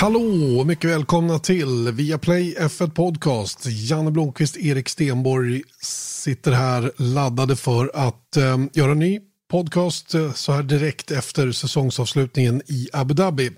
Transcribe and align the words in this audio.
Hallå, 0.00 0.64
mycket 0.64 0.90
välkomna 0.90 1.38
till 1.38 1.92
Viaplay 1.92 2.54
F1 2.58 2.90
Podcast. 2.90 3.66
Janne 3.66 4.10
Blomqvist, 4.10 4.56
Erik 4.56 4.88
Stenborg 4.88 5.62
sitter 5.82 6.52
här 6.52 6.92
laddade 6.96 7.56
för 7.56 7.90
att 7.94 8.36
eh, 8.36 8.58
göra 8.72 8.92
en 8.92 8.98
ny 8.98 9.20
podcast 9.50 10.14
eh, 10.14 10.32
så 10.32 10.52
här 10.52 10.62
direkt 10.62 11.10
efter 11.10 11.52
säsongsavslutningen 11.52 12.62
i 12.66 12.88
Abu 12.92 13.14
Dhabi. 13.14 13.50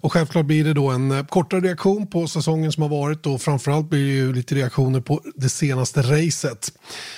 Och 0.00 0.12
självklart 0.12 0.46
blir 0.46 0.64
det 0.64 0.74
då 0.74 0.88
en 0.88 1.10
eh, 1.10 1.24
kortare 1.24 1.60
reaktion 1.60 2.06
på 2.06 2.28
säsongen 2.28 2.72
som 2.72 2.82
har 2.82 2.90
varit 2.90 3.26
och 3.26 3.42
framförallt 3.42 3.90
blir 3.90 4.06
det 4.06 4.12
ju 4.12 4.32
lite 4.32 4.54
reaktioner 4.54 5.00
på 5.00 5.20
det 5.34 5.48
senaste 5.48 6.02
racet. 6.02 6.72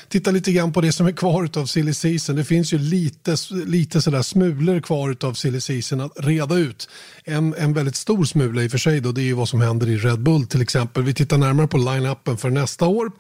Titta 0.09 0.31
lite 0.31 0.53
grann 0.53 0.73
på 0.73 0.81
det 0.81 0.93
som 0.93 1.07
är 1.07 1.13
kvar 1.13 1.49
av 1.57 1.67
silly 1.67 1.95
season. 1.95 2.37
Det 2.37 2.45
finns 2.45 2.73
ju 2.73 2.79
lite, 2.79 3.37
lite 3.67 4.03
sådär 4.03 4.23
smulor 4.23 4.81
kvar 4.81 5.17
av 5.21 5.35
silly 5.35 5.61
season 5.61 6.01
att 6.01 6.13
reda 6.17 6.55
ut. 6.55 6.89
En, 7.25 7.55
en 7.55 7.75
väldigt 7.75 7.97
stor 7.97 8.25
smula 8.25 8.63
i 8.63 8.67
och 8.67 8.71
för 8.71 8.79
sig 8.79 9.01
då, 9.01 9.13
det 9.13 9.21
är 9.21 9.25
ju 9.25 9.33
vad 9.33 9.49
som 9.49 9.61
händer 9.61 9.89
i 9.89 9.97
Red 9.97 10.23
Bull 10.23 10.47
till 10.47 10.63
exempel. 10.63 11.03
Vi 11.03 11.15
tittar 11.15 11.39
närmare 11.39 11.67
på 11.67 11.77
line-upen 11.77 12.37
för 12.37 12.51
nästa 12.51 12.87
år 12.87 13.13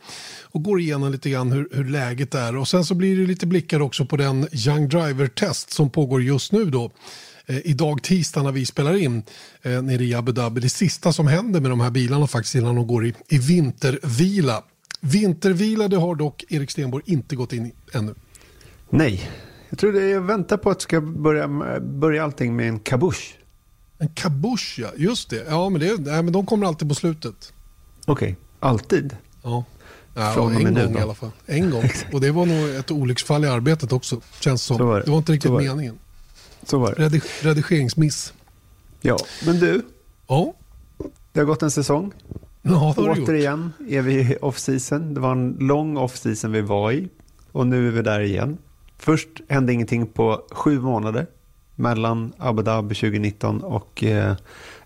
och 0.42 0.62
går 0.62 0.80
igenom 0.80 1.12
lite 1.12 1.30
grann 1.30 1.52
hur, 1.52 1.68
hur 1.72 1.84
läget 1.84 2.34
är. 2.34 2.56
Och 2.56 2.68
sen 2.68 2.84
så 2.84 2.94
blir 2.94 3.16
det 3.16 3.26
lite 3.26 3.46
blickar 3.46 3.82
också 3.82 4.06
på 4.06 4.16
den 4.16 4.48
Young 4.52 4.88
Driver-test 4.88 5.72
som 5.72 5.90
pågår 5.90 6.22
just 6.22 6.52
nu 6.52 6.64
då 6.64 6.90
idag 7.46 8.02
tisdag 8.02 8.42
när 8.42 8.52
vi 8.52 8.66
spelar 8.66 8.96
in 8.96 9.22
eh, 9.62 9.82
nere 9.82 10.04
i 10.04 10.14
Abu 10.14 10.32
Dhabi. 10.32 10.60
Det 10.60 10.68
sista 10.68 11.12
som 11.12 11.26
händer 11.26 11.60
med 11.60 11.70
de 11.70 11.80
här 11.80 11.90
bilarna 11.90 12.26
faktiskt 12.26 12.54
innan 12.54 12.74
de 12.74 12.86
går 12.86 13.06
i, 13.06 13.14
i 13.28 13.38
vintervila. 13.38 14.62
Vintervila 15.00 15.88
det 15.88 15.96
har 15.96 16.14
dock 16.14 16.44
Erik 16.48 16.70
Stenborg 16.70 17.04
inte 17.06 17.36
gått 17.36 17.52
in 17.52 17.66
i 17.66 17.72
ännu. 17.92 18.14
Nej, 18.90 19.30
jag 19.68 19.78
tror 19.78 19.92
det 19.92 20.08
jag 20.08 20.20
väntar 20.20 20.56
på 20.56 20.70
att 20.70 20.82
ska 20.82 21.00
börja, 21.00 21.48
börja 21.80 22.24
allting 22.24 22.56
med 22.56 22.68
en 22.68 22.78
kabush. 22.78 23.34
En 23.98 24.08
kabush 24.08 24.80
ja, 24.80 24.88
just 24.96 25.30
det. 25.30 25.44
Ja 25.48 25.68
men, 25.68 25.80
det, 25.80 26.00
nej, 26.00 26.22
men 26.22 26.32
de 26.32 26.46
kommer 26.46 26.66
alltid 26.66 26.88
på 26.88 26.94
slutet. 26.94 27.52
Okej, 28.06 28.32
okay. 28.32 28.34
alltid? 28.60 29.16
Ja. 29.42 29.64
Ja, 30.14 30.32
Från 30.32 30.56
en 30.56 30.74
gång 30.74 30.98
i 30.98 31.00
alla 31.00 31.14
fall. 31.14 31.30
En 31.46 31.70
gång. 31.70 31.90
Och 32.12 32.20
det 32.20 32.30
var 32.30 32.46
nog 32.46 32.70
ett 32.70 32.90
olycksfall 32.90 33.44
i 33.44 33.48
arbetet 33.48 33.92
också. 33.92 34.20
Känns 34.40 34.62
som. 34.62 34.78
Det. 34.78 35.02
det. 35.02 35.10
var 35.10 35.18
inte 35.18 35.32
riktigt 35.32 35.52
meningen. 35.52 35.98
Så 36.62 36.78
var 36.78 36.94
det. 36.94 37.02
Redig 37.02 37.22
redigeringsmiss. 37.42 38.32
Ja, 39.00 39.16
men 39.46 39.58
du. 39.58 39.82
Ja. 40.28 40.54
Det 41.32 41.40
har 41.40 41.46
gått 41.46 41.62
en 41.62 41.70
säsong. 41.70 42.12
Ja, 42.62 42.92
det 42.96 43.02
har 43.02 43.22
Återigen 43.22 43.72
gjort. 43.78 43.90
är 43.90 44.02
vi 44.02 44.14
i 44.20 44.36
off-season. 44.42 45.14
Det 45.14 45.20
var 45.20 45.32
en 45.32 45.56
lång 45.60 45.96
off-season 45.98 46.52
vi 46.52 46.60
var 46.60 46.92
i. 46.92 47.08
Och 47.52 47.66
nu 47.66 47.88
är 47.88 47.90
vi 47.90 48.02
där 48.02 48.20
igen. 48.20 48.58
Först 48.98 49.28
hände 49.48 49.72
ingenting 49.72 50.06
på 50.06 50.42
sju 50.50 50.80
månader. 50.80 51.26
Mellan 51.74 52.32
Abu 52.38 52.62
Dhabi 52.62 52.94
2019 52.94 53.62
och 53.62 54.04
eh, 54.04 54.34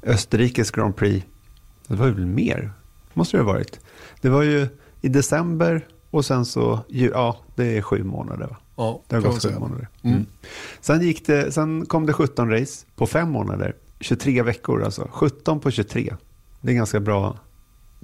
Österrikes 0.02 0.70
Grand 0.70 0.96
Prix. 0.96 1.26
Det 1.86 1.94
var 1.94 2.06
väl 2.08 2.26
mer? 2.26 2.70
Måste 3.14 3.36
det 3.36 3.42
ha 3.42 3.52
varit. 3.52 3.80
Det 4.20 4.28
var 4.28 4.42
ju 4.42 4.68
i 5.00 5.08
december 5.08 5.88
och 6.10 6.24
sen 6.24 6.44
så, 6.44 6.80
ja 6.88 7.36
det 7.54 7.76
är 7.78 7.82
sju 7.82 8.02
månader 8.04 8.46
va? 8.46 8.56
Ja, 8.76 9.02
det 9.08 9.16
har 9.16 9.22
gått 9.22 9.42
sju 9.42 9.58
månader. 9.58 9.88
Mm. 10.02 10.16
Mm. 10.16 10.26
Sen, 10.80 11.02
gick 11.02 11.26
det, 11.26 11.52
sen 11.52 11.86
kom 11.86 12.06
det 12.06 12.12
17 12.12 12.50
race 12.50 12.86
på 12.96 13.06
fem 13.06 13.30
månader. 13.30 13.74
23 14.00 14.42
veckor 14.42 14.82
alltså. 14.84 15.08
17 15.12 15.60
på 15.60 15.70
23. 15.70 16.14
Det 16.60 16.72
är 16.72 16.74
ganska 16.74 17.00
bra 17.00 17.38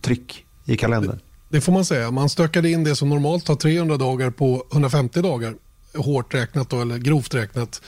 tryck 0.01 0.47
i 0.65 0.77
kalendern. 0.77 1.21
Det, 1.49 1.57
det 1.57 1.61
får 1.61 1.73
man 1.73 1.85
säga. 1.85 2.11
Man 2.11 2.29
stökade 2.29 2.71
in 2.71 2.85
det 2.85 2.97
som 2.97 3.09
normalt 3.09 3.47
tar 3.47 3.55
300 3.55 3.97
dagar 3.97 4.31
på 4.31 4.67
150 4.73 5.23
dagar. 5.23 5.55
Hårt 5.95 6.35
räknat 6.35 6.71
då, 6.71 6.81
eller 6.81 6.99
grovt 6.99 7.35
räknat. 7.35 7.83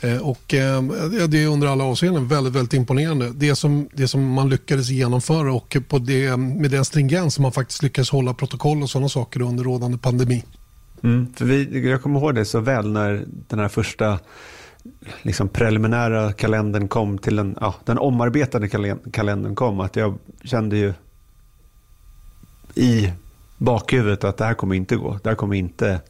Eh, 0.00 0.16
och 0.16 0.54
eh, 0.54 0.82
det 1.28 1.42
är 1.42 1.46
under 1.46 1.66
alla 1.66 1.84
avseenden 1.84 2.28
väldigt, 2.28 2.54
väldigt 2.54 2.74
imponerande. 2.74 3.32
Det 3.34 3.56
som, 3.56 3.88
det 3.92 4.08
som 4.08 4.32
man 4.32 4.48
lyckades 4.48 4.88
genomföra 4.88 5.52
och 5.52 5.76
på 5.88 5.98
det, 5.98 6.36
med 6.36 6.70
den 6.70 6.84
stringens 6.84 7.34
som 7.34 7.42
man 7.42 7.52
faktiskt 7.52 7.82
lyckades 7.82 8.10
hålla 8.10 8.34
protokoll 8.34 8.82
och 8.82 8.90
sådana 8.90 9.08
saker 9.08 9.42
under 9.42 9.64
rådande 9.64 9.98
pandemi. 9.98 10.44
Mm, 11.02 11.34
för 11.34 11.44
vi, 11.44 11.88
jag 11.90 12.02
kommer 12.02 12.20
ihåg 12.20 12.34
det 12.34 12.44
så 12.44 12.60
väl 12.60 12.92
när 12.92 13.24
den 13.26 13.58
här 13.58 13.68
första 13.68 14.18
liksom 15.22 15.48
preliminära 15.48 16.32
kalendern 16.32 16.88
kom 16.88 17.18
till 17.18 17.36
den, 17.36 17.56
ja, 17.60 17.74
den 17.84 17.98
omarbetade 17.98 18.68
kalendern 19.12 19.54
kom. 19.54 19.80
Att 19.80 19.96
jag 19.96 20.18
kände 20.44 20.76
ju 20.76 20.92
i 22.74 23.12
bakhuvudet 23.58 24.24
att 24.24 24.36
det 24.36 24.44
här 24.44 24.54
kommer 24.54 24.74
inte 24.74 24.96
gå. 24.96 25.18
Det 25.22 25.28
här 25.28 25.36
kommer 25.36 25.56
inte 25.56 26.00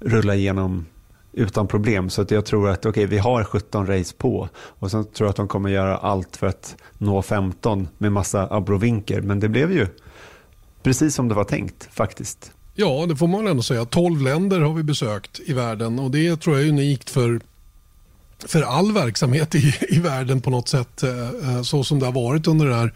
rulla 0.00 0.34
igenom 0.34 0.86
utan 1.32 1.66
problem. 1.66 2.10
Så 2.10 2.22
att 2.22 2.30
jag 2.30 2.44
tror 2.44 2.68
att 2.68 2.86
okay, 2.86 3.06
vi 3.06 3.18
har 3.18 3.44
17 3.44 3.86
race 3.86 4.14
på 4.18 4.48
och 4.54 4.90
sen 4.90 5.04
tror 5.04 5.26
jag 5.26 5.30
att 5.30 5.36
de 5.36 5.48
kommer 5.48 5.70
göra 5.70 5.96
allt 5.96 6.36
för 6.36 6.46
att 6.46 6.76
nå 6.98 7.22
15 7.22 7.88
med 7.98 8.12
massa 8.12 8.54
abrovinker. 8.54 9.20
Men 9.20 9.40
det 9.40 9.48
blev 9.48 9.72
ju 9.72 9.86
precis 10.82 11.14
som 11.14 11.28
det 11.28 11.34
var 11.34 11.44
tänkt 11.44 11.88
faktiskt. 11.92 12.52
Ja, 12.74 13.06
det 13.08 13.16
får 13.16 13.26
man 13.26 13.46
ändå 13.46 13.62
säga. 13.62 13.84
12 13.84 14.22
länder 14.22 14.60
har 14.60 14.74
vi 14.74 14.82
besökt 14.82 15.40
i 15.46 15.52
världen 15.52 15.98
och 15.98 16.10
det 16.10 16.40
tror 16.40 16.56
jag 16.56 16.64
är 16.64 16.68
unikt 16.68 17.10
för 17.10 17.40
för 18.46 18.62
all 18.62 18.92
verksamhet 18.92 19.54
i, 19.54 19.74
i 19.88 19.98
världen 19.98 20.40
på 20.40 20.50
något 20.50 20.68
sätt 20.68 21.02
eh, 21.02 21.28
eh, 21.28 21.62
så 21.62 21.84
som 21.84 21.98
det 21.98 22.06
har 22.06 22.12
varit 22.12 22.46
under 22.46 22.66
det 22.66 22.74
här 22.74 22.94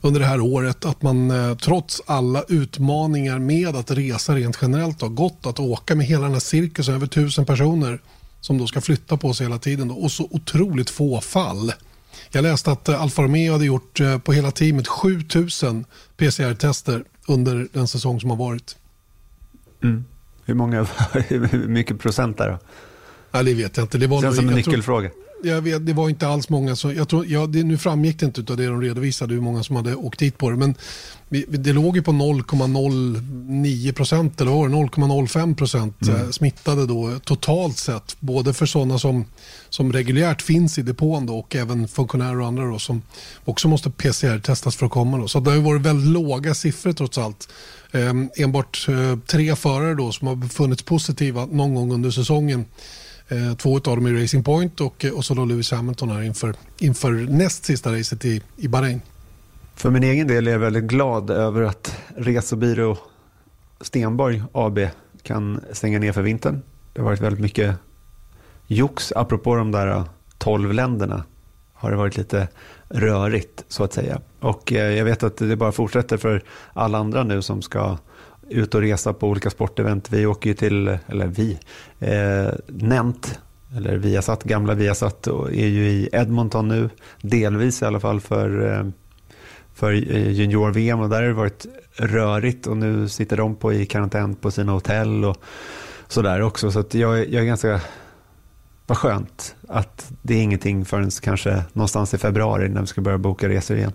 under 0.00 0.20
det 0.20 0.26
här 0.26 0.40
året 0.40 0.84
att 0.84 1.02
man 1.02 1.30
eh, 1.30 1.56
trots 1.56 2.02
alla 2.06 2.44
utmaningar 2.48 3.38
med 3.38 3.76
att 3.76 3.90
resa 3.90 4.34
rent 4.34 4.58
generellt 4.62 5.00
har 5.00 5.08
gått 5.08 5.46
att 5.46 5.60
åka 5.60 5.94
med 5.94 6.06
hela 6.06 6.22
den 6.22 6.32
här 6.32 6.40
cirkusen, 6.40 6.94
över 6.94 7.06
tusen 7.06 7.46
personer 7.46 8.00
som 8.40 8.58
då 8.58 8.66
ska 8.66 8.80
flytta 8.80 9.16
på 9.16 9.34
sig 9.34 9.46
hela 9.46 9.58
tiden 9.58 9.88
då, 9.88 9.94
och 9.94 10.12
så 10.12 10.28
otroligt 10.30 10.90
få 10.90 11.20
fall. 11.20 11.72
Jag 12.30 12.42
läste 12.42 12.72
att 12.72 12.88
Alfa 12.88 13.22
Romeo 13.22 13.52
hade 13.52 13.64
gjort 13.64 14.00
på 14.24 14.32
hela 14.32 14.50
teamet 14.50 14.88
7000 14.88 15.84
PCR-tester 16.16 17.04
under 17.26 17.68
den 17.72 17.88
säsong 17.88 18.20
som 18.20 18.30
har 18.30 18.36
varit. 18.36 18.76
Mm. 19.82 20.04
Hur 20.44 20.54
många, 20.54 20.86
hur 21.28 21.68
mycket 21.68 21.98
procent 21.98 22.38
där 22.38 22.48
då? 22.48 22.58
Ja, 23.30 23.42
det 23.42 23.54
vet 23.54 23.76
jag 23.76 23.84
inte. 23.84 23.98
Det 23.98 24.06
var 24.06 24.22
Känns 24.22 24.36
nog, 24.36 24.44
som 24.44 24.48
en 24.48 24.54
nyckelfråga. 24.54 25.08
Tror, 25.08 25.22
jag 25.42 25.62
vet, 25.62 25.86
det 25.86 25.92
var 25.92 26.08
inte 26.08 26.28
alls 26.28 26.48
många 26.48 26.76
som, 26.76 26.94
jag 26.94 27.08
tror, 27.08 27.26
ja, 27.26 27.46
det, 27.46 27.62
nu 27.62 27.78
framgick 27.78 28.20
det 28.20 28.26
inte 28.26 28.52
av 28.52 28.56
det 28.56 28.66
de 28.66 28.82
redovisade 28.82 29.34
hur 29.34 29.40
många 29.40 29.62
som 29.62 29.76
hade 29.76 29.94
åkt 29.94 30.18
dit 30.18 30.38
på 30.38 30.50
det. 30.50 30.56
Men 30.56 30.74
vi, 31.28 31.44
det 31.48 31.72
låg 31.72 31.96
ju 31.96 32.02
på 32.02 32.12
0,09 32.12 33.92
procent 33.92 34.40
eller 34.40 34.52
0,05 34.52 35.54
procent 35.54 36.02
mm. 36.02 36.16
Eh, 36.16 36.30
smittade 36.30 36.86
då 36.86 37.18
totalt 37.24 37.78
sett. 37.78 38.16
Både 38.20 38.54
för 38.54 38.66
sådana 38.66 38.98
som, 38.98 39.24
som 39.68 39.92
reguljärt 39.92 40.42
finns 40.42 40.78
i 40.78 40.82
depån 40.82 41.26
då, 41.26 41.38
och 41.38 41.56
även 41.56 41.88
funktionärer 41.88 42.40
och 42.40 42.46
andra 42.46 42.64
då, 42.64 42.78
som 42.78 43.02
också 43.44 43.68
måste 43.68 43.90
PCR-testas 43.90 44.76
för 44.76 44.86
att 44.86 44.92
komma. 44.92 45.18
Då. 45.18 45.28
Så 45.28 45.40
det 45.40 45.50
har 45.50 45.58
varit 45.58 45.82
väldigt 45.82 46.10
låga 46.12 46.54
siffror 46.54 46.92
trots 46.92 47.18
allt. 47.18 47.48
Eh, 47.92 48.12
enbart 48.36 48.86
eh, 48.88 49.18
tre 49.26 49.56
förare 49.56 49.94
då 49.94 50.12
som 50.12 50.28
har 50.28 50.36
befunnits 50.36 50.82
positiva 50.82 51.46
någon 51.46 51.74
gång 51.74 51.92
under 51.92 52.10
säsongen. 52.10 52.64
Eh, 53.28 53.54
två 53.54 53.74
av 53.74 53.80
dem 53.82 54.06
i 54.06 54.22
Racing 54.22 54.44
Point 54.44 54.80
och, 54.80 55.04
eh, 55.04 55.12
och 55.12 55.24
så 55.24 55.34
då 55.34 55.44
Lewis 55.44 55.70
Hamilton 55.70 56.10
här 56.10 56.22
inför, 56.22 56.54
inför 56.78 57.12
näst 57.12 57.64
sista 57.64 57.92
racet 57.92 58.24
i, 58.24 58.42
i 58.56 58.68
Bahrain. 58.68 59.00
För 59.74 59.90
min 59.90 60.02
egen 60.02 60.26
del 60.26 60.46
är 60.46 60.52
jag 60.52 60.58
väldigt 60.58 60.84
glad 60.84 61.30
över 61.30 61.62
att 61.62 61.96
Resebyrå 62.16 62.98
Stenborg 63.80 64.42
AB 64.52 64.78
kan 65.22 65.60
stänga 65.72 65.98
ner 65.98 66.12
för 66.12 66.22
vintern. 66.22 66.62
Det 66.92 67.00
har 67.00 67.04
varit 67.04 67.20
väldigt 67.20 67.40
mycket 67.40 67.76
jox. 68.66 69.12
Apropå 69.16 69.54
de 69.54 69.72
där 69.72 70.04
12 70.38 70.72
länderna 70.72 71.24
har 71.72 71.90
det 71.90 71.96
varit 71.96 72.16
lite 72.16 72.48
rörigt 72.88 73.64
så 73.68 73.84
att 73.84 73.92
säga. 73.92 74.20
Och 74.40 74.72
eh, 74.72 74.96
jag 74.96 75.04
vet 75.04 75.22
att 75.22 75.36
det 75.36 75.56
bara 75.56 75.72
fortsätter 75.72 76.16
för 76.16 76.42
alla 76.72 76.98
andra 76.98 77.24
nu 77.24 77.42
som 77.42 77.62
ska 77.62 77.98
ut 78.48 78.74
och 78.74 78.80
resa 78.80 79.12
på 79.12 79.28
olika 79.28 79.50
sportevent. 79.50 80.10
Vi 80.12 80.26
åker 80.26 80.50
ju 80.50 80.54
till, 80.54 80.98
eller 81.06 81.26
vi, 81.26 81.58
eh, 81.98 82.54
Nent, 82.66 83.40
eller 83.76 83.96
Viasat, 83.96 84.44
gamla 84.44 84.74
Viasat, 84.74 85.26
och 85.26 85.52
är 85.52 85.66
ju 85.66 85.88
i 85.88 86.08
Edmonton 86.12 86.68
nu, 86.68 86.90
delvis 87.20 87.82
i 87.82 87.84
alla 87.84 88.00
fall 88.00 88.20
för, 88.20 88.72
eh, 88.72 88.86
för 89.74 89.92
eh, 89.92 90.30
junior-VM 90.30 91.00
och 91.00 91.08
där 91.08 91.22
har 91.22 91.28
det 91.28 91.32
varit 91.32 91.66
rörigt 91.96 92.66
och 92.66 92.76
nu 92.76 93.08
sitter 93.08 93.36
de 93.36 93.56
på 93.56 93.72
i 93.72 93.86
karantän 93.86 94.34
på 94.34 94.50
sina 94.50 94.72
hotell 94.72 95.24
och 95.24 95.36
sådär 96.08 96.42
också. 96.42 96.70
Så 96.70 96.80
att 96.80 96.94
jag, 96.94 97.18
jag 97.18 97.42
är 97.42 97.46
ganska, 97.46 97.80
vad 98.86 98.98
skönt 98.98 99.56
att 99.68 100.12
det 100.22 100.34
är 100.34 100.42
ingenting 100.42 100.84
förrän 100.84 101.10
kanske 101.10 101.64
någonstans 101.72 102.14
i 102.14 102.18
februari 102.18 102.68
när 102.68 102.80
vi 102.80 102.86
ska 102.86 103.00
börja 103.00 103.18
boka 103.18 103.48
resor 103.48 103.76
igen. 103.76 103.92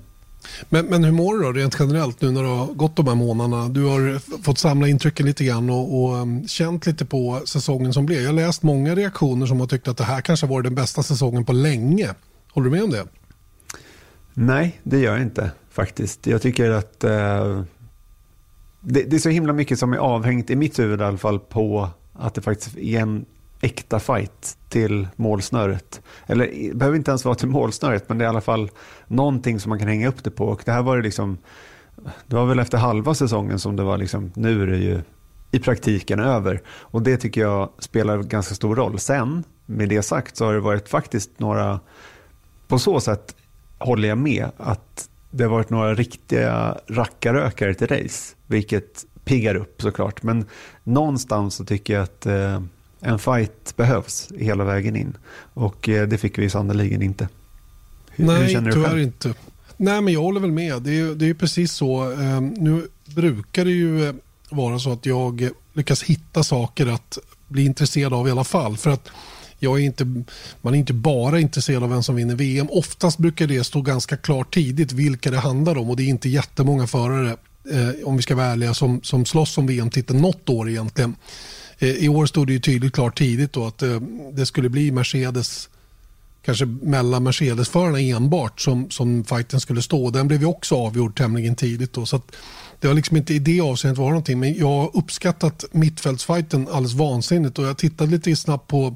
Men, 0.69 0.85
men 0.85 1.03
hur 1.03 1.11
mår 1.11 1.37
du 1.37 1.43
då 1.43 1.51
rent 1.51 1.75
generellt 1.79 2.21
nu 2.21 2.31
när 2.31 2.43
det 2.43 2.49
har 2.49 2.65
gått 2.65 2.95
de 2.95 3.07
här 3.07 3.15
månaderna? 3.15 3.69
Du 3.69 3.83
har 3.83 4.19
fått 4.43 4.57
samla 4.57 4.87
intrycken 4.87 5.25
lite 5.25 5.43
grann 5.43 5.69
och, 5.69 6.03
och 6.03 6.13
um, 6.13 6.47
känt 6.47 6.85
lite 6.85 7.05
på 7.05 7.41
säsongen 7.45 7.93
som 7.93 8.05
blev. 8.05 8.21
Jag 8.21 8.27
har 8.27 8.33
läst 8.33 8.63
många 8.63 8.95
reaktioner 8.95 9.45
som 9.45 9.59
har 9.59 9.67
tyckt 9.67 9.87
att 9.87 9.97
det 9.97 10.03
här 10.03 10.21
kanske 10.21 10.47
var 10.47 10.61
den 10.61 10.75
bästa 10.75 11.03
säsongen 11.03 11.45
på 11.45 11.53
länge. 11.53 12.09
Håller 12.51 12.69
du 12.69 12.75
med 12.75 12.83
om 12.83 12.89
det? 12.89 13.05
Nej, 14.33 14.79
det 14.83 14.99
gör 14.99 15.13
jag 15.13 15.21
inte 15.21 15.51
faktiskt. 15.71 16.27
Jag 16.27 16.41
tycker 16.41 16.69
att 16.69 17.03
eh, 17.03 17.63
det, 18.81 19.03
det, 19.03 19.15
är 19.15 19.19
så 19.19 19.29
himla 19.29 19.53
mycket 19.53 19.79
som 19.79 19.93
är 19.93 19.97
avhängt, 19.97 20.49
i 20.49 20.55
mitt 20.55 20.79
huvud 20.79 21.01
i 21.01 21.03
alla 21.03 21.17
fall, 21.17 21.39
på 21.39 21.89
att 22.13 22.33
det 22.33 22.41
faktiskt 22.41 22.77
är 22.77 22.99
en 22.99 23.25
äkta 23.63 23.99
fight 23.99 24.57
till 24.69 25.07
målsnöret. 25.15 26.01
Eller 26.25 26.47
det 26.47 26.75
behöver 26.75 26.97
inte 26.97 27.11
ens 27.11 27.25
vara 27.25 27.35
till 27.35 27.47
målsnöret, 27.47 28.09
men 28.09 28.17
det 28.17 28.23
är 28.23 28.25
i 28.25 28.29
alla 28.29 28.41
fall 28.41 28.69
någonting 29.07 29.59
som 29.59 29.69
man 29.69 29.79
kan 29.79 29.87
hänga 29.87 30.07
upp 30.07 30.23
det 30.23 30.31
på. 30.31 30.45
Och 30.45 30.61
det 30.65 30.71
här 30.71 30.81
var 30.81 30.97
det 30.97 31.03
liksom, 31.03 31.37
det 32.27 32.35
var 32.35 32.45
väl 32.45 32.59
efter 32.59 32.77
halva 32.77 33.13
säsongen 33.13 33.59
som 33.59 33.75
det 33.75 33.83
var 33.83 33.97
liksom, 33.97 34.31
nu 34.35 34.63
är 34.63 34.67
det 34.67 34.77
ju 34.77 35.01
i 35.51 35.59
praktiken 35.59 36.19
över. 36.19 36.61
Och 36.67 37.01
det 37.01 37.17
tycker 37.17 37.41
jag 37.41 37.69
spelar 37.79 38.23
ganska 38.23 38.55
stor 38.55 38.75
roll. 38.75 38.99
Sen, 38.99 39.43
med 39.65 39.89
det 39.89 40.01
sagt, 40.01 40.37
så 40.37 40.45
har 40.45 40.53
det 40.53 40.59
varit 40.59 40.89
faktiskt 40.89 41.39
några, 41.39 41.79
på 42.67 42.79
så 42.79 42.99
sätt 42.99 43.35
håller 43.77 44.09
jag 44.09 44.17
med, 44.17 44.47
att 44.57 45.09
det 45.31 45.43
har 45.43 45.51
varit 45.51 45.69
några 45.69 45.93
riktiga 45.93 46.77
rackarökare 46.87 47.73
till 47.73 47.87
race, 47.87 48.35
vilket 48.47 49.05
piggar 49.25 49.55
upp 49.55 49.81
såklart. 49.81 50.23
Men 50.23 50.45
någonstans 50.83 51.55
så 51.55 51.65
tycker 51.65 51.93
jag 51.93 52.03
att 52.03 52.25
eh, 52.25 52.61
en 53.03 53.19
fight 53.19 53.73
behövs 53.75 54.31
hela 54.37 54.63
vägen 54.63 54.95
in. 54.95 55.17
Och 55.53 55.89
eh, 55.89 56.07
det 56.07 56.17
fick 56.17 56.37
vi 56.37 56.49
sannerligen 56.49 57.01
inte. 57.01 57.27
Hur, 58.09 58.25
Nej, 58.25 58.41
hur 58.41 58.49
känner 58.49 58.67
du 58.67 58.73
tyvärr 58.73 58.97
inte. 58.97 59.33
Nej, 59.77 60.01
men 60.01 60.13
jag 60.13 60.21
håller 60.21 60.39
väl 60.39 60.51
med. 60.51 60.81
Det 60.81 60.99
är, 60.99 61.15
det 61.15 61.29
är 61.29 61.33
precis 61.33 61.71
så. 61.71 62.11
Eh, 62.11 62.41
nu 62.41 62.87
brukar 63.05 63.65
det 63.65 63.71
ju 63.71 64.07
eh, 64.07 64.15
vara 64.49 64.79
så 64.79 64.91
att 64.91 65.05
jag 65.05 65.49
lyckas 65.73 66.03
hitta 66.03 66.43
saker 66.43 66.87
att 66.87 67.17
bli 67.47 67.65
intresserad 67.65 68.13
av 68.13 68.27
i 68.27 68.31
alla 68.31 68.43
fall. 68.43 68.77
För 68.77 68.89
att 68.89 69.09
jag 69.59 69.79
är 69.79 69.83
inte, 69.83 70.23
man 70.61 70.73
är 70.73 70.77
inte 70.77 70.93
bara 70.93 71.39
intresserad 71.39 71.83
av 71.83 71.89
vem 71.89 72.03
som 72.03 72.15
vinner 72.15 72.35
VM. 72.35 72.67
Oftast 72.71 73.17
brukar 73.17 73.47
det 73.47 73.63
stå 73.63 73.81
ganska 73.81 74.17
klart 74.17 74.53
tidigt 74.53 74.91
vilka 74.91 75.31
det 75.31 75.37
handlar 75.37 75.77
om 75.77 75.89
och 75.89 75.95
det 75.95 76.03
är 76.03 76.07
inte 76.07 76.29
jättemånga 76.29 76.87
förare, 76.87 77.29
eh, 77.71 78.07
om 78.07 78.17
vi 78.17 78.23
ska 78.23 78.35
vara 78.35 78.45
ärliga, 78.45 78.73
som, 78.73 79.01
som 79.03 79.25
slåss 79.25 79.57
om 79.57 79.67
VM-titeln 79.67 80.21
något 80.21 80.49
år 80.49 80.69
egentligen. 80.69 81.15
Eh, 81.83 81.89
I 81.89 82.09
år 82.09 82.25
stod 82.25 82.47
det 82.47 82.53
ju 82.53 82.59
tydligt 82.59 82.93
klart 82.93 83.17
tidigt 83.17 83.53
då 83.53 83.65
att 83.65 83.81
eh, 83.81 84.01
det 84.33 84.45
skulle 84.45 84.69
bli 84.69 84.91
Mercedes 84.91 85.69
kanske 86.45 86.65
mellan 86.65 87.23
Mercedes-förarna 87.23 87.99
enbart 87.99 88.61
som, 88.61 88.89
som 88.89 89.23
fighten 89.23 89.59
skulle 89.59 89.81
stå. 89.81 90.09
Den 90.09 90.27
blev 90.27 90.41
ju 90.41 90.45
också 90.47 90.75
avgjord 90.75 91.17
tämligen 91.17 91.55
tidigt. 91.55 91.93
Då, 91.93 92.05
så 92.05 92.21
det 92.79 92.87
har 92.87 92.93
liksom 92.93 93.17
inte 93.17 93.33
i 93.33 93.39
det 93.39 93.61
avseendet 93.61 93.97
varit 93.97 94.09
någonting. 94.09 94.39
Men 94.39 94.57
jag 94.57 94.67
har 94.67 94.97
uppskattat 94.97 95.65
mittfältsfighten 95.71 96.67
alldeles 96.67 96.93
vansinnigt 96.93 97.59
och 97.59 97.65
jag 97.65 97.77
tittade 97.77 98.11
lite 98.11 98.35
snabbt 98.35 98.67
på 98.67 98.95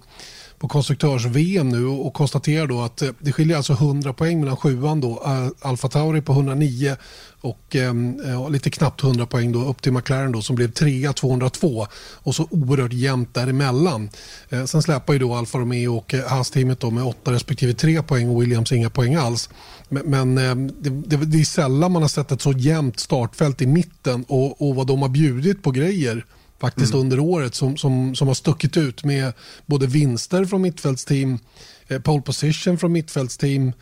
på 0.59 0.67
konstruktörs-VM 0.67 1.69
nu 1.69 1.85
och 1.85 2.13
konstaterar 2.13 2.67
då 2.67 2.81
att 2.81 3.01
eh, 3.01 3.09
det 3.19 3.31
skiljer 3.31 3.57
alltså 3.57 3.73
100 3.73 4.13
poäng 4.13 4.39
mellan 4.39 4.57
sjuan 4.57 5.01
då, 5.01 5.23
eh, 5.25 5.69
Alfa 5.69 5.87
Tauri 5.87 6.21
på 6.21 6.33
109 6.33 6.95
och 7.41 7.75
ehm, 7.75 8.19
eh, 8.25 8.49
lite 8.49 8.69
knappt 8.69 9.03
100 9.03 9.25
poäng 9.25 9.51
då 9.51 9.65
upp 9.65 9.81
till 9.81 9.91
McLaren 9.91 10.31
då 10.31 10.41
som 10.41 10.55
blev 10.55 10.71
trea 10.71 11.13
202 11.13 11.87
och 11.95 12.35
så 12.35 12.47
oerhört 12.51 12.93
jämnt 12.93 13.33
däremellan. 13.33 14.09
Eh, 14.49 14.65
sen 14.65 14.81
släpar 14.81 15.13
ju 15.13 15.19
då 15.19 15.35
Alfa 15.35 15.57
Romeo 15.57 15.97
och 15.97 16.13
eh, 16.13 16.27
Haas-teamet 16.27 16.93
med 16.93 17.03
8 17.03 17.31
respektive 17.31 17.73
3 17.73 18.03
poäng 18.03 18.29
och 18.29 18.41
Williams 18.41 18.71
inga 18.71 18.89
poäng 18.89 19.15
alls. 19.15 19.49
Men, 19.89 20.05
men 20.05 20.37
ehm, 20.37 20.67
det, 20.67 20.89
det, 20.89 21.25
det, 21.25 21.39
är 21.39 21.43
sällan 21.43 21.91
man 21.91 22.01
har 22.01 22.09
sett 22.09 22.31
ett 22.31 22.41
så 22.41 22.51
jämnt 22.51 22.99
startfält 22.99 23.61
i 23.61 23.67
mitten 23.67 24.25
och, 24.27 24.61
och 24.67 24.75
vad 24.75 24.87
de 24.87 25.01
har 25.01 25.09
bjudit 25.09 25.63
på 25.63 25.71
grejer 25.71 26.25
faktiskt 26.59 26.93
mm. 26.93 27.01
under 27.03 27.19
året 27.19 27.55
som, 27.55 27.77
som, 27.77 28.15
som 28.15 28.27
har 28.27 28.35
stuckit 28.35 28.77
ut 28.77 29.03
med 29.03 29.33
både 29.65 29.87
vinster 29.87 30.45
från 30.45 30.61
mittfältsteam, 30.61 31.39
eh, 31.87 32.01
pole 32.01 32.21
position 32.21 32.77
från 32.77 32.91
mittfältsteam 32.91 33.73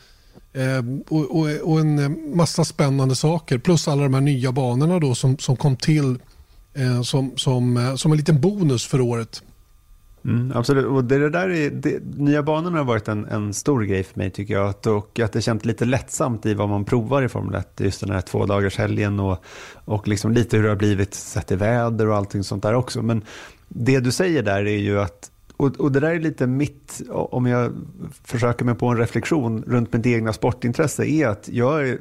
eh, 0.53 0.83
och, 1.09 1.39
och, 1.39 1.71
och, 1.71 1.79
en 1.79 2.37
massa 2.37 2.65
spännande 2.65 3.15
saker. 3.15 3.57
Plus 3.57 3.87
alla 3.87 4.03
de 4.03 4.13
här 4.13 4.21
nya 4.21 4.51
banorna 4.51 4.99
då 4.99 5.15
som, 5.15 5.37
som 5.37 5.55
kom 5.55 5.77
till 5.77 6.17
eh, 6.73 7.01
som, 7.01 7.37
som, 7.37 7.77
eh, 7.77 7.95
som 7.95 8.11
en 8.11 8.17
liten 8.17 8.41
bonus 8.41 8.85
för 8.85 9.01
året. 9.01 9.43
Mm, 10.25 10.51
absolut, 10.55 10.85
och 10.85 11.03
det, 11.03 11.19
det 11.19 11.29
där 11.29 11.49
är, 11.49 11.69
det, 11.69 11.99
nya 12.03 12.43
banorna 12.43 12.77
har 12.77 12.85
varit 12.85 13.07
en, 13.07 13.25
en 13.25 13.53
stor 13.53 13.81
grej 13.81 14.03
för 14.03 14.19
mig 14.19 14.29
tycker 14.29 14.53
jag. 14.53 14.69
Att, 14.69 14.87
och 14.87 15.19
att 15.19 15.31
det 15.31 15.41
känns 15.41 15.65
lite 15.65 15.85
lättsamt 15.85 16.45
i 16.45 16.53
vad 16.53 16.69
man 16.69 16.85
provar 16.85 17.23
i 17.23 17.29
Formel 17.29 17.55
1. 17.55 17.79
Just 17.79 17.99
den 17.99 18.09
här 18.09 18.21
två 18.21 18.45
dagars 18.45 18.77
helgen 18.77 19.19
och, 19.19 19.43
och 19.85 20.07
liksom 20.07 20.31
lite 20.31 20.57
hur 20.57 20.63
det 20.63 20.69
har 20.69 20.75
blivit 20.75 21.13
sett 21.13 21.51
i 21.51 21.55
väder 21.55 22.07
och 22.07 22.15
allting 22.15 22.43
sånt 22.43 22.63
där 22.63 22.73
också. 22.73 23.01
Men 23.01 23.21
det 23.67 23.99
du 23.99 24.11
säger 24.11 24.43
där 24.43 24.67
är 24.67 24.77
ju 24.77 25.01
att 25.01 25.31
och, 25.57 25.79
och 25.79 25.91
det 25.91 25.99
där 25.99 26.09
är 26.09 26.19
lite 26.19 26.47
mitt, 26.47 27.01
om 27.09 27.45
jag 27.45 27.73
försöker 28.23 28.65
mig 28.65 28.75
på 28.75 28.87
en 28.87 28.97
reflektion 28.97 29.63
runt 29.67 29.93
mitt 29.93 30.05
egna 30.05 30.33
sportintresse, 30.33 31.05
är 31.05 31.27
att 31.27 31.49
jag 31.49 31.89
är 31.89 31.99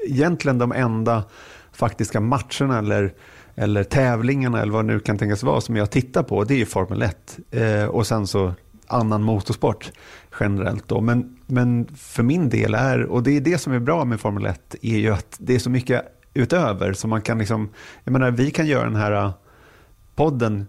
egentligen 0.00 0.58
de 0.58 0.72
enda 0.72 1.24
faktiska 1.72 2.20
matcherna 2.20 2.78
eller 2.78 3.14
eller 3.56 3.84
tävlingarna 3.84 4.62
eller 4.62 4.72
vad 4.72 4.84
det 4.84 4.92
nu 4.92 5.00
kan 5.00 5.18
tänkas 5.18 5.42
vara 5.42 5.60
som 5.60 5.76
jag 5.76 5.90
tittar 5.90 6.22
på, 6.22 6.44
det 6.44 6.54
är 6.54 6.58
ju 6.58 6.66
Formel 6.66 7.02
1 7.02 7.38
eh, 7.50 7.84
och 7.84 8.06
sen 8.06 8.26
så 8.26 8.54
annan 8.86 9.22
motorsport 9.22 9.92
generellt 10.40 10.88
då. 10.88 11.00
Men, 11.00 11.38
men 11.46 11.88
för 11.96 12.22
min 12.22 12.48
del 12.48 12.74
är, 12.74 13.02
och 13.02 13.22
det 13.22 13.36
är 13.36 13.40
det 13.40 13.58
som 13.58 13.72
är 13.72 13.78
bra 13.78 14.04
med 14.04 14.20
Formel 14.20 14.46
1, 14.46 14.74
är 14.82 14.98
ju 14.98 15.10
att 15.10 15.36
det 15.38 15.54
är 15.54 15.58
så 15.58 15.70
mycket 15.70 16.02
utöver 16.34 16.92
så 16.92 17.08
man 17.08 17.22
kan 17.22 17.38
liksom, 17.38 17.68
jag 18.04 18.12
menar 18.12 18.30
vi 18.30 18.50
kan 18.50 18.66
göra 18.66 18.84
den 18.84 18.96
här 18.96 19.12
äh, 19.12 19.30
podden 20.14 20.66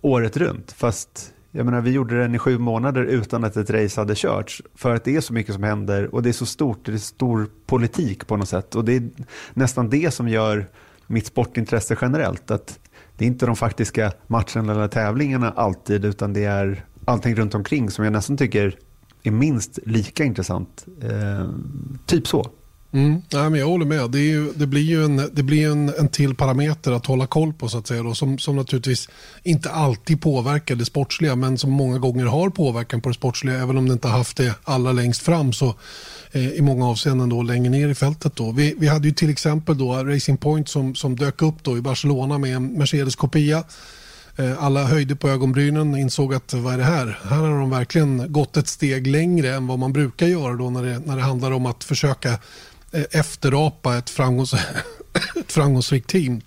året 0.00 0.36
runt 0.36 0.72
fast 0.72 1.32
jag 1.50 1.64
menar, 1.64 1.80
vi 1.80 1.90
gjorde 1.90 2.20
den 2.20 2.34
i 2.34 2.38
sju 2.38 2.58
månader 2.58 3.04
utan 3.04 3.44
att 3.44 3.56
ett 3.56 3.70
race 3.70 4.00
hade 4.00 4.14
körts. 4.14 4.62
För 4.74 4.94
att 4.94 5.04
det 5.04 5.16
är 5.16 5.20
så 5.20 5.32
mycket 5.32 5.54
som 5.54 5.62
händer 5.62 6.14
och 6.14 6.22
det 6.22 6.28
är 6.28 6.32
så 6.32 6.46
stort, 6.46 6.86
det 6.86 6.92
är 6.92 6.96
stor 6.96 7.48
politik 7.66 8.26
på 8.26 8.36
något 8.36 8.48
sätt. 8.48 8.74
Och 8.74 8.84
det 8.84 8.96
är 8.96 9.10
nästan 9.54 9.90
det 9.90 10.14
som 10.14 10.28
gör 10.28 10.66
mitt 11.06 11.26
sportintresse 11.26 11.96
generellt. 12.00 12.50
Att 12.50 12.78
det 13.16 13.24
är 13.24 13.26
inte 13.26 13.46
de 13.46 13.56
faktiska 13.56 14.12
matcherna 14.26 14.72
eller 14.72 14.88
tävlingarna 14.88 15.50
alltid 15.50 16.04
utan 16.04 16.32
det 16.32 16.44
är 16.44 16.84
allting 17.04 17.34
runt 17.34 17.54
omkring 17.54 17.90
som 17.90 18.04
jag 18.04 18.12
nästan 18.12 18.36
tycker 18.36 18.78
är 19.22 19.30
minst 19.30 19.78
lika 19.84 20.24
intressant. 20.24 20.86
Eh, 21.02 21.48
typ 22.06 22.26
så. 22.26 22.50
Mm. 22.92 23.22
Nej, 23.32 23.50
men 23.50 23.60
jag 23.60 23.66
håller 23.66 23.86
med. 23.86 24.10
Det, 24.10 24.18
ju, 24.18 24.52
det 24.52 24.66
blir 24.66 24.82
ju 24.82 25.04
en, 25.04 25.30
det 25.32 25.42
blir 25.42 25.70
en, 25.70 25.88
en 25.88 26.08
till 26.08 26.34
parameter 26.34 26.92
att 26.92 27.06
hålla 27.06 27.26
koll 27.26 27.52
på 27.52 27.68
så 27.68 27.78
att 27.78 27.86
säga. 27.86 28.02
Då, 28.02 28.14
som, 28.14 28.38
som 28.38 28.56
naturligtvis 28.56 29.08
inte 29.42 29.70
alltid 29.70 30.20
påverkar 30.20 30.74
det 30.74 30.84
sportsliga 30.84 31.36
men 31.36 31.58
som 31.58 31.70
många 31.70 31.98
gånger 31.98 32.26
har 32.26 32.50
påverkan 32.50 33.00
på 33.00 33.08
det 33.08 33.14
sportsliga. 33.14 33.62
Även 33.62 33.78
om 33.78 33.86
det 33.86 33.92
inte 33.92 34.08
har 34.08 34.18
haft 34.18 34.36
det 34.36 34.54
allra 34.64 34.92
längst 34.92 35.22
fram 35.22 35.52
så 35.52 35.74
Eh, 36.36 36.52
i 36.52 36.62
många 36.62 36.86
avseenden 36.86 37.28
då, 37.28 37.42
längre 37.42 37.70
ner 37.70 37.88
i 37.88 37.94
fältet. 37.94 38.36
Då. 38.36 38.52
Vi, 38.52 38.74
vi 38.78 38.86
hade 38.86 39.08
ju 39.08 39.14
till 39.14 39.30
exempel 39.30 39.78
då 39.78 39.94
Racing 39.94 40.40
Point 40.40 40.68
som, 40.68 40.94
som 40.94 41.16
dök 41.16 41.42
upp 41.42 41.54
då 41.62 41.78
i 41.78 41.80
Barcelona 41.80 42.38
med 42.38 42.56
en 42.56 42.78
Mercedes-kopia. 42.78 43.64
Eh, 44.36 44.64
alla 44.64 44.84
höjde 44.84 45.16
på 45.16 45.28
ögonbrynen 45.28 45.92
och 45.92 45.98
insåg 45.98 46.34
att 46.34 46.54
vad 46.54 46.74
är 46.74 46.78
det 46.78 46.84
här? 46.84 47.18
Här 47.24 47.36
har 47.36 47.58
de 47.58 47.70
verkligen 47.70 48.32
gått 48.32 48.56
ett 48.56 48.68
steg 48.68 49.06
längre 49.06 49.54
än 49.54 49.66
vad 49.66 49.78
man 49.78 49.92
brukar 49.92 50.26
göra 50.26 50.54
då 50.54 50.70
när 50.70 50.82
det, 50.82 50.98
när 50.98 51.16
det 51.16 51.22
handlar 51.22 51.50
om 51.50 51.66
att 51.66 51.84
försöka 51.84 52.30
eh, 52.92 53.04
efterapa 53.10 53.96
ett, 53.96 54.10
framgångs 54.10 54.54
ett 55.36 55.52
framgångsrikt 55.52 56.10
team. 56.10 56.40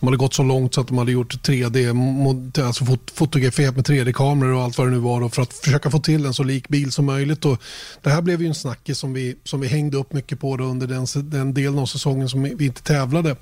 De 0.00 0.06
hade 0.06 0.16
gått 0.16 0.34
så 0.34 0.42
långt 0.42 0.74
så 0.74 0.80
att 0.80 0.88
de 0.88 0.98
hade 0.98 1.12
gjort 1.12 1.48
3D, 1.48 2.66
alltså 2.66 2.84
fot 2.84 3.10
fotograferat 3.14 3.76
med 3.76 3.84
3D-kameror 3.84 4.52
och 4.52 4.62
allt 4.62 4.78
vad 4.78 4.86
det 4.86 4.90
nu 4.90 4.98
var 4.98 5.28
för 5.28 5.42
att 5.42 5.52
försöka 5.52 5.90
få 5.90 5.98
till 5.98 6.26
en 6.26 6.34
så 6.34 6.42
lik 6.42 6.68
bil 6.68 6.92
som 6.92 7.04
möjligt. 7.04 7.44
Och 7.44 7.62
det 8.02 8.10
här 8.10 8.22
blev 8.22 8.42
ju 8.42 8.48
en 8.48 8.54
snackis 8.54 8.98
som 8.98 9.12
vi, 9.12 9.36
som 9.44 9.60
vi 9.60 9.68
hängde 9.68 9.96
upp 9.96 10.12
mycket 10.12 10.40
på 10.40 10.56
under 10.56 10.86
den, 10.86 11.06
den 11.30 11.54
delen 11.54 11.78
av 11.78 11.86
säsongen 11.86 12.28
som 12.28 12.42
vi 12.42 12.66
inte 12.66 12.82
tävlade. 12.82 13.36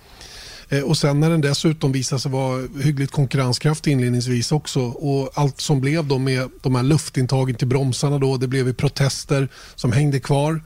Eh, 0.69 0.83
och 0.83 0.99
sen 0.99 1.21
när 1.21 1.31
den 1.31 1.41
dessutom 1.41 1.93
visade 1.93 2.21
sig 2.21 2.31
vara 2.31 2.69
hyggligt 2.83 3.13
konkurrenskraftig 3.13 3.93
inledningsvis 3.93 4.53
också 4.53 4.81
och 4.81 5.31
allt 5.35 5.61
som 5.61 5.81
blev 5.81 6.07
då 6.07 6.19
med 6.19 6.49
de 6.63 6.75
här 6.75 6.83
luftintagen 6.83 7.55
till 7.55 7.69
bromsarna 7.69 8.19
då, 8.19 8.37
det 8.37 8.49
blev 8.49 8.67
ju 8.67 8.75
protester 8.75 9.49
som 9.75 9.93
hängde 9.93 10.21
kvar 10.21 10.63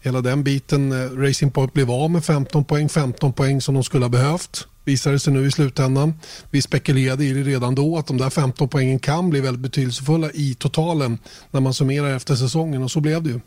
hela 0.00 0.20
den 0.20 0.44
biten. 0.44 0.92
Eh, 0.92 1.10
Racing 1.10 1.52
Point 1.52 1.72
blev 1.72 1.90
av 1.90 2.10
med 2.10 2.24
15 2.24 2.64
poäng, 2.64 2.88
15 2.88 3.32
poäng 3.32 3.60
som 3.60 3.74
de 3.74 3.84
skulle 3.84 4.04
ha 4.04 4.10
behövt. 4.10 4.66
Visade 4.84 5.18
sig 5.18 5.32
nu 5.32 5.46
i 5.46 5.50
slutändan. 5.50 6.14
Vi 6.50 6.62
spekulerade 6.62 7.24
i 7.24 7.32
det 7.32 7.42
redan 7.42 7.74
då 7.74 7.98
att 7.98 8.06
de 8.06 8.18
där 8.18 8.30
15 8.30 8.68
poängen 8.68 8.98
kan 8.98 9.30
bli 9.30 9.40
väldigt 9.40 9.62
betydelsefulla 9.62 10.30
i 10.30 10.54
totalen 10.54 11.18
när 11.50 11.60
man 11.60 11.74
summerar 11.74 12.16
efter 12.16 12.34
säsongen 12.34 12.82
och 12.82 12.90
så 12.90 13.00
blev 13.00 13.22
det 13.22 13.30
ju. 13.30 13.40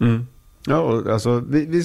Mm. 0.00 0.26
Ja, 0.66 1.12
alltså, 1.12 1.40
vi, 1.40 1.66
vi, 1.66 1.84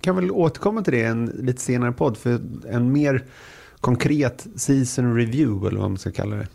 kan 0.00 0.16
väl 0.16 0.30
återkomma 0.30 0.82
till 0.82 0.92
det 0.92 1.00
i 1.00 1.04
en 1.04 1.26
lite 1.26 1.60
senare 1.60 1.92
podd 1.92 2.16
för 2.16 2.40
en 2.68 2.92
mer 2.92 3.24
konkret 3.80 4.46
season 4.56 5.16
review 5.16 5.68
eller 5.68 5.80
vad 5.80 5.90
man 5.90 5.98
ska 5.98 6.10
kalla 6.10 6.36
det 6.36 6.48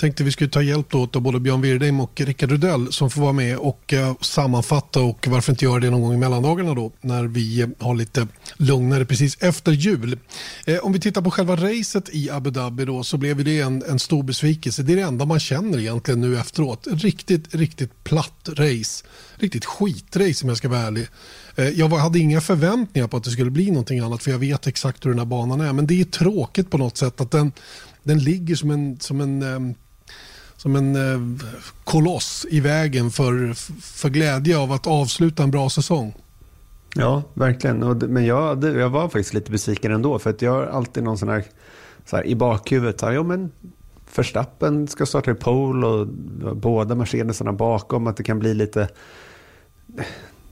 tänkte 0.00 0.24
vi 0.24 0.32
skulle 0.32 0.50
ta 0.50 0.62
hjälp 0.62 0.94
åt 0.94 1.16
av 1.16 1.22
både 1.22 1.40
Björn 1.40 1.60
Wirdheim 1.60 2.00
och 2.00 2.20
Rickard 2.20 2.50
Rudell 2.50 2.92
som 2.92 3.10
får 3.10 3.20
vara 3.22 3.32
med 3.32 3.56
och 3.56 3.92
eh, 3.92 4.14
sammanfatta 4.20 5.00
och 5.00 5.26
varför 5.28 5.52
inte 5.52 5.64
göra 5.64 5.80
det 5.80 5.90
någon 5.90 6.02
gång 6.02 6.14
i 6.14 6.16
mellandagarna 6.16 6.74
då 6.74 6.92
när 7.00 7.24
vi 7.24 7.60
eh, 7.60 7.68
har 7.78 7.94
lite 7.94 8.26
lugnare 8.56 9.04
precis 9.04 9.36
efter 9.40 9.72
jul. 9.72 10.18
Eh, 10.66 10.78
om 10.78 10.92
vi 10.92 11.00
tittar 11.00 11.22
på 11.22 11.30
själva 11.30 11.56
racet 11.56 12.08
i 12.12 12.30
Abu 12.30 12.50
Dhabi 12.50 12.84
då 12.84 13.04
så 13.04 13.16
blev 13.16 13.44
det 13.44 13.60
en, 13.60 13.82
en 13.88 13.98
stor 13.98 14.22
besvikelse. 14.22 14.82
Det 14.82 14.92
är 14.92 14.96
det 14.96 15.02
enda 15.02 15.24
man 15.24 15.40
känner 15.40 15.78
egentligen 15.78 16.20
nu 16.20 16.38
efteråt. 16.38 16.86
Riktigt, 16.90 17.54
riktigt 17.54 18.04
platt 18.04 18.48
race. 18.48 19.04
Riktigt 19.36 19.64
skitrace 19.64 20.44
om 20.44 20.48
jag 20.48 20.58
ska 20.58 20.68
vara 20.68 20.80
ärlig. 20.80 21.06
Jag 21.74 21.88
hade 21.88 22.18
inga 22.18 22.40
förväntningar 22.40 23.08
på 23.08 23.16
att 23.16 23.24
det 23.24 23.30
skulle 23.30 23.50
bli 23.50 23.70
någonting 23.70 23.98
annat 23.98 24.22
för 24.22 24.30
jag 24.30 24.38
vet 24.38 24.66
exakt 24.66 25.04
hur 25.04 25.10
den 25.10 25.18
här 25.18 25.26
banan 25.26 25.60
är 25.60 25.72
men 25.72 25.86
det 25.86 26.00
är 26.00 26.04
tråkigt 26.04 26.70
på 26.70 26.78
något 26.78 26.96
sätt 26.96 27.20
att 27.20 27.30
den, 27.30 27.52
den 28.02 28.18
ligger 28.18 28.54
som 28.54 28.70
en, 28.70 29.00
som 29.00 29.20
en 29.20 29.42
ehm, 29.42 29.74
som 30.60 30.76
en 30.76 30.96
eh, 30.96 31.46
koloss 31.84 32.46
i 32.50 32.60
vägen 32.60 33.10
för, 33.10 33.54
för 33.80 34.08
glädje 34.08 34.58
av 34.58 34.72
att 34.72 34.86
avsluta 34.86 35.42
en 35.42 35.50
bra 35.50 35.70
säsong. 35.70 36.14
Ja, 36.94 37.22
verkligen. 37.34 37.98
Men 37.98 38.26
jag, 38.26 38.64
jag 38.64 38.90
var 38.90 39.02
faktiskt 39.02 39.34
lite 39.34 39.50
besviken 39.50 39.92
ändå. 39.92 40.18
För 40.18 40.30
att 40.30 40.42
jag 40.42 40.52
har 40.52 40.66
alltid 40.66 41.02
någon 41.02 41.18
sån 41.18 41.28
här, 41.28 41.44
så 42.04 42.16
här 42.16 42.26
i 42.26 42.34
bakhuvudet. 42.34 43.00
Här, 43.00 43.12
ja, 43.12 43.22
men 43.22 43.50
Förstappen 44.06 44.88
ska 44.88 45.06
starta 45.06 45.30
i 45.30 45.34
pole 45.34 45.86
och 45.86 46.06
båda 46.56 46.94
Mercedesarna 46.94 47.52
bakom. 47.52 48.06
Att 48.06 48.16
det 48.16 48.22
kan 48.22 48.38
bli 48.38 48.54
lite... 48.54 48.88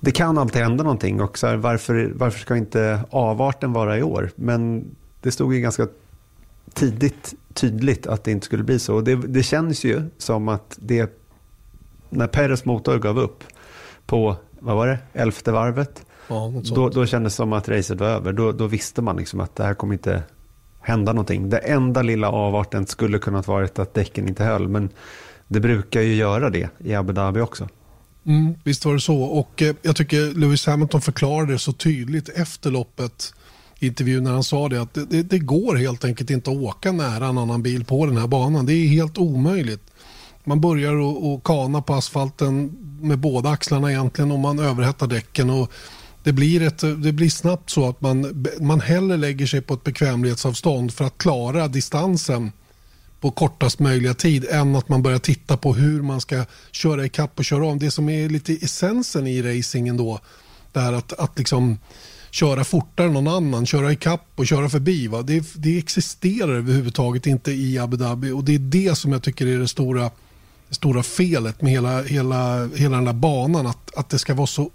Det 0.00 0.10
kan 0.10 0.38
alltid 0.38 0.62
hända 0.62 0.84
någonting. 0.84 1.20
Och 1.20 1.38
så 1.38 1.46
här, 1.46 1.56
varför, 1.56 2.12
varför 2.14 2.40
ska 2.40 2.56
inte 2.56 3.00
avarten 3.10 3.72
vara 3.72 3.98
i 3.98 4.02
år? 4.02 4.30
Men 4.36 4.84
det 5.22 5.30
stod 5.30 5.54
ju 5.54 5.60
ganska 5.60 5.86
tidigt 6.74 7.34
tydligt 7.54 8.06
att 8.06 8.24
det 8.24 8.30
inte 8.30 8.46
skulle 8.46 8.62
bli 8.62 8.78
så. 8.78 8.94
Och 8.94 9.04
det, 9.04 9.14
det 9.14 9.42
känns 9.42 9.84
ju 9.84 10.02
som 10.18 10.48
att 10.48 10.78
det, 10.80 11.18
när 12.10 12.26
Peres 12.26 12.64
motor 12.64 12.98
gav 12.98 13.18
upp 13.18 13.44
på, 14.06 14.36
vad 14.60 14.76
var 14.76 14.86
det, 14.86 14.98
elfte 15.12 15.52
varvet. 15.52 16.06
Ja, 16.28 16.52
då, 16.74 16.88
då 16.88 17.06
kändes 17.06 17.32
det 17.32 17.36
som 17.36 17.52
att 17.52 17.68
racet 17.68 18.00
var 18.00 18.06
över. 18.06 18.32
Då, 18.32 18.52
då 18.52 18.66
visste 18.66 19.02
man 19.02 19.16
liksom 19.16 19.40
att 19.40 19.56
det 19.56 19.64
här 19.64 19.74
kommer 19.74 19.94
inte 19.94 20.22
hända 20.80 21.12
någonting. 21.12 21.50
Det 21.50 21.58
enda 21.58 22.02
lilla 22.02 22.28
avarten 22.30 22.86
skulle 22.86 23.18
kunnat 23.18 23.48
vara 23.48 23.64
att 23.64 23.94
däcken 23.94 24.28
inte 24.28 24.44
höll. 24.44 24.68
Men 24.68 24.90
det 25.48 25.60
brukar 25.60 26.00
ju 26.00 26.14
göra 26.14 26.50
det 26.50 26.70
i 26.78 26.94
Abu 26.94 27.12
Dhabi 27.12 27.40
också. 27.40 27.68
Mm, 28.26 28.54
visst 28.64 28.84
var 28.84 28.94
det 28.94 29.00
så. 29.00 29.22
Och 29.22 29.62
eh, 29.62 29.74
jag 29.82 29.96
tycker 29.96 30.34
Lewis 30.34 30.66
Hamilton 30.66 31.00
förklarade 31.00 31.58
så 31.58 31.72
tydligt 31.72 32.28
efter 32.28 32.70
loppet 32.70 33.34
intervju 33.80 33.88
intervjun 33.88 34.24
när 34.24 34.32
han 34.32 34.44
sa 34.44 34.68
det 34.68 34.82
att 34.82 34.94
det, 34.94 35.04
det, 35.04 35.22
det, 35.22 35.38
går 35.38 35.76
helt 35.76 36.04
enkelt 36.04 36.30
inte 36.30 36.50
att 36.50 36.56
åka 36.56 36.92
nära 36.92 37.26
en 37.26 37.38
annan 37.38 37.62
bil 37.62 37.84
på 37.84 38.06
den 38.06 38.16
här 38.16 38.26
banan. 38.26 38.66
Det 38.66 38.72
är 38.72 38.88
helt 38.88 39.18
omöjligt. 39.18 39.82
Man 40.44 40.60
börjar 40.60 40.94
att 41.34 41.44
kana 41.44 41.82
på 41.82 41.94
asfalten 41.94 42.72
med 43.00 43.18
båda 43.18 43.50
axlarna 43.50 43.90
egentligen 43.90 44.32
och 44.32 44.38
man 44.38 44.58
överhettar 44.58 45.06
däcken. 45.06 45.50
Och 45.50 45.72
det, 46.22 46.32
blir 46.32 46.62
ett, 46.62 47.02
det 47.02 47.12
blir 47.12 47.30
snabbt 47.30 47.70
så 47.70 47.88
att 47.88 48.00
man, 48.00 48.46
man 48.60 48.80
hellre 48.80 49.16
lägger 49.16 49.46
sig 49.46 49.60
på 49.60 49.74
ett 49.74 49.84
bekvämlighetsavstånd 49.84 50.94
för 50.94 51.04
att 51.04 51.18
klara 51.18 51.68
distansen 51.68 52.52
på 53.20 53.30
kortast 53.30 53.78
möjliga 53.78 54.14
tid 54.14 54.46
än 54.50 54.76
att 54.76 54.88
man 54.88 55.02
börjar 55.02 55.18
titta 55.18 55.56
på 55.56 55.74
hur 55.74 56.02
man 56.02 56.20
ska 56.20 56.44
köra 56.70 57.06
ikapp 57.06 57.38
och 57.38 57.44
köra 57.44 57.66
om. 57.66 57.78
Det 57.78 57.90
som 57.90 58.08
är 58.08 58.28
lite 58.28 58.52
essensen 58.52 59.26
i 59.26 59.42
racingen 59.42 59.96
då, 59.96 60.20
det 60.72 60.80
här 60.80 60.92
att, 60.92 61.12
att 61.12 61.38
liksom 61.38 61.78
köra 62.30 62.64
fortare 62.64 63.06
än 63.06 63.12
någon 63.12 63.28
annan, 63.28 63.66
köra 63.66 63.92
ikapp 63.92 64.26
och 64.34 64.46
köra 64.46 64.68
förbi. 64.68 65.06
Va? 65.06 65.22
Det, 65.22 65.44
det 65.54 65.78
existerar 65.78 66.52
överhuvudtaget 66.52 67.26
inte 67.26 67.52
i 67.52 67.78
Abu 67.78 67.96
Dhabi 67.96 68.30
och 68.30 68.44
det 68.44 68.54
är 68.54 68.58
det 68.58 68.98
som 68.98 69.12
jag 69.12 69.22
tycker 69.22 69.46
är 69.46 69.58
det 69.58 69.68
stora, 69.68 70.10
det 70.68 70.74
stora 70.74 71.02
felet 71.02 71.62
med 71.62 71.72
hela, 71.72 72.02
hela, 72.02 72.66
hela 72.66 72.96
den 72.96 73.04
där 73.04 73.12
banan. 73.12 73.66
Att, 73.66 73.94
att 73.96 74.08
det 74.08 74.18
ska 74.18 74.34
vara 74.34 74.46
så 74.46 74.70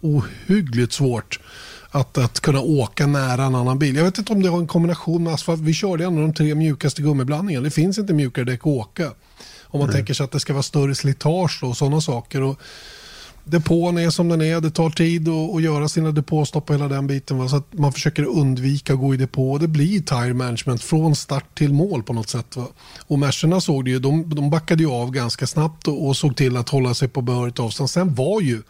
ohyggligt 0.00 0.92
svårt 0.92 1.40
att, 1.90 2.18
att 2.18 2.40
kunna 2.40 2.60
åka 2.60 3.06
nära 3.06 3.44
en 3.44 3.54
annan 3.54 3.78
bil. 3.78 3.96
Jag 3.96 4.04
vet 4.04 4.18
inte 4.18 4.32
om 4.32 4.42
det 4.42 4.48
har 4.48 4.58
en 4.58 4.66
kombination 4.66 5.22
med 5.22 5.34
asfalt. 5.34 5.60
Vi 5.60 5.74
körde 5.74 6.04
en 6.04 6.14
av 6.16 6.20
de 6.20 6.34
tre 6.34 6.54
mjukaste 6.54 7.02
gummiblandningarna. 7.02 7.64
Det 7.64 7.70
finns 7.70 7.98
inte 7.98 8.12
mjukare 8.12 8.44
däck 8.44 8.60
att 8.60 8.66
åka. 8.66 9.12
Om 9.62 9.80
man 9.80 9.88
mm. 9.88 9.94
tänker 9.94 10.14
sig 10.14 10.24
att 10.24 10.32
det 10.32 10.40
ska 10.40 10.52
vara 10.52 10.62
större 10.62 10.94
slitage 10.94 11.62
och 11.62 11.76
sådana 11.76 12.00
saker. 12.00 12.42
Och 12.42 12.60
depån 13.46 13.98
är 13.98 14.10
som 14.10 14.28
den 14.28 14.40
är. 14.40 14.60
Det 14.60 14.70
tar 14.70 14.90
tid 14.90 15.28
att, 15.28 15.54
att 15.54 15.62
göra 15.62 15.88
sina 15.88 16.12
depåstopp 16.12 16.70
och 16.70 16.74
hela 16.74 16.88
den 16.88 17.06
biten. 17.06 17.38
Va? 17.38 17.48
Så 17.48 17.56
att 17.56 17.72
man 17.72 17.92
försöker 17.92 18.24
undvika 18.24 18.92
att 18.92 18.98
gå 18.98 19.14
i 19.14 19.16
depå. 19.16 19.58
Det 19.58 19.68
blir 19.68 20.00
tire 20.00 20.34
management 20.34 20.82
från 20.82 21.16
start 21.16 21.58
till 21.58 21.72
mål 21.72 22.02
på 22.02 22.12
något 22.12 22.28
sätt. 22.28 22.56
Va? 22.56 22.66
Och 23.06 23.18
Mercerna 23.18 23.60
såg 23.60 23.84
det 23.84 23.90
ju. 23.90 23.98
De, 23.98 24.34
de 24.34 24.50
backade 24.50 24.82
ju 24.82 24.90
av 24.90 25.10
ganska 25.10 25.46
snabbt 25.46 25.88
och, 25.88 26.06
och 26.06 26.16
såg 26.16 26.36
till 26.36 26.56
att 26.56 26.68
hålla 26.68 26.94
sig 26.94 27.08
på 27.08 27.22
behörigt 27.22 27.60
avstånd. 27.60 27.90
Sen 27.90 28.14
var 28.14 28.40
ju 28.40 28.62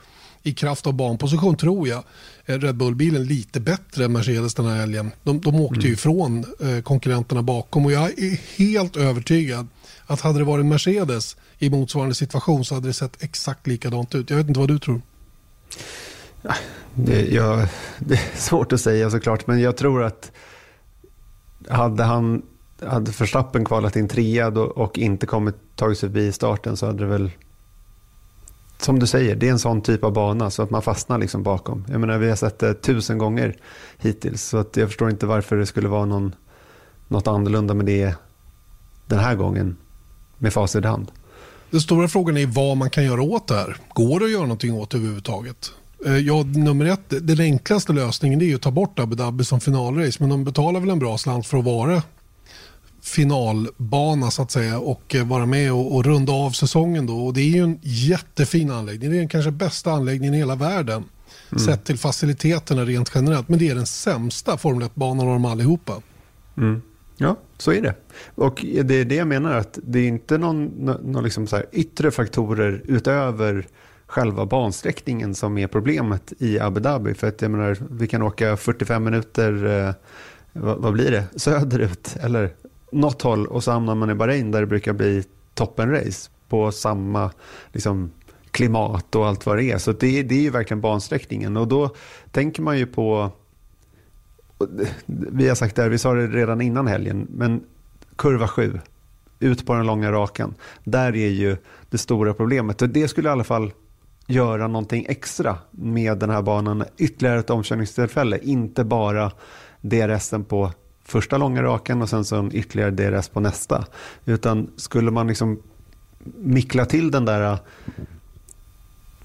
i 0.43 0.55
kraft 0.55 0.87
av 0.87 0.93
banposition 0.93 1.57
tror 1.57 1.89
jag 1.89 2.03
Red 2.45 2.77
Bull-bilen 2.77 3.25
lite 3.25 3.61
bättre 3.61 4.05
än 4.05 4.13
Mercedes 4.13 4.55
den 4.55 4.67
här 4.67 4.77
helgen. 4.77 5.11
De, 5.23 5.41
de 5.41 5.55
åkte 5.55 5.75
mm. 5.75 5.87
ju 5.87 5.93
ifrån 5.93 6.45
eh, 6.61 6.83
konkurrenterna 6.83 7.43
bakom 7.43 7.87
och 7.87 7.93
jag 7.93 8.19
är 8.19 8.59
helt 8.59 8.97
övertygad 8.97 9.67
att 10.07 10.21
hade 10.21 10.39
det 10.39 10.45
varit 10.45 10.67
Mercedes 10.67 11.37
i 11.59 11.71
motsvarande 11.71 12.15
situation 12.15 12.65
så 12.65 12.75
hade 12.75 12.89
det 12.89 12.93
sett 12.93 13.23
exakt 13.23 13.67
likadant 13.67 14.15
ut. 14.15 14.31
Jag 14.31 14.37
vet 14.37 14.49
inte 14.49 14.61
vad 14.61 14.69
du 14.69 14.79
tror. 14.79 15.01
Det, 16.95 17.27
jag, 17.27 17.69
det 17.99 18.15
är 18.15 18.37
svårt 18.37 18.73
att 18.73 18.81
säga 18.81 19.11
såklart, 19.11 19.47
men 19.47 19.61
jag 19.61 19.77
tror 19.77 20.03
att 20.03 20.33
hade 21.69 22.05
han 22.05 22.43
hade 22.83 23.11
Verstappen 23.11 23.65
kvalat 23.65 23.97
in 23.97 24.09
trea 24.09 24.49
och 24.49 24.99
inte 24.99 25.27
kommit 25.27 25.55
tagit 25.77 25.99
sig 25.99 26.09
förbi 26.09 26.33
starten 26.33 26.77
så 26.77 26.87
hade 26.87 26.99
det 26.99 27.07
väl 27.07 27.31
som 28.79 28.99
du 28.99 29.07
säger, 29.07 29.37
det 29.37 29.49
är 29.49 29.53
en 29.53 29.59
sån 29.59 29.81
typ 29.81 30.05
av 30.05 30.13
bana 30.13 30.51
så 30.51 30.63
att 30.63 30.71
man 30.71 30.83
fastnar 30.83 31.19
liksom 31.19 31.43
bakom. 31.43 31.85
Jag 31.89 32.01
menar, 32.01 32.19
vi 32.19 32.29
har 32.29 32.37
sett 32.37 32.59
det 32.59 32.75
tusen 32.75 33.19
gånger 33.19 33.57
hittills 33.99 34.43
så 34.43 34.59
att 34.59 34.77
jag 34.77 34.89
förstår 34.89 35.11
inte 35.11 35.27
varför 35.27 35.57
det 35.57 35.67
skulle 35.67 35.89
vara 35.89 36.05
någon, 36.05 36.35
något 37.09 37.27
annorlunda 37.27 37.75
med 37.75 37.87
det 37.87 38.15
den 39.07 39.19
här 39.19 39.35
gången 39.35 39.77
med 40.39 40.53
facit 40.53 40.85
i 40.85 40.89
hand. 40.89 41.11
Den 41.71 41.81
stora 41.81 42.09
frågan 42.09 42.37
är 42.37 42.47
vad 42.47 42.77
man 42.77 42.91
kan 42.91 43.05
göra 43.05 43.23
åt 43.23 43.49
det 43.49 43.55
här. 43.55 43.77
Går 43.95 44.21
det 44.21 44.27
att 44.27 44.33
göra 44.33 44.43
någonting 44.43 44.75
åt 44.75 44.91
det 44.91 44.97
överhuvudtaget? 44.97 45.73
Eh, 46.07 46.17
ja, 46.17 46.43
nummer 46.43 46.85
ett, 46.85 47.27
den 47.27 47.41
enklaste 47.41 47.93
lösningen 47.93 48.43
är 48.43 48.55
att 48.55 48.63
ta 48.63 48.71
bort 48.71 48.99
Abu 48.99 49.17
Dhabi 49.17 49.45
som 49.45 49.61
finalrace 49.61 50.17
men 50.21 50.29
de 50.29 50.45
betalar 50.45 50.81
väl 50.81 50.91
en 50.91 50.99
bra 50.99 51.19
slant 51.19 51.47
för 51.47 51.59
att 51.59 51.65
vara 51.65 52.03
finalbana 53.03 54.31
så 54.31 54.43
att 54.43 54.51
säga 54.51 54.79
och 54.79 55.15
eh, 55.15 55.27
vara 55.27 55.47
med 55.47 55.73
och, 55.73 55.95
och 55.97 56.05
runda 56.05 56.33
av 56.33 56.51
säsongen 56.51 57.07
då. 57.07 57.27
Och 57.27 57.35
det 57.35 57.41
är 57.41 57.51
ju 57.51 57.65
en 57.65 57.79
jättefin 57.83 58.71
anläggning. 58.71 59.11
Det 59.11 59.17
är 59.17 59.19
den 59.19 59.29
kanske 59.29 59.51
bästa 59.51 59.93
anläggningen 59.93 60.35
i 60.35 60.39
hela 60.39 60.55
världen 60.55 61.05
mm. 61.51 61.65
sett 61.65 61.85
till 61.85 61.99
faciliteterna 61.99 62.85
rent 62.85 63.13
generellt. 63.15 63.49
Men 63.49 63.59
det 63.59 63.69
är 63.69 63.75
den 63.75 63.87
sämsta 63.87 64.57
Formel 64.57 64.89
1-banan 64.89 65.27
av 65.27 65.33
dem 65.33 65.45
allihopa. 65.45 66.03
Mm. 66.57 66.83
Ja, 67.17 67.37
så 67.59 67.73
är 67.73 67.83
det. 67.83 67.95
Och 68.35 68.65
det 68.85 68.95
är 68.95 69.05
det 69.05 69.15
jag 69.15 69.29
menar 69.29 69.59
att 69.59 69.79
det 69.83 69.99
är 69.99 70.09
inte 70.09 70.39
någon, 70.39 70.65
någon 71.03 71.25
liksom 71.25 71.47
så 71.47 71.63
yttre 71.73 72.11
faktorer 72.11 72.83
utöver 72.85 73.67
själva 74.07 74.47
bansträckningen 74.47 75.35
som 75.35 75.59
är 75.59 75.67
problemet 75.67 76.33
i 76.39 76.61
Abu 76.61 76.81
Dhabi. 76.81 77.15
För 77.15 77.29
att 77.29 77.43
jag 77.43 77.51
menar, 77.51 77.77
vi 77.91 78.07
kan 78.07 78.23
åka 78.23 78.57
45 78.57 79.05
minuter, 79.05 79.65
eh, 79.67 79.95
vad, 80.53 80.79
vad, 80.79 80.93
blir 80.93 81.11
det, 81.11 81.25
söderut 81.37 82.17
eller 82.21 82.51
något 82.93 83.23
håll 83.23 83.47
och 83.47 83.65
så 83.65 83.71
hamnar 83.71 83.95
man 83.95 84.11
i 84.11 84.15
Bahrain 84.15 84.51
där 84.51 84.61
det 84.61 84.67
brukar 84.67 84.93
bli 84.93 85.25
toppenrace 85.55 86.31
på 86.49 86.73
samma 86.73 87.31
liksom, 87.73 88.11
klimat 88.51 89.15
och 89.15 89.27
allt 89.27 89.47
vad 89.47 89.57
det 89.57 89.65
är. 89.65 89.79
Så 89.79 89.93
det, 89.93 90.23
det 90.23 90.35
är 90.35 90.43
ju 90.43 90.51
verkligen 90.51 90.81
bansträckningen 90.81 91.57
och 91.57 91.69
då 91.69 91.91
tänker 92.31 92.63
man 92.63 92.79
ju 92.79 92.87
på 92.87 93.31
vi 95.07 95.49
har 95.49 95.55
sagt 95.55 95.77
det, 95.77 95.83
här, 95.83 95.89
vi 95.89 95.99
sa 95.99 96.15
det 96.15 96.27
redan 96.27 96.61
innan 96.61 96.87
helgen, 96.87 97.27
men 97.31 97.65
kurva 98.17 98.49
7, 98.49 98.81
ut 99.41 99.67
på 99.67 99.75
den 99.75 99.87
långa 99.87 100.13
rakan, 100.13 100.55
där 100.85 101.17
är 101.17 101.29
ju 101.29 101.57
det 101.91 101.99
stora 101.99 102.35
problemet. 102.35 102.83
Och 102.83 102.89
det 102.89 103.09
skulle 103.09 103.29
i 103.29 103.33
alla 103.33 103.45
fall 103.45 103.73
göra 104.27 104.67
någonting 104.69 105.07
extra 105.09 105.59
med 105.71 106.19
den 106.19 106.31
här 106.31 106.43
banan, 106.43 106.85
ytterligare 106.99 107.39
ett 107.39 107.51
omkörningstillfälle, 107.51 108.39
inte 108.43 108.85
bara 108.85 109.33
DRSen 109.81 110.45
på 110.45 110.73
första 111.05 111.39
långa 111.39 111.63
rakan 111.63 112.03
och 112.03 112.09
sen 112.09 112.25
så 112.25 112.49
ytterligare 112.53 112.91
DRS 112.91 113.29
på 113.29 113.41
nästa. 113.41 113.85
Utan 114.25 114.71
skulle 114.77 115.11
man 115.11 115.27
liksom 115.27 115.63
mickla 116.37 116.85
till 116.85 117.11
den 117.11 117.25
där 117.25 117.59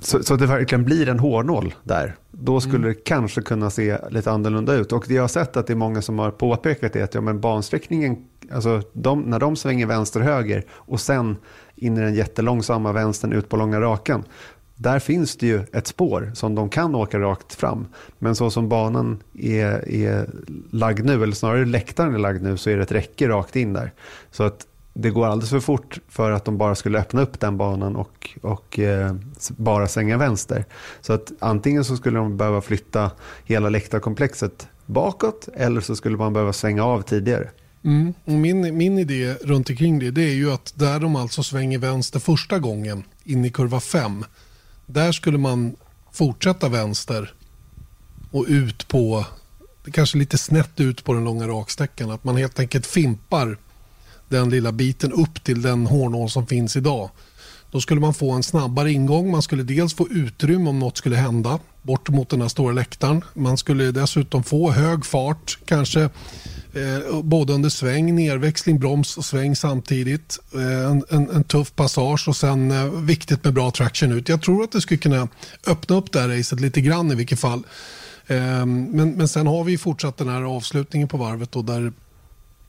så, 0.01 0.23
så 0.23 0.33
att 0.33 0.39
det 0.39 0.45
verkligen 0.45 0.85
blir 0.85 1.09
en 1.09 1.19
hårnål 1.19 1.73
där. 1.83 2.15
Då 2.31 2.61
skulle 2.61 2.77
mm. 2.77 2.89
det 2.89 3.03
kanske 3.03 3.41
kunna 3.41 3.69
se 3.69 3.97
lite 4.09 4.31
annorlunda 4.31 4.73
ut. 4.73 4.91
Och 4.91 5.05
det 5.07 5.13
jag 5.13 5.23
har 5.23 5.27
sett 5.27 5.57
att 5.57 5.67
det 5.67 5.73
är 5.73 5.77
många 5.77 6.01
som 6.01 6.19
har 6.19 6.31
påpekat 6.31 6.95
är 6.95 7.03
att 7.03 7.13
ja, 7.13 7.21
men 7.21 7.41
bansträckningen, 7.41 8.25
alltså 8.51 8.81
de, 8.93 9.21
när 9.21 9.39
de 9.39 9.55
svänger 9.55 9.85
vänster-höger 9.85 10.63
och 10.69 11.01
sen 11.01 11.37
in 11.75 11.97
i 11.97 12.01
den 12.01 12.13
jättelångsamma 12.13 12.91
vänstern 12.91 13.33
ut 13.33 13.49
på 13.49 13.57
långa 13.57 13.81
rakan. 13.81 14.23
Där 14.75 14.99
finns 14.99 15.37
det 15.37 15.47
ju 15.47 15.61
ett 15.73 15.87
spår 15.87 16.31
som 16.35 16.55
de 16.55 16.69
kan 16.69 16.95
åka 16.95 17.19
rakt 17.19 17.53
fram. 17.55 17.87
Men 18.19 18.35
så 18.35 18.51
som 18.51 18.69
banan 18.69 19.23
är, 19.39 19.89
är 19.89 20.29
lagd 20.71 21.05
nu, 21.05 21.23
eller 21.23 21.33
snarare 21.33 21.65
läktaren 21.65 22.15
är 22.15 22.19
lagd 22.19 22.43
nu, 22.43 22.57
så 22.57 22.69
är 22.69 22.77
det 22.77 22.83
ett 22.83 22.91
räcke 22.91 23.29
rakt 23.29 23.55
in 23.55 23.73
där. 23.73 23.91
Så 24.31 24.43
att 24.43 24.67
det 24.93 25.09
går 25.09 25.25
alldeles 25.25 25.49
för 25.49 25.59
fort 25.59 25.99
för 26.07 26.31
att 26.31 26.45
de 26.45 26.57
bara 26.57 26.75
skulle 26.75 26.99
öppna 26.99 27.21
upp 27.21 27.39
den 27.39 27.57
banan 27.57 27.95
och, 27.95 28.29
och 28.41 28.79
eh, 28.79 29.15
bara 29.49 29.87
svänga 29.87 30.17
vänster. 30.17 30.65
Så 31.01 31.13
att 31.13 31.31
antingen 31.39 31.85
så 31.85 31.97
skulle 31.97 32.19
de 32.19 32.37
behöva 32.37 32.61
flytta 32.61 33.11
hela 33.45 33.69
läktarkomplexet 33.69 34.67
bakåt 34.85 35.49
eller 35.53 35.81
så 35.81 35.95
skulle 35.95 36.17
man 36.17 36.33
behöva 36.33 36.53
svänga 36.53 36.83
av 36.83 37.01
tidigare. 37.01 37.49
Mm. 37.83 38.13
Min, 38.25 38.77
min 38.77 38.97
idé 38.99 39.33
runt 39.41 39.69
omkring 39.69 39.99
det, 39.99 40.11
det 40.11 40.23
är 40.23 40.33
ju 40.33 40.51
att 40.51 40.73
där 40.75 40.99
de 40.99 41.15
alltså 41.15 41.43
svänger 41.43 41.77
vänster 41.77 42.19
första 42.19 42.59
gången 42.59 43.03
in 43.23 43.45
i 43.45 43.49
kurva 43.49 43.79
5 43.79 44.25
där 44.85 45.11
skulle 45.11 45.37
man 45.37 45.75
fortsätta 46.11 46.69
vänster 46.69 47.33
och 48.31 48.45
ut 48.47 48.87
på, 48.87 49.25
kanske 49.91 50.17
lite 50.17 50.37
snett 50.37 50.79
ut 50.79 51.03
på 51.03 51.13
den 51.13 51.23
långa 51.23 51.47
raksträckan. 51.47 52.11
Att 52.11 52.23
man 52.23 52.37
helt 52.37 52.59
enkelt 52.59 52.85
fimpar 52.85 53.57
den 54.31 54.49
lilla 54.49 54.71
biten 54.71 55.11
upp 55.11 55.43
till 55.43 55.61
den 55.61 55.85
hårnål 55.85 56.29
som 56.29 56.47
finns 56.47 56.75
idag. 56.75 57.09
Då 57.71 57.81
skulle 57.81 58.01
man 58.01 58.13
få 58.13 58.31
en 58.31 58.43
snabbare 58.43 58.91
ingång. 58.91 59.31
Man 59.31 59.41
skulle 59.41 59.63
dels 59.63 59.93
få 59.93 60.07
utrymme 60.09 60.69
om 60.69 60.79
något 60.79 60.97
skulle 60.97 61.15
hända 61.15 61.59
bort 61.81 62.09
mot 62.09 62.29
den 62.29 62.41
här 62.41 62.47
stora 62.47 62.73
läktaren. 62.73 63.23
Man 63.33 63.57
skulle 63.57 63.91
dessutom 63.91 64.43
få 64.43 64.71
hög 64.71 65.05
fart, 65.05 65.57
kanske 65.65 66.01
eh, 66.73 67.21
både 67.23 67.53
under 67.53 67.69
sväng, 67.69 68.15
nerväxling, 68.15 68.79
broms 68.79 69.17
och 69.17 69.25
sväng 69.25 69.55
samtidigt. 69.55 70.39
Eh, 70.53 70.91
en, 70.91 71.03
en, 71.09 71.29
en, 71.29 71.43
tuff 71.43 71.75
passage 71.75 72.27
och 72.27 72.35
sen 72.35 72.71
eh, 72.71 72.85
viktigt 72.85 73.43
med 73.43 73.53
bra 73.53 73.71
traction 73.71 74.11
ut. 74.11 74.29
Jag 74.29 74.41
tror 74.41 74.63
att 74.63 74.71
det 74.71 74.81
skulle 74.81 74.97
kunna 74.97 75.27
öppna 75.67 75.95
upp 75.95 76.11
det 76.11 76.19
här 76.19 76.27
racet 76.27 76.59
lite 76.59 76.81
grann 76.81 77.11
i 77.11 77.15
vilket 77.15 77.39
fall. 77.39 77.63
Eh, 78.27 78.65
men, 78.65 79.11
men 79.11 79.27
sen 79.27 79.47
har 79.47 79.63
vi 79.63 79.77
fortsatt 79.77 80.17
den 80.17 80.29
här 80.29 80.41
avslutningen 80.41 81.07
på 81.07 81.17
varvet 81.17 81.51
då, 81.51 81.61
där 81.61 81.93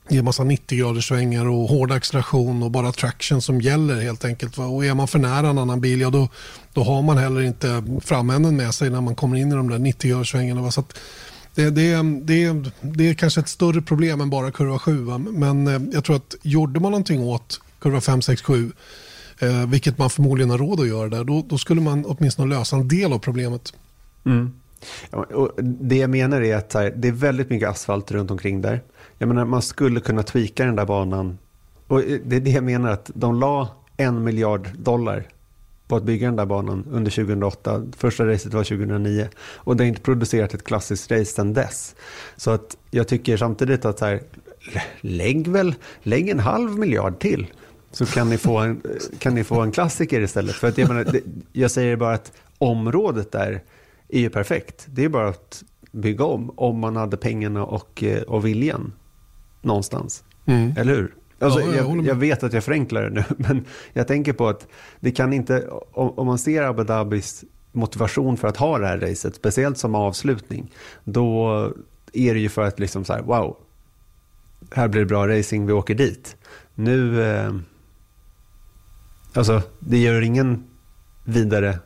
det 0.07 0.17
är 0.17 0.21
massa 0.21 0.43
90 0.43 0.77
graders 0.77 1.07
svängar 1.07 1.45
och 1.45 1.69
hård 1.69 1.91
acceleration 1.91 2.63
och 2.63 2.71
bara 2.71 2.91
traction 2.91 3.41
som 3.41 3.61
gäller 3.61 4.01
helt 4.01 4.25
enkelt. 4.25 4.57
Och 4.57 4.85
är 4.85 4.93
man 4.93 5.07
för 5.07 5.19
nära 5.19 5.49
en 5.49 5.57
annan 5.57 5.81
bil, 5.81 6.01
ja 6.01 6.09
då, 6.09 6.29
då 6.73 6.83
har 6.83 7.01
man 7.01 7.17
heller 7.17 7.41
inte 7.41 7.83
framänden 8.01 8.57
med 8.57 8.73
sig 8.73 8.89
när 8.89 9.01
man 9.01 9.15
kommer 9.15 9.37
in 9.37 9.51
i 9.51 9.55
de 9.55 9.69
där 9.69 9.79
90 9.79 10.09
graders 10.09 10.31
svängarna. 10.31 10.71
Så 10.71 10.83
det, 11.55 11.69
det, 11.69 11.95
det, 12.21 12.71
det 12.81 13.09
är 13.09 13.13
kanske 13.13 13.39
ett 13.39 13.49
större 13.49 13.81
problem 13.81 14.21
än 14.21 14.29
bara 14.29 14.51
kurva 14.51 14.79
7. 14.79 15.05
Men 15.17 15.67
eh, 15.67 15.81
jag 15.93 16.03
tror 16.03 16.15
att 16.15 16.35
gjorde 16.41 16.79
man 16.79 16.91
någonting 16.91 17.23
åt 17.23 17.61
kurva 17.79 18.01
5, 18.01 18.21
6, 18.21 18.41
7 18.41 18.71
eh, 19.39 19.67
vilket 19.67 19.97
man 19.97 20.09
förmodligen 20.09 20.49
har 20.49 20.57
råd 20.57 20.79
att 20.79 20.87
göra 20.87 21.09
där, 21.09 21.23
då, 21.23 21.45
då 21.49 21.57
skulle 21.57 21.81
man 21.81 22.05
åtminstone 22.05 22.55
lösa 22.55 22.75
en 22.75 22.87
del 22.87 23.13
av 23.13 23.19
problemet. 23.19 23.73
Mm. 24.25 24.53
Och 25.11 25.51
det 25.63 25.97
jag 25.97 26.09
menar 26.09 26.41
är 26.41 26.55
att 26.55 26.69
det 26.69 27.07
är 27.07 27.11
väldigt 27.11 27.49
mycket 27.49 27.69
asfalt 27.69 28.11
runt 28.11 28.31
omkring 28.31 28.61
där. 28.61 28.81
Jag 29.17 29.27
menar, 29.27 29.45
man 29.45 29.61
skulle 29.61 29.99
kunna 29.99 30.23
tweaka 30.23 30.65
den 30.65 30.75
där 30.75 30.85
banan. 30.85 31.37
Och 31.87 31.99
eh, 31.99 32.19
det 32.25 32.35
är 32.35 32.39
det 32.39 32.51
jag 32.51 32.63
menar, 32.63 32.91
att 32.91 33.11
de 33.13 33.39
la 33.39 33.67
en 33.97 34.23
miljard 34.23 34.69
dollar 34.77 35.27
på 35.87 35.95
att 35.95 36.03
bygga 36.03 36.27
den 36.27 36.35
där 36.35 36.45
banan 36.45 36.85
under 36.91 37.11
2008. 37.11 37.85
Första 37.97 38.27
racet 38.27 38.53
var 38.53 38.63
2009. 38.63 39.27
Och 39.37 39.77
det 39.77 39.83
har 39.83 39.87
inte 39.87 40.01
producerat 40.01 40.53
ett 40.53 40.63
klassiskt 40.63 41.11
race 41.11 41.25
sedan 41.25 41.53
dess. 41.53 41.95
Så 42.37 42.51
att 42.51 42.77
jag 42.91 43.07
tycker 43.07 43.37
samtidigt 43.37 43.85
att 43.85 43.99
så 43.99 44.05
här, 44.05 44.21
lägg 45.01 45.47
väl, 45.47 45.75
lägg 46.03 46.29
en 46.29 46.39
halv 46.39 46.79
miljard 46.79 47.19
till. 47.19 47.47
Så 47.91 48.05
kan 48.05 48.29
ni 48.29 48.37
få 48.37 48.57
en, 48.57 48.71
eh, 48.71 49.17
kan 49.19 49.35
ni 49.35 49.43
få 49.43 49.61
en 49.61 49.71
klassiker 49.71 50.21
istället. 50.21 50.55
För 50.55 50.67
att 50.67 50.77
jag, 50.77 50.87
menar, 50.87 51.05
jag 51.51 51.71
säger 51.71 51.95
bara 51.95 52.13
att 52.13 52.31
området 52.57 53.31
där 53.31 53.61
är 54.13 54.19
ju 54.19 54.29
perfekt. 54.29 54.87
Det 54.89 55.03
är 55.03 55.09
bara 55.09 55.27
att 55.27 55.63
bygga 55.91 56.25
om, 56.25 56.51
om 56.55 56.79
man 56.79 56.95
hade 56.95 57.17
pengarna 57.17 57.65
och, 57.65 58.03
eh, 58.03 58.21
och 58.21 58.45
viljan 58.45 58.93
någonstans. 59.61 60.23
Mm. 60.45 60.73
Eller 60.77 60.95
hur? 60.95 61.15
Alltså, 61.39 61.59
ja, 61.59 61.75
jag, 61.75 61.97
jag, 61.97 62.05
jag, 62.05 62.15
vet 62.15 62.43
att 62.43 62.53
jag 62.53 62.63
förenklar 62.63 63.03
det 63.03 63.09
nu, 63.09 63.23
men 63.37 63.65
jag 63.93 64.07
tänker 64.07 64.33
på 64.33 64.47
att 64.47 64.67
det 64.99 65.11
kan 65.11 65.33
inte, 65.33 65.67
om, 65.91 66.09
om 66.09 66.27
man 66.27 66.37
ser 66.37 66.63
Abu 66.63 66.83
Dhabis 66.83 67.43
motivation 67.71 68.37
för 68.37 68.47
att 68.47 68.57
ha 68.57 68.77
det 68.77 68.87
här 68.87 68.97
racet, 68.97 69.35
speciellt 69.35 69.77
som 69.77 69.95
avslutning, 69.95 70.71
då 71.03 71.49
är 72.13 72.33
det 72.33 72.39
ju 72.39 72.49
för 72.49 72.61
att 72.61 72.79
liksom 72.79 73.05
så 73.05 73.13
här, 73.13 73.21
wow, 73.21 73.57
här 74.71 74.87
blir 74.87 75.01
det 75.01 75.07
bra 75.07 75.27
racing, 75.27 75.67
vi 75.67 75.73
åker 75.73 75.95
dit. 75.95 76.37
Nu, 76.75 77.23
eh, 77.23 77.53
alltså 79.33 79.61
det 79.79 79.97
gör 79.97 80.21
ingen 80.21 80.63
vidare 81.23 81.79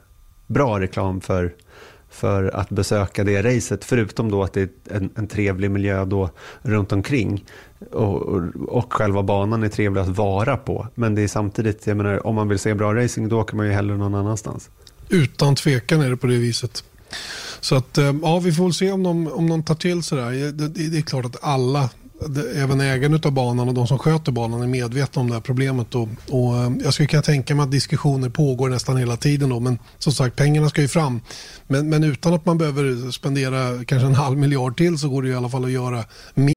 bra 0.47 0.79
reklam 0.79 1.21
för 1.21 1.55
för 2.09 2.55
att 2.55 2.69
besöka 2.69 3.23
det 3.23 3.41
racet. 3.41 3.85
Förutom 3.85 4.31
då 4.31 4.43
att 4.43 4.53
det 4.53 4.61
är 4.61 4.69
en, 4.95 5.09
en 5.15 5.27
trevlig 5.27 5.71
miljö 5.71 6.05
då 6.05 6.29
runt 6.61 6.91
omkring. 6.91 7.45
Och, 7.91 8.21
och, 8.21 8.41
och, 8.67 8.93
själva 8.93 9.23
banan 9.23 9.63
är 9.63 9.69
trevlig 9.69 10.01
att 10.01 10.07
vara 10.07 10.57
på. 10.57 10.87
Men 10.95 11.15
det 11.15 11.21
är 11.21 11.27
samtidigt, 11.27 11.87
jag 11.87 11.97
menar, 11.97 12.27
om 12.27 12.35
man 12.35 12.47
vill 12.47 12.59
se 12.59 12.73
bra 12.73 12.95
racing 12.95 13.29
då 13.29 13.39
åker 13.39 13.55
man 13.55 13.65
ju 13.65 13.71
hellre 13.71 13.97
någon 13.97 14.15
annanstans. 14.15 14.69
Utan 15.09 15.55
tvekan 15.55 16.01
är 16.01 16.09
det 16.09 16.17
på 16.17 16.27
det 16.27 16.37
viset. 16.37 16.83
Så 17.59 17.75
att, 17.75 17.97
eh, 17.97 18.15
ja, 18.21 18.39
vi 18.39 18.51
får 18.51 18.63
väl 18.63 18.73
se 18.73 18.91
om 18.91 19.03
de, 19.03 19.27
om 19.27 19.49
de 19.49 19.63
tar 19.63 19.75
till 19.75 20.03
sig 20.03 20.17
det, 20.17 20.51
det, 20.51 20.89
det 20.89 20.97
är 20.97 21.01
klart 21.01 21.25
att 21.25 21.43
alla 21.43 21.89
även 22.55 22.81
ägaren 22.81 23.19
av 23.23 23.31
banan 23.31 23.67
och 23.67 23.73
de 23.73 23.87
som 23.87 23.99
sköter 23.99 24.31
banan 24.31 24.61
är 24.61 24.67
medvetna 24.67 25.21
om 25.21 25.27
det 25.27 25.33
här 25.33 25.41
problemet. 25.41 25.95
Och, 25.95 26.09
och 26.29 26.57
eh, 26.57 26.71
jag 26.83 26.93
skulle 26.93 27.07
kunna 27.07 27.21
tänka 27.21 27.55
mig 27.55 27.63
att 27.63 27.71
diskussioner 27.71 28.29
pågår 28.29 28.69
nästan 28.69 28.97
hela 28.97 29.17
tiden. 29.17 29.49
Då, 29.49 29.59
men 29.59 29.79
som 29.97 30.13
sagt, 30.13 30.35
pengarna 30.35 30.69
ska 30.69 30.81
ju 30.81 30.87
fram. 30.87 31.21
Men, 31.67 31.89
men 31.89 32.03
utan 32.03 32.33
att 32.33 32.45
man 32.45 32.57
behöver 32.57 33.11
spendera 33.11 33.83
kanske 33.85 34.07
en 34.07 34.15
halv 34.15 34.37
miljard 34.37 34.77
till 34.77 34.97
så 34.97 35.09
går 35.09 35.21
det 35.21 35.29
i 35.29 35.35
alla 35.35 35.49
fall 35.49 35.65
att 35.65 35.71
göra 35.71 36.03
mer. 36.33 36.56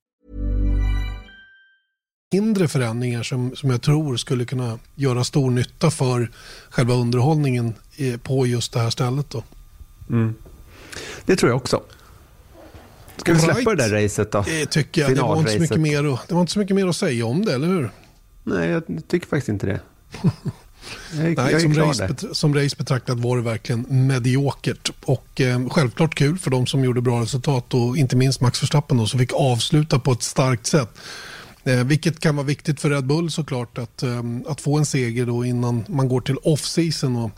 Mindre 2.31 2.67
förändringar 2.67 3.23
som, 3.23 3.55
som 3.55 3.69
jag 3.69 3.81
tror 3.81 4.17
skulle 4.17 4.45
kunna 4.45 4.79
göra 4.95 5.23
stor 5.23 5.51
nytta 5.51 5.91
för 5.91 6.31
själva 6.69 6.93
underhållningen 6.93 7.73
på 8.23 8.47
just 8.47 8.73
det 8.73 8.79
här 8.79 8.89
stället. 8.89 9.29
Då. 9.29 9.43
Mm. 10.09 10.35
Det 11.25 11.35
tror 11.35 11.51
jag 11.51 11.57
också. 11.57 11.83
Ska 13.17 13.33
vi 13.33 13.39
släppa 13.39 13.59
right. 13.59 13.77
det 13.77 13.89
där 13.89 14.03
racet 14.03 14.31
då? 14.31 14.43
Det 14.47 14.65
tycker 14.65 15.01
jag. 15.01 15.15
Det 15.15 15.21
var, 15.21 15.39
inte 15.39 15.51
så 15.51 15.59
mycket 15.59 15.79
mer 15.79 16.13
att, 16.13 16.27
det 16.27 16.33
var 16.33 16.41
inte 16.41 16.53
så 16.53 16.59
mycket 16.59 16.75
mer 16.75 16.87
att 16.87 16.95
säga 16.95 17.25
om 17.25 17.45
det, 17.45 17.53
eller 17.53 17.67
hur? 17.67 17.91
Nej, 18.43 18.69
jag 18.69 18.83
tycker 19.07 19.27
faktiskt 19.27 19.49
inte 19.49 19.65
det. 19.65 19.79
Jag, 21.13 21.37
Nej, 21.37 21.51
jag 21.51 21.61
som, 21.61 21.73
race 21.73 22.07
bet, 22.07 22.37
som 22.37 22.55
race 22.55 22.75
betraktat 22.77 23.19
var 23.19 23.37
det 23.37 23.43
verkligen 23.43 24.07
mediokert. 24.07 24.91
Och 25.05 25.41
eh, 25.41 25.69
självklart 25.69 26.15
kul 26.15 26.37
för 26.37 26.51
de 26.51 26.67
som 26.67 26.83
gjorde 26.83 27.01
bra 27.01 27.21
resultat 27.21 27.73
och 27.73 27.97
inte 27.97 28.15
minst 28.15 28.41
Max 28.41 28.63
Verstappen 28.63 28.97
då, 28.97 29.07
som 29.07 29.19
fick 29.19 29.33
avsluta 29.33 29.99
på 29.99 30.11
ett 30.11 30.23
starkt 30.23 30.65
sätt. 30.65 30.89
Eh, 31.63 31.83
vilket 31.83 32.19
kan 32.19 32.35
vara 32.35 32.47
viktigt 32.47 32.81
för 32.81 32.89
Red 32.89 33.05
Bull 33.05 33.31
såklart 33.31 33.77
att, 33.77 34.03
eh, 34.03 34.23
att 34.47 34.61
få 34.61 34.77
en 34.77 34.85
seger 34.85 35.25
då 35.25 35.45
innan 35.45 35.83
man 35.87 36.07
går 36.07 36.21
till 36.21 36.37
off-season. 36.43 37.15
Och, 37.15 37.31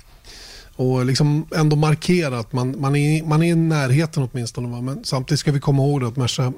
och 0.75 1.05
liksom 1.05 1.45
ändå 1.55 1.75
markera 1.75 2.39
att 2.39 2.53
man, 2.53 2.75
man, 2.79 2.95
är, 2.95 3.23
man 3.23 3.43
är 3.43 3.51
i 3.51 3.55
närheten 3.55 4.29
åtminstone. 4.31 4.67
Va? 4.67 4.81
Men 4.81 5.03
samtidigt 5.03 5.39
ska 5.39 5.51
vi 5.51 5.59
komma 5.59 5.83
ihåg 5.83 6.03
att 6.03 6.15
Merca 6.15 6.53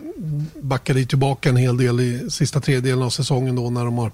backade 0.61 1.05
tillbaka 1.05 1.49
en 1.49 1.57
hel 1.57 1.77
del 1.77 1.99
i 1.99 2.29
sista 2.29 2.59
tredjedelen 2.59 3.03
av 3.03 3.09
säsongen 3.09 3.55
då 3.55 3.69
när 3.69 3.85
de 3.85 3.97
har 3.97 4.11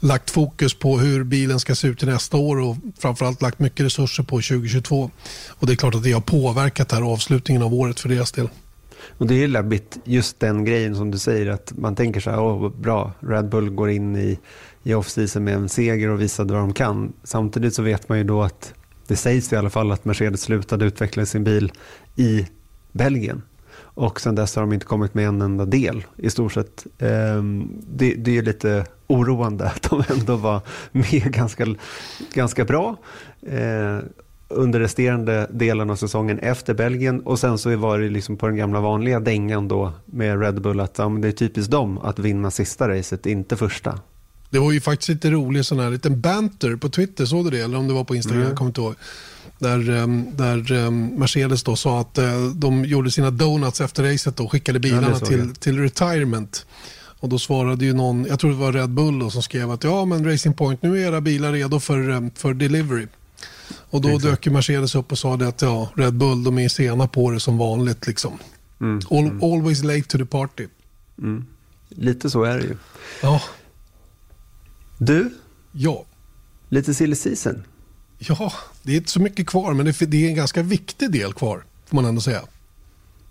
lagt 0.00 0.30
fokus 0.30 0.74
på 0.74 0.98
hur 0.98 1.24
bilen 1.24 1.60
ska 1.60 1.74
se 1.74 1.88
ut 1.88 1.98
till 1.98 2.08
nästa 2.08 2.36
år 2.36 2.60
och 2.60 2.76
framförallt 2.98 3.42
lagt 3.42 3.58
mycket 3.58 3.86
resurser 3.86 4.22
på 4.22 4.36
2022. 4.36 5.10
Och 5.48 5.66
det 5.66 5.72
är 5.72 5.76
klart 5.76 5.94
att 5.94 6.02
det 6.02 6.12
har 6.12 6.20
påverkat 6.20 6.92
här 6.92 7.02
avslutningen 7.02 7.62
av 7.62 7.74
året 7.74 8.00
för 8.00 8.08
deras 8.08 8.32
del. 8.32 8.48
Och 9.18 9.26
det 9.26 9.34
är 9.34 9.38
ju 9.38 9.46
läbbigt, 9.46 9.98
just 10.04 10.40
den 10.40 10.64
grejen 10.64 10.96
som 10.96 11.10
du 11.10 11.18
säger, 11.18 11.50
att 11.50 11.72
man 11.78 11.94
tänker 11.94 12.20
så 12.20 12.30
här, 12.30 12.40
åh 12.40 12.72
bra, 12.76 13.12
Red 13.20 13.48
Bull 13.48 13.70
går 13.70 13.90
in 13.90 14.16
i, 14.16 14.38
i 14.82 14.94
off-season 14.94 15.44
med 15.44 15.54
en 15.54 15.68
seger 15.68 16.08
och 16.08 16.20
visade 16.20 16.52
vad 16.54 16.62
de 16.62 16.74
kan. 16.74 17.12
Samtidigt 17.24 17.74
så 17.74 17.82
vet 17.82 18.08
man 18.08 18.18
ju 18.18 18.24
då 18.24 18.42
att 18.42 18.74
det 19.06 19.16
sägs 19.16 19.52
i 19.52 19.56
alla 19.56 19.70
fall 19.70 19.92
att 19.92 20.04
Mercedes 20.04 20.40
slutade 20.40 20.84
utveckla 20.84 21.26
sin 21.26 21.44
bil 21.44 21.72
i 22.16 22.46
Belgien. 22.92 23.42
Och 23.80 24.20
sen 24.20 24.34
dess 24.34 24.56
har 24.56 24.62
de 24.62 24.72
inte 24.72 24.86
kommit 24.86 25.14
med 25.14 25.28
en 25.28 25.42
enda 25.42 25.64
del 25.64 26.04
i 26.16 26.30
stort 26.30 26.52
sett. 26.52 26.86
Ehm, 26.98 27.68
det, 27.90 28.14
det 28.14 28.38
är 28.38 28.42
lite 28.42 28.86
oroande 29.06 29.66
att 29.66 29.90
de 29.90 30.02
ändå 30.08 30.36
var 30.36 30.60
med 30.92 31.32
ganska, 31.32 31.66
ganska 32.34 32.64
bra. 32.64 32.96
Ehm, 33.46 34.02
under 34.50 34.80
resterande 34.80 35.46
delen 35.50 35.90
av 35.90 35.96
säsongen 35.96 36.38
efter 36.38 36.74
Belgien 36.74 37.20
och 37.20 37.38
sen 37.38 37.58
så 37.58 37.76
var 37.76 37.98
det 37.98 38.08
liksom 38.08 38.36
på 38.36 38.46
den 38.46 38.56
gamla 38.56 38.80
vanliga 38.80 39.20
dängan 39.20 39.68
då 39.68 39.92
med 40.06 40.40
Red 40.40 40.62
Bull 40.62 40.80
att 40.80 40.98
ja, 40.98 41.08
det 41.08 41.28
är 41.28 41.32
typiskt 41.32 41.70
dem 41.70 41.98
att 41.98 42.18
vinna 42.18 42.50
sista 42.50 42.88
racet, 42.88 43.26
inte 43.26 43.56
första. 43.56 44.00
Det 44.50 44.58
var 44.58 44.72
ju 44.72 44.80
faktiskt 44.80 45.08
lite 45.08 45.30
rolig 45.30 45.64
sån 45.64 45.80
här 45.80 45.90
liten 45.90 46.20
banter 46.20 46.76
på 46.76 46.88
Twitter, 46.88 47.24
såg 47.24 47.44
du 47.44 47.50
det? 47.50 47.60
Eller 47.60 47.78
om 47.78 47.88
det 47.88 47.94
var 47.94 48.04
på 48.04 48.16
Instagram, 48.16 48.38
mm. 48.38 48.48
jag 48.48 48.58
kommer 48.58 48.68
inte 48.68 48.80
ihåg. 48.80 48.94
Där, 49.58 49.90
ehm, 49.90 50.36
där 50.36 50.72
ehm, 50.72 51.06
Mercedes 51.06 51.62
då 51.62 51.76
sa 51.76 52.00
att 52.00 52.18
eh, 52.18 52.44
de 52.54 52.84
gjorde 52.84 53.10
sina 53.10 53.30
donuts 53.30 53.80
efter 53.80 54.12
racet 54.12 54.40
och 54.40 54.52
skickade 54.52 54.78
bilarna 54.78 55.10
ja, 55.10 55.18
till, 55.18 55.54
till 55.54 55.78
retirement. 55.78 56.66
Och 57.20 57.28
då 57.28 57.38
svarade 57.38 57.84
ju 57.84 57.92
någon, 57.92 58.26
jag 58.28 58.38
tror 58.38 58.50
det 58.50 58.56
var 58.56 58.72
Red 58.72 58.90
Bull 58.90 59.18
då, 59.18 59.30
som 59.30 59.42
skrev 59.42 59.70
att 59.70 59.84
ja 59.84 60.04
men 60.04 60.24
Racing 60.24 60.56
Point 60.56 60.82
nu 60.82 61.02
är 61.02 61.08
era 61.08 61.20
bilar 61.20 61.52
redo 61.52 61.80
för, 61.80 62.10
ehm, 62.10 62.30
för 62.34 62.54
delivery. 62.54 63.06
Och 63.90 64.00
då 64.00 64.08
Exakt. 64.08 64.24
dök 64.24 64.46
Mercedes 64.52 64.94
upp 64.94 65.12
och 65.12 65.18
sa 65.18 65.36
det 65.36 65.48
att 65.48 65.62
ja, 65.62 65.90
Red 65.94 66.14
Bull 66.14 66.44
de 66.44 66.58
är 66.58 66.68
sena 66.68 67.08
på 67.08 67.30
det 67.30 67.40
som 67.40 67.58
vanligt. 67.58 68.06
Liksom. 68.06 68.38
Mm. 68.80 69.00
All, 69.10 69.18
mm. 69.18 69.42
Always 69.42 69.82
late 69.82 70.02
to 70.02 70.18
the 70.18 70.24
party. 70.24 70.66
Mm. 71.18 71.46
Lite 71.88 72.30
så 72.30 72.42
är 72.42 72.58
det 72.58 72.64
ju. 72.64 72.76
Ja. 73.22 73.42
Du, 74.98 75.30
Ja, 75.72 76.04
lite 76.68 76.94
silly 76.94 77.16
season. 77.16 77.64
ja, 78.18 78.52
det 78.82 78.92
är 78.92 78.96
inte 78.96 79.10
så 79.10 79.20
mycket 79.20 79.46
kvar 79.46 79.74
men 79.74 79.86
det 79.86 80.02
är, 80.02 80.28
en 80.28 80.34
ganska 80.34 80.62
viktig 80.62 81.12
del 81.12 81.32
kvar 81.32 81.64
får 81.86 81.96
man 81.96 82.04
ändå 82.04 82.20
säga. 82.20 82.42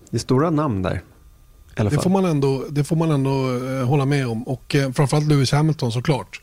Det 0.10 0.17
är 0.17 0.19
stora 0.19 0.50
namn 0.50 0.82
där. 0.82 1.02
Det 1.76 1.89
får 2.04 2.10
man 2.10 2.26
ändå, 2.26 2.65
det 2.69 2.84
får 2.84 2.95
man 2.95 3.12
ändå 3.12 3.65
eh, 3.65 3.86
hålla 3.86 4.06
med 4.06 4.28
om. 4.28 4.43
Och 4.43 4.76
eh, 4.76 4.91
framförallt 4.91 5.28
Lewis 5.28 5.52
Hamilton 5.52 5.91
såklart. 5.91 6.41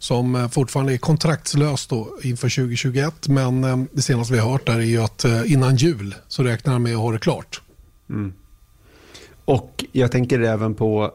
Som 0.00 0.34
eh, 0.34 0.48
fortfarande 0.48 0.92
är 0.92 0.98
kontraktslös 0.98 1.86
då 1.86 2.08
inför 2.22 2.48
2021. 2.48 3.28
Men 3.28 3.64
eh, 3.64 3.78
det 3.92 4.02
senaste 4.02 4.32
vi 4.34 4.38
har 4.40 4.50
hört 4.50 4.66
där 4.66 4.78
är 4.78 4.80
ju 4.80 4.98
att 4.98 5.24
eh, 5.24 5.52
innan 5.52 5.76
jul 5.76 6.14
så 6.28 6.42
räknar 6.42 6.72
han 6.72 6.82
med 6.82 6.94
att 6.94 7.00
ha 7.00 7.12
det 7.12 7.18
klart. 7.18 7.60
Mm. 8.10 8.32
Och 9.44 9.84
jag 9.92 10.12
tänker 10.12 10.40
även 10.40 10.74
på 10.74 11.14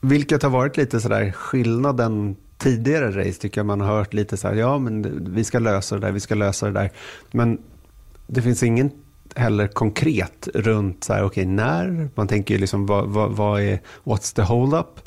vilket 0.00 0.42
har 0.42 0.50
varit 0.50 0.76
lite 0.76 1.00
sådär 1.00 1.32
skillnaden 1.32 2.36
tidigare 2.58 3.20
race 3.20 3.40
tycker 3.40 3.58
jag 3.58 3.66
man 3.66 3.80
har 3.80 3.96
hört 3.96 4.14
lite 4.14 4.36
så 4.36 4.48
här, 4.48 4.54
ja 4.54 4.78
men 4.78 5.24
vi 5.34 5.44
ska 5.44 5.58
lösa 5.58 5.94
det 5.94 6.00
där, 6.00 6.12
vi 6.12 6.20
ska 6.20 6.34
lösa 6.34 6.66
det 6.66 6.72
där. 6.72 6.90
Men 7.30 7.58
det 8.26 8.42
finns 8.42 8.62
ingen 8.62 8.90
heller 9.34 9.68
konkret 9.68 10.48
runt 10.54 11.04
så 11.04 11.12
här, 11.12 11.24
okej 11.24 11.46
när, 11.46 12.08
man 12.14 12.28
tänker 12.28 12.54
ju 12.54 12.60
liksom 12.60 12.86
vad, 12.86 13.08
vad, 13.08 13.30
vad 13.30 13.62
är, 13.62 13.80
what's 14.04 14.36
the 14.36 14.42
hold 14.42 14.74
up? 14.74 15.01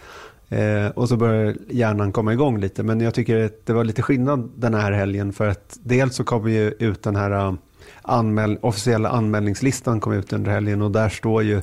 Eh, 0.50 0.88
och 0.88 1.10
så 1.10 1.18
börjar 1.18 1.56
hjärnan 1.70 2.12
komma 2.12 2.34
igång 2.34 2.60
lite. 2.60 2.84
Men 2.84 3.02
jag 3.02 3.14
tycker 3.14 3.46
att 3.46 3.66
det 3.66 3.74
var 3.74 3.84
lite 3.84 4.02
skillnad 4.02 4.52
den 4.56 4.74
här 4.74 4.92
helgen 4.92 5.34
för 5.34 5.48
att 5.48 5.78
dels 5.84 6.16
så 6.16 6.24
kom 6.24 6.50
ju 6.50 6.72
ut 6.80 7.04
den 7.04 7.16
här 7.16 7.48
um, 7.48 7.58
anmäl 8.02 8.58
officiella 8.62 9.10
anmälningslistan 9.10 10.00
kom 10.00 10.14
ut 10.14 10.34
under 10.34 10.52
helgen 10.52 10.82
och 10.82 10.92
där 10.92 11.10
står 11.10 11.44
ju, 11.44 11.62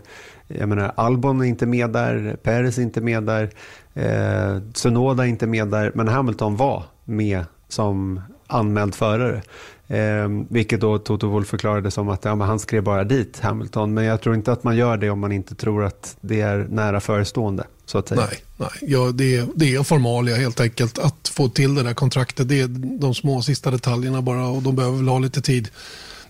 jag 0.49 0.69
menar 0.69 0.93
Albon 0.97 1.41
är 1.41 1.45
inte 1.45 1.67
med 1.67 1.91
där, 1.91 2.37
Perez 2.43 2.79
är 2.79 2.83
inte 2.83 3.01
med 3.01 3.23
där, 3.23 3.51
eh, 3.95 4.05
är 4.05 5.25
inte 5.25 5.47
med 5.47 5.69
där, 5.69 5.93
men 5.95 6.09
Hamilton 6.09 6.57
var 6.57 6.85
med 7.05 7.45
som 7.69 8.21
anmäld 8.47 8.95
förare. 8.95 9.43
Eh, 9.89 10.29
vilket 10.49 10.81
då 10.81 10.99
Toto 10.99 11.29
Wolff 11.29 11.49
förklarade 11.49 11.91
som 11.91 12.09
att 12.09 12.25
ja, 12.25 12.35
men 12.35 12.49
han 12.49 12.59
skrev 12.59 12.83
bara 12.83 13.05
dit 13.05 13.41
Hamilton. 13.41 13.95
Men 13.95 14.05
jag 14.05 14.21
tror 14.21 14.35
inte 14.35 14.53
att 14.53 14.65
man 14.65 14.77
gör 14.77 14.97
det 14.97 15.11
om 15.11 15.19
man 15.19 15.33
inte 15.33 15.55
tror 15.55 15.85
att 15.85 16.17
det 16.21 16.41
är 16.41 16.67
nära 16.71 17.01
förestående. 17.01 17.65
Så 17.87 17.99
att 17.99 18.09
säga. 18.09 18.21
Nej, 18.21 18.39
nej. 18.57 18.69
Ja, 18.81 19.11
det, 19.13 19.37
är, 19.37 19.47
det 19.55 19.75
är 19.75 19.83
formalia 19.83 20.37
helt 20.37 20.61
enkelt 20.61 20.99
att 20.99 21.29
få 21.29 21.49
till 21.49 21.75
det 21.75 21.83
där 21.83 21.95
kontraktet. 21.95 22.49
Det 22.49 22.61
är 22.61 22.69
de 23.01 23.15
små 23.15 23.43
sista 23.43 23.71
detaljerna 23.71 24.23
bara 24.23 24.47
och 24.47 24.63
de 24.63 24.77
behöver 24.77 24.97
väl 24.97 25.09
ha 25.09 25.19
lite 25.19 25.43
tid 25.43 25.69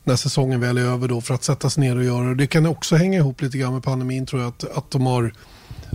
när 0.05 0.17
säsongen 0.17 0.61
väl 0.61 0.79
är 0.79 0.83
över 0.83 1.09
då 1.09 1.21
för 1.21 1.35
att 1.35 1.45
sätta 1.45 1.71
sig 1.71 1.81
ner 1.81 1.97
och 1.97 2.05
göra 2.05 2.29
det. 2.29 2.35
Det 2.35 2.47
kan 2.47 2.67
också 2.67 2.97
hänga 2.97 3.19
ihop 3.19 3.43
lite 3.43 3.59
grann 3.59 3.73
med 3.73 3.83
pandemin 3.83 4.27
tror 4.27 4.43
jag 4.43 4.49
att, 4.49 4.77
att 4.77 4.91
de 4.91 5.07
har 5.07 5.33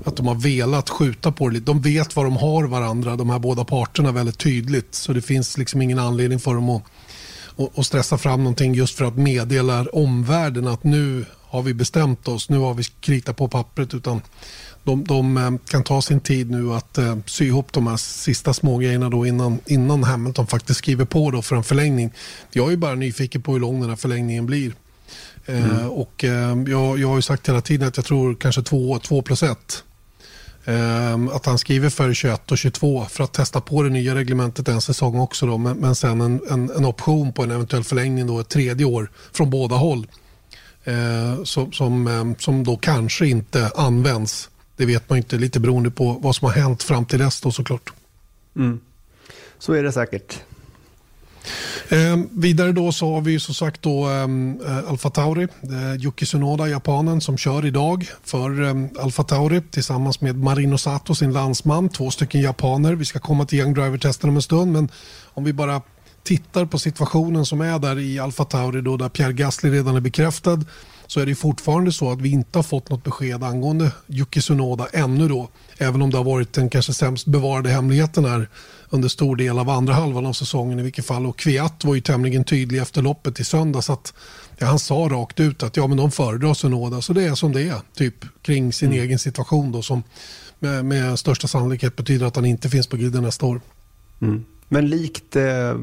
att 0.05 0.15
de 0.15 0.27
har 0.27 0.35
velat 0.35 0.89
skjuta 0.89 1.31
på 1.31 1.47
det 1.47 1.53
lite. 1.53 1.65
De 1.65 1.81
vet 1.81 2.15
vad 2.15 2.25
de 2.25 2.37
har 2.37 2.63
varandra, 2.63 3.15
de 3.15 3.29
här 3.29 3.39
båda 3.39 3.65
parterna 3.65 4.11
väldigt 4.11 4.37
tydligt. 4.37 4.95
Så 4.95 5.13
det 5.13 5.21
finns 5.21 5.57
liksom 5.57 5.81
ingen 5.81 5.99
anledning 5.99 6.39
för 6.39 6.53
dem 6.53 6.69
att, 6.69 6.83
att, 7.57 7.79
att 7.79 7.85
stressa 7.85 8.17
fram 8.17 8.39
någonting 8.39 8.73
just 8.73 8.97
för 8.97 9.05
att 9.05 9.17
meddela 9.17 9.85
omvärlden 9.93 10.67
att 10.67 10.83
nu 10.83 11.25
har 11.49 11.61
vi 11.61 11.73
bestämt 11.73 12.27
oss, 12.27 12.49
nu 12.49 12.57
har 12.57 12.73
vi 12.73 12.83
kritat 12.83 13.37
på 13.37 13.47
pappret. 13.47 13.93
Utan 13.93 14.21
de, 14.83 15.03
de 15.03 15.37
eh, 15.37 15.51
kan 15.69 15.83
ta 15.83 16.01
sin 16.01 16.19
tid 16.19 16.51
nu 16.51 16.73
att 16.73 16.97
eh, 16.97 17.17
sy 17.25 17.45
ihop 17.45 17.73
de 17.73 17.87
här 17.87 17.97
sista 17.97 18.53
små 18.53 18.77
grejerna 18.77 19.09
då 19.09 19.25
innan, 19.25 19.59
innan 19.65 20.03
Hamilton 20.03 20.47
faktiskt 20.47 20.77
skriver 20.77 21.05
på 21.05 21.31
då 21.31 21.41
för 21.41 21.55
en 21.55 21.63
förlängning. 21.63 22.11
Jag 22.51 22.73
är 22.73 22.77
bara 22.77 22.95
nyfiken 22.95 23.41
på 23.41 23.53
hur 23.53 23.59
lång 23.59 23.81
den 23.81 23.89
här 23.89 23.97
förlängningen 23.97 24.45
blir. 24.45 24.73
Eh, 25.45 25.87
och 25.87 26.23
eh, 26.23 26.57
jag, 26.67 26.99
jag 26.99 27.07
har 27.07 27.15
ju 27.15 27.21
sagt 27.21 27.49
hela 27.49 27.61
tiden 27.61 27.87
att 27.87 27.97
jag 27.97 28.05
tror 28.05 28.35
kanske 28.35 28.61
två, 28.61 28.99
två 28.99 29.21
plus 29.21 29.43
ett. 29.43 29.83
Ehm, 30.69 31.29
att 31.29 31.45
han 31.45 31.57
skriver 31.57 31.89
för 31.89 32.13
21 32.13 32.51
och 32.51 32.57
22 32.57 33.05
för 33.05 33.23
att 33.23 33.33
testa 33.33 33.61
på 33.61 33.83
det 33.83 33.89
nya 33.89 34.15
reglementet 34.15 34.67
en 34.67 34.81
säsong 34.81 35.19
också 35.19 35.45
då, 35.45 35.57
men, 35.57 35.77
men 35.77 35.95
sen 35.95 36.21
en, 36.21 36.41
en, 36.49 36.69
en 36.69 36.85
option 36.85 37.33
på 37.33 37.43
en 37.43 37.51
eventuell 37.51 37.83
förlängning 37.83 38.27
då 38.27 38.39
ett 38.39 38.49
tredje 38.49 38.85
år 38.85 39.11
från 39.31 39.49
båda 39.49 39.75
håll. 39.75 40.07
Eh, 40.83 41.43
som, 41.43 41.71
som, 41.71 42.35
som 42.39 42.63
då 42.63 42.77
kanske 42.77 43.27
inte 43.27 43.71
används. 43.75 44.49
Det 44.75 44.85
vet 44.85 45.09
man 45.09 45.17
inte, 45.17 45.35
lite 45.35 45.59
beroende 45.59 45.91
på 45.91 46.11
vad 46.11 46.35
som 46.35 46.45
har 46.45 46.53
hänt 46.53 46.83
fram 46.83 47.05
till 47.05 47.19
dess 47.19 47.41
då 47.41 47.51
såklart. 47.51 47.93
Mm. 48.55 48.79
Så 49.59 49.73
är 49.73 49.83
det 49.83 49.91
säkert. 49.91 50.39
Eh, 51.89 52.17
vidare 52.31 52.71
då 52.71 52.91
så 52.91 53.13
har 53.13 53.21
vi 53.21 53.31
ju 53.31 53.39
som 53.39 53.53
sagt 53.53 53.81
då 53.81 54.05
ehm, 54.05 54.59
eh, 54.67 54.89
Alfa 54.89 55.09
Tauri, 55.09 55.43
eh, 55.43 56.05
Yuki 56.05 56.25
Tsunoda, 56.25 56.67
japanen 56.67 57.21
som 57.21 57.37
kör 57.37 57.65
idag 57.65 58.07
för 58.23 58.63
eh, 58.63 59.03
Alfa 59.03 59.23
Tauri 59.23 59.61
tillsammans 59.61 60.21
med 60.21 60.35
Marino 60.35 60.77
Sato, 60.77 61.15
sin 61.15 61.33
landsman, 61.33 61.89
två 61.89 62.11
stycken 62.11 62.41
japaner. 62.41 62.93
Vi 62.95 63.05
ska 63.05 63.19
komma 63.19 63.45
till 63.45 63.59
Young 63.59 63.73
Driver-testen 63.73 64.29
om 64.29 64.35
en 64.35 64.41
stund, 64.41 64.71
men 64.71 64.89
om 65.33 65.43
vi 65.43 65.53
bara 65.53 65.81
tittar 66.27 66.65
på 66.65 66.79
situationen 66.79 67.45
som 67.45 67.61
är 67.61 67.79
där 67.79 67.99
i 67.99 68.19
Alfa 68.19 68.45
Tauri 68.45 68.81
då 68.81 68.97
där 68.97 69.09
Pierre 69.09 69.33
Gasly 69.33 69.69
redan 69.69 69.95
är 69.95 69.99
bekräftad 69.99 70.63
så 71.07 71.19
är 71.19 71.25
det 71.25 71.35
fortfarande 71.35 71.91
så 71.91 72.11
att 72.11 72.21
vi 72.21 72.29
inte 72.29 72.57
har 72.57 72.63
fått 72.63 72.89
något 72.89 73.03
besked 73.03 73.43
angående 73.43 73.91
Yuki 74.07 74.41
Tsunoda 74.41 74.87
ännu 74.93 75.27
då. 75.27 75.49
Även 75.77 76.01
om 76.01 76.09
det 76.09 76.17
har 76.17 76.23
varit 76.23 76.53
den 76.53 76.69
kanske 76.69 76.93
sämst 76.93 77.27
bevarade 77.27 77.69
hemligheten 77.69 78.25
här 78.25 78.49
under 78.89 79.09
stor 79.09 79.35
del 79.35 79.59
av 79.59 79.69
andra 79.69 79.93
halvan 79.93 80.25
av 80.25 80.33
säsongen 80.33 80.79
i 80.79 80.83
vilket 80.83 81.05
fall. 81.05 81.25
Och 81.25 81.37
Kviat 81.39 81.83
var 81.83 81.95
ju 81.95 82.01
tämligen 82.01 82.43
tydlig 82.43 82.79
efter 82.79 83.01
loppet 83.01 83.39
i 83.39 83.43
söndags 83.43 83.89
att 83.89 84.13
ja, 84.57 84.67
han 84.67 84.79
sa 84.79 84.95
rakt 84.95 85.39
ut 85.39 85.63
att 85.63 85.77
ja 85.77 85.87
men 85.87 85.97
de 85.97 86.11
föredrar 86.11 86.53
Tsunoda 86.53 87.01
så 87.01 87.13
det 87.13 87.23
är 87.23 87.35
som 87.35 87.51
det 87.51 87.61
är. 87.61 87.81
Typ 87.95 88.15
kring 88.41 88.73
sin 88.73 88.93
egen 88.93 89.19
situation 89.19 89.71
då 89.71 89.81
som 89.81 90.03
med, 90.59 90.85
med 90.85 91.19
största 91.19 91.47
sannolikhet 91.47 91.95
betyder 91.95 92.25
att 92.25 92.35
han 92.35 92.45
inte 92.45 92.69
finns 92.69 92.87
på 92.87 92.97
griden 92.97 93.23
nästa 93.23 93.45
år. 93.45 93.61
Mm. 94.21 94.45
Men 94.67 94.87
likt 94.87 95.35
eh, 95.35 95.77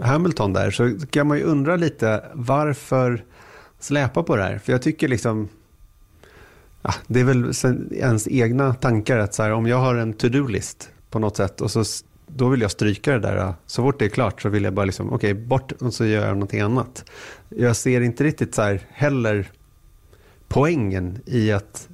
Hamilton 0.00 0.52
där 0.52 0.70
så 0.70 1.06
kan 1.10 1.26
man 1.26 1.38
ju 1.38 1.44
undra 1.44 1.76
lite 1.76 2.24
varför 2.34 3.24
släpa 3.78 4.22
på 4.22 4.36
det 4.36 4.42
här. 4.42 4.58
För 4.58 4.72
jag 4.72 4.82
tycker 4.82 5.08
liksom, 5.08 5.48
ja, 6.82 6.94
det 7.06 7.20
är 7.20 7.24
väl 7.24 7.52
ens 7.92 8.28
egna 8.28 8.74
tankar 8.74 9.18
att 9.18 9.34
så 9.34 9.42
här, 9.42 9.52
om 9.52 9.66
jag 9.66 9.76
har 9.76 9.94
en 9.94 10.12
to-do-list 10.12 10.90
på 11.10 11.18
något 11.18 11.36
sätt 11.36 11.60
och 11.60 11.70
så 11.70 11.84
då 12.26 12.48
vill 12.48 12.60
jag 12.60 12.70
stryka 12.70 13.12
det 13.12 13.18
där. 13.18 13.36
Eh, 13.36 13.54
så 13.66 13.82
fort 13.82 13.98
det 13.98 14.04
är 14.04 14.08
klart 14.08 14.42
så 14.42 14.48
vill 14.48 14.64
jag 14.64 14.74
bara 14.74 14.86
liksom, 14.86 15.12
okej, 15.12 15.32
okay, 15.32 15.44
bort 15.44 15.72
och 15.72 15.94
så 15.94 16.04
gör 16.04 16.26
jag 16.26 16.34
någonting 16.34 16.60
annat. 16.60 17.10
Jag 17.48 17.76
ser 17.76 18.00
inte 18.00 18.24
riktigt 18.24 18.54
så 18.54 18.62
här 18.62 18.80
heller 18.90 19.50
poängen 20.48 21.18
i 21.26 21.52
att 21.52 21.88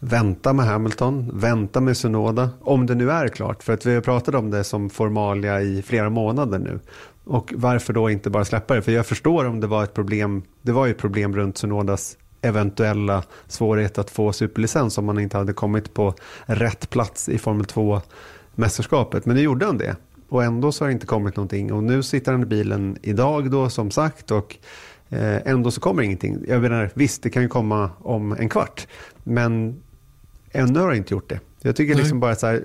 vänta 0.00 0.52
med 0.52 0.66
Hamilton, 0.66 1.30
vänta 1.34 1.80
med 1.80 1.96
Sunoda, 1.96 2.50
om 2.60 2.86
det 2.86 2.94
nu 2.94 3.10
är 3.10 3.28
klart. 3.28 3.62
För 3.62 3.72
att 3.72 3.86
vi 3.86 3.94
har 3.94 4.00
pratat 4.00 4.34
om 4.34 4.50
det 4.50 4.64
som 4.64 4.90
formalia 4.90 5.62
i 5.62 5.82
flera 5.82 6.10
månader 6.10 6.58
nu. 6.58 6.80
Och 7.24 7.52
varför 7.56 7.92
då 7.92 8.10
inte 8.10 8.30
bara 8.30 8.44
släppa 8.44 8.74
det? 8.74 8.82
För 8.82 8.92
jag 8.92 9.06
förstår 9.06 9.44
om 9.44 9.60
det 9.60 9.66
var 9.66 9.84
ett 9.84 9.94
problem, 9.94 10.42
det 10.62 10.72
var 10.72 10.86
ju 10.86 10.90
ett 10.90 10.98
problem 10.98 11.36
runt 11.36 11.58
Sunodas 11.58 12.16
eventuella 12.42 13.22
svårighet 13.46 13.98
att 13.98 14.10
få 14.10 14.32
superlicens 14.32 14.98
om 14.98 15.04
man 15.04 15.18
inte 15.18 15.36
hade 15.36 15.52
kommit 15.52 15.94
på 15.94 16.14
rätt 16.46 16.90
plats 16.90 17.28
i 17.28 17.38
Formel 17.38 17.66
2-mästerskapet. 17.66 19.22
Men 19.24 19.36
nu 19.36 19.42
gjorde 19.42 19.66
han 19.66 19.78
det. 19.78 19.96
Och 20.28 20.44
ändå 20.44 20.72
så 20.72 20.84
har 20.84 20.88
det 20.88 20.92
inte 20.92 21.06
kommit 21.06 21.36
någonting. 21.36 21.72
Och 21.72 21.84
nu 21.84 22.02
sitter 22.02 22.32
han 22.32 22.42
i 22.42 22.46
bilen 22.46 22.96
idag 23.02 23.50
då 23.50 23.70
som 23.70 23.90
sagt. 23.90 24.30
Och 24.30 24.56
eh, 25.08 25.46
ändå 25.46 25.70
så 25.70 25.80
kommer 25.80 26.02
ingenting. 26.02 26.44
Jag 26.48 26.62
menar, 26.62 26.90
visst 26.94 27.22
det 27.22 27.30
kan 27.30 27.42
ju 27.42 27.48
komma 27.48 27.90
om 27.98 28.32
en 28.32 28.48
kvart. 28.48 28.86
Men 29.24 29.82
ännu 30.52 30.80
har 30.80 30.90
det 30.90 30.96
inte 30.96 31.14
gjort 31.14 31.28
det. 31.28 31.40
Jag 31.60 31.76
tycker 31.76 31.94
Nej. 31.94 32.02
liksom 32.02 32.20
bara 32.20 32.34
så 32.34 32.46
här. 32.46 32.62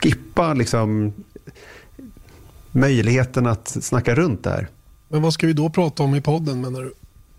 Skippa 0.00 0.54
liksom 0.54 1.12
möjligheten 2.72 3.46
att 3.46 3.68
snacka 3.68 4.14
runt 4.14 4.44
det 4.44 4.50
här. 4.50 4.68
Men 5.08 5.22
vad 5.22 5.32
ska 5.32 5.46
vi 5.46 5.52
då 5.52 5.70
prata 5.70 6.02
om 6.02 6.14
i 6.14 6.20
podden 6.20 6.60
menar 6.60 6.82
du? 6.82 6.92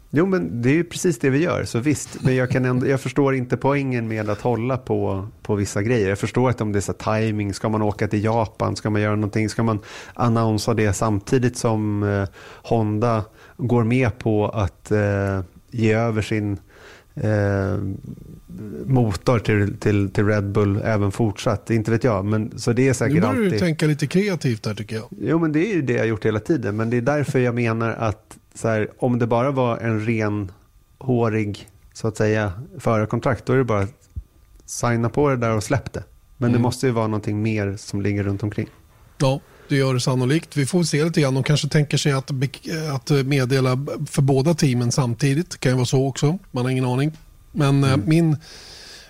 Jo, 0.09 0.25
men 0.25 0.61
det 0.61 0.69
är 0.69 0.73
ju 0.73 0.83
precis 0.83 1.19
det 1.19 1.29
vi 1.29 1.43
gör, 1.43 1.63
så 1.63 1.79
visst. 1.79 2.23
Men 2.23 2.35
jag, 2.35 2.51
kan 2.51 2.65
ändå, 2.65 2.87
jag 2.87 3.01
förstår 3.01 3.35
inte 3.35 3.57
poängen 3.57 4.07
med 4.07 4.29
att 4.29 4.41
hålla 4.41 4.77
på, 4.77 5.27
på 5.41 5.55
vissa 5.55 5.81
grejer. 5.81 6.09
Jag 6.09 6.19
förstår 6.19 6.49
att 6.49 6.61
om 6.61 6.71
det 6.71 6.79
är 6.79 6.81
så 6.81 6.93
timing, 6.93 7.53
ska 7.53 7.69
man 7.69 7.81
åka 7.81 8.07
till 8.07 8.23
Japan, 8.23 8.75
ska 8.75 8.89
man 8.89 9.01
göra 9.01 9.15
någonting, 9.15 9.49
ska 9.49 9.63
man 9.63 9.79
annonsera 10.13 10.75
det 10.75 10.93
samtidigt 10.93 11.57
som 11.57 12.03
eh, 12.03 12.27
Honda 12.63 13.23
går 13.57 13.83
med 13.83 14.19
på 14.19 14.49
att 14.49 14.91
eh, 14.91 15.41
ge 15.71 15.93
över 15.93 16.21
sin 16.21 16.57
eh, 17.21 17.77
motor 18.85 19.39
till, 19.39 19.77
till, 19.77 20.09
till 20.09 20.25
Red 20.25 20.51
Bull 20.51 20.81
även 20.83 21.11
fortsatt. 21.11 21.69
Inte 21.69 21.91
vet 21.91 22.03
jag, 22.03 22.25
men 22.25 22.59
så 22.59 22.73
det 22.73 22.87
är 22.87 22.93
säkert. 22.93 23.13
Nu 23.13 23.21
börjar 23.21 23.33
alltid... 23.33 23.51
du 23.51 23.59
tänka 23.59 23.85
lite 23.85 24.07
kreativt 24.07 24.63
där 24.63 24.75
tycker 24.75 24.95
jag. 24.95 25.05
Jo, 25.21 25.39
men 25.39 25.51
det 25.51 25.71
är 25.71 25.75
ju 25.75 25.81
det 25.81 25.93
jag 25.93 26.07
gjort 26.07 26.25
hela 26.25 26.39
tiden. 26.39 26.75
Men 26.75 26.89
det 26.89 26.97
är 26.97 27.01
därför 27.01 27.39
jag 27.39 27.55
menar 27.55 27.89
att 27.89 28.37
så 28.53 28.67
här, 28.67 28.89
om 28.97 29.19
det 29.19 29.27
bara 29.27 29.51
var 29.51 29.77
en 29.77 30.05
renhårig 30.05 31.69
så 31.93 32.07
att 32.07 32.17
säga 32.17 32.51
förarkontrakt, 32.79 33.45
då 33.45 33.53
är 33.53 33.57
det 33.57 33.63
bara 33.63 33.81
att 33.81 34.09
signa 34.65 35.09
på 35.09 35.29
det 35.29 35.37
där 35.37 35.55
och 35.55 35.63
släpp 35.63 35.93
det. 35.93 36.03
Men 36.37 36.49
mm. 36.49 36.59
det 36.59 36.63
måste 36.63 36.85
ju 36.85 36.91
vara 36.91 37.07
någonting 37.07 37.41
mer 37.41 37.75
som 37.77 38.01
ligger 38.01 38.23
runt 38.23 38.43
omkring. 38.43 38.67
Ja, 39.17 39.39
det 39.69 39.75
gör 39.75 39.93
det 39.93 39.99
sannolikt. 39.99 40.57
Vi 40.57 40.65
får 40.65 40.83
se 40.83 41.03
lite 41.03 41.21
grann. 41.21 41.33
De 41.33 41.43
kanske 41.43 41.67
tänker 41.67 41.97
sig 41.97 42.11
att, 42.11 42.31
att 42.93 43.25
meddela 43.25 43.85
för 44.09 44.21
båda 44.21 44.53
teamen 44.53 44.91
samtidigt. 44.91 45.51
Det 45.51 45.57
kan 45.57 45.71
ju 45.71 45.75
vara 45.75 45.85
så 45.85 46.07
också. 46.07 46.37
Man 46.51 46.65
har 46.65 46.71
ingen 46.71 46.85
aning. 46.85 47.11
Men 47.51 47.83
mm. 47.83 48.01
min, 48.05 48.37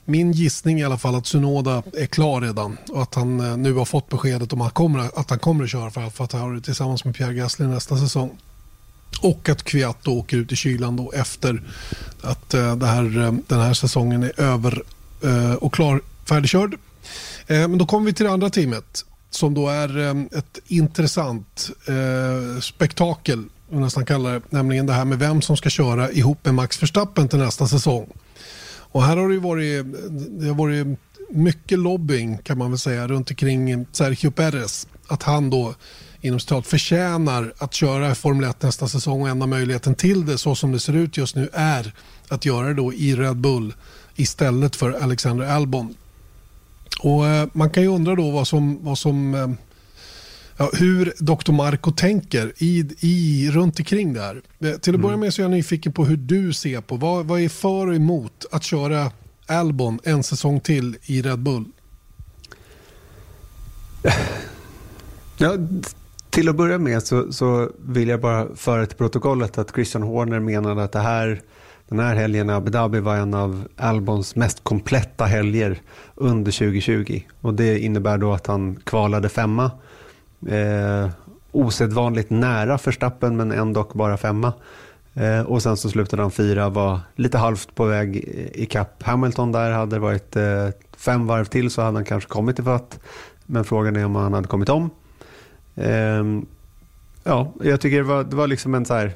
min 0.06 0.32
gissning 0.32 0.80
i 0.80 0.84
alla 0.84 0.98
fall 0.98 1.16
att 1.16 1.28
Sunoda 1.28 1.84
är 1.94 2.06
klar 2.06 2.42
redan 2.42 2.78
och 2.90 3.02
att 3.02 3.16
han 3.16 3.40
eh, 3.40 3.58
nu 3.58 3.74
har 3.74 3.86
fått 3.86 4.10
beskedet 4.10 4.54
om 4.54 4.62
att 4.62 4.66
han 4.66 4.74
kommer 4.74 5.00
att, 5.00 5.30
han 5.30 5.40
kommer 5.40 5.64
att 5.64 5.70
köra 5.70 5.92
för 5.92 6.02
Alfa 6.02 6.28
Tauri 6.28 6.62
tillsammans 6.62 7.06
med 7.06 7.16
Pierre 7.16 7.34
Gasly 7.34 7.66
nästa 7.66 7.98
säsong. 7.98 8.38
Och 9.22 9.50
att 9.50 9.64
Kviat 9.64 10.08
åker 10.08 10.38
ut 10.38 10.52
i 10.52 10.56
kylan 10.56 10.96
då 10.96 11.12
efter 11.12 11.64
att 12.22 12.54
uh, 12.54 12.84
här, 12.86 13.04
den 13.48 13.60
här 13.60 13.74
säsongen 13.74 14.24
är 14.24 14.42
över 14.42 14.84
och 15.60 15.74
klar, 15.74 16.02
färdigkörd. 16.30 16.76
men 17.48 17.78
då 17.78 17.86
kommer 17.86 18.06
vi 18.06 18.14
till 18.14 18.26
det 18.26 18.32
andra 18.32 18.50
teamet 18.50 19.06
som 19.30 19.54
då 19.54 19.70
är 19.70 19.98
ehm, 19.98 20.30
ett 20.32 20.60
intressant 20.68 21.70
eh, 21.88 22.60
spektakel, 22.60 23.44
nästan 23.70 24.06
kallar 24.06 24.34
det, 24.34 24.42
nämligen 24.50 24.86
det 24.86 24.94
här 24.94 25.06
med 25.06 25.20
vem 25.20 25.42
som 25.42 25.58
ska 25.58 25.70
köra 25.70 26.12
ihop 26.12 26.46
med 26.46 26.54
Max 26.54 26.84
Verstappen 26.84 27.28
till 27.28 27.40
nästa 27.40 27.68
säsong. 27.68 28.10
Och 28.90 29.04
här 29.04 29.18
har 29.18 29.30
det 29.30 29.40
varit, 29.40 29.86
eh, 29.86 29.92
det 30.12 30.48
har 30.48 30.56
varit 30.56 31.00
mycket 31.30 31.80
lobbying 31.80 32.38
kan 32.38 32.58
man 32.58 32.72
väl 32.72 32.80
säga 32.80 33.08
runt 33.08 33.30
omkring 33.30 33.86
Sergio 33.92 34.32
Perez. 34.32 34.88
Att 35.08 35.24
han 35.24 35.50
då 35.50 35.76
inom 36.22 36.40
citat 36.40 36.68
förtjänar 36.68 37.54
att 37.58 37.74
köra 37.74 38.16
Formel 38.16 38.50
1 38.50 38.62
nästa 38.62 38.88
säsong 38.88 39.22
och 39.22 39.30
enda 39.30 39.48
möjligheten 39.48 39.96
till 39.96 40.26
det 40.26 40.38
så 40.38 40.56
som 40.56 40.72
det 40.72 40.80
ser 40.80 40.94
ut 40.94 41.18
just 41.18 41.36
nu 41.36 41.50
är 41.54 41.94
att 42.28 42.46
göra 42.46 42.68
det 42.68 42.74
då 42.74 42.94
i 42.94 43.16
Red 43.16 43.38
Bull 43.38 43.74
istället 44.16 44.76
för 44.76 44.92
Alexander 44.92 45.46
Albon. 45.46 45.96
Och 47.00 47.28
eh, 47.28 47.48
Man 47.54 47.70
kan 47.70 47.84
ju 47.84 47.90
undra 47.90 48.16
då 48.16 48.32
vad 48.32 48.48
som, 48.48 48.84
vad 48.84 48.98
som 48.98 49.36
eh, 49.36 49.50
ja, 50.58 50.70
hur 50.74 51.14
Dr. 51.20 51.52
Marco 51.52 51.92
tänker 51.92 52.54
i, 52.58 52.86
i, 53.00 53.50
runt 53.52 53.80
omkring 53.80 54.14
det 54.14 54.22
här. 54.22 54.42
Eh, 54.60 54.72
till 54.72 54.96
att 54.96 55.02
börja 55.02 55.14
mm. 55.14 55.20
med 55.20 55.34
så 55.34 55.42
är 55.42 55.44
jag 55.44 55.52
nyfiken 55.52 55.94
på 55.94 56.06
hur 56.06 56.18
du 56.18 56.54
ser 56.54 56.82
på 56.82 56.96
vad, 56.96 57.26
vad 57.26 57.42
är 57.42 57.50
för 57.50 57.88
och 57.88 57.96
emot 57.96 58.46
att 58.52 58.64
köra 58.64 59.12
Albon 59.48 60.00
en 60.04 60.24
säsong 60.24 60.60
till 60.60 60.98
i 61.06 61.22
Red 61.22 61.40
Bull? 61.40 61.66
Ja, 65.40 65.58
till 66.30 66.50
att 66.50 66.56
börja 66.56 66.78
med 66.78 67.04
så, 67.04 67.34
så 67.34 67.72
vill 67.86 68.08
jag 68.08 68.22
bara 68.22 68.56
föra 68.56 68.86
till 68.86 68.98
protokollet 68.98 69.58
att 69.58 69.74
Christian 69.74 70.04
Horner 70.04 70.40
menade 70.40 70.84
att 70.84 70.92
det 70.92 71.00
här, 71.00 71.42
den 71.88 72.00
här 72.00 72.16
helgen 72.16 72.50
i 72.50 72.54
Abu 72.54 72.72
Dhabi 72.72 73.00
var 73.00 73.16
en 73.16 73.34
av 73.34 73.68
Albons 73.78 74.36
mest 74.36 74.64
kompletta 74.64 75.26
helger 75.26 75.82
under 76.16 76.52
2020. 76.52 77.22
Och 77.42 77.54
det 77.54 77.80
innebär 77.80 78.18
då 78.18 78.34
att 78.34 78.48
han 78.48 78.76
kvalade 78.84 79.30
femma 79.30 79.72
Eh, 80.46 81.10
osedvanligt 81.52 82.30
nära 82.30 82.78
Förstappen 82.78 83.38
men 83.38 83.52
ändå 83.52 83.88
bara 83.94 84.18
femma. 84.18 84.54
Eh, 85.14 85.42
och 85.42 85.64
sen 85.64 85.78
så 85.78 85.90
slutade 85.90 86.22
han 86.22 86.32
fyra, 86.32 86.70
var 86.70 87.00
lite 87.16 87.38
halvt 87.38 87.76
på 87.76 87.86
väg 87.86 88.16
i 88.54 88.66
kapp 88.66 89.04
Hamilton 89.04 89.52
där. 89.52 89.72
Hade 89.72 89.96
det 89.96 90.00
varit 90.00 90.36
eh, 90.36 90.70
fem 90.98 91.28
varv 91.28 91.46
till 91.46 91.72
så 91.72 91.82
hade 91.82 91.98
han 91.98 92.06
kanske 92.06 92.30
kommit 92.30 92.60
ifatt. 92.60 93.00
Men 93.46 93.64
frågan 93.64 93.96
är 93.96 94.06
om 94.06 94.16
han 94.16 94.34
hade 94.34 94.48
kommit 94.48 94.70
om. 94.70 94.90
Eh, 95.76 96.24
ja, 97.24 97.54
jag 97.62 97.82
tycker 97.82 97.98
det 97.98 98.04
var, 98.04 98.24
det 98.24 98.36
var 98.36 98.48
liksom 98.48 98.76
en 98.76 98.86
så 98.86 98.94
här 98.94 99.12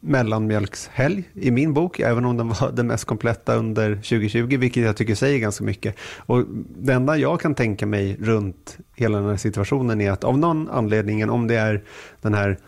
mellanmjölkshelg 0.00 1.24
i 1.34 1.50
min 1.50 1.74
bok, 1.74 2.00
även 2.00 2.24
om 2.24 2.36
den 2.36 2.48
var 2.48 2.72
den 2.72 2.86
mest 2.86 3.04
kompletta 3.04 3.54
under 3.54 3.94
2020, 3.94 4.56
vilket 4.56 4.82
jag 4.82 4.96
tycker 4.96 5.14
säger 5.14 5.38
ganska 5.38 5.64
mycket. 5.64 5.96
Och 6.16 6.44
det 6.76 6.92
enda 6.92 7.16
jag 7.16 7.40
kan 7.40 7.54
tänka 7.54 7.86
mig 7.86 8.16
runt 8.20 8.78
hela 8.96 9.18
den 9.18 9.28
här 9.28 9.36
situationen 9.36 10.00
är 10.00 10.10
att 10.10 10.24
av 10.24 10.38
någon 10.38 10.68
anledning, 10.68 11.30
om 11.30 11.46
det 11.46 11.54
är 11.54 11.82
den 12.20 12.34
här 12.34 12.58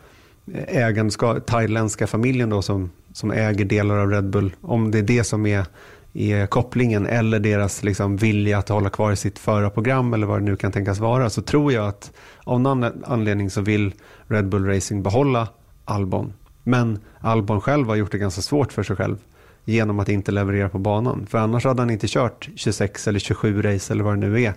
äganska, 0.68 1.40
thailändska 1.40 2.06
familjen 2.06 2.50
då 2.50 2.62
som, 2.62 2.90
som 3.12 3.30
äger 3.30 3.64
delar 3.64 3.98
av 3.98 4.10
Red 4.10 4.30
Bull, 4.30 4.52
om 4.60 4.90
det 4.90 4.98
är 4.98 5.02
det 5.02 5.24
som 5.24 5.46
är, 5.46 5.66
är 6.12 6.46
kopplingen 6.46 7.06
eller 7.06 7.40
deras 7.40 7.82
liksom 7.82 8.16
vilja 8.16 8.58
att 8.58 8.68
hålla 8.68 8.90
kvar 8.90 9.12
i 9.12 9.16
sitt 9.16 9.38
förarprogram 9.38 10.14
eller 10.14 10.26
vad 10.26 10.40
det 10.40 10.44
nu 10.44 10.56
kan 10.56 10.72
tänkas 10.72 10.98
vara, 10.98 11.30
så 11.30 11.42
tror 11.42 11.72
jag 11.72 11.88
att 11.88 12.12
av 12.44 12.60
någon 12.60 13.04
anledning 13.04 13.50
så 13.50 13.60
vill 13.60 13.94
Red 14.26 14.48
Bull 14.48 14.66
Racing 14.66 15.02
behålla 15.02 15.48
Albon 15.84 16.32
men 16.62 16.98
Albon 17.20 17.60
själv 17.60 17.88
har 17.88 17.96
gjort 17.96 18.12
det 18.12 18.18
ganska 18.18 18.42
svårt 18.42 18.72
för 18.72 18.82
sig 18.82 18.96
själv 18.96 19.16
genom 19.64 20.00
att 20.00 20.08
inte 20.08 20.32
leverera 20.32 20.68
på 20.68 20.78
banan. 20.78 21.26
För 21.26 21.38
annars 21.38 21.64
hade 21.64 21.82
han 21.82 21.90
inte 21.90 22.08
kört 22.08 22.48
26 22.56 23.08
eller 23.08 23.18
27 23.18 23.62
race 23.62 23.92
eller 23.92 24.04
vad 24.04 24.12
det 24.14 24.28
nu 24.28 24.42
är 24.42 24.54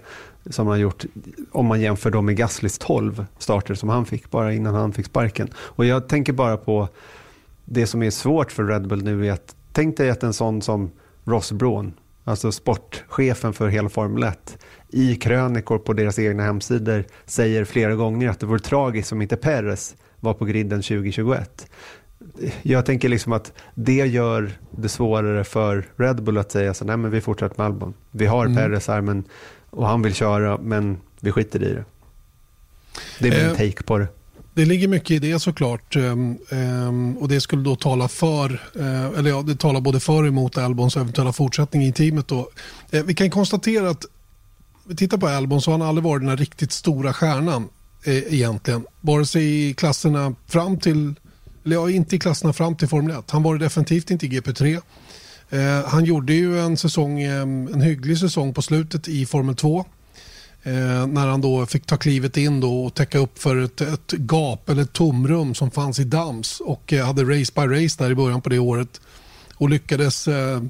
som 0.50 0.68
han 0.68 0.80
gjort 0.80 1.06
om 1.52 1.66
man 1.66 1.82
jämför 1.82 2.12
dem 2.12 2.26
med 2.26 2.38
Gaslys 2.38 2.78
12 2.78 3.26
starter 3.38 3.74
som 3.74 3.90
han 3.90 4.06
fick 4.06 4.32
bara 4.32 4.54
innan 4.54 4.76
han 4.76 4.94
fick 4.94 5.06
sparken. 5.06 5.50
Och 5.56 5.86
jag 5.86 6.08
tänker 6.08 6.34
bara 6.34 6.58
på 6.58 6.90
det 7.66 7.88
som 7.88 8.04
är 8.04 8.12
svårt 8.12 8.52
för 8.52 8.64
Red 8.64 8.88
Bull 8.88 9.04
nu 9.04 9.28
är 9.28 9.32
att 9.32 9.56
tänk 9.72 9.98
dig 9.98 10.10
att 10.10 10.24
en 10.24 10.34
sån 10.34 10.62
som 10.62 10.92
Ross 11.24 11.52
Braun, 11.52 11.94
alltså 12.24 12.52
sportchefen 12.52 13.54
för 13.54 13.68
hela 13.68 13.90
Formel 13.90 14.24
1, 14.24 14.58
i 14.90 15.16
krönikor 15.16 15.78
på 15.78 15.94
deras 15.94 16.20
egna 16.20 16.44
hemsidor 16.44 17.04
säger 17.26 17.66
flera 17.66 17.96
gånger 17.96 18.30
att 18.30 18.40
det 18.40 18.46
vore 18.46 18.60
tragiskt 18.60 19.12
om 19.12 19.22
inte 19.22 19.36
Perez 19.36 19.96
var 20.26 20.34
på 20.34 20.46
griden 20.46 20.82
2021. 20.82 21.68
Jag 22.62 22.86
tänker 22.86 23.10
liksom 23.10 23.34
att 23.34 23.54
det 23.74 24.08
gör 24.08 24.52
det 24.72 24.90
svårare 24.90 25.44
för 25.44 25.88
Red 25.96 26.24
Bull 26.24 26.38
att 26.38 26.52
säga 26.52 26.74
så 26.74 26.86
nej 26.86 26.98
men 26.98 27.12
vi 27.12 27.22
fortsätter 27.22 27.58
med 27.58 27.66
Albon. 27.66 27.94
Vi 28.12 28.26
har 28.26 28.46
mm. 28.46 28.58
Perez 28.58 28.88
här 28.88 29.02
men, 29.02 29.24
och 29.70 29.88
han 29.88 30.02
vill 30.02 30.14
köra 30.14 30.58
men 30.58 30.98
vi 31.20 31.32
skiter 31.32 31.64
i 31.64 31.74
det. 31.74 31.84
Det 33.20 33.28
är 33.28 33.32
min 33.32 33.52
eh, 33.52 33.58
take 33.58 33.84
på 33.84 33.98
det. 33.98 34.08
Det 34.54 34.66
ligger 34.66 34.88
mycket 34.88 35.12
i 35.12 35.20
det 35.20 35.40
såklart. 35.40 35.96
Um, 35.96 36.38
um, 36.50 37.18
och 37.18 37.28
det 37.28 37.42
skulle 37.42 37.64
då 37.64 37.76
tala 37.76 38.08
för, 38.08 38.62
uh, 38.76 39.20
eller 39.20 39.30
ja, 39.30 39.42
det 39.42 39.56
talar 39.56 39.82
både 39.82 40.00
för 40.00 40.22
och 40.22 40.28
emot 40.28 40.58
Albons 40.58 40.98
eventuella 40.98 41.34
fortsättning 41.34 41.84
i 41.84 41.94
teamet. 41.94 42.28
Då. 42.28 42.50
Uh, 42.94 43.04
vi 43.04 43.14
kan 43.14 43.30
konstatera 43.30 43.90
att, 43.90 44.06
vi 44.88 44.96
tittar 44.96 45.18
på 45.18 45.28
Albon 45.28 45.62
så 45.62 45.72
har 45.72 45.78
han 45.78 45.88
aldrig 45.88 46.04
varit 46.04 46.22
den 46.22 46.30
här 46.30 46.38
riktigt 46.38 46.72
stora 46.72 47.14
stjärnan 47.14 47.70
eh, 48.06 48.34
egentligen. 48.34 48.86
Vare 49.02 49.26
sig 49.26 49.70
i 49.70 49.74
klasserna 49.74 50.36
fram 50.48 50.80
till, 50.80 51.14
eller 51.66 51.76
ja, 51.76 51.90
inte 51.90 52.16
i 52.16 52.20
klasserna 52.20 52.54
fram 52.54 52.76
till 52.76 52.88
Formel 52.88 53.18
1. 53.20 53.32
Han 53.32 53.44
var 53.44 53.58
definitivt 53.58 54.12
inte 54.12 54.26
i 54.26 54.30
GP3. 54.30 54.82
Eh, 55.50 55.88
han 55.88 56.06
gjorde 56.06 56.34
ju 56.34 56.60
en 56.60 56.78
säsong, 56.78 57.22
eh, 57.22 57.42
en 57.42 57.82
hygglig 57.82 58.18
säsong 58.18 58.54
på 58.54 58.62
slutet 58.62 59.08
i 59.08 59.26
Formel 59.26 59.56
2. 59.56 59.86
Eh, 60.68 61.08
när 61.08 61.28
han 61.28 61.42
då 61.42 61.66
fick 61.66 61.86
ta 61.86 61.98
klivet 61.98 62.38
in 62.38 62.60
då 62.60 62.86
och 62.86 62.94
täcka 62.94 63.18
upp 63.18 63.40
för 63.40 63.58
ett, 63.58 63.82
ett 63.82 64.14
gap 64.14 64.70
eller 64.70 64.82
ett 64.82 64.94
tomrum 64.94 65.56
som 65.56 65.72
fanns 65.72 66.00
i 66.00 66.04
Dams 66.04 66.60
och 66.60 66.94
eh, 66.94 67.06
hade 67.06 67.24
race 67.24 67.52
by 67.56 67.62
race 67.62 68.04
där 68.04 68.12
i 68.12 68.16
början 68.16 68.42
på 68.42 68.50
det 68.50 68.60
året 68.60 69.02
och 69.54 69.70
lyckades 69.70 70.28
eh, 70.28 70.62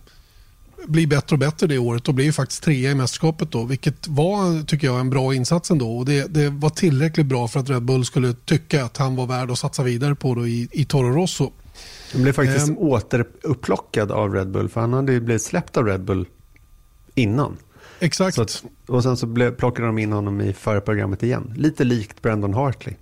bli 0.88 1.07
bättre 1.07 1.35
och 1.35 1.39
bättre 1.39 1.67
det 1.67 1.77
året 1.77 2.07
och 2.07 2.13
blev 2.13 2.31
faktiskt 2.31 2.63
trea 2.63 2.91
i 2.91 2.95
mästerskapet 2.95 3.51
då, 3.51 3.63
vilket 3.63 4.07
var, 4.07 4.65
tycker 4.65 4.88
jag, 4.88 4.99
en 4.99 5.09
bra 5.09 5.33
insats 5.33 5.71
ändå. 5.71 5.97
Och 5.97 6.05
det, 6.05 6.33
det 6.33 6.49
var 6.49 6.69
tillräckligt 6.69 7.25
bra 7.25 7.47
för 7.47 7.59
att 7.59 7.69
Red 7.69 7.83
Bull 7.83 8.05
skulle 8.05 8.33
tycka 8.33 8.85
att 8.85 8.97
han 8.97 9.15
var 9.15 9.27
värd 9.27 9.51
att 9.51 9.59
satsa 9.59 9.83
vidare 9.83 10.15
på 10.15 10.35
då 10.35 10.47
i, 10.47 10.67
i 10.71 10.85
Toro 10.85 11.11
Rosso. 11.11 11.51
Han 12.13 12.23
blev 12.23 12.33
faktiskt 12.33 12.69
um, 12.69 12.77
återupplockad 12.77 14.11
av 14.11 14.33
Red 14.33 14.51
Bull, 14.51 14.69
för 14.69 14.81
han 14.81 14.93
hade 14.93 15.13
ju 15.13 15.19
blivit 15.19 15.41
släppt 15.41 15.77
av 15.77 15.85
Red 15.85 16.03
Bull 16.03 16.27
innan. 17.15 17.57
Exakt. 17.99 18.39
Att, 18.39 18.63
och 18.88 19.03
sen 19.03 19.17
så 19.17 19.25
blev, 19.25 19.51
plockade 19.51 19.88
de 19.88 19.97
in 19.97 20.11
honom 20.11 20.41
i 20.41 20.53
förprogrammet 20.53 21.23
igen. 21.23 21.53
Lite 21.55 21.83
likt 21.83 22.21
Brandon 22.21 22.53
Hartley. 22.53 22.95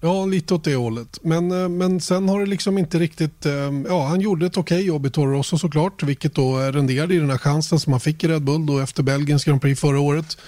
Ja, 0.00 0.26
lite 0.26 0.54
åt 0.54 0.64
det 0.64 0.74
hållet. 0.74 1.18
Men, 1.22 1.50
eh, 1.62 1.68
men 1.68 2.00
sen 2.00 2.28
har 2.28 2.40
det 2.40 2.46
liksom 2.46 2.78
inte 2.78 2.98
riktigt... 2.98 3.46
Eh, 3.46 3.52
ja, 3.88 4.06
han 4.06 4.20
gjorde 4.20 4.46
ett 4.46 4.56
okej 4.56 4.76
okay 4.76 4.86
jobb 4.86 5.06
i 5.06 5.10
Toro 5.10 5.30
Rosso 5.30 5.58
såklart, 5.58 6.02
vilket 6.02 6.34
då 6.34 6.58
renderade 6.58 7.14
i 7.14 7.18
den 7.18 7.30
här 7.30 7.38
chansen 7.38 7.80
som 7.80 7.92
han 7.92 8.00
fick 8.00 8.24
i 8.24 8.28
Red 8.28 8.42
Bull 8.42 8.66
då 8.66 8.78
efter 8.78 9.02
Belgiens 9.02 9.44
Grand 9.44 9.60
Prix 9.60 9.80
förra 9.80 10.00
året. 10.00 10.38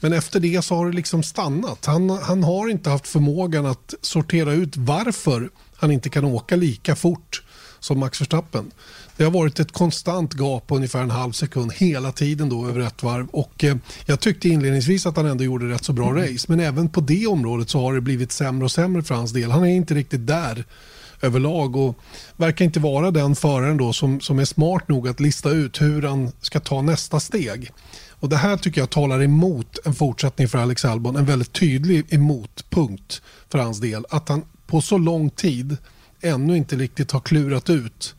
Men 0.00 0.12
efter 0.12 0.40
det 0.40 0.64
så 0.64 0.74
har 0.74 0.86
det 0.86 0.92
liksom 0.92 1.22
stannat. 1.22 1.86
Han, 1.86 2.10
han 2.10 2.44
har 2.44 2.68
inte 2.68 2.90
haft 2.90 3.08
förmågan 3.08 3.66
att 3.66 3.94
sortera 4.00 4.52
ut 4.52 4.76
varför 4.76 5.50
han 5.76 5.90
inte 5.90 6.08
kan 6.08 6.24
åka 6.24 6.56
lika 6.56 6.96
fort 6.96 7.42
som 7.82 7.98
Max 7.98 8.20
Verstappen. 8.20 8.70
Det 9.16 9.24
har 9.24 9.30
varit 9.30 9.60
ett 9.60 9.72
konstant 9.72 10.34
gap 10.34 10.66
på 10.66 10.76
ungefär 10.76 11.02
en 11.02 11.10
halv 11.10 11.32
sekund 11.32 11.72
hela 11.72 12.12
tiden 12.12 12.48
då 12.48 12.68
över 12.68 12.80
ett 12.80 13.02
varv. 13.02 13.28
Och, 13.28 13.64
eh, 13.64 13.76
jag 14.06 14.20
tyckte 14.20 14.48
inledningsvis 14.48 15.06
att 15.06 15.16
han 15.16 15.26
ändå 15.26 15.44
gjorde 15.44 15.68
rätt 15.68 15.84
så 15.84 15.92
bra 15.92 16.10
mm. 16.10 16.22
race. 16.22 16.46
Men 16.48 16.60
även 16.60 16.88
på 16.88 17.00
det 17.00 17.26
området 17.26 17.70
så 17.70 17.80
har 17.80 17.94
det 17.94 18.00
blivit 18.00 18.32
sämre 18.32 18.64
och 18.64 18.70
sämre 18.70 19.02
för 19.02 19.14
hans 19.14 19.32
del. 19.32 19.50
Han 19.50 19.64
är 19.64 19.76
inte 19.76 19.94
riktigt 19.94 20.26
där 20.26 20.64
överlag 21.20 21.76
och 21.76 21.98
verkar 22.36 22.64
inte 22.64 22.80
vara 22.80 23.10
den 23.10 23.36
föraren 23.36 23.76
då 23.76 23.92
som, 23.92 24.20
som 24.20 24.38
är 24.38 24.44
smart 24.44 24.88
nog 24.88 25.08
att 25.08 25.20
lista 25.20 25.50
ut 25.50 25.82
hur 25.82 26.02
han 26.02 26.32
ska 26.40 26.60
ta 26.60 26.82
nästa 26.82 27.20
steg. 27.20 27.70
Och 28.10 28.28
Det 28.28 28.36
här 28.36 28.56
tycker 28.56 28.80
jag 28.80 28.90
talar 28.90 29.22
emot 29.22 29.78
en 29.84 29.94
fortsättning 29.94 30.48
för 30.48 30.58
Alex 30.58 30.84
Albon. 30.84 31.16
En 31.16 31.24
väldigt 31.24 31.52
tydlig 31.52 32.14
emotpunkt 32.14 33.22
för 33.48 33.58
hans 33.58 33.80
del. 33.80 34.06
Att 34.10 34.28
han 34.28 34.44
på 34.66 34.80
så 34.80 34.98
lång 34.98 35.30
tid 35.30 35.76
ännu 36.22 36.56
inte 36.56 36.76
riktigt 36.76 37.10
har 37.10 37.20
klurat 37.20 37.70
ut 37.70 38.14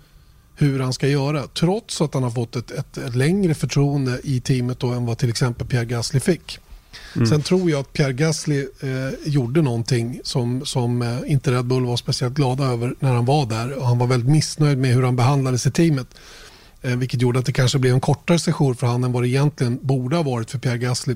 hur 0.55 0.79
han 0.79 0.93
ska 0.93 1.07
göra 1.07 1.47
trots 1.47 2.01
att 2.01 2.13
han 2.13 2.23
har 2.23 2.31
fått 2.31 2.55
ett, 2.55 2.71
ett, 2.71 2.97
ett 2.97 3.15
längre 3.15 3.53
förtroende 3.53 4.19
i 4.23 4.39
teamet 4.39 4.79
då 4.79 4.87
än 4.87 5.05
vad 5.05 5.17
till 5.17 5.29
exempel 5.29 5.67
Pierre 5.67 5.85
Gasly 5.85 6.19
fick. 6.19 6.59
Mm. 7.15 7.27
Sen 7.27 7.41
tror 7.41 7.69
jag 7.71 7.79
att 7.79 7.93
Pierre 7.93 8.13
Gasly 8.13 8.59
eh, 8.59 9.29
gjorde 9.29 9.61
någonting 9.61 10.19
som, 10.23 10.65
som 10.65 11.01
eh, 11.01 11.17
inte 11.25 11.51
Red 11.51 11.65
Bull 11.65 11.85
var 11.85 11.97
speciellt 11.97 12.33
glada 12.33 12.63
över 12.63 12.95
när 12.99 13.13
han 13.13 13.25
var 13.25 13.45
där 13.45 13.73
och 13.73 13.87
han 13.87 13.97
var 13.97 14.07
väldigt 14.07 14.29
missnöjd 14.29 14.77
med 14.77 14.93
hur 14.93 15.03
han 15.03 15.15
behandlades 15.15 15.67
i 15.67 15.71
teamet. 15.71 16.07
Eh, 16.81 16.95
vilket 16.95 17.21
gjorde 17.21 17.39
att 17.39 17.45
det 17.45 17.53
kanske 17.53 17.79
blev 17.79 17.93
en 17.93 18.01
kortare 18.01 18.39
session 18.39 18.75
för 18.75 18.87
han 18.87 19.03
än 19.03 19.11
vad 19.11 19.23
det 19.23 19.29
egentligen 19.29 19.79
borde 19.81 20.15
ha 20.15 20.23
varit 20.23 20.51
för 20.51 20.59
Pierre 20.59 20.77
Gasly. 20.77 21.15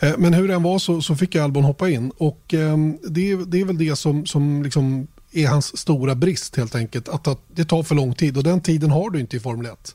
Eh, 0.00 0.14
men 0.18 0.34
hur 0.34 0.48
den 0.48 0.62
var 0.62 0.78
så, 0.78 1.02
så 1.02 1.16
fick 1.16 1.36
Albon 1.36 1.64
hoppa 1.64 1.90
in 1.90 2.10
och 2.18 2.54
eh, 2.54 2.76
det, 3.08 3.36
det 3.36 3.60
är 3.60 3.64
väl 3.64 3.78
det 3.78 3.96
som, 3.96 4.26
som 4.26 4.62
liksom 4.62 5.06
är 5.32 5.46
hans 5.46 5.78
stora 5.78 6.14
brist 6.14 6.56
helt 6.56 6.74
enkelt. 6.74 7.08
Att, 7.08 7.28
att 7.28 7.40
det 7.48 7.64
tar 7.64 7.82
för 7.82 7.94
lång 7.94 8.14
tid 8.14 8.36
och 8.36 8.42
den 8.42 8.60
tiden 8.60 8.90
har 8.90 9.10
du 9.10 9.20
inte 9.20 9.36
i 9.36 9.40
Formel 9.40 9.66
1. 9.66 9.94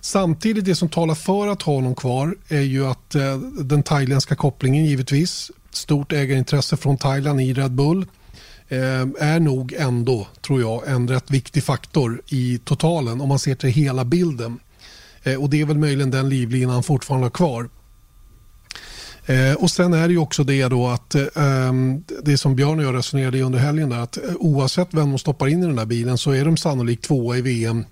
Samtidigt 0.00 0.64
det 0.64 0.74
som 0.74 0.88
talar 0.88 1.14
för 1.14 1.48
att 1.48 1.62
ha 1.62 1.74
honom 1.74 1.94
kvar 1.94 2.36
är 2.48 2.60
ju 2.60 2.86
att 2.86 3.14
eh, 3.14 3.38
den 3.38 3.82
thailändska 3.82 4.34
kopplingen 4.34 4.84
givetvis, 4.84 5.50
stort 5.70 6.12
ägarintresse 6.12 6.76
från 6.76 6.96
Thailand 6.96 7.40
i 7.40 7.54
Red 7.54 7.72
Bull 7.72 8.06
eh, 8.68 8.78
är 9.18 9.40
nog 9.40 9.72
ändå, 9.72 10.26
tror 10.40 10.60
jag, 10.60 10.88
en 10.88 11.08
rätt 11.08 11.30
viktig 11.30 11.64
faktor 11.64 12.22
i 12.26 12.60
totalen 12.64 13.20
om 13.20 13.28
man 13.28 13.38
ser 13.38 13.54
till 13.54 13.70
hela 13.70 14.04
bilden. 14.04 14.58
Eh, 15.22 15.42
och 15.42 15.50
det 15.50 15.60
är 15.60 15.64
väl 15.64 15.78
möjligen 15.78 16.10
den 16.10 16.28
livlinan 16.28 16.74
han 16.74 16.82
fortfarande 16.82 17.24
har 17.24 17.30
kvar. 17.30 17.68
Eh, 19.26 19.54
och 19.54 19.70
sen 19.70 19.92
är 19.92 20.08
det 20.08 20.12
ju 20.12 20.18
också 20.18 20.44
det 20.44 20.68
då 20.68 20.88
att 20.88 21.14
eh, 21.14 21.72
det 22.22 22.38
som 22.38 22.56
Björn 22.56 22.78
och 22.78 22.84
jag 22.84 22.94
resonerade 22.94 23.42
under 23.42 23.58
helgen 23.58 23.88
där 23.88 23.98
att 23.98 24.16
eh, 24.16 24.22
oavsett 24.38 24.88
vem 24.90 25.10
de 25.10 25.18
stoppar 25.18 25.48
in 25.48 25.62
i 25.62 25.66
den 25.66 25.76
där 25.76 25.86
bilen 25.86 26.18
så 26.18 26.30
är 26.30 26.44
de 26.44 26.56
sannolikt 26.56 27.04
tvåa 27.04 27.36
i 27.36 27.40
VM 27.40 27.84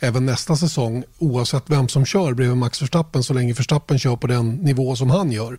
även 0.00 0.26
nästa 0.26 0.56
säsong 0.56 1.04
oavsett 1.18 1.64
vem 1.66 1.88
som 1.88 2.04
kör 2.04 2.34
bredvid 2.34 2.56
Max 2.56 2.82
Verstappen 2.82 3.22
så 3.22 3.34
länge 3.34 3.52
Verstappen 3.52 3.98
kör 3.98 4.16
på 4.16 4.26
den 4.26 4.50
nivå 4.50 4.96
som 4.96 5.10
han 5.10 5.32
gör. 5.32 5.58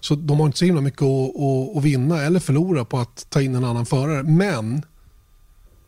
Så 0.00 0.14
de 0.14 0.40
har 0.40 0.46
inte 0.46 0.58
så 0.58 0.64
himla 0.64 0.80
mycket 0.80 1.02
att, 1.02 1.36
att, 1.36 1.76
att 1.76 1.84
vinna 1.84 2.22
eller 2.22 2.40
förlora 2.40 2.84
på 2.84 2.98
att 2.98 3.26
ta 3.28 3.40
in 3.40 3.54
en 3.54 3.64
annan 3.64 3.86
förare. 3.86 4.22
Men 4.22 4.82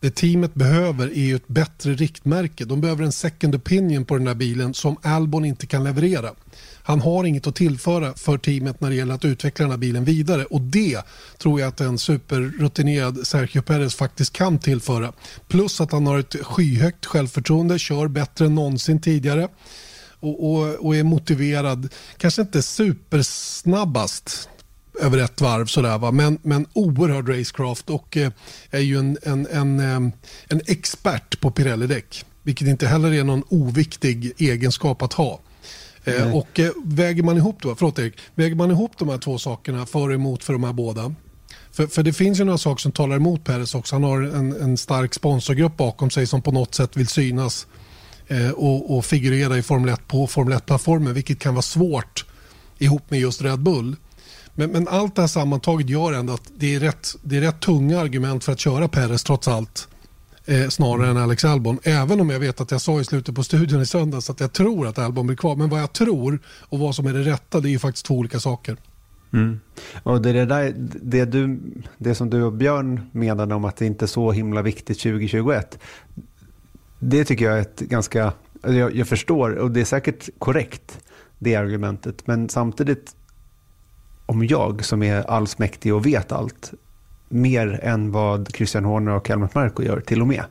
det 0.01 0.11
teamet 0.11 0.55
behöver 0.55 1.07
är 1.07 1.25
ju 1.25 1.37
ett 1.37 1.49
bättre 1.49 1.95
riktmärke. 1.95 2.65
De 2.65 2.81
behöver 2.81 3.05
en 3.05 3.13
second 3.13 3.55
opinion 3.55 4.05
på 4.05 4.15
den 4.15 4.25
där 4.25 4.35
bilen 4.35 4.75
som 4.75 4.97
Albon 5.03 5.45
inte 5.45 5.67
kan 5.67 5.85
leverera. 5.85 6.31
Han 6.83 7.01
har 7.01 7.25
inget 7.25 7.47
att 7.47 7.57
tillföra 7.57 8.15
för 8.15 8.39
teamet 8.39 8.81
när 8.81 8.91
det 8.91 8.97
gäller 8.97 9.15
att 9.15 9.25
utveckla 9.25 9.63
den 9.63 9.71
här 9.71 9.79
bilen 9.79 10.05
vidare 10.05 10.45
och 10.45 10.61
det 10.61 11.01
tror 11.39 11.61
jag 11.61 11.69
att 11.69 11.81
en 11.81 11.99
superrutinerad 11.99 13.27
Sergio 13.27 13.63
Perez 13.63 13.95
faktiskt 13.95 14.33
kan 14.33 14.59
tillföra. 14.59 15.13
Plus 15.49 15.81
att 15.81 15.93
han 15.93 16.07
har 16.07 16.19
ett 16.19 16.37
skyhögt 16.43 17.07
självförtroende, 17.07 17.79
kör 17.79 18.09
bättre 18.09 18.47
än 18.47 18.55
någonsin 18.55 19.01
tidigare 19.01 19.49
och, 20.21 20.53
och, 20.53 20.87
och 20.87 20.97
är 20.97 21.03
motiverad. 21.03 21.89
Kanske 22.17 22.43
inte 22.43 22.63
supersnabbast 22.63 24.49
över 25.01 25.19
ett 25.19 25.41
varv 25.41 25.67
sådär 25.67 25.99
va? 25.99 26.11
Men, 26.11 26.39
men 26.43 26.67
oerhörd 26.73 27.29
racecraft 27.29 27.91
och 27.91 28.17
eh, 28.17 28.33
är 28.71 28.81
ju 28.81 28.99
en, 28.99 29.19
en, 29.23 29.47
en, 29.47 29.81
eh, 29.81 30.13
en 30.49 30.61
expert 30.67 31.41
på 31.41 31.51
Pirelli-däck. 31.51 32.25
Vilket 32.43 32.69
inte 32.69 32.87
heller 32.87 33.13
är 33.13 33.25
någon 33.25 33.45
oviktig 33.49 34.33
egenskap 34.39 35.03
att 35.03 35.13
ha. 35.13 35.41
Eh, 36.05 36.37
och 36.37 36.61
eh, 36.61 36.71
väger 36.85 37.23
man 37.23 37.37
ihop 37.37 37.63
då, 37.63 37.75
förlåt 37.75 37.99
Erik, 37.99 38.15
väger 38.35 38.57
man 38.57 38.71
ihop 38.71 38.93
de 38.99 39.09
här 39.09 39.19
två 39.19 39.39
sakerna 39.39 39.87
för 39.87 40.09
och 40.09 40.15
emot 40.15 40.45
för 40.45 40.53
de 40.53 40.65
här 40.65 40.73
båda. 40.73 41.15
För, 41.73 41.87
för 41.87 42.03
det 42.03 42.13
finns 42.13 42.41
ju 42.41 42.45
några 42.45 42.59
saker 42.59 42.81
som 42.81 42.93
talar 42.93 43.17
emot 43.17 43.45
Peres 43.45 43.75
också. 43.75 43.95
Han 43.95 44.05
har 44.05 44.23
en, 44.23 44.53
en 44.53 44.77
stark 44.77 45.15
sponsorgrupp 45.15 45.77
bakom 45.77 46.11
sig 46.11 46.27
som 46.27 46.43
på 46.43 46.53
något 46.53 46.75
sätt 46.75 46.97
vill 46.97 47.09
synas 47.09 47.67
eh, 48.29 48.51
och, 48.51 48.97
och 48.97 49.05
figurera 49.05 49.59
i 49.59 49.63
Formel 49.63 49.95
1 49.95 50.09
på 50.09 50.27
Formel 50.27 50.59
1-plattformen 50.59 51.15
vilket 51.15 51.39
kan 51.39 51.55
vara 51.55 51.63
svårt 51.63 52.25
ihop 52.79 53.11
med 53.11 53.21
just 53.21 53.43
Red 53.43 53.59
Bull. 53.59 53.97
Men, 54.55 54.71
men, 54.71 54.89
allt 54.89 55.17
det 55.17 55.23
här 55.23 55.29
sammantaget 55.29 55.89
gör 55.89 56.13
ändå 56.13 56.33
att 56.33 56.51
det 56.57 56.75
är, 56.75 56.81
rätt, 56.81 57.09
det 57.23 57.37
är 57.37 57.41
rätt 57.41 57.61
tunga 57.61 58.01
argument 58.01 58.45
för 58.45 58.53
att 58.53 58.61
köra 58.61 58.89
Peres 58.89 59.25
trots 59.25 59.49
allt 59.49 59.89
eh, 60.47 60.69
snarare 60.69 61.11
än 61.11 61.17
Alex 61.17 61.45
Albon. 61.45 61.79
Även 61.83 62.21
om 62.21 62.31
jag 62.31 62.41
vet 62.41 62.61
att 62.61 62.71
jag 62.71 62.81
sa 62.81 63.01
i 63.01 63.05
slutet 63.05 63.35
på 63.35 63.43
studion 63.43 63.83
i 63.83 63.87
söndags 63.87 64.31
att 64.31 64.41
jag 64.41 64.53
tror 64.53 64.87
att 64.87 64.99
Albon 64.99 65.27
blir 65.27 65.37
kvar. 65.37 65.57
Men 65.57 65.69
vad 65.69 65.81
jag 65.81 65.93
tror 65.93 66.39
och 66.47 66.79
vad 66.79 66.95
som 66.95 67.07
är 67.07 67.13
det 67.13 67.23
rätta 67.23 67.61
det 67.61 67.69
är 67.69 67.71
ju 67.71 67.79
faktiskt 67.79 68.07
två 68.07 68.15
olika 68.15 68.41
saker. 68.41 68.77
Mm. 69.33 69.61
Och 70.03 70.23
det, 70.23 70.45
där, 70.45 70.75
det, 71.03 71.25
du, 71.25 71.61
det 71.99 72.15
som 72.15 72.31
du 72.31 72.43
och 72.43 72.53
Björn 72.53 73.01
menade 73.13 73.55
om 73.55 73.65
att 73.65 73.77
det 73.77 73.87
inte 73.87 74.05
är 74.05 74.07
så 74.07 74.33
himla 74.33 74.63
viktigt 74.63 74.99
2021. 74.99 75.79
Det 76.99 77.25
tycker 77.25 77.45
jag 77.45 77.57
är 77.57 77.61
ett 77.61 77.81
ganska, 77.81 78.33
jag, 78.63 78.97
jag 78.97 79.09
förstår 79.09 79.51
och 79.51 79.71
det 79.71 79.81
är 79.81 79.85
säkert 79.85 80.29
korrekt 80.39 81.01
det 81.39 81.57
argumentet. 81.57 82.27
Men 82.27 82.49
samtidigt 82.49 83.17
om 84.27 84.47
jag 84.47 84.85
som 84.85 85.03
är 85.03 85.31
allsmäktig 85.31 85.95
och 85.95 86.07
vet 86.07 86.33
allt 86.33 86.73
mer 87.33 87.81
än 87.83 88.13
vad 88.13 88.55
Christian 88.55 88.85
Horner 88.85 89.13
och 89.13 89.29
Helmut 89.29 89.55
Marko 89.55 89.83
gör 89.83 90.01
till 90.01 90.21
och 90.21 90.29
med. 90.29 90.45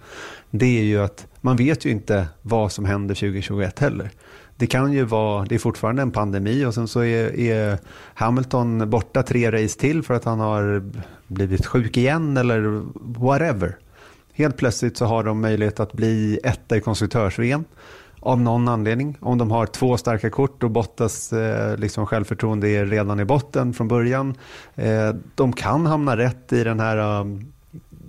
Det 0.49 0.79
är 0.79 0.83
ju 0.83 1.01
att 1.01 1.27
man 1.41 1.55
vet 1.55 1.85
ju 1.85 1.89
inte 1.89 2.27
vad 2.41 2.71
som 2.71 2.85
händer 2.85 3.15
2021 3.15 3.79
heller. 3.79 4.11
Det 4.55 4.67
kan 4.67 4.93
ju 4.93 5.03
vara, 5.03 5.45
det 5.45 5.55
är 5.55 5.59
fortfarande 5.59 6.01
en 6.01 6.11
pandemi 6.11 6.65
och 6.65 6.73
sen 6.73 6.87
så 6.87 7.03
är, 7.03 7.39
är 7.39 7.77
Hamilton 8.13 8.89
borta 8.89 9.23
tre 9.23 9.51
race 9.51 9.79
till 9.79 10.03
för 10.03 10.13
att 10.13 10.25
han 10.25 10.39
har 10.39 10.83
blivit 11.27 11.65
sjuk 11.65 11.97
igen 11.97 12.37
eller 12.37 12.83
whatever. 13.19 13.77
Helt 14.33 14.57
plötsligt 14.57 14.97
så 14.97 15.05
har 15.05 15.23
de 15.23 15.41
möjlighet 15.41 15.79
att 15.79 15.93
bli 15.93 16.39
etta 16.43 16.77
i 16.77 16.81
konstruktörs-VM 16.81 17.63
av 18.21 18.41
någon 18.41 18.67
anledning. 18.67 19.17
Om 19.19 19.37
de 19.37 19.51
har 19.51 19.65
två 19.65 19.97
starka 19.97 20.29
kort 20.29 20.63
och 20.63 20.71
Bottas 20.71 21.33
eh, 21.33 21.77
liksom 21.77 22.05
självförtroende 22.05 22.69
är 22.69 22.85
redan 22.85 23.19
i 23.19 23.25
botten 23.25 23.73
från 23.73 23.87
början. 23.87 24.37
Eh, 24.75 25.13
de 25.35 25.53
kan 25.53 25.85
hamna 25.85 26.17
rätt 26.17 26.53
i 26.53 26.63
den 26.63 26.79
här 26.79 27.21
um, 27.21 27.51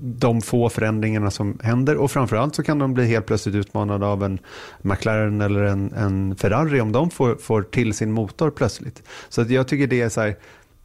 de 0.04 0.40
få 0.40 0.68
förändringarna 0.68 1.30
som 1.30 1.58
händer 1.62 1.96
och 1.96 2.10
framförallt 2.10 2.54
så 2.54 2.62
kan 2.62 2.78
de 2.78 2.94
bli 2.94 3.06
helt 3.06 3.26
plötsligt 3.26 3.54
utmanade 3.54 4.06
av 4.06 4.24
en 4.24 4.38
McLaren 4.82 5.40
eller 5.40 5.62
en, 5.62 5.92
en 5.92 6.36
Ferrari 6.36 6.80
om 6.80 6.92
de 6.92 7.10
får, 7.10 7.36
får 7.36 7.62
till 7.62 7.94
sin 7.94 8.12
motor 8.12 8.50
plötsligt. 8.50 9.02
Så 9.28 9.44
jag 9.48 9.68
tycker 9.68 9.86
det 9.86 10.00
är 10.00 10.08
så 10.08 10.20
här, 10.20 10.36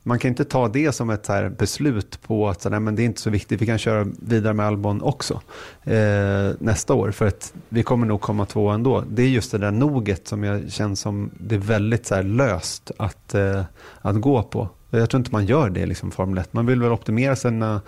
man 0.07 0.19
kan 0.19 0.29
inte 0.29 0.45
ta 0.45 0.67
det 0.67 0.91
som 0.91 1.09
ett 1.09 1.27
här 1.27 1.49
beslut 1.49 2.21
på 2.21 2.49
att 2.49 2.61
så, 2.61 2.69
nej, 2.69 2.79
men 2.79 2.95
det 2.95 3.01
är 3.01 3.05
inte 3.05 3.21
så 3.21 3.29
viktigt, 3.29 3.61
vi 3.61 3.65
kan 3.65 3.77
köra 3.77 4.07
vidare 4.19 4.53
med 4.53 4.65
Albon 4.65 5.01
också 5.01 5.41
eh, 5.83 6.51
nästa 6.59 6.93
år 6.93 7.11
för 7.11 7.27
att 7.27 7.53
vi 7.69 7.83
kommer 7.83 8.07
nog 8.07 8.21
komma 8.21 8.45
två 8.45 8.69
ändå. 8.69 9.03
Det 9.09 9.21
är 9.21 9.27
just 9.27 9.51
det 9.51 9.57
där 9.57 9.71
noget 9.71 10.27
som 10.27 10.43
jag 10.43 10.71
känner 10.71 10.95
som 10.95 11.31
det 11.39 11.55
är 11.55 11.59
väldigt 11.59 12.05
så 12.05 12.15
här, 12.15 12.23
löst 12.23 12.91
att, 12.97 13.33
eh, 13.33 13.63
att 14.01 14.21
gå 14.21 14.43
på. 14.43 14.69
Jag 14.89 15.09
tror 15.09 15.19
inte 15.19 15.31
man 15.31 15.45
gör 15.45 15.69
det 15.69 15.73
liksom 15.73 15.83
i 15.83 15.89
liksom, 15.89 16.11
Formel 16.11 16.37
1. 16.37 16.53
Man 16.53 16.65
vill 16.65 16.81
väl 16.81 16.91
optimera 16.91 17.35
sina 17.35 17.81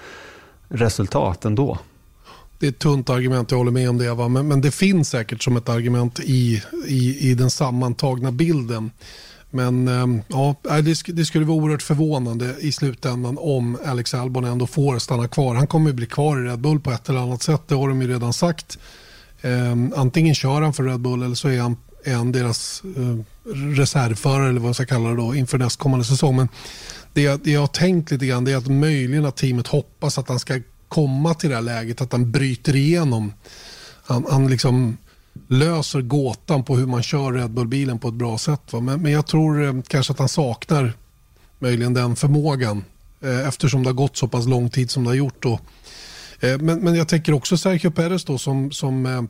resultat 0.68 1.46
ändå. 1.46 1.78
Det 2.60 2.66
är 2.66 2.70
ett 2.70 2.80
tunt 2.80 3.10
argument, 3.10 3.52
jag 3.52 3.58
håller 3.58 3.72
med 3.72 3.90
om 3.90 3.98
det. 3.98 4.14
Va? 4.14 4.28
Men, 4.28 4.48
men 4.48 4.62
det 4.62 4.72
finns 4.72 5.10
säkert 5.10 5.44
som 5.44 5.58
ett 5.58 5.70
argument 5.70 6.20
i, 6.20 6.64
i, 6.88 7.30
i 7.32 7.34
den 7.34 7.50
sammantagna 7.50 8.32
bilden. 8.32 8.92
Men 9.52 9.88
ehm, 9.88 10.22
ja, 10.28 10.56
det, 11.08 11.26
skulle 11.26 11.46
vara 11.46 11.58
oerhört 11.58 11.82
förvånande 11.82 12.56
i 12.60 12.72
slutändan 12.72 13.38
om 13.40 13.78
Alex 13.86 14.14
Albon 14.14 14.46
ändå 14.46 14.68
får 14.68 15.00
stanna 15.00 15.28
kvar. 15.28 15.56
Han 15.56 15.68
kommer 15.68 15.90
ju 15.90 15.94
bli 15.94 16.06
kvar 16.06 16.40
i 16.40 16.50
Red 16.50 16.60
Bull 16.60 16.80
på 16.80 16.92
ett 16.92 17.10
eller 17.10 17.20
annat 17.20 17.44
sätt, 17.44 17.62
det 17.68 17.76
har 17.76 17.90
de 17.90 18.02
ju 18.02 18.08
redan 18.08 18.34
sagt. 18.34 18.78
Ehm, 19.42 19.94
antingen 19.96 20.36
kör 20.36 20.62
han 20.62 20.74
för 20.74 20.84
Red 20.84 21.00
Bull 21.00 21.24
eller 21.24 21.36
så 21.36 21.48
är 21.48 21.62
han, 21.62 21.78
är 22.04 22.16
han 22.16 22.32
deras 22.32 22.82
eh, 22.98 23.20
reservförare 23.56 24.50
eller 24.50 24.60
vad 24.60 24.68
man 24.68 24.74
ska 24.74 24.86
kalla 24.86 25.10
det 25.10 25.16
då 25.16 25.36
inför 25.36 25.58
nästkommande 25.58 26.06
säsong. 26.06 26.36
Men 26.36 26.48
det, 27.14 27.44
det 27.44 27.52
jag 27.52 27.60
har 27.60 27.68
tänkt 27.68 28.12
lite 28.12 28.26
grann 28.26 28.48
är 28.48 28.56
att 28.56 28.68
möjligen 28.68 29.26
att 29.26 29.38
teamet 29.38 29.68
hoppas 29.68 30.18
att 30.18 30.30
han 30.30 30.40
ska 30.40 30.62
komma 30.88 31.34
till 31.34 31.50
det 31.50 31.56
här 31.56 31.62
läget, 31.62 32.02
att 32.02 32.12
han 32.12 32.32
bryter 32.32 32.76
igenom. 32.76 33.34
Han, 34.04 34.26
han 34.30 34.48
liksom 34.48 34.98
löser 35.48 36.02
gåtan 36.02 36.64
på 36.64 36.76
hur 36.76 36.86
man 36.86 37.04
kör 37.04 37.34
Red 37.34 37.52
Bull-bilen 37.52 38.00
på 38.00 38.08
ett 38.08 38.14
bra 38.14 38.38
sätt. 38.38 38.62
Men, 38.72 39.02
men, 39.02 39.12
jag 39.12 39.28
tror 39.28 39.64
eh, 39.64 39.74
kanske 39.88 40.14
att 40.14 40.20
han 40.20 40.30
saknar 40.30 40.94
möjligen 41.60 41.94
den 41.94 42.16
förmågan 42.16 42.84
eh, 43.22 43.48
eftersom 43.48 43.84
det 43.84 43.90
har 43.90 43.94
gått 43.94 44.18
så 44.18 44.28
pass 44.28 44.48
lång 44.48 44.70
tid 44.70 44.92
som 44.92 45.04
det 45.04 45.10
har 45.10 45.16
gjort. 45.16 45.46
Och, 45.46 45.62
Eh, 46.40 46.58
men, 46.60 46.80
men 46.80 46.96
jag 46.96 47.08
tänker 47.08 47.34
också 47.34 47.58
Sergio 47.58 47.92
Perez 47.92 48.26
då 48.26 48.38
som, 48.38 48.72
som 48.72 49.06
eh, 49.06 49.24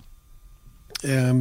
eh, 1.14 1.34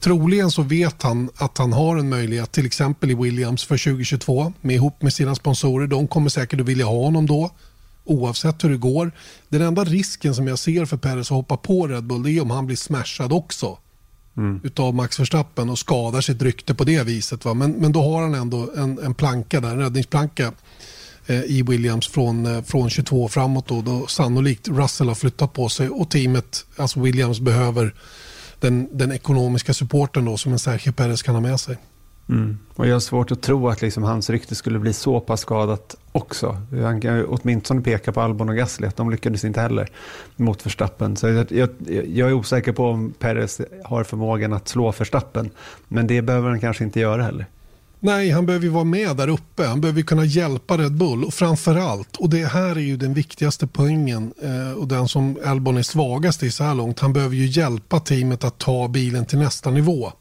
Troligen 0.00 0.50
så 0.50 0.62
vet 0.62 1.02
han 1.02 1.30
att 1.36 1.58
han 1.58 1.72
har 1.72 1.96
en 1.96 2.08
möjlighet 2.08 2.52
till 2.52 2.66
exempel 2.66 3.10
i 3.10 3.14
Williams 3.14 3.64
för 3.64 3.78
2022 3.78 4.52
med 4.60 4.76
ihop 4.76 5.02
med 5.02 5.12
sina 5.12 5.34
sponsorer. 5.34 5.86
De 5.86 6.08
kommer 6.08 6.28
säkert 6.28 6.60
att 6.60 6.66
vilja 6.66 6.86
ha 6.86 7.04
honom 7.04 7.26
då 7.26 7.50
oavsett 8.10 8.64
hur 8.64 8.70
det 8.70 8.76
går. 8.76 9.12
Den 9.48 9.62
enda 9.62 9.84
risken 9.84 10.34
som 10.34 10.48
jag 10.48 10.58
ser 10.58 10.84
för 10.84 10.96
Perez 10.96 11.30
att 11.30 11.36
hoppa 11.36 11.56
på 11.56 11.86
Red 11.86 12.04
Bull 12.04 12.26
är 12.26 12.42
om 12.42 12.50
han 12.50 12.66
blir 12.66 12.76
smashad 12.76 13.32
också 13.32 13.78
mm. 14.36 14.60
utav 14.64 14.94
Max 14.94 15.20
Verstappen 15.20 15.70
och 15.70 15.78
skadar 15.78 16.20
sitt 16.20 16.42
rykte 16.42 16.74
på 16.74 16.84
det 16.84 17.02
viset. 17.02 17.44
Va? 17.44 17.54
Men, 17.54 17.72
men 17.72 17.92
då 17.92 18.02
har 18.02 18.22
han 18.22 18.34
ändå 18.34 18.70
en, 18.76 18.98
en 18.98 19.14
planka 19.14 19.60
där, 19.60 19.70
en 19.70 19.78
räddningsplanka 19.78 20.52
eh, 21.26 21.42
i 21.42 21.62
Williams 21.62 22.08
från, 22.08 22.46
eh, 22.46 22.62
från 22.62 22.90
22 22.90 23.28
framåt 23.28 23.68
då, 23.68 23.82
då 23.82 24.06
sannolikt 24.06 24.68
Russell 24.68 25.08
har 25.08 25.14
flyttat 25.14 25.52
på 25.52 25.68
sig 25.68 25.88
och 25.88 26.10
teamet, 26.10 26.66
alltså 26.76 27.00
Williams 27.00 27.40
behöver 27.40 27.94
den, 28.60 28.98
den 28.98 29.12
ekonomiska 29.12 29.74
supporten 29.74 30.24
då 30.24 30.36
som 30.36 30.52
en 30.52 30.58
Sergio 30.58 30.92
Perez 30.92 31.22
kan 31.22 31.34
ha 31.34 31.42
med 31.42 31.60
sig. 31.60 31.76
Mm. 32.30 32.58
Och 32.74 32.86
jag 32.86 32.94
har 32.94 33.00
svårt 33.00 33.30
att 33.30 33.42
tro 33.42 33.68
att 33.68 33.82
liksom 33.82 34.02
hans 34.02 34.30
rykte 34.30 34.54
skulle 34.54 34.78
bli 34.78 34.92
så 34.92 35.20
pass 35.20 35.40
skadat 35.40 35.96
också. 36.12 36.56
Han 36.82 37.00
kan 37.00 37.26
åtminstone 37.26 37.80
peka 37.80 38.12
på 38.12 38.20
Albon 38.20 38.48
och 38.48 38.56
Gasly, 38.56 38.86
att 38.86 38.96
de 38.96 39.10
lyckades 39.10 39.44
inte 39.44 39.60
heller 39.60 39.88
mot 40.36 40.66
Verstappen. 40.66 41.16
Så 41.16 41.28
jag, 41.28 41.52
jag, 41.52 41.68
jag 42.06 42.28
är 42.28 42.32
osäker 42.32 42.72
på 42.72 42.86
om 42.86 43.14
Perez 43.18 43.60
har 43.84 44.04
förmågan 44.04 44.52
att 44.52 44.68
slå 44.68 44.92
Verstappen. 44.92 45.50
Men 45.88 46.06
det 46.06 46.22
behöver 46.22 46.48
han 46.48 46.60
kanske 46.60 46.84
inte 46.84 47.00
göra 47.00 47.22
heller. 47.22 47.46
Nej, 48.02 48.30
han 48.30 48.46
behöver 48.46 48.64
ju 48.64 48.70
vara 48.70 48.84
med 48.84 49.16
där 49.16 49.28
uppe. 49.28 49.66
Han 49.66 49.80
behöver 49.80 50.02
kunna 50.02 50.24
hjälpa 50.24 50.78
Red 50.78 50.92
Bull. 50.92 51.24
Och 51.24 51.34
framförallt, 51.34 52.16
och 52.16 52.30
det 52.30 52.44
här 52.44 52.76
är 52.76 52.80
ju 52.80 52.96
den 52.96 53.14
viktigaste 53.14 53.66
poängen 53.66 54.32
eh, 54.42 54.72
och 54.72 54.88
den 54.88 55.08
som 55.08 55.38
Albon 55.44 55.76
är 55.76 55.82
svagast 55.82 56.42
i 56.42 56.50
så 56.50 56.64
här 56.64 56.74
långt. 56.74 57.00
Han 57.00 57.12
behöver 57.12 57.36
ju 57.36 57.46
hjälpa 57.46 58.00
teamet 58.00 58.44
att 58.44 58.58
ta 58.58 58.88
bilen 58.88 59.26
till 59.26 59.38
nästa 59.38 59.70
nivå. 59.70 60.12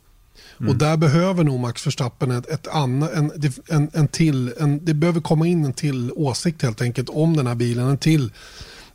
Mm. 0.59 0.71
Och 0.71 0.77
där 0.77 0.97
behöver 0.97 1.43
nog 1.43 1.59
Max 1.59 1.87
Verstappen 1.87 2.31
ett, 2.31 2.49
ett 2.49 2.67
anna, 2.67 3.09
en, 3.09 3.31
en, 3.67 3.89
en 3.93 4.07
till, 4.07 4.53
en, 4.59 4.85
det 4.85 4.93
behöver 4.93 5.21
komma 5.21 5.47
in 5.47 5.65
en 5.65 5.73
till 5.73 6.11
åsikt 6.11 6.61
helt 6.61 6.81
enkelt 6.81 7.09
om 7.09 7.37
den 7.37 7.47
här 7.47 7.55
bilen. 7.55 7.87
En 7.87 7.97
till, 7.97 8.31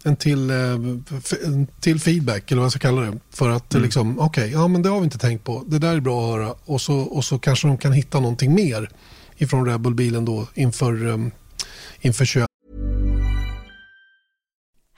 en 0.03 0.17
till, 0.17 0.51
eh, 0.51 0.57
en 1.45 1.67
till 1.81 2.01
feedback 2.01 2.51
eller 2.51 2.61
vad 2.61 2.65
jag 2.65 2.73
ska 2.73 2.81
kalla 2.81 3.03
det. 3.03 3.19
För 3.31 3.51
att 3.51 3.75
mm. 3.75 3.85
liksom, 3.85 4.19
okej, 4.19 4.43
okay, 4.45 4.53
ja 4.53 4.69
men 4.69 4.83
det 4.83 4.89
har 4.89 5.01
vi 5.01 5.05
inte 5.05 5.19
tänkt 5.19 5.45
på. 5.45 5.65
Det 5.67 5.79
där 5.79 5.97
är 5.97 6.01
bra 6.01 6.25
att 6.25 6.39
höra. 6.39 6.55
Och 6.65 6.81
så, 6.81 6.95
och 6.95 7.25
så 7.25 7.39
kanske 7.39 7.69
de 7.69 7.79
kan 7.79 7.93
hitta 7.93 8.21
någonting 8.21 8.55
mer 8.55 8.91
ifrån 9.37 9.67
Red 9.67 9.81
Bull-bilen 9.81 10.25
då 10.25 10.47
inför, 10.55 11.07
um, 11.07 11.31
inför 12.01 12.25
köp. 12.25 12.49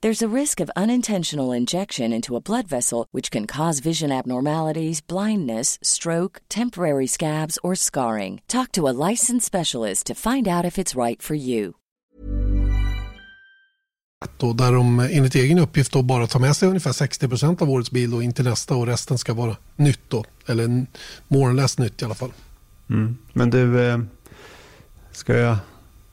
There's 0.00 0.22
a 0.22 0.36
risk 0.36 0.60
of 0.60 0.70
unintentional 0.76 1.50
injection 1.50 2.12
into 2.12 2.36
a 2.36 2.40
blood 2.40 2.68
vessel, 2.68 3.06
which 3.10 3.30
can 3.32 3.46
cause 3.46 3.80
vision 3.80 4.12
abnormalities, 4.12 5.00
blindness, 5.00 5.76
stroke, 5.82 6.40
temporary 6.48 7.06
scabs, 7.06 7.58
or 7.62 7.74
scarring. 7.74 8.40
Talk 8.46 8.72
to 8.72 8.86
a 8.86 8.94
licensed 9.10 9.46
specialist 9.46 10.06
to 10.06 10.14
find 10.14 10.46
out 10.46 10.64
if 10.64 10.78
it's 10.78 10.94
right 10.94 11.22
for 11.22 11.34
you. 11.34 11.72
Då, 14.36 14.52
där 14.52 14.72
de 14.72 15.00
enligt 15.00 15.34
egen 15.34 15.58
uppgift 15.58 15.92
då 15.92 16.02
bara 16.02 16.26
tar 16.26 16.40
med 16.40 16.56
sig 16.56 16.68
ungefär 16.68 16.92
60 16.92 17.26
av 17.60 17.70
årets 17.70 17.90
bil 17.90 18.14
och 18.14 18.22
in 18.22 18.32
till 18.32 18.44
nästa 18.44 18.74
och 18.74 18.86
resten 18.86 19.18
ska 19.18 19.34
vara 19.34 19.56
nytt 19.76 20.00
då. 20.08 20.24
Eller 20.46 20.86
more 21.28 21.50
or 21.50 21.54
less 21.54 21.78
nytt 21.78 22.02
i 22.02 22.04
alla 22.04 22.14
fall. 22.14 22.32
Mm. 22.90 23.16
Men 23.32 23.50
du, 23.50 23.88
eh, 23.88 23.98
ska 25.12 25.36
jag 25.36 25.56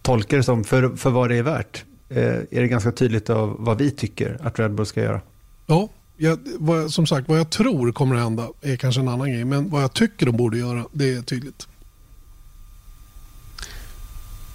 tolka 0.01 0.37
det 0.37 0.43
som 0.43 0.63
för, 0.63 0.95
för 0.95 1.09
vad 1.09 1.29
det 1.29 1.37
är 1.37 1.43
värt? 1.43 1.85
Eh, 2.09 2.17
är 2.17 2.61
det 2.61 2.67
ganska 2.67 2.91
tydligt 2.91 3.29
av 3.29 3.55
vad 3.59 3.77
vi 3.77 3.91
tycker 3.91 4.37
att 4.41 4.59
Red 4.59 4.71
Bull 4.71 4.85
ska 4.85 5.01
göra. 5.01 5.21
Ja, 5.65 5.89
jag, 6.17 6.39
vad, 6.59 6.91
som 6.91 7.07
sagt 7.07 7.29
vad 7.29 7.39
jag 7.39 7.49
tror 7.49 7.91
kommer 7.91 8.15
att 8.15 8.21
hända 8.21 8.47
är 8.61 8.75
kanske 8.75 9.01
en 9.01 9.07
annan 9.07 9.31
grej. 9.31 9.45
Men 9.45 9.69
vad 9.69 9.83
jag 9.83 9.93
tycker 9.93 10.25
de 10.25 10.37
borde 10.37 10.57
göra, 10.57 10.85
det 10.91 11.13
är 11.13 11.21
tydligt. 11.21 11.67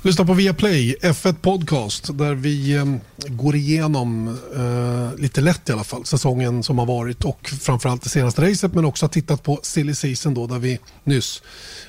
Lyssna 0.02 0.24
på 0.24 0.34
Viaplay, 0.34 0.96
F1 1.02 1.34
Podcast, 1.40 2.18
där 2.18 2.34
vi 2.34 2.74
eh, 2.74 2.84
går 3.26 3.56
igenom, 3.56 4.38
eh, 4.56 5.20
lite 5.20 5.40
lätt 5.40 5.68
i 5.68 5.72
alla 5.72 5.84
fall, 5.84 6.04
säsongen 6.04 6.62
som 6.62 6.78
har 6.78 6.86
varit 6.86 7.24
och 7.24 7.48
framförallt 7.48 8.02
det 8.02 8.08
senaste 8.08 8.50
racet 8.50 8.74
men 8.74 8.84
också 8.84 9.04
har 9.04 9.10
tittat 9.10 9.42
på 9.42 9.60
silly 9.62 9.94
season 9.94 10.34
då 10.34 10.46
där 10.46 10.58
vi 10.58 10.78
nyss 11.04 11.42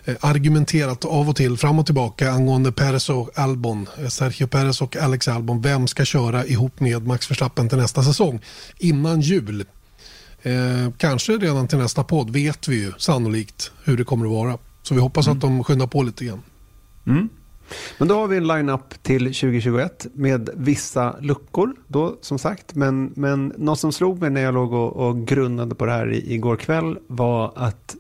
eh, 0.06 0.16
argumenterat 0.22 1.06
av 1.06 1.30
och 1.30 1.36
till 1.36 1.58
fram 1.58 1.80
och 1.80 1.86
tillbaka 1.86 2.32
angående 2.32 2.72
Perez 2.72 3.10
och 3.10 3.40
Albon, 3.40 3.88
eh, 3.98 4.08
Sergio 4.08 4.48
Perez 4.48 4.82
och 4.82 4.98
Alex 4.98 5.28
Albon. 5.28 5.62
Vem 5.62 5.88
ska 5.88 6.06
köra 6.06 6.46
ihop 6.46 6.80
med 6.80 7.08
Max 7.08 7.32
Verstappen 7.32 7.70
till 7.70 7.78
nästa 7.78 8.04
säsong 8.04 8.42
innan 8.78 9.22
jul? 9.22 9.66
Eh, 10.42 10.54
kanske 10.98 11.32
redan 11.32 11.68
till 11.68 11.78
nästa 11.78 12.04
podd 12.04 12.30
vet 12.30 12.68
vi 12.68 12.76
ju 12.76 12.92
sannolikt 12.98 13.72
hur 13.84 13.98
det 13.98 14.04
kommer 14.04 14.26
att 14.26 14.32
vara. 14.32 14.58
Så 14.84 14.94
vi 14.94 15.02
hoppas 15.02 15.28
mm. 15.28 15.38
att 15.38 15.42
de 15.42 15.64
skyndar 15.64 15.88
på 15.88 16.04
lite 16.04 16.26
grann. 16.26 16.42
Mm. 17.08 17.30
Men 17.98 18.08
då 18.08 18.16
har 18.16 18.28
vi 18.28 18.38
en 18.38 18.48
line-up 18.48 19.04
till 19.04 19.24
2021 19.24 20.08
med 20.14 20.50
vissa 20.56 21.16
luckor 21.20 21.76
då 21.88 22.16
som 22.22 22.40
sagt. 22.40 22.76
Men, 22.76 23.14
men 23.16 23.54
något 23.58 23.80
som 23.80 23.92
slog 23.92 24.22
mig 24.22 24.30
när 24.30 24.42
jag 24.42 24.54
låg 24.54 24.74
och, 24.74 25.08
och 25.08 25.28
grundade 25.28 25.76
på 25.76 25.86
det 25.86 25.92
här 25.92 26.12
i, 26.12 26.34
igår 26.34 26.56
kväll 26.56 26.98
var 27.08 27.52
att 27.56 27.96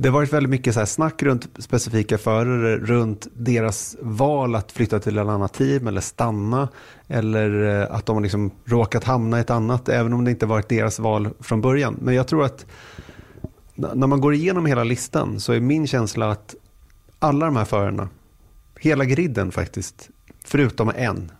det 0.00 0.08
har 0.08 0.14
varit 0.14 0.32
väldigt 0.32 0.50
mycket 0.50 0.74
så 0.74 0.80
här 0.80 0.86
snack 0.86 1.22
runt 1.22 1.48
specifika 1.58 2.18
förare, 2.18 2.76
runt 2.76 3.26
deras 3.32 3.96
val 4.00 4.54
att 4.54 4.72
flytta 4.72 4.98
till 4.98 5.18
ett 5.18 5.26
annat 5.26 5.54
team 5.54 5.86
eller 5.86 6.00
stanna. 6.00 6.68
Eller 7.08 7.80
eh, 7.80 7.94
att 7.94 8.06
de 8.06 8.16
har 8.16 8.22
liksom 8.22 8.50
råkat 8.64 9.04
hamna 9.04 9.38
i 9.38 9.40
ett 9.40 9.50
annat, 9.50 9.88
även 9.88 10.12
om 10.12 10.24
det 10.24 10.30
inte 10.30 10.46
varit 10.46 10.68
deras 10.68 10.98
val 10.98 11.28
från 11.40 11.60
början. 11.60 11.96
Men 12.00 12.14
jag 12.14 12.28
tror 12.28 12.44
att 12.44 12.66
när 13.74 14.06
man 14.06 14.20
går 14.20 14.34
igenom 14.34 14.66
hela 14.66 14.84
listan 14.84 15.40
så 15.40 15.52
är 15.52 15.60
min 15.60 15.86
känsla 15.86 16.30
att 16.30 16.54
alla 17.18 17.46
de 17.46 17.56
här 17.56 17.64
förarna 17.64 18.08
hela 18.80 19.04
griden 19.04 19.52
faktiskt, 19.52 20.10
förutom 20.44 20.92
en, 20.96 21.32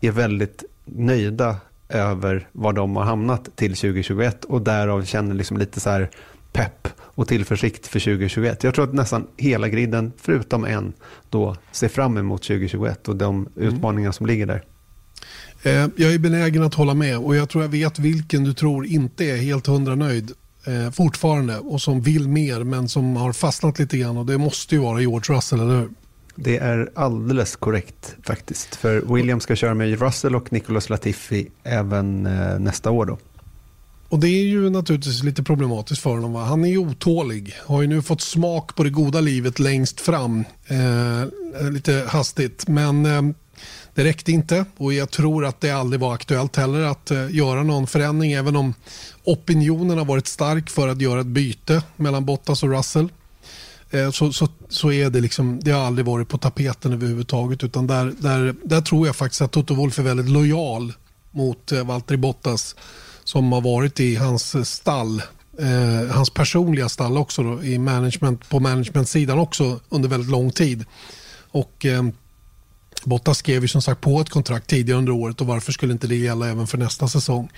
är 0.00 0.10
väldigt 0.10 0.64
nöjda 0.84 1.56
över 1.88 2.48
var 2.52 2.72
de 2.72 2.96
har 2.96 3.04
hamnat 3.04 3.56
till 3.56 3.74
2021 3.74 4.44
och 4.44 4.62
därav 4.62 5.04
känner 5.04 5.34
liksom 5.34 5.56
lite 5.56 5.80
så 5.80 5.90
här 5.90 6.10
pepp 6.52 6.88
och 7.00 7.28
tillförsikt 7.28 7.86
för 7.86 8.00
2021. 8.00 8.64
Jag 8.64 8.74
tror 8.74 8.84
att 8.84 8.94
nästan 8.94 9.26
hela 9.36 9.68
griden, 9.68 10.12
förutom 10.16 10.64
en, 10.64 10.92
då 11.30 11.56
ser 11.72 11.88
fram 11.88 12.16
emot 12.16 12.42
2021 12.42 13.08
och 13.08 13.16
de 13.16 13.48
mm. 13.56 13.68
utmaningar 13.68 14.12
som 14.12 14.26
ligger 14.26 14.46
där. 14.46 14.64
Eh, 15.62 15.88
jag 15.96 16.14
är 16.14 16.18
benägen 16.18 16.62
att 16.62 16.74
hålla 16.74 16.94
med 16.94 17.18
och 17.18 17.36
jag 17.36 17.48
tror 17.48 17.64
jag 17.64 17.70
vet 17.70 17.98
vilken 17.98 18.44
du 18.44 18.54
tror 18.54 18.86
inte 18.86 19.24
är 19.24 19.36
helt 19.36 19.66
hundra 19.66 19.94
nöjd 19.94 20.32
eh, 20.66 20.90
fortfarande 20.90 21.58
och 21.58 21.80
som 21.80 22.00
vill 22.00 22.28
mer 22.28 22.64
men 22.64 22.88
som 22.88 23.16
har 23.16 23.32
fastnat 23.32 23.78
lite 23.78 23.98
grann 23.98 24.16
och 24.16 24.26
det 24.26 24.38
måste 24.38 24.74
ju 24.74 24.80
vara 24.80 25.00
George 25.00 25.36
Russell, 25.36 25.60
eller 25.60 25.78
hur? 25.80 25.88
Det 26.42 26.58
är 26.58 26.90
alldeles 26.94 27.56
korrekt 27.56 28.16
faktiskt. 28.22 28.74
För 28.74 29.14
William 29.14 29.40
ska 29.40 29.56
köra 29.56 29.74
med 29.74 30.00
Russell 30.00 30.36
och 30.36 30.52
Nicholas 30.52 30.90
Latifi 30.90 31.48
även 31.64 32.26
eh, 32.26 32.58
nästa 32.58 32.90
år 32.90 33.06
då. 33.06 33.18
Och 34.08 34.18
det 34.18 34.28
är 34.28 34.44
ju 34.44 34.70
naturligtvis 34.70 35.22
lite 35.22 35.42
problematiskt 35.42 36.02
för 36.02 36.10
honom. 36.10 36.32
Va? 36.32 36.44
Han 36.44 36.64
är 36.64 36.68
ju 36.68 36.78
otålig. 36.78 37.54
Har 37.66 37.82
ju 37.82 37.88
nu 37.88 38.02
fått 38.02 38.20
smak 38.20 38.74
på 38.74 38.84
det 38.84 38.90
goda 38.90 39.20
livet 39.20 39.58
längst 39.58 40.00
fram. 40.00 40.44
Eh, 40.66 41.22
eh, 41.22 41.70
lite 41.72 42.04
hastigt. 42.08 42.68
Men 42.68 43.06
eh, 43.06 43.22
det 43.94 44.04
räckte 44.04 44.32
inte 44.32 44.64
och 44.76 44.92
jag 44.92 45.10
tror 45.10 45.44
att 45.44 45.60
det 45.60 45.70
aldrig 45.70 46.00
var 46.00 46.14
aktuellt 46.14 46.56
heller 46.56 46.80
att 46.80 47.10
eh, 47.10 47.30
göra 47.30 47.62
någon 47.62 47.86
förändring. 47.86 48.32
Även 48.32 48.56
om 48.56 48.74
opinionen 49.24 49.98
har 49.98 50.04
varit 50.04 50.26
stark 50.26 50.70
för 50.70 50.88
att 50.88 51.00
göra 51.00 51.20
ett 51.20 51.26
byte 51.26 51.82
mellan 51.96 52.24
Bottas 52.24 52.62
och 52.62 52.70
Russell. 52.70 53.08
Eh, 53.90 54.10
så, 54.10 54.32
så, 54.32 54.48
så 54.68 54.92
är 54.92 55.10
det 55.10 55.20
liksom, 55.20 55.60
det 55.62 55.70
har 55.70 55.86
aldrig 55.86 56.06
varit 56.06 56.28
på 56.28 56.38
tapeten 56.38 56.92
överhuvudtaget. 56.92 57.64
Utan 57.64 57.86
där, 57.86 58.14
där, 58.18 58.54
där 58.64 58.80
tror 58.80 59.06
jag 59.06 59.16
faktiskt 59.16 59.42
att 59.42 59.52
Toto 59.52 59.74
Wolff 59.74 59.98
är 59.98 60.02
väldigt 60.02 60.28
lojal 60.28 60.92
mot 61.30 61.72
eh, 61.72 61.86
Valtteri 61.86 62.16
Bottas 62.16 62.76
som 63.24 63.52
har 63.52 63.60
varit 63.60 64.00
i 64.00 64.16
hans 64.16 64.54
eh, 64.54 64.62
stall. 64.62 65.22
Eh, 65.58 66.14
hans 66.14 66.30
personliga 66.30 66.88
stall 66.88 67.18
också 67.18 67.42
då, 67.42 67.62
i 67.62 67.78
management, 67.78 68.48
på 68.48 68.60
managementsidan 68.60 69.38
också 69.38 69.80
under 69.88 70.08
väldigt 70.08 70.30
lång 70.30 70.50
tid. 70.50 70.84
Och 71.50 71.86
eh, 71.86 72.02
Bottas 73.04 73.38
skrev 73.38 73.62
ju 73.62 73.68
som 73.68 73.82
sagt 73.82 74.00
på 74.00 74.20
ett 74.20 74.30
kontrakt 74.30 74.66
tidigare 74.66 74.98
under 74.98 75.12
året 75.12 75.40
och 75.40 75.46
varför 75.46 75.72
skulle 75.72 75.92
inte 75.92 76.06
det 76.06 76.16
gälla 76.16 76.48
även 76.48 76.66
för 76.66 76.78
nästa 76.78 77.08
säsong? 77.08 77.50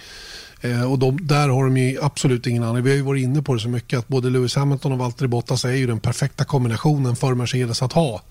Eh, 0.60 0.92
och 0.92 0.98
de, 0.98 1.26
där 1.26 1.48
har 1.48 1.64
de 1.64 1.76
ju 1.76 1.98
absolut 2.02 2.46
ingen 2.46 2.62
anledning. 2.62 2.84
Vi 2.84 2.90
har 2.90 2.96
ju 2.96 3.02
varit 3.02 3.22
inne 3.22 3.42
på 3.42 3.54
det 3.54 3.60
så 3.60 3.68
mycket 3.68 3.98
att 3.98 4.08
både 4.08 4.30
Lewis 4.30 4.56
Hamilton 4.56 4.92
och 4.92 4.98
Valtteri 4.98 5.28
Bottas 5.28 5.64
är 5.64 5.72
ju 5.72 5.86
den 5.86 6.00
perfekta 6.00 6.44
kombinationen 6.44 7.16
för 7.16 7.34
Mercedes 7.34 7.82
att 7.82 7.92
ha. 7.92 8.22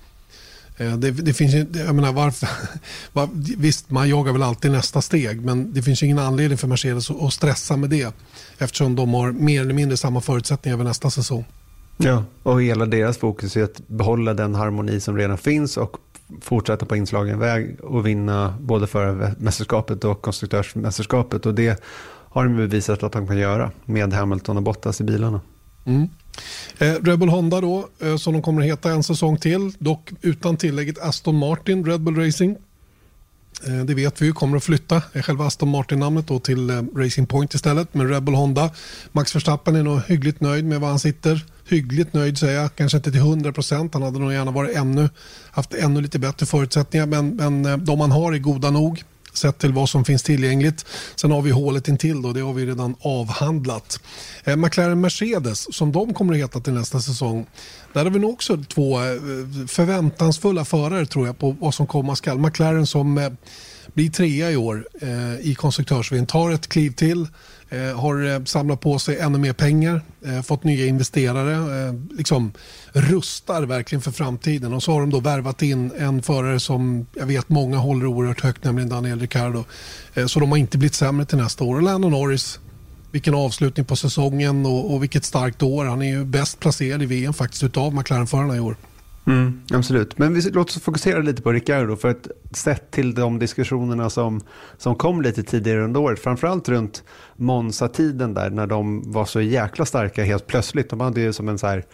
Eh, 0.77 0.97
det, 0.97 1.11
det, 1.11 1.33
finns 1.33 1.53
jag 1.53 1.95
menar 1.95 2.13
varför, 2.13 2.49
var, 3.13 3.29
visst, 3.57 3.89
man 3.89 4.09
jagar 4.09 4.33
väl 4.33 4.43
alltid 4.43 4.71
nästa 4.71 5.01
steg 5.01 5.45
men 5.45 5.73
det 5.73 5.81
finns 5.81 6.03
ingen 6.03 6.19
anledning 6.19 6.57
för 6.57 6.67
Mercedes 6.67 7.11
att, 7.11 7.21
att 7.21 7.33
stressa 7.33 7.77
med 7.77 7.89
det 7.89 8.15
eftersom 8.57 8.95
de 8.95 9.13
har 9.13 9.31
mer 9.31 9.61
eller 9.61 9.73
mindre 9.73 9.97
samma 9.97 10.21
förutsättningar 10.21 10.75
över 10.75 10.85
nästa 10.85 11.09
säsong. 11.09 11.45
Ja, 11.97 12.23
och 12.43 12.61
hela 12.61 12.85
deras 12.85 13.17
fokus 13.17 13.57
är 13.57 13.63
att 13.63 13.87
behålla 13.87 14.33
den 14.33 14.55
harmoni 14.55 14.99
som 14.99 15.17
redan 15.17 15.37
finns 15.37 15.77
och 15.77 15.97
fortsätta 16.41 16.85
på 16.85 16.95
inslagen 16.95 17.39
väg 17.39 17.77
och 17.81 18.07
vinna 18.07 18.53
både 18.61 18.87
förarmästerskapet 18.87 20.03
och 20.03 20.21
konstruktörsmästerskapet. 20.21 21.45
Och 21.45 21.53
det 21.53 21.83
har 22.29 22.43
de 22.43 22.55
bevisat 22.55 23.03
att 23.03 23.11
de 23.11 23.27
kan 23.27 23.37
göra 23.37 23.71
med 23.85 24.13
Hamilton 24.13 24.57
och 24.57 24.63
Bottas 24.63 25.01
i 25.01 25.03
bilarna. 25.03 25.41
Mm. 25.85 26.09
Eh, 26.77 27.03
Red 27.03 27.19
Bull 27.19 27.29
Honda 27.29 27.61
då, 27.61 27.87
eh, 27.99 28.17
som 28.17 28.33
de 28.33 28.41
kommer 28.41 28.61
att 28.61 28.67
heta 28.67 28.91
en 28.91 29.03
säsong 29.03 29.37
till, 29.37 29.71
dock 29.79 30.11
utan 30.21 30.57
tillägget 30.57 30.99
Aston 30.99 31.35
Martin 31.35 31.85
Red 31.85 32.01
Bull 32.01 32.15
Racing. 32.15 32.57
Eh, 33.67 33.85
det 33.85 33.93
vet 33.93 34.21
vi 34.21 34.25
ju 34.25 34.33
kommer 34.33 34.57
att 34.57 34.63
flytta 34.63 35.01
eh, 35.13 35.21
själva 35.21 35.45
Aston 35.45 35.69
Martin-namnet 35.69 36.27
då 36.27 36.39
till 36.39 36.69
eh, 36.69 36.81
Racing 36.95 37.27
Point 37.27 37.53
istället. 37.53 37.93
Men 37.93 38.09
Red 38.09 38.23
Bull 38.23 38.35
Honda, 38.35 38.71
Max 39.11 39.35
Verstappen 39.35 39.75
är 39.75 39.83
nog 39.83 40.01
hyggligt 40.07 40.41
nöjd 40.41 40.65
med 40.65 40.79
var 40.79 40.89
han 40.89 40.99
sitter. 40.99 41.45
Hyggligt 41.69 42.13
nöjd 42.13 42.37
säger 42.37 42.61
jag, 42.61 42.75
kanske 42.75 42.97
inte 42.97 43.11
till 43.11 43.19
100 43.19 43.53
procent. 43.53 43.93
Han 43.93 44.03
hade 44.03 44.19
nog 44.19 44.33
gärna 44.33 44.51
varit 44.51 44.75
ännu, 44.75 45.09
haft 45.51 45.73
ännu 45.73 46.01
lite 46.01 46.19
bättre 46.19 46.45
förutsättningar. 46.45 47.05
Men, 47.05 47.35
men 47.35 47.65
eh, 47.65 47.77
de 47.77 47.99
man 47.99 48.11
har 48.11 48.33
är 48.33 48.37
goda 48.37 48.71
nog 48.71 49.03
sett 49.33 49.57
till 49.57 49.73
vad 49.73 49.89
som 49.89 50.05
finns 50.05 50.23
tillgängligt. 50.23 50.85
Sen 51.15 51.31
har 51.31 51.41
vi 51.41 51.51
hålet 51.51 51.87
intill 51.87 52.21
då, 52.21 52.33
det 52.33 52.41
har 52.41 52.53
vi 52.53 52.65
redan 52.65 52.95
avhandlat. 53.01 53.99
Eh, 54.43 54.55
McLaren 54.55 55.01
Mercedes, 55.01 55.75
som 55.75 55.91
de 55.91 56.13
kommer 56.13 56.33
att 56.33 56.39
heta 56.39 56.59
till 56.59 56.73
nästa 56.73 57.01
säsong, 57.01 57.45
där 57.93 58.03
har 58.03 58.11
vi 58.11 58.19
nog 58.19 58.33
också 58.33 58.63
två 58.67 58.99
eh, 58.99 59.05
förväntansfulla 59.67 60.65
förare 60.65 61.05
tror 61.05 61.27
jag 61.27 61.37
på 61.39 61.55
vad 61.59 61.73
som 61.73 61.87
komma 61.87 62.15
skall. 62.15 62.39
McLaren 62.39 62.87
som 62.87 63.17
eh, 63.17 63.31
blir 63.93 64.09
trea 64.09 64.51
i 64.51 64.55
år 64.55 64.87
eh, 65.01 65.39
i 65.39 65.55
konstruktörsvin, 65.55 66.25
tar 66.25 66.51
ett 66.51 66.67
kliv 66.67 66.91
till 66.91 67.27
Eh, 67.71 67.99
har 67.99 68.25
eh, 68.25 68.43
samlat 68.43 68.79
på 68.79 68.99
sig 68.99 69.19
ännu 69.19 69.37
mer 69.37 69.53
pengar, 69.53 70.01
eh, 70.25 70.41
fått 70.41 70.63
nya 70.63 70.85
investerare, 70.85 71.53
eh, 71.53 71.93
liksom 72.17 72.51
rustar 72.93 73.63
verkligen 73.63 74.01
för 74.01 74.11
framtiden. 74.11 74.73
Och 74.73 74.83
så 74.83 74.91
har 74.91 74.99
de 74.99 75.09
då 75.09 75.19
värvat 75.19 75.61
in 75.61 75.91
en 75.97 76.21
förare 76.21 76.59
som 76.59 77.05
jag 77.13 77.25
vet 77.25 77.49
många 77.49 77.77
håller 77.77 78.05
oerhört 78.05 78.41
högt, 78.41 78.63
nämligen 78.63 78.89
Daniel 78.89 79.19
Ricciardo. 79.19 79.63
Så 80.27 80.39
de 80.39 80.49
har 80.49 80.57
inte 80.57 80.77
blivit 80.77 80.95
sämre 80.95 81.25
till 81.25 81.37
nästa 81.37 81.63
år. 81.63 81.75
Och 81.75 81.81
Lando 81.81 82.09
Norris, 82.09 82.59
vilken 83.11 83.33
avslutning 83.33 83.85
på 83.85 83.95
säsongen 83.95 84.65
och, 84.65 84.93
och 84.93 85.03
vilket 85.03 85.25
starkt 85.25 85.63
år. 85.63 85.85
Han 85.85 86.01
är 86.01 86.09
ju 86.09 86.25
bäst 86.25 86.59
placerad 86.59 87.03
i 87.03 87.05
VM 87.05 87.33
faktiskt 87.33 87.63
utav 87.63 87.93
McLaren-förarna 87.93 88.55
i 88.55 88.59
år. 88.59 88.75
Mm, 89.27 89.61
absolut, 89.73 90.17
men 90.17 90.33
vi, 90.33 90.41
låt 90.41 90.69
oss 90.69 90.81
fokusera 90.81 91.19
lite 91.19 91.41
på 91.41 91.51
Ricardo. 91.51 91.95
För 91.95 92.07
att 92.07 92.27
sett 92.51 92.91
till 92.91 93.15
de 93.15 93.39
diskussionerna 93.39 94.09
som, 94.09 94.41
som 94.77 94.95
kom 94.95 95.21
lite 95.21 95.43
tidigare 95.43 95.83
under 95.83 95.99
året, 95.99 96.19
framförallt 96.19 96.69
runt 96.69 97.03
Monza-tiden 97.35 98.33
där 98.33 98.49
när 98.49 98.67
de 98.67 99.11
var 99.11 99.25
så 99.25 99.41
jäkla 99.41 99.85
starka 99.85 100.23
helt 100.23 100.47
plötsligt. 100.47 100.89
De 100.89 100.99
hade 100.99 101.21
ju 101.21 101.33
som 101.33 101.49
en 101.49 101.57
så 101.57 101.67
här 101.67 101.85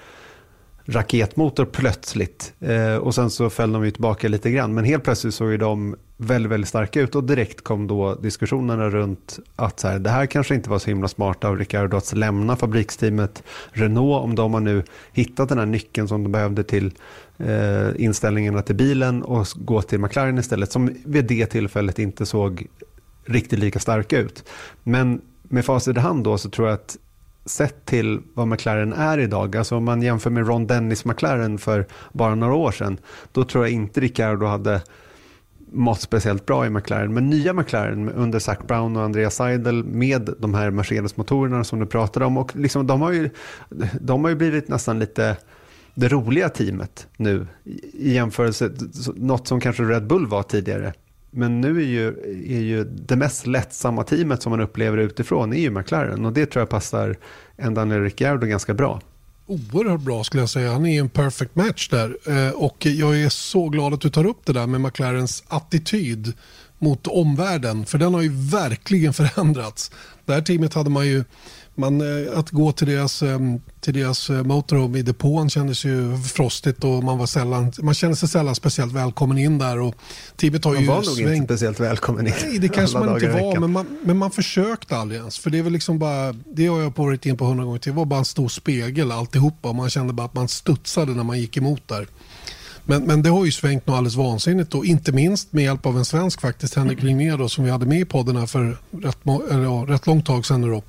raketmotor 0.86 1.66
plötsligt. 1.66 2.54
Eh, 2.60 2.96
och 2.96 3.16
sen 3.16 3.30
så 3.30 3.50
föll 3.50 3.72
de 3.72 3.86
ju 3.86 3.92
tillbaka 3.92 4.28
lite 4.28 4.52
grann. 4.52 4.74
Men 4.74 4.86
helt 4.86 5.04
plötsligt 5.04 5.34
såg 5.34 5.52
ju 5.52 5.58
de 5.58 5.96
väldigt, 6.18 6.52
väldigt 6.52 6.68
starka 6.68 7.02
ut 7.02 7.16
och 7.16 7.24
direkt 7.24 7.64
kom 7.64 7.88
då 7.88 8.16
diskussionerna 8.16 8.90
runt 8.90 9.40
att 9.56 9.80
så 9.80 9.88
här, 9.88 10.00
det 10.00 10.10
här 10.10 10.26
kanske 10.26 10.56
inte 10.56 10.70
var 10.70 10.80
så 10.80 10.88
himla 10.88 11.08
smart 11.08 11.44
av 11.44 11.58
Ricardo 11.58 11.98
att 11.98 12.14
lämna 12.14 12.56
fabriksteamet 12.56 13.44
Renault 13.72 14.24
om 14.24 14.36
de 14.36 14.54
har 14.54 14.62
nu 14.62 14.84
hittat 15.14 15.50
den 15.50 15.58
här 15.58 15.66
nyckeln 15.66 16.08
som 16.08 16.24
de 16.24 16.32
behövde 16.32 16.64
till 16.64 16.92
eh, 17.38 17.90
inställningarna 17.98 18.62
till 18.62 18.76
bilen 18.76 19.24
och 19.24 19.48
gå 19.56 19.82
till 19.82 20.00
McLaren 20.00 20.38
istället 20.38 20.72
som 20.72 20.96
vid 21.06 21.26
det 21.26 21.46
tillfället 21.46 22.00
inte 22.00 22.26
såg 22.26 22.68
riktigt 23.26 23.60
lika 23.60 23.80
starka 23.80 24.20
ut. 24.20 24.44
Men 24.84 25.22
med 25.44 25.66
facit 25.66 25.98
i 25.98 26.00
hand 26.00 26.24
då 26.24 26.38
så 26.38 26.50
tror 26.50 26.68
jag 26.68 26.76
att 26.76 26.98
sett 27.46 27.86
till 27.86 28.22
vad 28.34 28.48
McLaren 28.48 28.94
är 28.94 29.18
idag, 29.18 29.56
alltså 29.56 29.76
om 29.76 29.86
man 29.86 30.02
jämför 30.02 30.30
med 30.30 30.48
Ron 30.48 30.68
Dennis 30.68 31.06
McLaren 31.06 31.58
för 31.58 31.86
bara 32.12 32.36
några 32.36 32.54
år 32.54 32.72
sedan, 32.72 32.98
då 33.32 33.44
tror 33.44 33.64
jag 33.64 33.72
inte 33.72 34.02
Ricardo 34.02 34.46
hade 34.46 34.82
mått 35.72 36.02
speciellt 36.02 36.46
bra 36.46 36.66
i 36.66 36.70
McLaren. 36.70 37.14
Men 37.14 37.30
nya 37.30 37.54
McLaren 37.54 38.10
under 38.10 38.40
Zac 38.40 38.58
Brown 38.68 38.98
och 38.98 39.04
Andreas 39.04 39.36
Seidel 39.36 39.84
med 39.84 40.30
de 40.40 40.54
här 40.54 40.72
Mercedes-motorerna 40.72 41.64
som 41.64 41.80
du 41.80 41.86
pratade 41.86 42.26
om, 42.26 42.38
och 42.38 42.56
liksom, 42.56 42.88
de, 42.88 43.02
har 43.02 43.12
ju, 43.12 43.30
de 44.02 44.24
har 44.24 44.30
ju 44.30 44.36
blivit 44.36 44.68
nästan 44.68 45.00
lite 45.00 45.38
det 45.94 46.08
roliga 46.08 46.50
teamet 46.50 47.08
nu 47.18 47.48
i 47.94 48.14
jämförelse, 48.14 48.72
något 49.16 49.48
som 49.48 49.60
kanske 49.60 49.84
Red 49.84 50.08
Bull 50.08 50.28
var 50.28 50.44
tidigare. 50.44 50.94
Men 51.36 51.62
nu 51.62 51.82
är 51.82 51.86
ju, 51.86 52.08
är 52.48 52.62
ju 52.62 52.84
det 52.84 53.16
mest 53.16 53.48
lättsamma 53.48 54.04
teamet 54.04 54.42
som 54.42 54.50
man 54.50 54.60
upplever 54.60 54.98
utifrån 54.98 55.54
är 55.54 55.62
ju 55.62 55.70
McLaren 55.70 56.26
och 56.26 56.34
det 56.34 56.46
tror 56.46 56.62
jag 56.62 56.70
passar 56.70 57.18
en 57.58 57.74
Daniel 57.74 58.04
Ricciardo 58.04 58.48
ganska 58.48 58.74
bra. 58.74 59.02
Oerhört 59.48 60.02
bra 60.02 60.24
skulle 60.24 60.42
jag 60.42 60.50
säga. 60.50 60.72
Han 60.72 60.86
är 60.86 61.00
en 61.00 61.10
perfect 61.10 61.56
match 61.56 61.90
där. 61.90 62.18
Eh, 62.26 62.52
och 62.52 62.86
jag 62.86 63.22
är 63.22 63.30
så 63.30 63.70
glad 63.70 63.94
att 63.94 64.02
du 64.02 64.10
tar 64.10 64.26
upp 64.26 64.46
det 64.46 64.54
där 64.54 64.68
med 64.68 64.82
McLarens 64.82 65.44
attityd 65.48 66.34
mot 66.80 67.08
omvärlden. 67.08 67.86
För 67.86 67.98
den 67.98 68.14
har 68.14 68.22
ju 68.22 68.32
verkligen 68.34 69.14
förändrats. 69.24 69.92
Det 70.26 70.34
här 70.34 70.42
teamet 70.42 70.74
hade 70.74 70.90
man 70.90 71.08
ju 71.08 71.24
man, 71.76 72.02
eh, 72.02 72.40
att 72.40 72.50
gå 72.50 72.72
till 72.72 72.88
deras, 72.88 73.22
ehm, 73.22 73.62
till 73.80 73.94
deras 73.94 74.30
eh, 74.30 74.44
motorhome 74.44 75.00
i 75.00 75.02
depån 75.02 75.50
kändes 75.50 75.86
ju 75.86 76.18
frostigt 76.18 76.84
och 76.84 77.04
man, 77.04 77.18
var 77.18 77.26
sällan, 77.26 77.72
man 77.82 77.94
kände 77.94 78.16
sig 78.16 78.30
sällan 78.30 78.56
speciellt 78.56 78.94
välkommen 78.94 79.38
in 79.38 79.58
där. 79.58 79.80
Och 79.80 79.96
Tibet 80.36 80.64
har 80.66 80.72
man 80.72 80.82
ju 80.82 80.88
var 80.88 80.96
nog 80.96 81.06
svängt. 81.06 81.36
inte 81.36 81.54
speciellt 81.54 81.80
välkommen 81.80 82.28
in. 82.28 82.34
Nej, 82.44 82.60
det 82.60 82.68
kanske 82.68 83.00
man 83.00 83.14
inte 83.14 83.28
var, 83.28 83.60
men 83.60 83.72
man, 83.72 83.98
men 84.04 84.18
man 84.18 84.32
försökte 84.32 84.98
aldrig 84.98 85.20
ens. 85.20 85.40
För 85.40 85.50
det 85.50 85.58
är 85.58 85.64
väl 85.64 85.74
liksom 85.74 86.00
bara, 86.00 86.34
det 86.34 86.68
har 86.68 86.82
jag 86.82 86.98
varit 86.98 87.26
in 87.26 87.38
på 87.38 87.46
hundra 87.46 87.66
gånger 87.66 87.80
till, 87.80 87.92
det 87.92 87.98
var 87.98 88.06
bara 88.06 88.20
en 88.20 88.26
stor 88.26 88.50
spegel 88.50 89.12
alltihopa. 89.12 89.70
Och 89.70 89.76
man 89.76 89.90
kände 89.90 90.14
bara 90.14 90.26
att 90.26 90.34
man 90.34 90.48
studsade 90.48 91.12
när 91.12 91.24
man 91.24 91.40
gick 91.40 91.58
emot 91.58 91.88
där. 91.88 92.08
Men, 92.86 93.04
men 93.04 93.22
det 93.22 93.30
har 93.30 93.46
ju 93.46 93.52
svängt 93.52 93.88
något 93.88 93.98
alldeles 93.98 94.16
vansinnigt 94.16 94.76
och 94.76 94.86
inte 94.86 95.12
minst 95.12 95.54
med 95.54 95.64
hjälp 95.64 95.86
av 95.86 95.98
en 95.98 96.06
svensk 96.06 96.42
faktiskt, 96.42 96.76
Henrik 96.76 97.04
Linnér 97.04 97.48
som 97.48 97.64
vi 97.64 97.72
hade 97.72 97.86
med 97.86 98.00
i 98.00 98.06
podden 98.06 98.36
här 98.36 98.46
för 98.46 98.78
rätt, 98.92 99.18
eller, 99.52 99.64
ja, 99.64 99.86
rätt 99.88 100.08
långt 100.08 100.26
tag 100.26 100.46
sedan 100.46 100.62
då. 100.62 100.84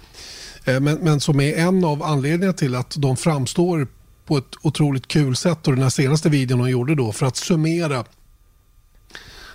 Eh, 0.67 0.81
men, 0.81 0.99
men 0.99 1.21
som 1.21 1.41
är 1.41 1.55
en 1.55 1.85
av 1.85 2.03
anledningarna 2.03 2.53
till 2.53 2.75
att 2.75 2.95
de 2.99 3.17
framstår 3.17 3.87
på 4.27 4.39
ett 4.39 4.55
otroligt 4.63 5.09
kul 5.09 5.37
sätt 5.37 5.69
och 5.69 5.75
den 5.75 5.83
här 5.83 5.91
senaste 5.91 6.29
videon 6.29 6.59
de 6.59 6.71
gjorde 6.71 6.95
då 6.95 7.13
för 7.13 7.27
att 7.27 7.37
summera 7.37 8.05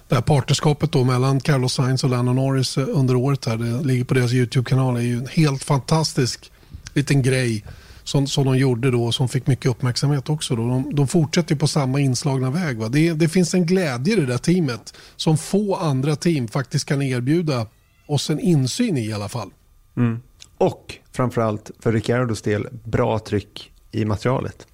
det 0.07 0.15
här 0.15 0.21
partnerskapet 0.21 0.91
då 0.91 1.03
mellan 1.03 1.39
Carlos 1.39 1.73
Sainz 1.73 2.03
och 2.03 2.09
Lando 2.09 2.33
Norris 2.33 2.77
eh, 2.77 2.87
under 2.89 3.15
året 3.15 3.45
här, 3.45 3.57
det 3.57 3.83
ligger 3.83 4.03
på 4.03 4.13
deras 4.13 4.33
YouTube-kanal, 4.33 4.97
är 4.97 5.01
ju 5.01 5.17
en 5.17 5.27
helt 5.27 5.63
fantastisk 5.63 6.51
liten 6.93 7.21
grej 7.21 7.63
som, 8.03 8.27
som 8.27 8.45
de 8.45 8.57
gjorde 8.57 8.91
då 8.91 9.03
och 9.03 9.15
som 9.15 9.29
fick 9.29 9.47
mycket 9.47 9.65
uppmärksamhet 9.65 10.29
också. 10.29 10.55
Då. 10.55 10.67
De, 10.67 10.95
de 10.95 11.07
fortsätter 11.07 11.55
på 11.55 11.67
samma 11.67 11.99
inslagna 11.99 12.51
väg. 12.51 12.77
Va? 12.77 12.89
Det, 12.89 13.13
det 13.13 13.29
finns 13.29 13.53
en 13.53 13.65
glädje 13.65 14.13
i 14.13 14.19
det 14.19 14.25
där 14.25 14.37
teamet 14.37 14.93
som 15.15 15.37
få 15.37 15.75
andra 15.75 16.15
team 16.15 16.47
faktiskt 16.47 16.85
kan 16.85 17.01
erbjuda 17.01 17.67
oss 18.05 18.29
en 18.29 18.39
insyn 18.39 18.97
i 18.97 19.05
i 19.05 19.13
alla 19.13 19.29
fall. 19.29 19.49
Mm. 19.97 20.21
Och 20.57 20.95
framförallt 21.11 21.71
för 21.79 21.91
Ricardos 21.91 22.41
del 22.41 22.67
bra 22.83 23.19
tryck 23.19 23.71
i 23.91 24.05
materialet. 24.05 24.67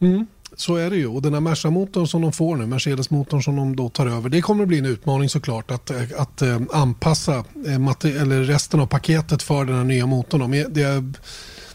Mm, 0.00 0.26
så 0.56 0.76
är 0.76 0.90
det 0.90 0.96
ju. 0.96 1.06
Och 1.06 1.22
den 1.22 1.34
här 1.34 1.40
Merca-motorn 1.40 2.06
som 2.06 2.22
de 2.22 2.32
får 2.32 2.56
nu, 2.56 2.66
Mercedes-motorn 2.66 3.42
som 3.42 3.56
de 3.56 3.76
då 3.76 3.88
tar 3.88 4.06
över, 4.06 4.28
det 4.28 4.42
kommer 4.42 4.62
att 4.62 4.68
bli 4.68 4.78
en 4.78 4.86
utmaning 4.86 5.28
såklart 5.28 5.70
att, 5.70 5.90
eh, 5.90 6.02
att, 6.16 6.42
eh, 6.42 6.60
anpassa 6.72 7.34
eh, 7.66 8.20
eller 8.22 8.42
resten 8.42 8.80
av 8.80 8.86
paketet 8.86 9.42
för 9.42 9.64
den 9.64 9.76
här 9.76 9.84
nya 9.84 10.06
motorn. 10.06 10.50
Det, 10.50 11.04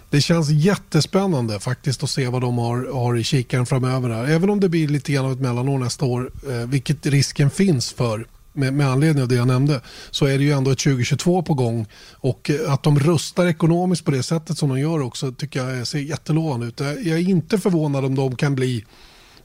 det 0.09 0.21
känns 0.21 0.49
jättespännande 0.49 1.59
faktiskt 1.59 2.03
att 2.03 2.09
se 2.09 2.27
vad 2.27 2.41
de 2.41 2.57
har, 2.57 2.93
har 2.93 3.17
i 3.17 3.23
kikaren 3.23 3.65
framöver. 3.65 4.09
Här. 4.09 4.25
Även 4.25 4.49
om 4.49 4.59
det 4.59 4.69
blir 4.69 4.87
lite 4.87 5.11
grann 5.11 5.25
av 5.25 5.31
ett 5.31 5.39
mellanår 5.39 5.79
nästa 5.79 6.05
år, 6.05 6.31
vilket 6.65 7.05
risken 7.05 7.49
finns 7.49 7.91
för 7.91 8.27
med, 8.53 8.73
med 8.73 8.87
anledning 8.87 9.21
av 9.23 9.27
det 9.27 9.35
jag 9.35 9.47
nämnde 9.47 9.81
så 10.11 10.25
är 10.25 10.37
det 10.37 10.43
ju 10.43 10.51
ändå 10.51 10.71
ett 10.71 10.79
2022 10.79 11.43
på 11.43 11.53
gång 11.53 11.85
och 12.13 12.49
eh, 12.49 12.73
att 12.73 12.83
de 12.83 12.99
rustar 12.99 13.45
ekonomiskt 13.45 14.05
på 14.05 14.11
det 14.11 14.23
sättet 14.23 14.57
som 14.57 14.69
de 14.69 14.79
gör 14.79 15.01
också 15.01 15.31
tycker 15.31 15.67
jag 15.67 15.87
ser 15.87 15.99
jättelovande 15.99 16.65
ut. 16.65 16.79
Jag 16.79 17.07
är 17.07 17.29
inte 17.29 17.57
förvånad 17.57 18.05
om 18.05 18.15
de 18.15 18.35
kan 18.35 18.55
bli 18.55 18.85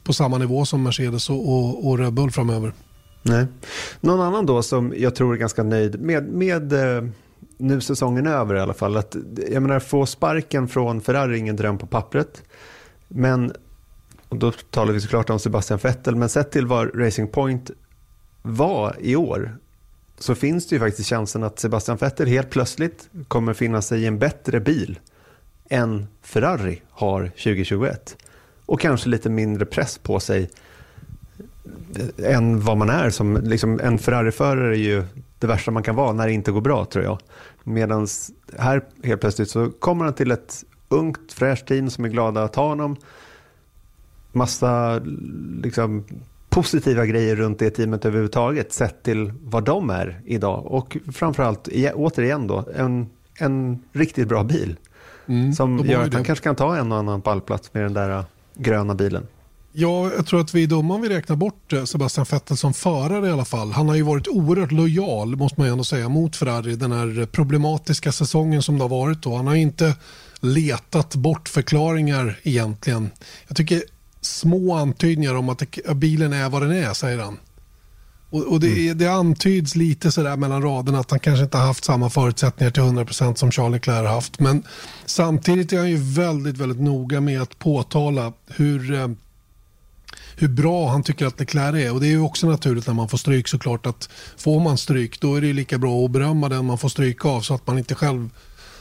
på 0.05 0.13
samma 0.13 0.39
nivå 0.39 0.65
som 0.65 0.83
Mercedes 0.83 1.31
och, 1.31 1.49
och, 1.49 1.89
och 1.89 1.99
Red 1.99 2.13
Bull 2.13 2.31
framöver. 2.31 2.73
Nej. 3.23 3.47
Någon 4.01 4.21
annan 4.21 4.47
då 4.47 4.63
som 4.63 4.95
jag 4.97 5.15
tror 5.15 5.35
är 5.35 5.39
ganska 5.39 5.63
nöjd 5.63 6.01
med, 6.01 6.29
med 6.29 6.73
eh, 6.73 7.05
nu 7.59 7.81
säsongen 7.81 8.27
över 8.27 8.55
i 8.55 8.61
alla 8.61 8.75
fall. 8.75 8.97
Att, 8.97 9.17
jag 9.51 9.63
menar 9.63 9.81
få 9.81 10.07
sparken 10.07 10.69
från 10.69 11.01
Ferrari 11.01 11.35
är 11.35 11.39
ingen 11.39 11.57
dröm 11.57 11.79
på 11.79 11.87
pappret. 11.87 12.43
Men, 13.09 13.53
och 14.29 14.37
då 14.37 14.53
talar 14.71 14.93
vi 14.93 15.01
såklart 15.01 15.31
om 15.31 15.39
Sebastian 15.39 15.79
Vettel, 15.83 16.17
men 16.17 16.29
sett 16.29 16.51
till 16.51 16.67
vad 16.67 17.01
Racing 17.01 17.33
Point 17.33 17.71
var 18.47 18.97
i 19.01 19.17
år 19.17 19.57
så 20.19 20.35
finns 20.35 20.67
det 20.67 20.77
ju 20.77 20.81
faktiskt 20.81 21.09
chansen 21.09 21.43
att 21.43 21.59
Sebastian 21.59 21.97
Vettel 21.97 22.29
helt 22.29 22.51
plötsligt 22.51 23.09
kommer 23.29 23.55
finna 23.55 23.83
sig 23.83 24.03
i 24.03 24.07
en 24.07 24.19
bättre 24.19 24.61
bil 24.61 24.99
än 25.69 26.07
Ferrari 26.23 26.83
har 26.91 27.27
2021. 27.29 28.17
Och 28.67 28.81
kanske 28.81 29.09
lite 29.09 29.31
mindre 29.31 29.67
press 29.67 29.99
på 29.99 30.21
sig 30.21 30.51
än 32.19 32.61
vad 32.61 32.77
man 32.77 32.91
är. 32.91 33.11
Som, 33.11 33.37
liksom, 33.37 33.81
en 33.81 33.99
Ferrari-förare 33.99 34.75
är 34.75 34.79
ju 34.79 35.05
det 35.39 35.47
värsta 35.47 35.71
man 35.71 35.83
kan 35.83 35.97
vara 35.97 36.13
när 36.13 36.27
det 36.27 36.33
inte 36.33 36.53
går 36.53 36.61
bra 36.61 36.85
tror 36.85 37.05
jag. 37.05 37.19
Medan 37.65 38.07
här 38.59 38.85
helt 39.03 39.21
plötsligt 39.21 39.51
så 39.51 39.71
kommer 39.71 40.05
han 40.05 40.15
till 40.15 40.31
ett 40.31 40.65
ungt 40.89 41.33
fräscht 41.33 41.67
team 41.67 41.91
som 41.91 42.05
är 42.05 42.09
glada 42.09 42.43
att 42.43 42.57
ha 42.57 42.69
honom. 42.69 42.97
Massa 44.33 45.01
liksom, 45.63 46.05
positiva 46.57 47.07
grejer 47.07 47.37
runt 47.37 47.59
det 47.59 47.71
teamet 47.71 48.05
överhuvudtaget 48.05 48.73
sett 48.73 49.03
till 49.03 49.33
vad 49.43 49.65
de 49.65 49.91
är 49.91 50.21
idag. 50.25 50.67
Och 50.67 50.97
framförallt, 51.13 51.69
återigen 51.95 52.47
då, 52.47 52.65
en, 52.77 53.07
en 53.39 53.83
riktigt 53.93 54.29
bra 54.29 54.45
bil. 54.45 54.77
Mm, 55.29 55.53
som 55.53 55.79
gör 55.79 56.05
att 56.05 56.15
han 56.15 56.25
kanske 56.25 56.43
kan 56.43 56.57
ta 56.57 56.77
en 56.77 56.93
och 56.93 56.99
annan 56.99 57.23
pallplats 57.23 57.75
med 57.75 57.83
den 57.83 57.93
där 57.93 58.11
äh, 58.11 58.25
gröna 58.55 58.95
bilen. 58.95 59.27
Ja, 59.73 60.11
jag 60.17 60.27
tror 60.27 60.41
att 60.41 60.55
vi 60.55 60.63
är 60.63 60.67
dumma 60.67 60.95
om 60.95 61.01
vi 61.01 61.09
räknar 61.09 61.37
bort 61.37 61.73
äh, 61.73 61.85
Sebastian 61.85 62.27
Vettel 62.31 62.57
som 62.57 62.75
förare 62.75 63.29
i 63.29 63.31
alla 63.31 63.45
fall. 63.45 63.73
Han 63.73 63.89
har 63.89 63.95
ju 63.95 64.03
varit 64.03 64.29
oerhört 64.29 64.73
lojal, 64.73 65.37
måste 65.37 65.61
man 65.61 65.69
ändå 65.69 65.85
säga, 65.85 66.09
mot 66.09 66.37
Ferrari 66.37 66.77
den 66.77 66.93
här 66.93 67.27
problematiska 67.27 68.13
säsongen 68.13 68.63
som 68.63 68.79
det 68.79 68.85
har 68.85 68.89
varit. 68.89 69.23
Då. 69.23 69.37
Han 69.37 69.47
har 69.47 69.55
inte 69.55 69.95
letat 70.41 71.15
bort 71.15 71.49
förklaringar 71.49 72.39
egentligen. 72.43 73.11
Jag 73.49 73.57
tycker 73.57 73.83
små 74.27 74.74
antydningar 74.74 75.35
om 75.35 75.49
att 75.49 75.62
bilen 75.95 76.33
är 76.33 76.49
vad 76.49 76.62
den 76.62 76.72
är, 76.72 76.95
säger 76.95 77.18
han. 77.18 77.39
Och, 78.31 78.43
och 78.43 78.61
det, 78.61 78.85
mm. 78.87 78.99
det, 78.99 79.07
antyds 79.07 79.77
lite 79.77 80.12
sådär 80.12 80.37
mellan 80.37 80.62
raderna 80.62 80.99
att 80.99 81.11
han 81.11 81.20
kanske 81.20 81.45
inte 81.45 81.57
har 81.57 81.66
haft 81.66 81.85
samma 81.85 82.11
förutsättningar 82.11 82.70
till 82.70 82.83
100% 82.83 83.35
som 83.35 83.51
Charlie 83.51 83.72
Leclerc 83.72 84.07
har 84.07 84.14
haft. 84.14 84.41
Men 84.41 84.62
samtidigt 85.07 85.72
är 85.72 85.79
han 85.79 85.91
ju 85.91 85.97
väldigt, 85.97 86.57
väldigt 86.57 86.81
noga 86.81 87.20
med 87.20 87.43
att 87.43 87.59
påtala 87.59 88.33
hur, 88.47 88.95
eh, 88.95 89.09
hur 90.37 90.49
bra 90.49 90.89
han 90.89 91.03
tycker 91.03 91.27
att 91.27 91.41
Leclerc 91.41 91.85
är. 91.85 91.93
Och 91.93 92.01
det 92.01 92.07
är 92.07 92.11
ju 92.11 92.20
också 92.20 92.47
naturligt 92.47 92.87
när 92.87 92.95
man 92.95 93.09
får 93.09 93.18
stryk 93.18 93.49
såklart 93.49 93.87
att 93.87 94.09
får 94.37 94.61
man 94.61 94.79
stryk 94.79 95.20
då 95.20 95.35
är 95.35 95.41
det 95.41 95.53
lika 95.53 95.79
bra 95.79 96.05
att 96.05 96.11
berömma 96.11 96.49
den 96.49 96.64
man 96.64 96.79
får 96.79 96.89
stryk 96.89 97.24
av 97.24 97.41
så 97.41 97.55
att 97.55 97.66
man 97.66 97.79
inte 97.79 97.95
själv 97.95 98.31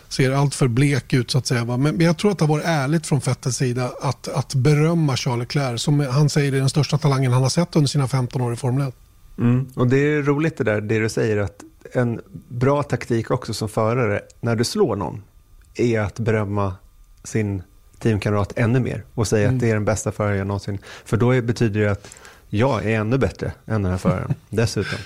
ser 0.09 0.31
allt 0.31 0.55
för 0.55 0.67
blek 0.67 1.13
ut 1.13 1.31
så 1.31 1.37
att 1.37 1.47
säga. 1.47 1.77
Men 1.77 1.99
jag 1.99 2.17
tror 2.17 2.31
att 2.31 2.39
det 2.39 2.45
har 2.45 2.49
varit 2.49 2.65
ärligt 2.65 3.07
från 3.07 3.19
Vettels 3.19 3.57
sida 3.57 3.91
att, 4.01 4.27
att 4.27 4.55
berömma 4.55 5.17
Charles 5.17 5.39
Leclerc 5.39 5.81
som 5.81 5.99
han 5.99 6.29
säger 6.29 6.53
är 6.53 6.59
den 6.59 6.69
största 6.69 6.97
talangen 6.97 7.31
han 7.31 7.41
har 7.41 7.49
sett 7.49 7.75
under 7.75 7.87
sina 7.87 8.07
15 8.07 8.41
år 8.41 8.53
i 8.53 8.55
Formel 8.55 8.87
1. 8.87 8.95
Mm. 9.37 9.67
Och 9.75 9.87
det 9.87 9.97
är 9.97 10.21
roligt 10.21 10.57
det 10.57 10.63
där 10.63 10.81
det 10.81 10.99
du 10.99 11.09
säger 11.09 11.37
att 11.37 11.63
en 11.93 12.21
bra 12.47 12.83
taktik 12.83 13.31
också 13.31 13.53
som 13.53 13.69
förare 13.69 14.21
när 14.41 14.55
du 14.55 14.63
slår 14.63 14.95
någon 14.95 15.23
är 15.75 15.99
att 15.99 16.19
berömma 16.19 16.75
sin 17.23 17.63
teamkamrat 17.99 18.53
ännu 18.55 18.79
mer 18.79 19.03
och 19.13 19.27
säga 19.27 19.43
mm. 19.43 19.55
att 19.55 19.61
det 19.61 19.69
är 19.69 19.73
den 19.73 19.85
bästa 19.85 20.11
föraren 20.11 20.37
jag 20.37 20.47
någonsin. 20.47 20.79
För 21.05 21.17
då 21.17 21.41
betyder 21.41 21.79
det 21.79 21.91
att 21.91 22.07
jag 22.49 22.85
är 22.85 22.99
ännu 22.99 23.17
bättre 23.17 23.51
än 23.65 23.83
den 23.83 23.91
här 23.91 23.97
föraren 23.97 24.33
dessutom. 24.49 24.99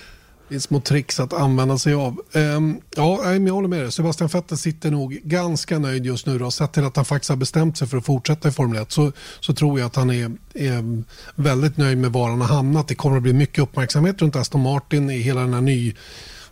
Det 0.49 0.55
är 0.55 0.59
små 0.59 0.79
tricks 0.79 1.19
att 1.19 1.33
använda 1.33 1.77
sig 1.77 1.93
av. 1.93 2.21
Um, 2.33 2.81
ja, 2.95 3.33
jag 3.33 3.53
håller 3.53 3.67
med 3.67 3.79
dig. 3.79 3.91
Sebastian 3.91 4.29
Vettel 4.33 4.57
sitter 4.57 4.91
nog 4.91 5.19
ganska 5.23 5.79
nöjd 5.79 6.05
just 6.05 6.25
nu. 6.25 6.39
Då. 6.39 6.51
Sett 6.51 6.73
till 6.73 6.85
att 6.85 6.95
han 6.95 7.05
faktiskt 7.05 7.29
har 7.29 7.35
bestämt 7.35 7.77
sig 7.77 7.87
för 7.87 7.97
att 7.97 8.05
fortsätta 8.05 8.49
i 8.49 8.51
Formel 8.51 8.81
1 8.81 8.91
så, 8.91 9.11
så 9.39 9.53
tror 9.53 9.79
jag 9.79 9.87
att 9.87 9.95
han 9.95 10.09
är, 10.09 10.31
är 10.53 11.03
väldigt 11.35 11.77
nöjd 11.77 11.97
med 11.97 12.11
var 12.11 12.29
han 12.29 12.41
har 12.41 12.47
hamnat. 12.47 12.87
Det 12.87 12.95
kommer 12.95 13.17
att 13.17 13.23
bli 13.23 13.33
mycket 13.33 13.63
uppmärksamhet 13.63 14.21
runt 14.21 14.35
Aston 14.35 14.61
Martin 14.61 15.09
i 15.09 15.17
hela 15.17 15.41
den 15.41 15.53
här 15.53 15.61
ny, 15.61 15.95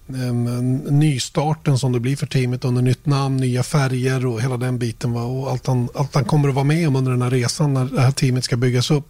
um, 0.07 0.75
nystarten 0.75 1.77
som 1.77 1.91
det 1.91 1.99
blir 1.99 2.15
för 2.15 2.27
teamet 2.27 2.65
under 2.65 2.81
nytt 2.81 3.05
namn, 3.05 3.37
nya 3.37 3.63
färger 3.63 4.25
och 4.25 4.41
hela 4.41 4.57
den 4.57 4.79
biten. 4.79 5.13
Va? 5.13 5.23
Och 5.23 5.51
allt, 5.51 5.67
han, 5.67 5.89
allt 5.95 6.15
han 6.15 6.25
kommer 6.25 6.49
att 6.49 6.55
vara 6.55 6.65
med 6.65 6.87
om 6.87 6.95
under 6.95 7.11
den 7.11 7.21
här 7.21 7.31
resan 7.31 7.73
när 7.73 7.85
det 7.85 8.01
här 8.01 8.11
teamet 8.11 8.43
ska 8.43 8.57
byggas 8.57 8.91
upp. 8.91 9.09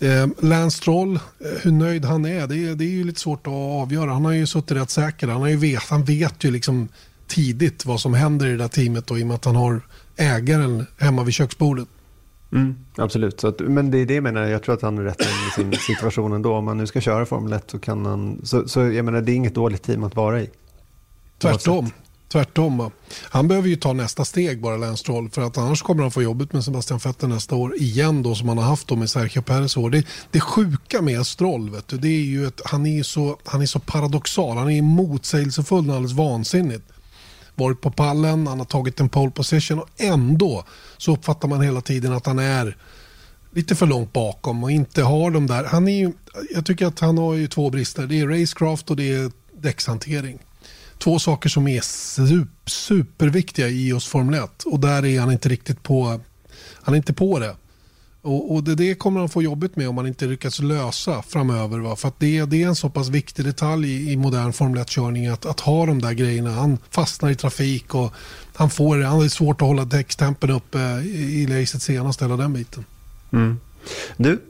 Eh, 0.00 0.26
Lance 0.38 0.76
Stroll, 0.76 1.16
eh, 1.16 1.20
hur 1.62 1.72
nöjd 1.72 2.04
han 2.04 2.24
är, 2.24 2.46
det 2.46 2.56
är, 2.56 2.74
det 2.74 2.84
är 2.84 2.88
ju 2.88 3.04
lite 3.04 3.20
svårt 3.20 3.46
att 3.46 3.52
avgöra. 3.52 4.12
Han 4.12 4.24
har 4.24 4.32
ju 4.32 4.46
suttit 4.46 4.76
rätt 4.76 4.90
säker. 4.90 5.28
Han, 5.28 5.40
har 5.40 5.48
ju 5.48 5.56
vet, 5.56 5.82
han 5.82 6.04
vet 6.04 6.44
ju 6.44 6.50
liksom 6.50 6.88
tidigt 7.26 7.86
vad 7.86 8.00
som 8.00 8.14
händer 8.14 8.46
i 8.46 8.50
det 8.50 8.56
där 8.56 8.68
teamet 8.68 9.06
då, 9.06 9.18
i 9.18 9.22
och 9.22 9.26
med 9.26 9.34
att 9.34 9.44
han 9.44 9.56
har 9.56 9.80
ägaren 10.16 10.86
hemma 10.98 11.24
vid 11.24 11.34
köksbordet. 11.34 11.88
Mm, 12.52 12.76
absolut, 12.96 13.44
att, 13.44 13.60
men 13.60 13.90
det 13.90 13.98
är 13.98 14.06
det 14.06 14.14
jag 14.14 14.22
menar. 14.22 14.46
Jag 14.46 14.62
tror 14.62 14.74
att 14.74 14.82
han 14.82 14.98
är 14.98 15.02
rätt 15.02 15.20
i 15.20 15.54
sin 15.54 15.72
situation 15.86 16.32
ändå. 16.32 16.54
Om 16.54 16.64
man 16.64 16.76
nu 16.76 16.86
ska 16.86 17.00
köra 17.00 17.26
Formel 17.26 17.52
1 17.52 17.70
så 17.70 17.78
kan 17.78 18.06
han... 18.06 18.40
Så, 18.44 18.68
så 18.68 18.80
jag 18.80 19.04
menar, 19.04 19.20
det 19.20 19.32
är 19.32 19.36
inget 19.36 19.54
dåligt 19.54 19.82
team 19.82 20.04
att 20.04 20.16
vara 20.16 20.40
i. 20.40 20.50
Tvärtom. 21.38 21.90
Tvärtom. 22.32 22.90
Han 23.30 23.48
behöver 23.48 23.68
ju 23.68 23.76
ta 23.76 23.92
nästa 23.92 24.24
steg 24.24 24.60
bara, 24.60 24.76
Lance 24.76 25.00
Stroll, 25.00 25.30
för 25.30 25.42
att 25.42 25.58
annars 25.58 25.82
kommer 25.82 26.02
han 26.02 26.10
få 26.10 26.22
jobbet 26.22 26.52
med 26.52 26.64
Sebastian 26.64 27.00
Vettel 27.04 27.28
nästa 27.28 27.54
år 27.54 27.76
igen 27.76 28.22
då 28.22 28.34
som 28.34 28.48
han 28.48 28.58
har 28.58 28.64
haft 28.64 28.88
då 28.88 28.96
med 28.96 29.10
Sergio 29.10 29.42
Perez 29.42 29.76
år. 29.76 29.90
Det, 29.90 30.06
det 30.30 30.40
sjuka 30.40 31.02
med 31.02 31.26
Stroll, 31.26 31.70
vet 31.70 31.88
du, 31.88 31.98
det 31.98 32.08
är 32.08 32.22
ju 32.22 32.46
att 32.46 32.60
han 32.64 32.86
är 32.86 33.02
så, 33.02 33.38
han 33.44 33.62
är 33.62 33.66
så 33.66 33.78
paradoxal, 33.78 34.56
han 34.56 34.70
är 34.70 34.82
motsägelsefull 34.82 35.90
och 35.90 35.96
alldeles 35.96 36.16
vansinnigt. 36.16 36.84
Varit 37.54 37.80
på 37.80 37.90
pallen, 37.90 38.46
han 38.46 38.58
har 38.58 38.66
tagit 38.66 39.00
en 39.00 39.08
pole 39.08 39.30
position 39.30 39.78
och 39.78 39.88
ändå 39.96 40.64
så 40.96 41.12
uppfattar 41.12 41.48
man 41.48 41.60
hela 41.60 41.80
tiden 41.80 42.12
att 42.12 42.26
han 42.26 42.38
är 42.38 42.76
lite 43.54 43.74
för 43.74 43.86
långt 43.86 44.12
bakom 44.12 44.64
och 44.64 44.70
inte 44.70 45.02
har 45.02 45.30
de 45.30 45.46
där. 45.46 45.64
Han 45.64 45.88
är 45.88 45.98
ju, 45.98 46.12
jag 46.54 46.66
tycker 46.66 46.86
att 46.86 47.00
han 47.00 47.18
har 47.18 47.34
ju 47.34 47.48
två 47.48 47.70
brister. 47.70 48.06
Det 48.06 48.20
är 48.20 48.26
racecraft 48.26 48.90
och 48.90 48.96
det 48.96 49.12
är 49.12 49.30
däckshantering 49.60 50.38
två 51.00 51.18
saker 51.18 51.48
som 51.48 51.68
är 51.68 51.80
superviktiga 52.70 53.68
i 53.68 53.92
oss 53.92 54.06
Formel 54.06 54.44
1 54.44 54.62
och 54.62 54.80
där 54.80 55.04
är 55.04 55.20
han 55.20 55.32
inte 55.32 55.48
riktigt 55.48 55.82
på, 55.82 56.20
han 56.82 56.94
är 56.94 56.96
inte 56.96 57.12
på 57.12 57.38
det. 57.38 57.56
Och, 58.22 58.54
och 58.54 58.64
det, 58.64 58.74
det, 58.74 58.94
kommer 58.94 59.20
han 59.20 59.28
få 59.28 59.42
jobbigt 59.42 59.76
med 59.76 59.88
om 59.88 59.96
han 59.96 60.06
inte 60.06 60.26
lyckas 60.26 60.58
lösa 60.58 61.22
framöver. 61.22 61.78
Va? 61.78 61.96
För 61.96 62.08
att 62.08 62.20
det, 62.20 62.44
det 62.44 62.62
är 62.62 62.66
en 62.66 62.76
så 62.76 62.90
pass 62.90 63.08
viktig 63.08 63.44
detalj 63.44 63.88
i, 63.88 64.12
i 64.12 64.16
modern 64.16 64.52
Formel 64.52 64.82
1-körning 64.82 65.26
att, 65.26 65.46
att 65.46 65.60
ha 65.60 65.86
de 65.86 66.02
där 66.02 66.12
grejerna. 66.12 66.50
Han 66.50 66.78
fastnar 66.90 67.30
i 67.30 67.34
trafik 67.34 67.94
och 67.94 68.12
han 68.54 68.70
får 68.70 68.98
det. 68.98 69.06
Han 69.06 69.22
är 69.22 69.28
svårt 69.28 69.62
att 69.62 69.68
hålla 69.68 69.84
däckstempen 69.84 70.50
uppe 70.50 70.80
eh, 70.80 71.06
i, 71.06 71.42
i 71.42 71.60
racet 71.60 71.82
senast, 71.82 72.22
hela 72.22 72.36
den 72.36 72.52
biten. 72.52 72.84
Mm. 73.32 73.60
Du, 74.16 74.40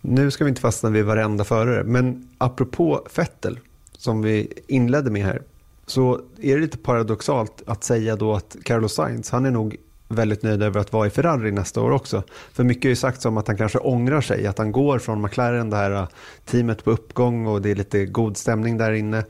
nu 0.00 0.30
ska 0.30 0.44
vi 0.44 0.48
inte 0.48 0.60
fastna 0.60 0.90
vid 0.90 1.04
varenda 1.04 1.44
förare, 1.44 1.84
men 1.84 2.28
apropå 2.38 3.06
Fettel 3.10 3.58
som 3.98 4.22
vi 4.22 4.52
inledde 4.68 5.10
med 5.10 5.24
här 5.24 5.42
så 5.90 6.20
är 6.40 6.54
det 6.54 6.60
lite 6.60 6.78
paradoxalt 6.78 7.62
att 7.66 7.84
säga 7.84 8.16
då 8.16 8.34
att 8.34 8.56
Carlos 8.64 8.94
Sainz, 8.94 9.30
han 9.30 9.46
är 9.46 9.50
nog 9.50 9.76
väldigt 10.08 10.42
nöjd 10.42 10.62
över 10.62 10.80
att 10.80 10.92
vara 10.92 11.06
i 11.06 11.10
Ferrari 11.10 11.52
nästa 11.52 11.80
år 11.80 11.90
också. 11.90 12.22
För 12.52 12.64
mycket 12.64 12.84
är 12.84 12.88
ju 12.88 12.96
sagt 12.96 13.22
som 13.22 13.36
att 13.36 13.46
han 13.46 13.56
kanske 13.56 13.78
ångrar 13.78 14.20
sig, 14.20 14.46
att 14.46 14.58
han 14.58 14.72
går 14.72 14.98
från 14.98 15.22
McLaren, 15.22 15.70
det 15.70 15.76
här 15.76 15.90
äh, 15.90 16.08
teamet 16.44 16.84
på 16.84 16.90
uppgång 16.90 17.46
och 17.46 17.62
det 17.62 17.70
är 17.70 17.74
lite 17.74 18.06
god 18.06 18.36
stämning 18.36 18.78
där 18.78 18.92
inne. 18.92 19.24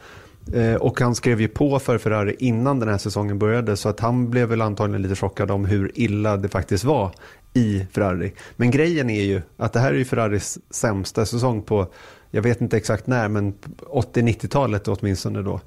Eh, 0.54 0.74
och 0.74 1.00
han 1.00 1.14
skrev 1.14 1.40
ju 1.40 1.48
på 1.48 1.78
för 1.78 1.98
Ferrari 1.98 2.36
innan 2.38 2.80
den 2.80 2.88
här 2.88 2.98
säsongen 2.98 3.38
började 3.38 3.76
så 3.76 3.88
att 3.88 4.00
han 4.00 4.30
blev 4.30 4.48
väl 4.48 4.60
antagligen 4.60 5.02
lite 5.02 5.16
chockad 5.16 5.50
om 5.50 5.64
hur 5.64 5.92
illa 5.94 6.36
det 6.36 6.48
faktiskt 6.48 6.84
var 6.84 7.12
i 7.54 7.86
Ferrari. 7.92 8.32
Men 8.56 8.70
grejen 8.70 9.10
är 9.10 9.22
ju 9.22 9.42
att 9.56 9.72
det 9.72 9.80
här 9.80 9.92
är 9.92 9.98
ju 9.98 10.04
Ferraris 10.04 10.58
sämsta 10.70 11.26
säsong 11.26 11.62
på 11.62 11.86
jag 12.30 12.42
vet 12.42 12.60
inte 12.60 12.76
exakt 12.76 13.06
när, 13.06 13.28
men 13.28 13.54
80-90-talet 13.80 14.88
åtminstone 14.88 15.42
då. 15.42 15.60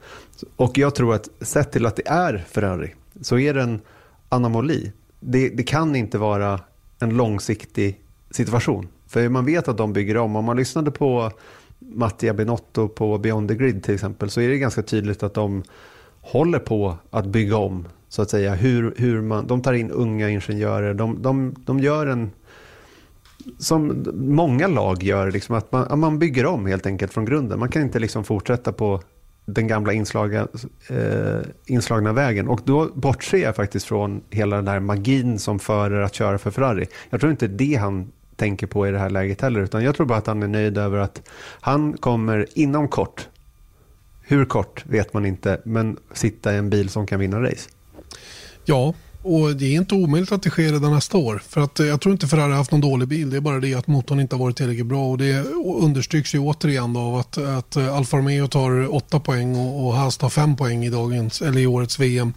Och 0.55 0.77
jag 0.77 0.95
tror 0.95 1.15
att 1.15 1.29
sett 1.41 1.71
till 1.71 1.85
att 1.85 1.95
det 1.95 2.07
är 2.07 2.45
Ferrari 2.47 2.93
så 3.21 3.37
är 3.37 3.53
det 3.53 3.61
en 3.61 3.81
anomali. 4.29 4.91
Det, 5.19 5.49
det 5.49 5.63
kan 5.63 5.95
inte 5.95 6.17
vara 6.17 6.59
en 6.99 7.09
långsiktig 7.09 8.01
situation. 8.31 8.87
För 9.07 9.29
man 9.29 9.45
vet 9.45 9.67
att 9.67 9.77
de 9.77 9.93
bygger 9.93 10.17
om. 10.17 10.35
Om 10.35 10.45
man 10.45 10.57
lyssnade 10.57 10.91
på 10.91 11.31
Mattia 11.79 12.33
Benotto 12.33 12.87
på 12.87 13.17
Beyond 13.17 13.49
the 13.49 13.55
Grid 13.55 13.83
till 13.83 13.93
exempel 13.93 14.29
så 14.29 14.41
är 14.41 14.49
det 14.49 14.57
ganska 14.57 14.81
tydligt 14.81 15.23
att 15.23 15.33
de 15.33 15.63
håller 16.21 16.59
på 16.59 16.97
att 17.09 17.25
bygga 17.25 17.57
om 17.57 17.87
så 18.09 18.21
att 18.21 18.29
säga. 18.29 18.55
Hur, 18.55 18.93
hur 18.97 19.21
man, 19.21 19.47
de 19.47 19.61
tar 19.61 19.73
in 19.73 19.91
unga 19.91 20.29
ingenjörer, 20.29 20.93
de, 20.93 21.21
de, 21.21 21.55
de 21.65 21.79
gör 21.79 22.07
en 22.07 22.31
som 23.59 24.05
många 24.13 24.67
lag 24.67 25.03
gör, 25.03 25.31
liksom 25.31 25.55
att 25.55 25.71
man, 25.71 25.99
man 25.99 26.19
bygger 26.19 26.45
om 26.45 26.65
helt 26.65 26.85
enkelt 26.85 27.13
från 27.13 27.25
grunden. 27.25 27.59
Man 27.59 27.69
kan 27.69 27.81
inte 27.81 27.99
liksom 27.99 28.23
fortsätta 28.23 28.73
på 28.73 29.01
den 29.45 29.67
gamla 29.67 29.93
inslaga, 29.93 30.47
eh, 30.89 31.39
inslagna 31.65 32.13
vägen. 32.13 32.47
Och 32.47 32.61
då 32.63 32.89
bortser 32.93 33.37
jag 33.37 33.55
faktiskt 33.55 33.85
från 33.85 34.21
hela 34.29 34.55
den 34.55 34.65
där 34.65 34.79
magin 34.79 35.39
som 35.39 35.59
förer 35.59 36.01
att 36.01 36.13
köra 36.13 36.37
för 36.37 36.51
Ferrari. 36.51 36.85
Jag 37.09 37.19
tror 37.19 37.31
inte 37.31 37.47
det 37.47 37.75
han 37.75 38.11
tänker 38.35 38.67
på 38.67 38.87
i 38.87 38.91
det 38.91 38.99
här 38.99 39.09
läget 39.09 39.41
heller, 39.41 39.61
utan 39.61 39.83
jag 39.83 39.95
tror 39.95 40.05
bara 40.05 40.17
att 40.17 40.27
han 40.27 40.43
är 40.43 40.47
nöjd 40.47 40.77
över 40.77 40.97
att 40.97 41.21
han 41.61 41.97
kommer 41.97 42.47
inom 42.53 42.87
kort, 42.87 43.27
hur 44.21 44.45
kort 44.45 44.85
vet 44.85 45.13
man 45.13 45.25
inte, 45.25 45.61
men 45.65 45.97
sitta 46.13 46.53
i 46.53 46.57
en 46.57 46.69
bil 46.69 46.89
som 46.89 47.07
kan 47.07 47.19
vinna 47.19 47.43
race. 47.43 47.69
Ja, 48.65 48.93
och 49.23 49.55
det 49.55 49.65
är 49.65 49.77
inte 49.77 49.95
omöjligt 49.95 50.31
att 50.31 50.43
det 50.43 50.49
sker 50.49 50.71
redan 50.71 50.93
nästa 50.93 51.17
år. 51.17 51.41
För 51.47 51.61
att 51.61 51.79
eh, 51.79 51.85
jag 51.85 52.01
tror 52.01 52.13
inte 52.13 52.27
Ferrari 52.27 52.49
har 52.49 52.57
haft 52.57 52.71
någon 52.71 52.81
dålig 52.81 53.07
bil. 53.07 53.29
Det 53.29 53.37
är 53.37 53.41
bara 53.41 53.59
det 53.59 53.73
att 53.73 53.87
motorn 53.87 54.19
inte 54.19 54.35
har 54.35 54.43
varit 54.43 54.57
tillräckligt 54.57 54.85
bra. 54.85 55.11
Och 55.11 55.17
det 55.17 55.45
understryks 55.79 56.35
ju 56.35 56.39
återigen 56.39 56.95
av 56.95 57.15
att, 57.15 57.37
att 57.37 57.75
eh, 57.75 57.95
Alfa 57.95 58.17
Romeo 58.17 58.47
tar 58.47 58.95
8 58.95 59.19
poäng 59.19 59.55
och, 59.55 59.87
och 59.87 59.93
Haas 59.93 60.17
tar 60.17 60.29
5 60.29 60.55
poäng 60.55 60.85
i, 60.85 60.89
dagens, 60.89 61.41
eller 61.41 61.61
i 61.61 61.67
årets 61.67 61.99
VM. 61.99 62.33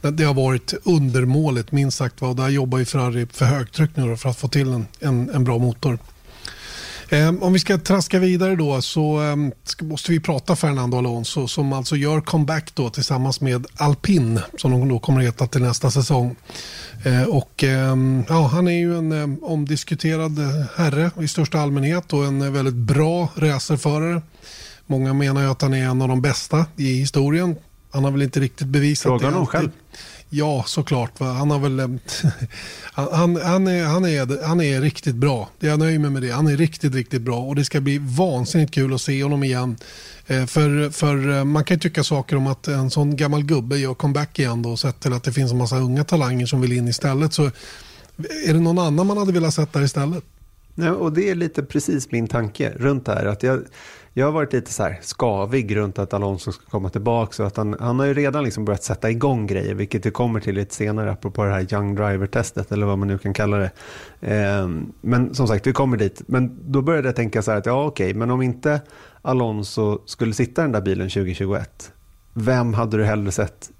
Det 0.00 0.24
har 0.24 0.34
varit 0.34 0.74
undermåligt 0.84 1.72
minst 1.72 1.98
sagt. 1.98 2.22
Och 2.22 2.36
där 2.36 2.48
jobbar 2.48 2.78
ju 2.78 2.84
Ferrari 2.84 3.26
för 3.32 3.44
högtryck 3.44 3.90
nu 3.94 4.16
för 4.16 4.28
att 4.28 4.38
få 4.38 4.48
till 4.48 4.72
en, 4.72 4.86
en, 5.00 5.30
en 5.30 5.44
bra 5.44 5.58
motor. 5.58 5.98
Eh, 7.12 7.34
om 7.40 7.52
vi 7.52 7.58
ska 7.58 7.78
traska 7.78 8.18
vidare 8.18 8.56
då 8.56 8.82
så 8.82 9.22
eh, 9.22 9.36
måste 9.86 10.12
vi 10.12 10.20
prata 10.20 10.56
Fernando 10.56 10.98
Alonso 10.98 11.48
som 11.48 11.72
alltså 11.72 11.96
gör 11.96 12.20
comeback 12.20 12.74
då 12.74 12.90
tillsammans 12.90 13.40
med 13.40 13.66
Alpin 13.76 14.40
som 14.58 14.70
de 14.70 14.88
då 14.88 14.98
kommer 14.98 15.20
att 15.20 15.26
heta 15.26 15.46
till 15.46 15.62
nästa 15.62 15.90
säsong. 15.90 16.36
Eh, 17.04 17.22
och 17.22 17.64
ehm, 17.64 18.24
ja, 18.28 18.46
Han 18.46 18.68
är 18.68 18.78
ju 18.78 18.98
en 18.98 19.12
ehm, 19.12 19.38
omdiskuterad 19.42 20.38
herre 20.76 21.10
i 21.20 21.28
största 21.28 21.60
allmänhet 21.60 22.12
och 22.12 22.24
en 22.24 22.52
väldigt 22.52 22.74
bra 22.74 23.28
racerförare. 23.36 24.22
Många 24.86 25.14
menar 25.14 25.42
ju 25.42 25.50
att 25.50 25.62
han 25.62 25.74
är 25.74 25.84
en 25.84 26.02
av 26.02 26.08
de 26.08 26.22
bästa 26.22 26.66
i 26.76 26.94
historien. 26.94 27.56
Han 27.90 28.04
har 28.04 28.10
väl 28.10 28.22
inte 28.22 28.40
riktigt 28.40 28.66
bevisat 28.66 29.02
Fråga 29.02 29.26
det. 29.26 29.32
honom 29.32 29.46
själv. 29.46 29.70
Ja, 30.32 30.64
såklart. 30.66 31.20
Va? 31.20 31.26
Han, 31.26 31.50
har 31.50 31.58
väl, 31.58 31.80
han, 32.92 33.36
han, 33.36 33.66
är, 33.66 33.84
han, 33.84 34.04
är, 34.04 34.46
han 34.46 34.60
är 34.60 34.80
riktigt 34.80 35.14
bra. 35.14 35.48
Jag 35.58 35.78
nöjer 35.78 35.98
mig 35.98 36.10
med 36.10 36.22
det. 36.22 36.30
Han 36.30 36.46
är 36.46 36.56
riktigt, 36.56 36.94
riktigt 36.94 37.22
bra 37.22 37.38
och 37.40 37.54
det 37.54 37.64
ska 37.64 37.80
bli 37.80 37.98
vansinnigt 37.98 38.74
kul 38.74 38.94
att 38.94 39.00
se 39.00 39.22
honom 39.22 39.44
igen. 39.44 39.76
Eh, 40.26 40.46
för, 40.46 40.90
för 40.90 41.38
eh, 41.38 41.44
man 41.44 41.64
kan 41.64 41.74
ju 41.74 41.80
tycka 41.80 42.04
saker 42.04 42.36
om 42.36 42.46
att 42.46 42.68
en 42.68 42.90
sån 42.90 43.16
gammal 43.16 43.42
gubbe 43.42 43.78
gör 43.78 43.94
comeback 43.94 44.38
igen 44.38 44.62
då, 44.62 44.76
sett 44.76 45.00
till 45.00 45.12
att 45.12 45.24
det 45.24 45.32
finns 45.32 45.52
en 45.52 45.58
massa 45.58 45.78
unga 45.78 46.04
talanger 46.04 46.46
som 46.46 46.60
vill 46.60 46.72
in 46.72 46.88
istället. 46.88 47.32
Så 47.32 47.44
är 48.46 48.52
det 48.52 48.60
någon 48.60 48.78
annan 48.78 49.06
man 49.06 49.18
hade 49.18 49.32
velat 49.32 49.54
sätta 49.54 49.78
där 49.78 49.86
istället? 49.86 50.24
Nej, 50.74 50.90
och 50.90 51.12
det 51.12 51.30
är 51.30 51.34
lite 51.34 51.62
precis 51.62 52.10
min 52.10 52.28
tanke 52.28 52.72
runt 52.76 53.06
det 53.06 53.12
här. 53.12 53.26
Att 53.26 53.42
jag, 53.42 53.60
jag 54.14 54.26
har 54.26 54.32
varit 54.32 54.52
lite 54.52 54.72
så 54.72 54.82
här 54.82 54.98
skavig 55.02 55.76
runt 55.76 55.98
att 55.98 56.14
Alonso 56.14 56.52
ska 56.52 56.64
komma 56.64 56.88
tillbaka. 56.88 57.42
Och 57.42 57.46
att 57.46 57.56
han, 57.56 57.76
han 57.80 57.98
har 57.98 58.06
ju 58.06 58.14
redan 58.14 58.44
liksom 58.44 58.64
börjat 58.64 58.82
sätta 58.82 59.10
igång 59.10 59.46
grejer, 59.46 59.74
vilket 59.74 60.06
vi 60.06 60.10
kommer 60.10 60.40
till 60.40 60.54
lite 60.54 60.74
senare, 60.74 61.12
apropå 61.12 61.44
det 61.44 61.50
här 61.50 61.74
Young 61.74 61.94
Driver-testet, 61.94 62.72
eller 62.72 62.86
vad 62.86 62.98
man 62.98 63.08
nu 63.08 63.18
kan 63.18 63.34
kalla 63.34 63.56
det. 63.56 63.70
Eh, 64.20 64.68
men 65.00 65.34
som 65.34 65.48
sagt, 65.48 65.66
vi 65.66 65.72
kommer 65.72 65.96
dit. 65.96 66.22
Men 66.26 66.58
då 66.66 66.82
började 66.82 67.08
jag 67.08 67.16
tänka 67.16 67.42
så 67.42 67.50
här 67.50 67.58
att, 67.58 67.66
ja 67.66 67.84
okej, 67.84 68.14
men 68.14 68.30
om 68.30 68.42
inte 68.42 68.80
Alonso 69.22 69.98
skulle 70.06 70.34
sitta 70.34 70.62
i 70.62 70.64
den 70.64 70.72
där 70.72 70.80
bilen 70.80 71.08
2021, 71.08 71.92
vem 72.34 72.74
hade 72.74 72.96
du 72.96 73.04
hellre 73.04 73.32
sett 73.32 73.70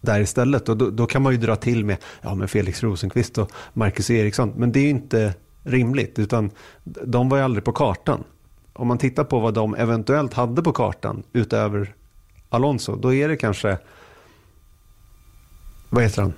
där 0.00 0.20
istället? 0.20 0.68
Och 0.68 0.76
då, 0.76 0.90
då, 0.90 1.06
kan 1.06 1.22
man 1.22 1.32
ju 1.32 1.38
dra 1.38 1.56
till 1.56 1.84
med 1.84 1.96
ja, 2.22 2.34
men 2.34 2.48
Felix 2.48 2.82
Rosenqvist 2.82 3.38
och 3.38 3.50
Marcus 3.72 4.10
Eriksson, 4.10 4.52
men 4.56 4.72
det 4.72 4.80
är 4.80 4.84
ju 4.84 4.90
inte 4.90 5.34
rimligt, 5.62 6.18
utan 6.18 6.50
de 6.84 7.28
var 7.28 7.38
ju 7.38 7.44
aldrig 7.44 7.64
på 7.64 7.72
kartan 7.72 8.24
om 8.78 8.88
man 8.88 8.98
tittar 8.98 9.24
på 9.24 9.40
vad 9.40 9.54
de 9.54 9.74
eventuellt 9.74 10.34
hade 10.34 10.62
på 10.62 10.72
kartan 10.72 11.22
utöver 11.32 11.94
Alonso, 12.48 12.96
då 12.96 13.14
är 13.14 13.28
det 13.28 13.36
kanske, 13.36 13.78
vad 15.90 16.02
heter 16.02 16.22
han? 16.22 16.32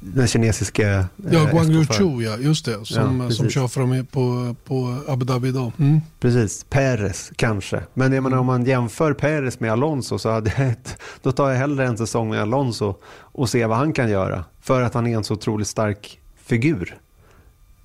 Den 0.00 0.26
kinesiska 0.26 1.06
Ja, 1.30 1.42
eh, 1.44 1.50
Guang 1.50 1.70
Yu 1.70 2.22
ja, 2.22 2.36
just 2.36 2.64
det. 2.64 2.84
Som, 2.84 3.20
ja, 3.20 3.30
som 3.30 3.50
kör 3.50 3.68
för 3.68 3.80
dem 3.80 4.06
på, 4.10 4.56
på 4.64 4.98
Abu 5.08 5.24
Dhabi 5.24 5.48
idag. 5.48 5.72
Mm. 5.78 6.00
Precis, 6.20 6.64
Perez 6.64 7.32
kanske. 7.36 7.82
Men 7.94 8.12
jag 8.12 8.22
menar, 8.22 8.38
om 8.38 8.46
man 8.46 8.64
jämför 8.64 9.12
Perez 9.12 9.60
med 9.60 9.72
Alonso 9.72 10.18
så 10.18 10.30
hade 10.30 10.52
jag 10.56 10.68
ett, 10.68 10.98
då 11.22 11.32
tar 11.32 11.50
jag 11.50 11.58
hellre 11.58 11.86
en 11.86 11.96
säsong 11.96 12.28
med 12.28 12.42
Alonso 12.42 12.94
och 13.16 13.48
ser 13.48 13.66
vad 13.66 13.78
han 13.78 13.92
kan 13.92 14.10
göra. 14.10 14.44
För 14.60 14.82
att 14.82 14.94
han 14.94 15.06
är 15.06 15.16
en 15.16 15.24
så 15.24 15.34
otroligt 15.34 15.68
stark 15.68 16.20
figur. 16.36 16.98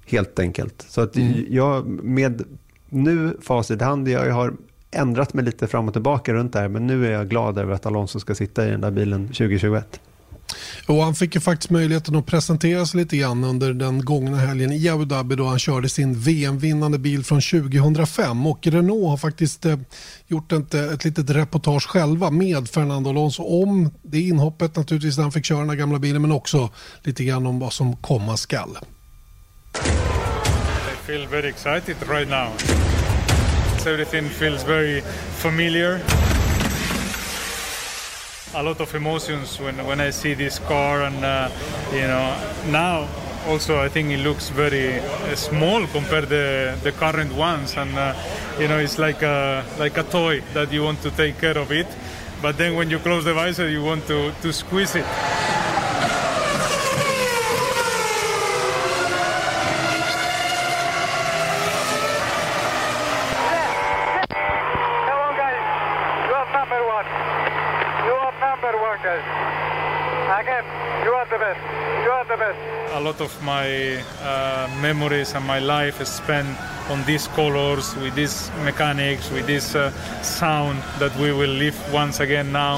Helt 0.05 0.39
enkelt. 0.39 0.85
Så 0.89 1.01
att 1.01 1.15
mm. 1.15 1.45
jag 1.49 1.87
med 1.87 2.43
nu 2.89 3.37
facit 3.41 3.81
i 3.81 3.83
hand, 3.83 4.07
jag 4.07 4.33
har 4.33 4.53
ändrat 4.91 5.33
mig 5.33 5.45
lite 5.45 5.67
fram 5.67 5.87
och 5.87 5.93
tillbaka 5.93 6.33
runt 6.33 6.53
det 6.53 6.59
här, 6.59 6.67
men 6.67 6.87
nu 6.87 7.07
är 7.07 7.11
jag 7.11 7.29
glad 7.29 7.57
över 7.57 7.73
att 7.73 7.85
Alonso 7.85 8.19
ska 8.19 8.35
sitta 8.35 8.67
i 8.67 8.71
den 8.71 8.81
där 8.81 8.91
bilen 8.91 9.27
2021. 9.27 9.99
Och 10.87 11.03
han 11.03 11.15
fick 11.15 11.35
ju 11.35 11.41
faktiskt 11.41 11.69
möjligheten 11.69 12.15
att 12.15 12.25
presentera 12.25 12.85
sig 12.85 12.99
lite 12.99 13.17
grann 13.17 13.43
under 13.43 13.73
den 13.73 14.05
gångna 14.05 14.37
helgen 14.37 14.71
i 14.71 14.89
Abu 14.89 15.05
Dhabi 15.05 15.35
då 15.35 15.45
han 15.45 15.59
körde 15.59 15.89
sin 15.89 16.19
VM-vinnande 16.19 16.97
bil 16.99 17.23
från 17.23 17.41
2005. 17.41 18.47
Och 18.47 18.67
Renault 18.67 19.09
har 19.09 19.17
faktiskt 19.17 19.65
eh, 19.65 19.79
gjort 20.27 20.51
ett, 20.51 20.73
eh, 20.73 20.83
ett 20.83 21.05
litet 21.05 21.29
reportage 21.29 21.87
själva 21.87 22.29
med 22.29 22.69
Fernando 22.69 23.09
Alonso 23.09 23.43
om 23.43 23.91
det 24.01 24.21
inhoppet 24.21 24.75
naturligtvis 24.75 25.17
när 25.17 25.23
han 25.23 25.31
fick 25.31 25.45
köra 25.45 25.59
den 25.59 25.69
här 25.69 25.77
gamla 25.77 25.99
bilen 25.99 26.21
men 26.21 26.31
också 26.31 26.69
lite 27.03 27.23
grann 27.23 27.45
om 27.45 27.59
vad 27.59 27.73
som 27.73 27.95
komma 27.95 28.37
skall. 28.37 28.77
Feel 31.09 31.25
very 31.25 31.49
excited 31.49 31.97
right 32.07 32.27
now. 32.27 32.51
Everything 33.87 34.29
feels 34.29 34.61
very 34.61 35.01
familiar. 35.41 35.99
A 38.53 38.61
lot 38.61 38.79
of 38.79 38.93
emotions 38.93 39.59
when, 39.59 39.83
when 39.87 39.99
I 40.01 40.11
see 40.11 40.35
this 40.35 40.59
car, 40.59 41.01
and 41.01 41.25
uh, 41.25 41.49
you 41.91 42.05
know 42.11 42.27
now 42.67 43.07
also 43.47 43.79
I 43.79 43.89
think 43.89 44.11
it 44.11 44.19
looks 44.19 44.49
very 44.49 44.99
uh, 44.99 45.35
small 45.35 45.87
compared 45.87 46.25
to 46.25 46.29
the, 46.29 46.77
the 46.83 46.91
current 46.91 47.33
ones, 47.33 47.75
and 47.75 47.97
uh, 47.97 48.13
you 48.59 48.67
know 48.67 48.77
it's 48.77 48.99
like 48.99 49.23
a 49.23 49.65
like 49.79 49.97
a 49.97 50.03
toy 50.03 50.41
that 50.53 50.71
you 50.71 50.83
want 50.83 51.01
to 51.01 51.09
take 51.09 51.39
care 51.39 51.57
of 51.57 51.71
it, 51.71 51.87
but 52.39 52.55
then 52.59 52.75
when 52.75 52.91
you 52.91 52.99
close 52.99 53.25
the 53.25 53.33
visor, 53.33 53.67
you 53.67 53.83
want 53.83 54.05
to 54.05 54.31
to 54.43 54.53
squeeze 54.53 54.93
it. 54.93 55.58
Lot 73.09 73.21
of 73.21 73.43
my 73.43 73.97
uh, 74.21 74.69
memories 74.81 75.33
and 75.33 75.43
my 75.43 75.57
life 75.57 75.99
is 75.99 76.09
spent 76.09 76.47
on 76.91 77.03
these 77.05 77.27
colors, 77.29 77.95
with 77.95 78.13
these 78.13 78.51
mechanics, 78.63 79.31
with 79.31 79.47
this 79.47 79.73
uh, 79.73 79.89
sound 80.21 80.77
that 80.99 81.15
we 81.17 81.31
will 81.31 81.49
live 81.49 81.77
once 81.91 82.19
again 82.19 82.51
now. 82.51 82.77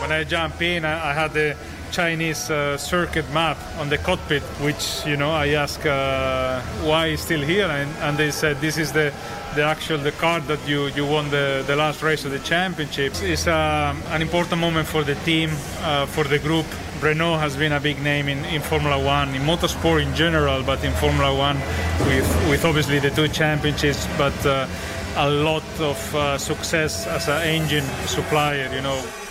When 0.00 0.12
I 0.12 0.22
jump 0.22 0.62
in, 0.62 0.84
I, 0.84 1.10
I 1.10 1.12
had 1.12 1.32
the 1.32 1.56
Chinese 1.90 2.50
uh, 2.50 2.76
circuit 2.76 3.28
map 3.32 3.56
on 3.78 3.88
the 3.88 3.98
cockpit, 3.98 4.42
which 4.62 5.04
you 5.06 5.16
know 5.16 5.30
I 5.30 5.48
asked 5.48 5.86
uh, 5.86 6.60
why 6.84 7.16
still 7.16 7.42
here, 7.42 7.66
and, 7.66 7.90
and, 8.02 8.16
they 8.16 8.30
said 8.30 8.60
this 8.60 8.78
is 8.78 8.92
the 8.92 9.12
the 9.58 9.64
actual 9.64 9.98
the 9.98 10.12
card 10.12 10.44
that 10.46 10.60
you 10.68 10.86
you 10.96 11.04
won 11.04 11.28
the, 11.30 11.64
the 11.66 11.74
last 11.74 12.00
race 12.00 12.24
of 12.24 12.30
the 12.30 12.38
championships. 12.38 13.22
It's 13.22 13.48
uh, 13.48 13.92
an 14.14 14.22
important 14.22 14.60
moment 14.60 14.86
for 14.86 15.02
the 15.02 15.16
team, 15.30 15.50
uh, 15.82 16.06
for 16.06 16.22
the 16.22 16.38
group. 16.38 16.66
Renault 17.02 17.38
has 17.38 17.56
been 17.56 17.72
a 17.72 17.80
big 17.80 18.00
name 18.00 18.28
in, 18.28 18.44
in 18.54 18.60
Formula 18.62 18.96
One, 19.02 19.34
in 19.34 19.42
motorsport 19.42 20.00
in 20.06 20.14
general, 20.14 20.62
but 20.62 20.84
in 20.84 20.92
Formula 20.92 21.34
One 21.34 21.58
with 22.06 22.28
with 22.50 22.64
obviously 22.64 23.00
the 23.00 23.10
two 23.10 23.26
championships, 23.26 24.06
but 24.16 24.38
uh, 24.46 24.68
a 25.16 25.28
lot 25.28 25.68
of 25.80 25.98
uh, 26.14 26.38
success 26.38 27.08
as 27.08 27.26
an 27.28 27.42
engine 27.42 27.86
supplier. 28.06 28.68
You 28.72 28.82
know. 28.82 29.27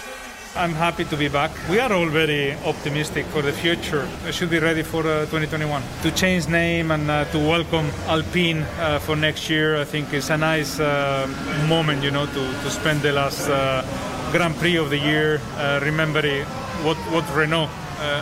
I'm 0.57 0.73
happy 0.73 1.05
to 1.05 1.15
be 1.15 1.27
back. 1.27 1.51
We 1.69 1.79
are 1.79 1.93
all 1.93 2.07
very 2.07 2.53
optimistic 2.65 3.25
for 3.27 3.43
the 3.43 3.51
future. 3.51 4.07
I 4.25 4.31
should 4.31 4.49
be 4.49 4.57
ready 4.57 4.81
for 4.81 5.01
uh, 5.01 5.25
2021. 5.25 5.83
To 6.01 6.11
change 6.11 6.47
name 6.47 6.89
and 6.89 7.09
uh, 7.11 7.25
to 7.25 7.37
welcome 7.37 7.85
Alpine 8.07 8.63
uh, 8.79 8.97
for 8.97 9.15
next 9.15 9.51
year, 9.51 9.77
I 9.77 9.83
think 9.85 10.11
is 10.13 10.31
a 10.31 10.37
nice 10.37 10.79
uh, 10.79 11.27
moment, 11.69 12.03
you 12.03 12.09
know, 12.09 12.25
to, 12.25 12.33
to 12.63 12.69
spend 12.71 13.01
the 13.01 13.11
last 13.11 13.47
uh, 13.47 13.83
Grand 14.31 14.55
Prix 14.55 14.77
of 14.77 14.89
the 14.89 14.97
year 14.97 15.39
uh, 15.57 15.79
remembering 15.83 16.43
what, 16.83 16.97
what 17.13 17.23
Renault 17.35 17.69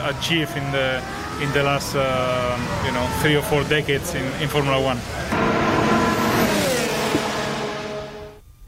achieved 0.06 0.56
in 0.58 0.72
the 0.72 1.02
in 1.42 1.52
the 1.52 1.64
last, 1.64 1.94
you 2.86 2.92
know, 2.94 3.08
three 3.22 3.36
or 3.36 3.44
four 3.44 3.64
decades 3.64 4.14
in, 4.14 4.24
in 4.42 4.48
Formula 4.48 4.82
One. 4.82 5.00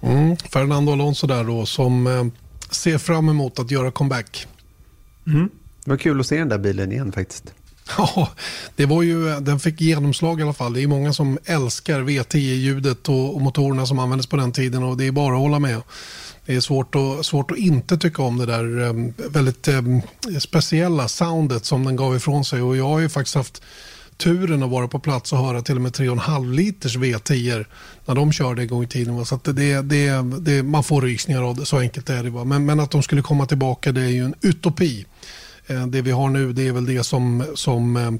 Mm, 0.01 0.37
Fernando 0.51 0.93
Alonso 0.93 1.27
där 1.27 1.43
då 1.43 1.65
som 1.65 2.31
ser 2.69 2.97
fram 2.97 3.29
emot 3.29 3.59
att 3.59 3.71
göra 3.71 3.91
comeback. 3.91 4.47
Mm. 5.27 5.49
Det 5.83 5.89
var 5.89 5.97
kul 5.97 6.19
att 6.19 6.27
se 6.27 6.37
den 6.37 6.49
där 6.49 6.57
bilen 6.57 6.91
igen 6.91 7.11
faktiskt. 7.11 7.53
Ja, 7.97 8.29
det 8.75 8.85
var 8.85 9.01
ju, 9.03 9.39
den 9.39 9.59
fick 9.59 9.81
genomslag 9.81 10.39
i 10.39 10.43
alla 10.43 10.53
fall. 10.53 10.73
Det 10.73 10.83
är 10.83 10.87
många 10.87 11.13
som 11.13 11.37
älskar 11.45 12.01
V10-ljudet 12.01 13.09
och, 13.09 13.35
och 13.35 13.41
motorerna 13.41 13.85
som 13.85 13.99
användes 13.99 14.27
på 14.27 14.37
den 14.37 14.51
tiden 14.51 14.83
och 14.83 14.97
det 14.97 15.07
är 15.07 15.11
bara 15.11 15.35
att 15.35 15.41
hålla 15.41 15.59
med. 15.59 15.81
Det 16.45 16.55
är 16.55 16.59
svårt 16.59 16.95
att, 16.95 17.25
svårt 17.25 17.51
att 17.51 17.57
inte 17.57 17.97
tycka 17.97 18.21
om 18.21 18.37
det 18.37 18.45
där 18.45 18.79
um, 18.79 19.13
väldigt 19.17 19.67
um, 19.67 20.01
speciella 20.39 21.07
soundet 21.07 21.65
som 21.65 21.85
den 21.85 21.95
gav 21.95 22.15
ifrån 22.15 22.45
sig 22.45 22.61
och 22.61 22.77
jag 22.77 22.87
har 22.87 22.99
ju 22.99 23.09
faktiskt 23.09 23.35
haft 23.35 23.61
turen 24.17 24.63
att 24.63 24.69
vara 24.69 24.87
på 24.87 24.99
plats 24.99 25.33
och 25.33 25.39
höra 25.39 25.61
till 25.61 25.75
och 25.75 25.81
med 25.81 25.91
3,5 25.91 26.53
liters 26.53 26.97
V10 26.97 27.65
när 28.05 28.15
de 28.15 28.31
körde 28.31 28.61
en 28.61 28.67
gång 28.67 28.83
i 28.83 28.87
tiden. 28.87 29.25
Så 29.25 29.39
det, 29.43 29.81
det, 29.81 30.11
det, 30.39 30.63
man 30.63 30.83
får 30.83 31.01
rysningar 31.01 31.41
av 31.41 31.55
det, 31.55 31.65
så 31.65 31.79
enkelt 31.79 32.09
är 32.09 32.23
det. 32.23 32.29
Va? 32.29 32.43
Men, 32.43 32.65
men 32.65 32.79
att 32.79 32.91
de 32.91 33.03
skulle 33.03 33.21
komma 33.21 33.45
tillbaka 33.45 33.91
det 33.91 34.01
är 34.01 34.09
ju 34.09 34.25
en 34.25 34.35
utopi. 34.41 35.05
Eh, 35.67 35.87
det 35.87 36.01
vi 36.01 36.11
har 36.11 36.29
nu 36.29 36.53
det 36.53 36.67
är 36.67 36.71
väl 36.71 36.85
det 36.85 37.03
som, 37.03 37.45
som 37.55 37.97
eh, 37.97 38.11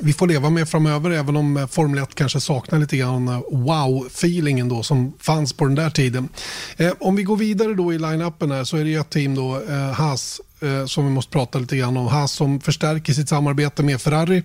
vi 0.00 0.12
får 0.12 0.26
leva 0.26 0.50
med 0.50 0.68
framöver 0.68 1.10
även 1.10 1.36
om 1.36 1.56
eh, 1.56 1.66
Formel 1.66 2.02
1 2.02 2.14
kanske 2.14 2.40
saknar 2.40 2.78
lite 2.78 2.96
grann 2.96 3.28
eh, 3.28 3.40
wow-feelingen 3.50 4.68
då 4.68 4.82
som 4.82 5.12
fanns 5.20 5.52
på 5.52 5.64
den 5.64 5.74
där 5.74 5.90
tiden. 5.90 6.28
Eh, 6.76 6.92
om 7.00 7.16
vi 7.16 7.22
går 7.22 7.36
vidare 7.36 7.74
då 7.74 7.92
i 7.92 7.98
line-upen 7.98 8.50
här 8.50 8.64
så 8.64 8.76
är 8.76 8.84
det 8.84 8.94
ett 8.94 9.10
team 9.10 9.34
då, 9.34 9.62
eh, 9.68 9.92
Haas, 9.92 10.40
eh, 10.60 10.86
som 10.86 11.04
vi 11.04 11.10
måste 11.10 11.32
prata 11.32 11.58
lite 11.58 11.76
grann 11.76 11.96
om. 11.96 12.06
Haas 12.06 12.32
som 12.32 12.60
förstärker 12.60 13.12
sitt 13.12 13.28
samarbete 13.28 13.82
med 13.82 14.00
Ferrari. 14.00 14.42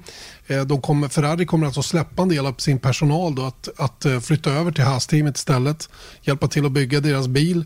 Eh, 0.48 0.62
de 0.62 0.82
kommer, 0.82 1.08
Ferrari 1.08 1.46
kommer 1.46 1.66
alltså 1.66 1.84
släppa 1.84 2.22
en 2.22 2.30
del 2.30 2.46
av 2.46 2.54
sin 2.54 2.80
personal 2.80 3.36
då 3.36 3.46
att, 3.46 3.70
att 3.78 4.06
eh, 4.06 4.20
flytta 4.20 4.52
över 4.52 4.72
till 4.72 4.84
Haas-teamet 4.84 5.38
istället. 5.38 5.90
Hjälpa 6.22 6.48
till 6.48 6.66
att 6.66 6.72
bygga 6.72 7.00
deras 7.00 7.28
bil. 7.28 7.66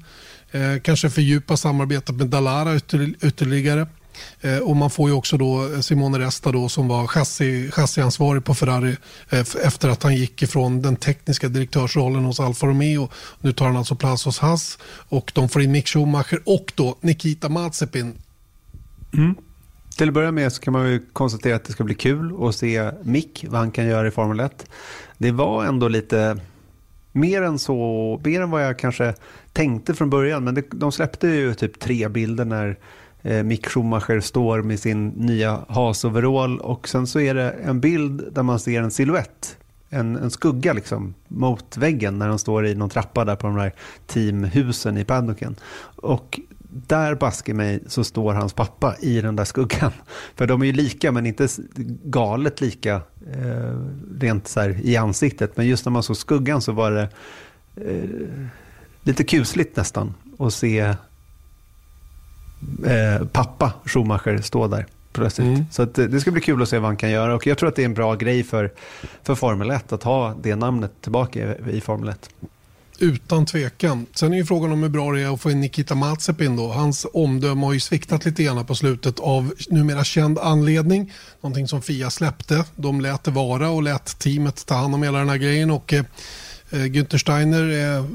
Eh, 0.51 0.81
kanske 0.83 1.09
fördjupa 1.09 1.57
samarbetet 1.57 2.15
med 2.15 2.27
Dalara 2.27 2.75
ytterligare. 3.21 3.87
Eh, 4.41 4.57
och 4.57 4.75
man 4.75 4.89
får 4.89 5.09
ju 5.09 5.15
också 5.15 5.37
då 5.37 5.73
eh, 5.73 5.79
Simone 5.79 6.19
Resta 6.19 6.51
då 6.51 6.69
som 6.69 6.87
var 6.87 7.07
chassi, 7.07 7.71
chassiansvarig 7.71 8.45
på 8.45 8.55
Ferrari 8.55 8.97
eh, 9.29 9.39
efter 9.39 9.89
att 9.89 10.03
han 10.03 10.15
gick 10.15 10.43
ifrån 10.43 10.81
den 10.81 10.95
tekniska 10.95 11.47
direktörsrollen 11.47 12.25
hos 12.25 12.39
Alfa 12.39 12.67
Romeo. 12.67 13.09
Nu 13.41 13.53
tar 13.53 13.65
han 13.65 13.77
alltså 13.77 13.95
plats 13.95 14.25
hos 14.25 14.39
Haas 14.39 14.77
och 15.09 15.31
de 15.35 15.49
får 15.49 15.61
in 15.61 15.71
Mick 15.71 15.87
Schumacher 15.87 16.39
och 16.45 16.73
då 16.75 16.97
Nikita 17.01 17.49
Mazepin. 17.49 18.13
Mm. 19.13 19.35
Till 19.97 20.07
att 20.07 20.13
börja 20.13 20.31
med 20.31 20.53
så 20.53 20.61
kan 20.61 20.73
man 20.73 20.89
ju 20.89 21.05
konstatera 21.13 21.55
att 21.55 21.65
det 21.65 21.71
ska 21.71 21.83
bli 21.83 21.95
kul 21.95 22.47
att 22.47 22.55
se 22.55 22.91
Mick, 23.03 23.45
vad 23.47 23.59
han 23.59 23.71
kan 23.71 23.85
göra 23.85 24.07
i 24.07 24.11
Formel 24.11 24.39
1. 24.39 24.69
Det 25.17 25.31
var 25.31 25.65
ändå 25.65 25.87
lite 25.87 26.37
mer 27.11 27.41
än 27.41 27.59
så, 27.59 28.21
mer 28.23 28.41
än 28.41 28.51
vad 28.51 28.65
jag 28.65 28.79
kanske 28.79 29.13
tänkte 29.53 29.93
från 29.93 30.09
början. 30.09 30.43
Men 30.43 30.55
det, 30.55 30.63
de 30.71 30.91
släppte 30.91 31.27
ju 31.27 31.53
typ 31.53 31.79
tre 31.79 32.07
bilder 32.07 32.45
när 32.45 32.77
eh, 33.21 33.43
Mick 33.43 33.67
Schumacher 33.67 34.19
står 34.19 34.61
med 34.61 34.79
sin 34.79 35.07
nya 35.07 35.65
hasoverall 35.69 36.59
och 36.59 36.87
sen 36.87 37.07
så 37.07 37.19
är 37.19 37.33
det 37.33 37.51
en 37.51 37.79
bild 37.79 38.33
där 38.33 38.43
man 38.43 38.59
ser 38.59 38.81
en 38.81 38.91
siluett, 38.91 39.57
en, 39.89 40.15
en 40.15 40.31
skugga 40.31 40.73
liksom 40.73 41.13
mot 41.27 41.77
väggen 41.77 42.19
när 42.19 42.27
de 42.27 42.39
står 42.39 42.65
i 42.65 42.75
någon 42.75 42.89
trappa 42.89 43.25
där 43.25 43.35
på 43.35 43.47
de 43.47 43.55
där 43.55 43.73
teamhusen 44.07 44.97
i 44.97 45.05
paddocken. 45.05 45.55
Och 45.95 46.39
där 46.69 47.15
baske 47.15 47.53
mig 47.53 47.79
så 47.87 48.03
står 48.03 48.33
hans 48.33 48.53
pappa 48.53 48.95
i 48.99 49.21
den 49.21 49.35
där 49.35 49.45
skuggan. 49.45 49.91
För 50.35 50.47
de 50.47 50.61
är 50.61 50.65
ju 50.65 50.71
lika 50.71 51.11
men 51.11 51.25
inte 51.25 51.47
galet 52.03 52.61
lika 52.61 53.01
eh, 53.33 53.79
rent 54.19 54.47
så 54.47 54.59
här 54.59 54.79
i 54.83 54.97
ansiktet. 54.97 55.57
Men 55.57 55.67
just 55.67 55.85
när 55.85 55.91
man 55.91 56.03
såg 56.03 56.17
skuggan 56.17 56.61
så 56.61 56.71
var 56.71 56.91
det 56.91 57.09
eh, 57.75 58.09
lite 59.03 59.23
kusligt 59.23 59.75
nästan 59.75 60.13
att 60.39 60.53
se 60.53 60.95
eh, 62.85 63.27
pappa 63.27 63.73
Schumacher 63.85 64.41
stå 64.41 64.67
där 64.67 64.85
plötsligt. 65.13 65.47
Mm. 65.47 65.65
Så 65.71 65.81
att, 65.81 65.97
eh, 65.97 66.05
det 66.05 66.19
ska 66.19 66.31
bli 66.31 66.41
kul 66.41 66.61
att 66.61 66.69
se 66.69 66.79
vad 66.79 66.89
han 66.89 66.97
kan 66.97 67.09
göra 67.09 67.35
och 67.35 67.47
jag 67.47 67.57
tror 67.57 67.69
att 67.69 67.75
det 67.75 67.81
är 67.81 67.85
en 67.85 67.93
bra 67.93 68.15
grej 68.15 68.43
för, 68.43 68.71
för 69.23 69.35
Formel 69.35 69.71
1 69.71 69.91
att 69.91 70.03
ha 70.03 70.35
det 70.41 70.55
namnet 70.55 70.91
tillbaka 71.01 71.39
i, 71.39 71.77
i 71.77 71.81
Formel 71.81 72.09
1. 72.09 72.29
Utan 72.99 73.45
tvekan. 73.45 74.05
Sen 74.13 74.33
är 74.33 74.37
ju 74.37 74.45
frågan 74.45 74.71
om 74.71 74.83
hur 74.83 74.89
bra 74.89 75.11
det 75.11 75.21
är 75.21 75.33
att 75.33 75.41
få 75.41 75.51
in 75.51 75.61
Nikita 75.61 75.95
Mazepin 75.95 76.55
då. 76.55 76.67
Hans 76.67 77.05
omdöme 77.13 77.65
har 77.65 77.73
ju 77.73 77.79
sviktat 77.79 78.25
lite 78.25 78.43
grann 78.43 78.65
på 78.65 78.75
slutet 78.75 79.19
av 79.19 79.53
numera 79.69 80.03
känd 80.03 80.39
anledning. 80.39 81.13
Någonting 81.41 81.67
som 81.67 81.81
Fia 81.81 82.09
släppte. 82.09 82.65
De 82.75 83.01
lät 83.01 83.23
det 83.23 83.31
vara 83.31 83.69
och 83.69 83.83
lät 83.83 84.19
teamet 84.19 84.65
ta 84.65 84.75
hand 84.75 84.95
om 84.95 85.03
hela 85.03 85.17
den 85.17 85.29
här 85.29 85.37
grejen 85.37 85.71
och 85.71 85.93
eh, 85.93 86.03
eh 86.69 86.79
Günther 86.79 87.17
Steiner 87.17 87.95
eh, 87.95 88.05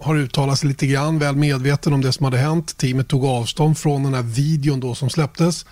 har 0.00 0.16
uttalat 0.16 0.58
sig 0.58 0.68
lite 0.68 0.86
grann, 0.86 1.18
väl 1.18 1.36
medveten 1.36 1.92
om 1.92 2.00
det 2.00 2.12
som 2.12 2.24
hade 2.24 2.38
hänt. 2.38 2.76
Teamet 2.76 3.08
tog 3.08 3.24
avstånd 3.24 3.78
från 3.78 4.02
den 4.02 4.14
här 4.14 4.22
videon 4.22 4.80
då 4.80 4.94
som 4.94 5.10
släpptes. 5.10 5.66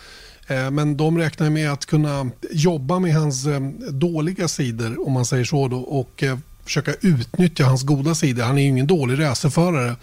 Eh, 0.47 0.71
men 0.71 0.97
de 0.97 1.19
räknar 1.19 1.51
med 1.51 1.73
att 1.73 1.87
kunna 1.87 2.31
jobba 2.51 2.99
med 2.99 3.15
hans 3.15 3.47
eh, 3.47 3.61
dåliga 3.91 4.49
sidor 4.49 5.07
om 5.07 5.13
man 5.13 5.25
säger 5.25 5.45
så 5.45 5.69
då 5.69 5.79
och 5.79 6.23
eh, 6.23 6.39
försöka 6.65 6.95
utnyttja 7.01 7.65
hans 7.65 7.83
goda 7.83 8.15
sidor. 8.15 8.43
Han 8.43 8.59
är 8.59 8.63
ju 8.63 8.69
ingen 8.69 8.87
dålig 8.87 9.21
racerförare 9.21 9.97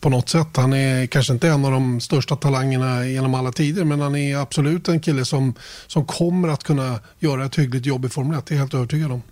på 0.00 0.08
något 0.08 0.28
sätt. 0.28 0.56
Han 0.56 0.72
är 0.72 1.06
kanske 1.06 1.32
inte 1.32 1.48
en 1.48 1.64
av 1.64 1.72
de 1.72 2.00
största 2.00 2.36
talangerna 2.36 3.06
genom 3.06 3.34
alla 3.34 3.52
tider 3.52 3.84
men 3.84 4.00
han 4.00 4.16
är 4.16 4.36
absolut 4.36 4.88
en 4.88 5.00
kille 5.00 5.24
som, 5.24 5.54
som 5.86 6.04
kommer 6.04 6.48
att 6.48 6.64
kunna 6.64 7.00
göra 7.18 7.44
ett 7.44 7.58
hyggligt 7.58 7.86
jobb 7.86 8.04
i 8.04 8.08
Formel 8.08 8.38
1. 8.38 8.46
Det 8.46 8.54
är 8.54 8.56
jag 8.56 8.60
helt 8.60 8.74
övertygad 8.74 9.12
om. 9.12 9.22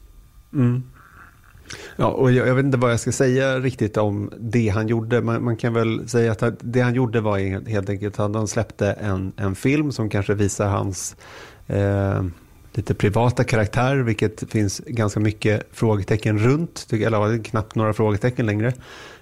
Mm. 0.53 0.83
Ja, 1.97 2.07
och 2.07 2.33
jag, 2.33 2.49
jag, 2.49 2.55
vet 2.55 2.65
inte 2.65 2.79
vad 2.79 2.93
jag 2.93 3.01
ska 3.01 3.13
säga 3.13 3.61
riktigt 3.61 3.97
om 3.97 4.33
det 4.39 4.69
han 4.69 4.89
gjorde. 4.89 5.21
Man, 5.21 5.45
man 5.45 5.57
kan 5.57 5.75
väl 5.75 6.09
säga 6.09 6.33
att 6.33 6.55
det 6.61 6.81
han 6.81 6.95
gjorde 6.95 7.21
var 7.21 7.69
helt 7.69 7.91
enkelt 7.91 8.21
att 8.21 8.35
han 8.35 8.49
släppte 8.49 8.93
en, 8.93 9.33
en 9.37 9.55
film 9.55 9.93
som 9.93 10.11
kanske 10.11 10.35
visar 10.35 10.69
hans 10.69 11.17
eh, 11.67 12.25
lite 12.73 12.95
privata 12.95 13.45
karaktär, 13.45 13.97
vilket 13.97 14.51
finns 14.51 14.83
ganska 14.87 15.21
mycket 15.21 15.69
frågetecken 15.73 16.39
runt, 16.39 16.87
eller 16.91 17.45
knappt 17.45 17.75
några 17.75 17.93
frågetecken 17.93 18.47
längre. 18.47 18.73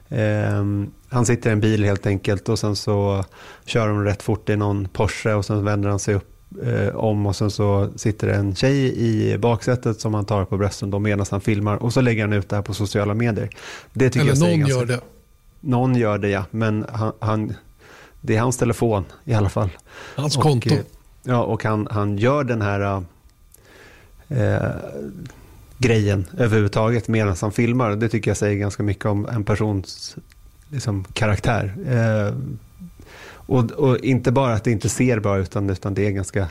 Eh, 0.09 0.65
han 1.09 1.27
sitter 1.27 1.51
i 1.51 1.53
en 1.53 1.61
bil 1.61 1.85
helt 1.85 2.07
enkelt 2.07 2.49
och 2.49 2.59
sen 2.59 2.77
så 2.77 3.25
kör 3.65 3.89
de 3.89 4.05
rätt 4.05 4.23
fort 4.23 4.49
i 4.49 4.57
någon 4.57 4.89
Porsche 4.89 5.35
och 5.35 5.45
sen 5.45 5.65
vänder 5.65 5.89
han 5.89 5.99
sig 5.99 6.15
upp 6.15 6.34
eh, 6.63 6.97
om 6.97 7.27
och 7.27 7.37
sen 7.37 7.51
så 7.51 7.91
sitter 7.97 8.27
det 8.27 8.35
en 8.35 8.55
tjej 8.55 8.99
i 8.99 9.39
baksätet 9.39 10.01
som 10.01 10.15
han 10.15 10.25
tar 10.25 10.45
på 10.45 10.57
brösten 10.57 10.91
då 10.91 10.99
medan 10.99 11.27
han 11.31 11.41
filmar 11.41 11.77
och 11.77 11.93
så 11.93 12.01
lägger 12.01 12.23
han 12.23 12.33
ut 12.33 12.49
det 12.49 12.57
här 12.57 12.63
på 12.63 12.75
sociala 12.75 13.15
medier. 13.15 13.51
Det 13.93 14.11
tycker 14.11 14.21
Eller 14.21 14.47
jag 14.47 14.51
någon 14.51 14.61
ganska... 14.61 14.79
gör 14.79 14.87
det. 14.87 15.01
Någon 15.61 15.95
gör 15.95 16.19
det 16.19 16.29
ja, 16.29 16.45
men 16.51 16.87
han, 16.93 17.13
han, 17.19 17.55
det 18.21 18.37
är 18.37 18.41
hans 18.41 18.57
telefon 18.57 19.05
i 19.25 19.35
alla 19.35 19.49
fall. 19.49 19.71
Hans 20.17 20.37
och, 20.37 20.43
konto. 20.43 20.75
Eh, 20.75 20.81
ja, 21.23 21.43
och 21.43 21.65
han, 21.65 21.89
han 21.91 22.19
gör 22.19 22.45
den 22.45 22.63
här 22.63 23.05
äh, 24.29 24.71
grejen 25.79 26.27
överhuvudtaget 26.39 27.09
medan 27.09 27.37
han 27.41 27.53
filmar. 27.53 27.91
Det 27.91 28.09
tycker 28.09 28.31
jag 28.31 28.37
säger 28.37 28.57
ganska 28.57 28.83
mycket 28.83 29.05
om 29.05 29.27
en 29.27 29.45
persons 29.45 30.17
liksom, 30.71 31.05
karaktär. 31.13 31.75
Äh, 31.87 32.35
och, 33.47 33.71
och, 33.71 33.99
inte 33.99 34.33
bara 34.33 34.53
att 34.53 34.65
det 34.65 34.71
inte 34.71 34.89
ser 34.89 35.21
bra 35.21 35.39
ut, 35.39 35.49
utan, 35.49 35.71
utan 35.71 35.95
det 35.95 36.07
är 36.07 36.11
ganska 36.11 36.49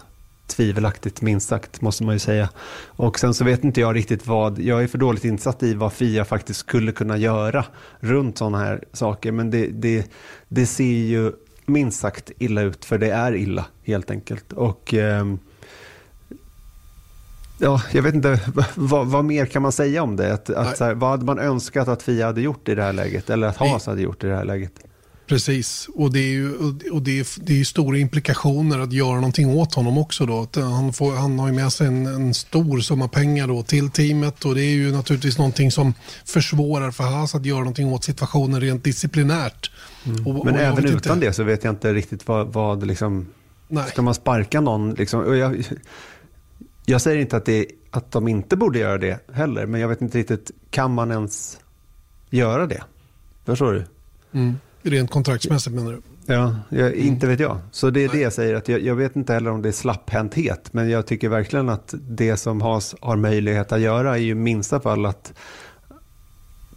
tvivelaktigt 0.48 1.22
minst 1.22 1.48
sagt, 1.48 1.82
måste 1.82 2.04
man 2.04 2.16
ju 2.16 2.20
säga. 2.20 2.50
Och 2.86 3.20
sen 3.20 3.34
så 3.34 3.44
vet 3.44 3.64
inte 3.64 3.82
jag 3.82 3.96
riktigt 3.96 4.28
vad, 4.28 4.60
jag 4.60 4.84
är 4.84 4.88
för 4.88 4.98
dåligt 4.98 5.26
insatt 5.26 5.64
i 5.64 5.74
vad 5.74 5.94
Fia 5.94 6.26
faktiskt 6.26 6.60
skulle 6.60 6.92
kunna 6.92 7.18
göra 7.18 7.66
runt 8.00 8.38
sådana 8.38 8.58
här 8.58 8.84
saker, 8.94 9.32
men 9.32 9.52
det, 9.52 9.68
det, 9.68 10.12
det 10.48 10.66
ser 10.66 10.84
ju 10.84 11.32
minst 11.66 12.00
sagt 12.00 12.32
illa 12.38 12.62
ut, 12.62 12.86
för 12.86 12.98
det 12.98 13.12
är 13.12 13.36
illa 13.36 13.66
helt 13.84 14.12
enkelt. 14.12 14.54
Och 14.54 14.94
eh, 14.94 15.26
Ja, 17.58 17.82
jag 17.92 18.04
vet 18.04 18.16
inte, 18.16 18.40
vad, 18.76 19.08
vad, 19.08 19.26
mer 19.26 19.46
kan 19.46 19.62
man 19.62 19.72
säga 19.72 20.04
om 20.04 20.16
det? 20.16 20.34
Att, 20.34 20.50
att, 20.50 20.80
här, 20.80 20.94
vad 20.94 21.10
hade 21.10 21.26
man 21.26 21.40
önskat 21.40 21.88
att 21.88 22.04
Fia 22.04 22.26
hade 22.26 22.42
gjort 22.42 22.70
i 22.70 22.76
det 22.76 22.84
här 22.84 22.94
läget? 22.94 23.30
Eller 23.30 23.48
att 23.48 23.58
Haas 23.58 23.86
hade 23.86 24.02
gjort 24.02 24.24
i 24.24 24.28
det 24.28 24.36
här 24.36 24.46
läget? 24.46 24.72
Precis, 25.34 25.90
och 25.94 26.14
det 26.14 26.20
är 26.20 26.32
ju 26.32 26.56
och 26.92 27.02
det 27.02 27.20
är, 27.20 27.46
det 27.46 27.60
är 27.60 27.64
stora 27.64 27.98
implikationer 27.98 28.80
att 28.80 28.94
göra 28.94 29.16
någonting 29.16 29.50
åt 29.50 29.74
honom 29.74 29.98
också. 29.98 30.26
Då. 30.26 30.48
Han, 30.56 30.94
får, 30.94 31.16
han 31.16 31.40
har 31.40 31.48
ju 31.48 31.54
med 31.54 31.74
sig 31.74 31.88
en, 31.88 32.06
en 32.06 32.34
stor 32.34 32.80
summa 32.80 33.08
pengar 33.08 33.48
då 33.48 33.64
till 33.64 33.90
teamet 33.90 34.46
och 34.46 34.56
det 34.56 34.62
är 34.62 34.72
ju 34.72 34.92
naturligtvis 34.92 35.38
någonting 35.38 35.72
som 35.72 35.94
försvårar 36.26 36.92
för 36.92 37.04
Haas 37.04 37.36
att 37.36 37.46
göra 37.46 37.60
någonting 37.60 37.88
åt 37.88 38.04
situationen 38.04 38.62
rent 38.62 38.84
disciplinärt. 38.84 39.72
Mm. 40.06 40.28
Och, 40.28 40.46
Men 40.46 40.54
och 40.54 40.62
även 40.62 40.86
utan 40.86 41.16
inte... 41.16 41.28
det 41.28 41.34
så 41.34 41.44
vet 41.44 41.64
jag 41.64 41.72
inte 41.72 41.94
riktigt 41.94 42.28
vad, 42.28 42.48
vad 42.48 42.88
liksom, 42.88 43.28
Nej. 43.68 43.90
ska 43.90 44.02
man 44.02 44.14
sparka 44.14 44.62
någon? 44.62 44.94
Liksom, 44.94 45.38
jag, 45.38 45.64
jag 46.86 47.02
säger 47.02 47.22
inte 47.22 47.38
att, 47.38 47.46
det, 47.46 47.66
att 47.92 48.12
de 48.12 48.28
inte 48.28 48.56
borde 48.56 48.80
göra 48.80 48.98
det 48.98 49.32
heller, 49.34 49.66
men 49.66 49.82
jag 49.82 49.88
vet 49.88 50.02
inte 50.02 50.18
riktigt, 50.18 50.52
kan 50.70 50.94
man 50.94 51.12
ens 51.12 51.60
göra 52.30 52.68
det? 52.68 52.84
Förstår 53.46 53.74
du? 53.74 53.86
Mm. 54.40 54.56
Rent 54.84 55.12
kontraktsmässigt 55.12 55.76
menar 55.76 55.92
du? 55.92 56.02
Ja, 56.26 56.56
jag, 56.70 56.94
inte 56.94 57.28
vet 57.28 57.40
jag. 57.40 57.58
Så 57.72 57.90
det 57.90 58.04
är 58.04 58.08
Nej. 58.08 58.18
det 58.18 58.24
jag 58.24 58.34
säger, 58.34 58.56
att 58.56 58.68
jag, 58.68 58.82
jag, 58.82 58.96
vet 58.96 59.16
inte 59.16 59.34
heller 59.34 59.52
om 59.52 59.62
det 59.62 59.70
är 59.70 59.74
slapphänthet, 59.74 60.74
men 60.74 60.90
jag 60.90 61.08
tycker 61.08 61.30
verkligen 61.30 61.70
att 61.70 61.94
det 62.00 62.38
som 62.38 62.62
Has 62.62 62.96
har 63.02 63.16
möjlighet 63.16 63.72
att 63.72 63.82
göra 63.82 64.18
är 64.18 64.22
ju 64.22 64.36
minsta 64.36 64.80
fall 64.80 65.06
att 65.06 65.34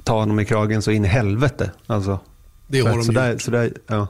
ta 0.04 0.18
honom 0.18 0.40
i 0.40 0.44
kragen 0.44 0.82
så 0.82 0.90
in 0.90 1.04
i 1.04 1.08
helvete. 1.08 1.70
Alltså, 1.86 2.18
det 2.66 2.80
har 2.80 2.90
de 2.90 3.04
så 3.04 3.12
där, 3.12 3.38
så 3.38 3.50
där, 3.50 3.72
ja. 3.86 4.08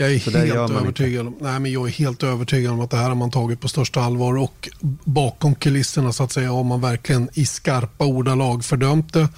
Jag 0.00 0.12
är, 0.12 0.18
helt 0.18 0.70
övertygad 0.70 1.26
om, 1.26 1.36
nej, 1.40 1.60
men 1.60 1.72
jag 1.72 1.86
är 1.88 1.92
helt 1.92 2.22
övertygad 2.22 2.72
om 2.72 2.80
att 2.80 2.90
det 2.90 2.96
här 2.96 3.08
har 3.08 3.14
man 3.14 3.30
tagit 3.30 3.60
på 3.60 3.68
största 3.68 4.00
allvar 4.00 4.36
och 4.36 4.68
bakom 5.04 5.54
kulisserna 5.54 6.12
så 6.12 6.24
att 6.24 6.32
säga 6.32 6.50
har 6.50 6.64
man 6.64 6.80
verkligen 6.80 7.28
i 7.32 7.46
skarpa 7.46 8.04
ordalag 8.04 8.64
fördömt 8.64 9.12
det 9.12 9.28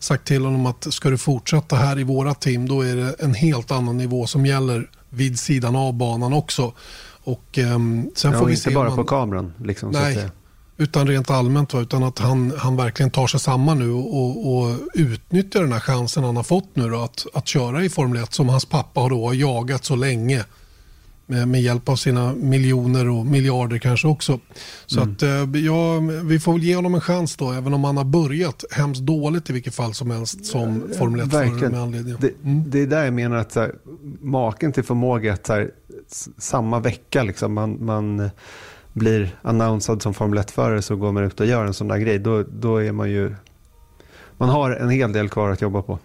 sagt 0.00 0.26
till 0.26 0.44
honom 0.44 0.66
att 0.66 0.94
ska 0.94 1.10
du 1.10 1.18
fortsätta 1.18 1.76
här 1.76 1.98
i 1.98 2.02
våra 2.02 2.34
team 2.34 2.68
då 2.68 2.82
är 2.82 2.96
det 2.96 3.14
en 3.18 3.34
helt 3.34 3.70
annan 3.70 3.96
nivå 3.96 4.26
som 4.26 4.46
gäller 4.46 4.90
vid 5.08 5.38
sidan 5.38 5.76
av 5.76 5.94
banan 5.94 6.32
också. 6.32 6.72
Och, 7.24 7.58
um, 7.58 8.10
sen 8.14 8.32
ja, 8.32 8.38
får 8.38 8.46
vi 8.46 8.52
inte 8.52 8.62
se 8.62 8.74
bara 8.74 8.88
man... 8.88 8.96
på 8.96 9.04
kameran. 9.04 9.52
Liksom, 9.58 9.90
Nej, 9.90 10.28
utan 10.76 11.08
rent 11.08 11.30
allmänt. 11.30 11.74
Utan 11.74 12.02
att 12.02 12.18
han, 12.18 12.52
han 12.58 12.76
verkligen 12.76 13.10
tar 13.10 13.26
sig 13.26 13.40
samman 13.40 13.78
nu 13.78 13.90
och, 13.92 14.56
och 14.56 14.76
utnyttjar 14.94 15.60
den 15.60 15.72
här 15.72 15.80
chansen 15.80 16.24
han 16.24 16.36
har 16.36 16.42
fått 16.42 16.76
nu 16.76 16.90
då, 16.90 17.00
att, 17.00 17.26
att 17.34 17.48
köra 17.48 17.84
i 17.84 17.88
Formel 17.88 18.22
1 18.22 18.32
som 18.32 18.48
hans 18.48 18.64
pappa 18.64 19.00
har 19.00 19.10
då 19.10 19.34
jagat 19.34 19.84
så 19.84 19.96
länge. 19.96 20.44
Med, 21.30 21.62
hjälp 21.62 21.88
av 21.88 21.96
sina 21.96 22.34
miljoner 22.34 23.08
och 23.08 23.26
miljarder 23.26 23.78
kanske 23.78 24.08
också. 24.08 24.40
Så 24.86 25.00
mm. 25.00 25.12
att 25.12 25.22
eh, 25.22 25.60
ja, 25.60 26.00
vi 26.24 26.40
får 26.40 26.52
väl 26.52 26.62
ge 26.62 26.76
honom 26.76 26.94
en 26.94 27.00
chans 27.00 27.36
då, 27.36 27.52
även 27.52 27.74
om 27.74 27.84
han 27.84 27.96
har 27.96 28.04
börjat 28.04 28.64
hemskt 28.70 29.02
dåligt 29.02 29.50
i 29.50 29.52
vilket 29.52 29.74
fall 29.74 29.94
som 29.94 30.10
helst 30.10 30.46
som 30.46 30.84
Formel 30.98 31.20
1-förare 31.20 31.70
med 31.70 31.80
anledning. 31.80 32.16
Det, 32.20 32.32
mm. 32.44 32.70
det 32.70 32.80
är 32.80 32.86
där 32.86 33.04
jag 33.04 33.14
menar 33.14 33.36
att 33.36 33.54
här, 33.54 33.74
maken 34.20 34.72
till 34.72 34.84
förmåga 34.84 35.32
att 35.32 35.48
här, 35.48 35.70
samma 36.38 36.80
vecka 36.80 37.22
liksom, 37.22 37.54
man, 37.54 37.84
man 37.84 38.30
blir 38.92 39.38
annonsad 39.42 40.02
som 40.02 40.14
Formel 40.14 40.38
1-förare 40.38 40.82
så 40.82 40.96
går 40.96 41.12
man 41.12 41.24
ut 41.24 41.40
och 41.40 41.46
gör 41.46 41.66
en 41.66 41.74
sån 41.74 41.88
där 41.88 41.98
grej. 41.98 42.18
Då, 42.18 42.42
då 42.42 42.76
är 42.76 42.92
man 42.92 43.10
ju... 43.10 43.34
Man 44.38 44.48
har 44.48 44.70
en 44.70 44.90
hel 44.90 45.12
del 45.12 45.28
kvar 45.28 45.50
att 45.50 45.62
jobba 45.62 45.82
på. 45.82 45.98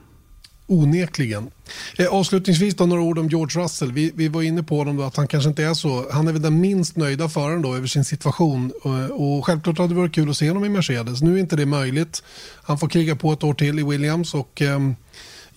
Onekligen. 0.67 1.49
Eh, 1.97 2.07
avslutningsvis 2.07 2.75
då 2.75 2.85
några 2.85 3.01
ord 3.01 3.19
om 3.19 3.29
George 3.29 3.63
Russell. 3.63 3.91
Vi, 3.91 4.11
vi 4.15 4.27
var 4.27 4.41
inne 4.41 4.63
på 4.63 4.77
honom 4.77 4.97
då, 4.97 5.03
att 5.03 5.15
han 5.17 5.27
kanske 5.27 5.49
inte 5.49 5.63
är 5.63 5.73
så. 5.73 6.05
Han 6.11 6.27
är 6.27 6.31
väl 6.31 6.41
den 6.41 6.61
minst 6.61 6.95
nöjda 6.95 7.29
föraren 7.29 7.61
då 7.61 7.75
över 7.75 7.87
sin 7.87 8.05
situation. 8.05 8.71
Och, 8.81 9.37
och 9.37 9.45
självklart 9.45 9.77
hade 9.77 9.93
det 9.93 9.99
varit 9.99 10.15
kul 10.15 10.29
att 10.29 10.37
se 10.37 10.47
honom 10.47 10.65
i 10.65 10.69
Mercedes. 10.69 11.21
Nu 11.21 11.35
är 11.35 11.39
inte 11.39 11.55
det 11.55 11.65
möjligt. 11.65 12.23
Han 12.63 12.79
får 12.79 12.87
kriga 12.87 13.15
på 13.15 13.33
ett 13.33 13.43
år 13.43 13.53
till 13.53 13.79
i 13.79 13.83
Williams 13.83 14.33
och 14.33 14.61
eh, 14.61 14.79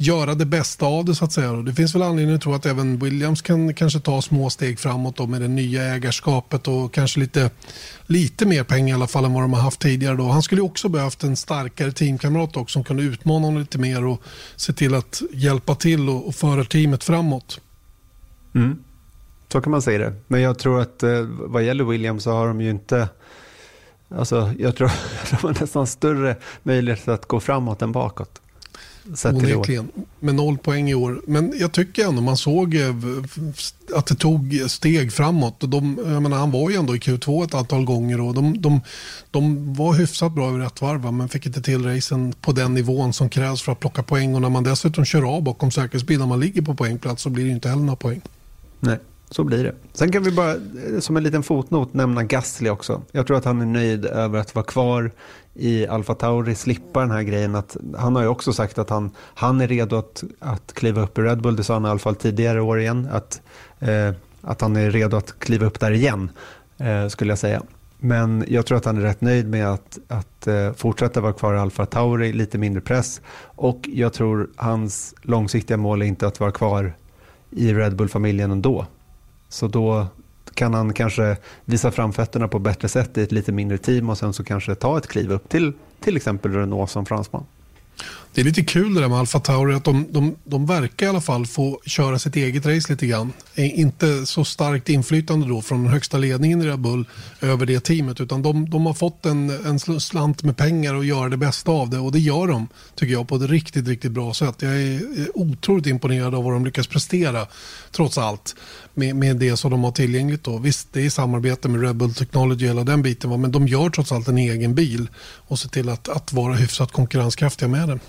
göra 0.00 0.34
det 0.34 0.44
bästa 0.44 0.86
av 0.86 1.04
det 1.04 1.14
så 1.14 1.24
att 1.24 1.32
säga. 1.32 1.52
Det 1.52 1.74
finns 1.74 1.94
väl 1.94 2.02
anledning 2.02 2.36
att 2.36 2.42
tro 2.42 2.54
att 2.54 2.66
även 2.66 2.98
Williams 2.98 3.42
kan 3.42 3.74
kanske 3.74 4.00
ta 4.00 4.22
små 4.22 4.50
steg 4.50 4.78
framåt 4.78 5.16
då 5.16 5.26
med 5.26 5.40
det 5.40 5.48
nya 5.48 5.82
ägarskapet 5.82 6.68
och 6.68 6.94
kanske 6.94 7.20
lite, 7.20 7.50
lite 8.06 8.46
mer 8.46 8.64
pengar 8.64 8.88
i 8.88 8.92
alla 8.92 9.06
fall 9.06 9.24
än 9.24 9.32
vad 9.32 9.42
de 9.42 9.52
har 9.52 9.60
haft 9.60 9.80
tidigare. 9.80 10.16
Då. 10.16 10.28
Han 10.28 10.42
skulle 10.42 10.62
också 10.62 10.88
behövt 10.88 11.22
en 11.22 11.36
starkare 11.36 11.92
teamkamrat 11.92 12.56
också 12.56 12.72
som 12.72 12.84
kunde 12.84 13.02
utmana 13.02 13.46
honom 13.46 13.60
lite 13.60 13.78
mer 13.78 14.04
och 14.04 14.22
se 14.56 14.72
till 14.72 14.94
att 14.94 15.22
hjälpa 15.32 15.74
till 15.74 16.08
och, 16.08 16.28
och 16.28 16.34
föra 16.34 16.64
teamet 16.64 17.04
framåt. 17.04 17.60
Mm. 18.54 18.78
Så 19.52 19.60
kan 19.60 19.70
man 19.70 19.82
säga 19.82 19.98
det. 19.98 20.14
Men 20.26 20.40
jag 20.40 20.58
tror 20.58 20.80
att 20.80 21.02
eh, 21.02 21.20
vad 21.28 21.62
gäller 21.62 21.84
Williams 21.84 22.22
så 22.22 22.32
har 22.32 22.48
de 22.48 22.60
ju 22.60 22.70
inte 22.70 23.08
Alltså, 24.16 24.52
jag 24.58 24.76
tror 24.76 24.86
att 25.22 25.30
de 25.30 25.36
har 25.46 25.60
nästan 25.60 25.86
större 25.86 26.36
möjlighet 26.62 27.08
att 27.08 27.26
gå 27.26 27.40
framåt 27.40 27.82
än 27.82 27.92
bakåt. 27.92 28.40
Onekligen. 29.24 29.88
Med 30.20 30.34
noll 30.34 30.58
poäng 30.58 30.90
i 30.90 30.94
år. 30.94 31.22
Men 31.26 31.52
jag 31.58 31.72
tycker 31.72 32.08
ändå 32.08 32.22
man 32.22 32.36
såg 32.36 32.74
eh, 32.74 32.94
att 33.94 34.06
det 34.06 34.14
tog 34.14 34.62
steg 34.66 35.12
framåt. 35.12 35.54
De, 35.60 35.98
jag 36.06 36.22
menar, 36.22 36.36
han 36.36 36.50
var 36.50 36.70
ju 36.70 36.76
ändå 36.76 36.96
i 36.96 36.98
Q2 36.98 37.44
ett 37.44 37.54
antal 37.54 37.84
gånger 37.84 38.20
och 38.20 38.34
de, 38.34 38.60
de, 38.60 38.80
de 39.30 39.74
var 39.74 39.92
hyfsat 39.92 40.32
bra 40.32 40.48
över 40.48 40.66
ett 40.66 40.80
varv 40.80 41.12
men 41.12 41.28
fick 41.28 41.46
inte 41.46 41.62
till 41.62 41.84
racen 41.84 42.32
på 42.40 42.52
den 42.52 42.74
nivån 42.74 43.12
som 43.12 43.28
krävs 43.28 43.62
för 43.62 43.72
att 43.72 43.80
plocka 43.80 44.02
poäng. 44.02 44.34
Och 44.34 44.42
när 44.42 44.48
man 44.48 44.64
dessutom 44.64 45.04
kör 45.04 45.36
av 45.36 45.42
bakom 45.42 45.70
säkerhetsbilen 45.70 46.20
när 46.20 46.26
man 46.26 46.40
ligger 46.40 46.62
på 46.62 46.74
poängplats 46.74 47.22
så 47.22 47.30
blir 47.30 47.44
det 47.44 47.50
inte 47.50 47.68
heller 47.68 47.82
några 47.82 47.96
poäng. 47.96 48.20
Nej. 48.80 48.98
Så 49.30 49.44
blir 49.44 49.64
det. 49.64 49.74
Sen 49.92 50.12
kan 50.12 50.22
vi 50.22 50.30
bara 50.30 50.50
eh, 50.50 51.00
som 51.00 51.16
en 51.16 51.22
liten 51.22 51.42
fotnot 51.42 51.94
nämna 51.94 52.24
Gasly 52.24 52.70
också. 52.70 53.02
Jag 53.12 53.26
tror 53.26 53.36
att 53.36 53.44
han 53.44 53.60
är 53.60 53.66
nöjd 53.66 54.04
över 54.04 54.38
att 54.38 54.54
vara 54.54 54.64
kvar 54.64 55.10
i 55.54 55.86
Alfa 55.86 56.14
Tauri, 56.14 56.54
slippa 56.54 57.00
den 57.00 57.10
här 57.10 57.22
grejen. 57.22 57.54
Att, 57.54 57.76
han 57.96 58.16
har 58.16 58.22
ju 58.22 58.28
också 58.28 58.52
sagt 58.52 58.78
att 58.78 58.90
han, 58.90 59.10
han 59.34 59.60
är 59.60 59.68
redo 59.68 59.96
att, 59.96 60.24
att 60.38 60.72
kliva 60.72 61.02
upp 61.02 61.18
i 61.18 61.22
Red 61.22 61.42
Bull. 61.42 61.56
Det 61.56 61.64
sa 61.64 61.74
han 61.74 61.86
i 61.86 61.88
alla 61.88 61.98
fall 61.98 62.14
tidigare 62.14 62.60
år 62.60 62.80
igen. 62.80 63.08
Att, 63.12 63.42
eh, 63.78 64.12
att 64.40 64.60
han 64.60 64.76
är 64.76 64.90
redo 64.90 65.16
att 65.16 65.38
kliva 65.38 65.66
upp 65.66 65.80
där 65.80 65.90
igen, 65.90 66.30
eh, 66.78 67.08
skulle 67.08 67.30
jag 67.30 67.38
säga. 67.38 67.62
Men 67.98 68.44
jag 68.48 68.66
tror 68.66 68.78
att 68.78 68.84
han 68.84 68.96
är 68.96 69.00
rätt 69.00 69.20
nöjd 69.20 69.48
med 69.48 69.68
att, 69.68 69.98
att 70.08 70.46
eh, 70.46 70.72
fortsätta 70.72 71.20
vara 71.20 71.32
kvar 71.32 71.54
i 71.54 71.58
Alfa 71.58 71.86
Tauri, 71.86 72.32
lite 72.32 72.58
mindre 72.58 72.80
press. 72.80 73.20
Och 73.42 73.88
jag 73.92 74.12
tror 74.12 74.50
hans 74.56 75.14
långsiktiga 75.22 75.76
mål 75.76 76.02
är 76.02 76.06
inte 76.06 76.26
att 76.26 76.40
vara 76.40 76.50
kvar 76.50 76.92
i 77.50 77.74
Red 77.74 77.96
Bull-familjen 77.96 78.50
ändå. 78.50 78.86
Så 79.48 79.68
då 79.68 80.06
kan 80.54 80.74
han 80.74 80.92
kanske 80.92 81.36
visa 81.64 81.90
framfötterna 81.90 82.48
på 82.48 82.58
bättre 82.58 82.88
sätt 82.88 83.18
i 83.18 83.22
ett 83.22 83.32
lite 83.32 83.52
mindre 83.52 83.78
team 83.78 84.10
och 84.10 84.18
sen 84.18 84.32
så 84.32 84.44
kanske 84.44 84.74
ta 84.74 84.98
ett 84.98 85.06
kliv 85.06 85.32
upp 85.32 85.48
till 85.48 85.72
till 86.00 86.16
exempel 86.16 86.52
Renault 86.52 86.90
som 86.90 87.06
fransman. 87.06 87.44
Det 88.34 88.40
är 88.40 88.44
lite 88.44 88.62
kul 88.62 88.94
det 88.94 89.00
där 89.00 89.08
med 89.08 89.18
Alfa 89.18 89.40
Tauri 89.40 89.74
att 89.74 89.84
de, 89.84 90.06
de, 90.10 90.36
de 90.44 90.66
verkar 90.66 91.06
i 91.06 91.08
alla 91.08 91.20
fall 91.20 91.46
få 91.46 91.80
köra 91.86 92.18
sitt 92.18 92.36
eget 92.36 92.66
race 92.66 92.92
lite 92.92 93.06
grann. 93.06 93.32
Eh, 93.54 93.80
inte 93.80 94.26
så 94.26 94.44
starkt 94.44 94.88
inflytande 94.88 95.48
då 95.48 95.62
från 95.62 95.82
den 95.82 95.92
högsta 95.92 96.18
ledningen 96.18 96.62
i 96.62 96.66
Red 96.66 96.78
Bull 96.78 97.04
över 97.40 97.66
det 97.66 97.80
teamet 97.80 98.20
utan 98.20 98.42
de, 98.42 98.70
de 98.70 98.86
har 98.86 98.94
fått 98.94 99.26
en, 99.26 99.50
en 99.50 100.00
slant 100.00 100.42
med 100.42 100.56
pengar 100.56 100.94
och 100.94 101.04
göra 101.04 101.28
det 101.28 101.36
bästa 101.36 101.70
av 101.70 101.90
det 101.90 101.98
och 101.98 102.12
det 102.12 102.18
gör 102.18 102.46
de 102.46 102.68
tycker 102.94 103.12
jag 103.12 103.28
på 103.28 103.36
ett 103.36 103.50
riktigt, 103.50 103.88
riktigt 103.88 104.12
bra 104.12 104.34
sätt. 104.34 104.62
Jag 104.62 104.82
är 104.82 105.02
otroligt 105.34 105.86
imponerad 105.86 106.34
av 106.34 106.44
vad 106.44 106.52
de 106.52 106.64
lyckas 106.64 106.86
prestera 106.86 107.46
trots 107.92 108.18
allt 108.18 108.56
med, 108.94 109.16
med 109.16 109.36
det 109.36 109.56
som 109.56 109.70
de 109.70 109.84
har 109.84 109.92
tillgängligt. 109.92 110.44
Då. 110.44 110.58
Visst, 110.58 110.88
det 110.92 111.06
är 111.06 111.10
samarbete 111.10 111.68
med 111.68 111.82
Red 111.82 111.96
Bull 111.96 112.14
Technology 112.14 112.66
hela 112.66 112.84
den 112.84 113.02
biten, 113.02 113.40
men 113.40 113.52
de 113.52 113.68
gör 113.68 113.90
trots 113.90 114.12
allt 114.12 114.28
en 114.28 114.38
egen 114.38 114.74
bil 114.74 115.08
och 115.20 115.58
ser 115.58 115.68
till 115.68 115.88
att, 115.88 116.08
att 116.08 116.32
vara 116.32 116.54
hyfsat 116.54 116.92
konkurrenskraftiga 116.92 117.68
med 117.68 117.88
den. 117.88 118.00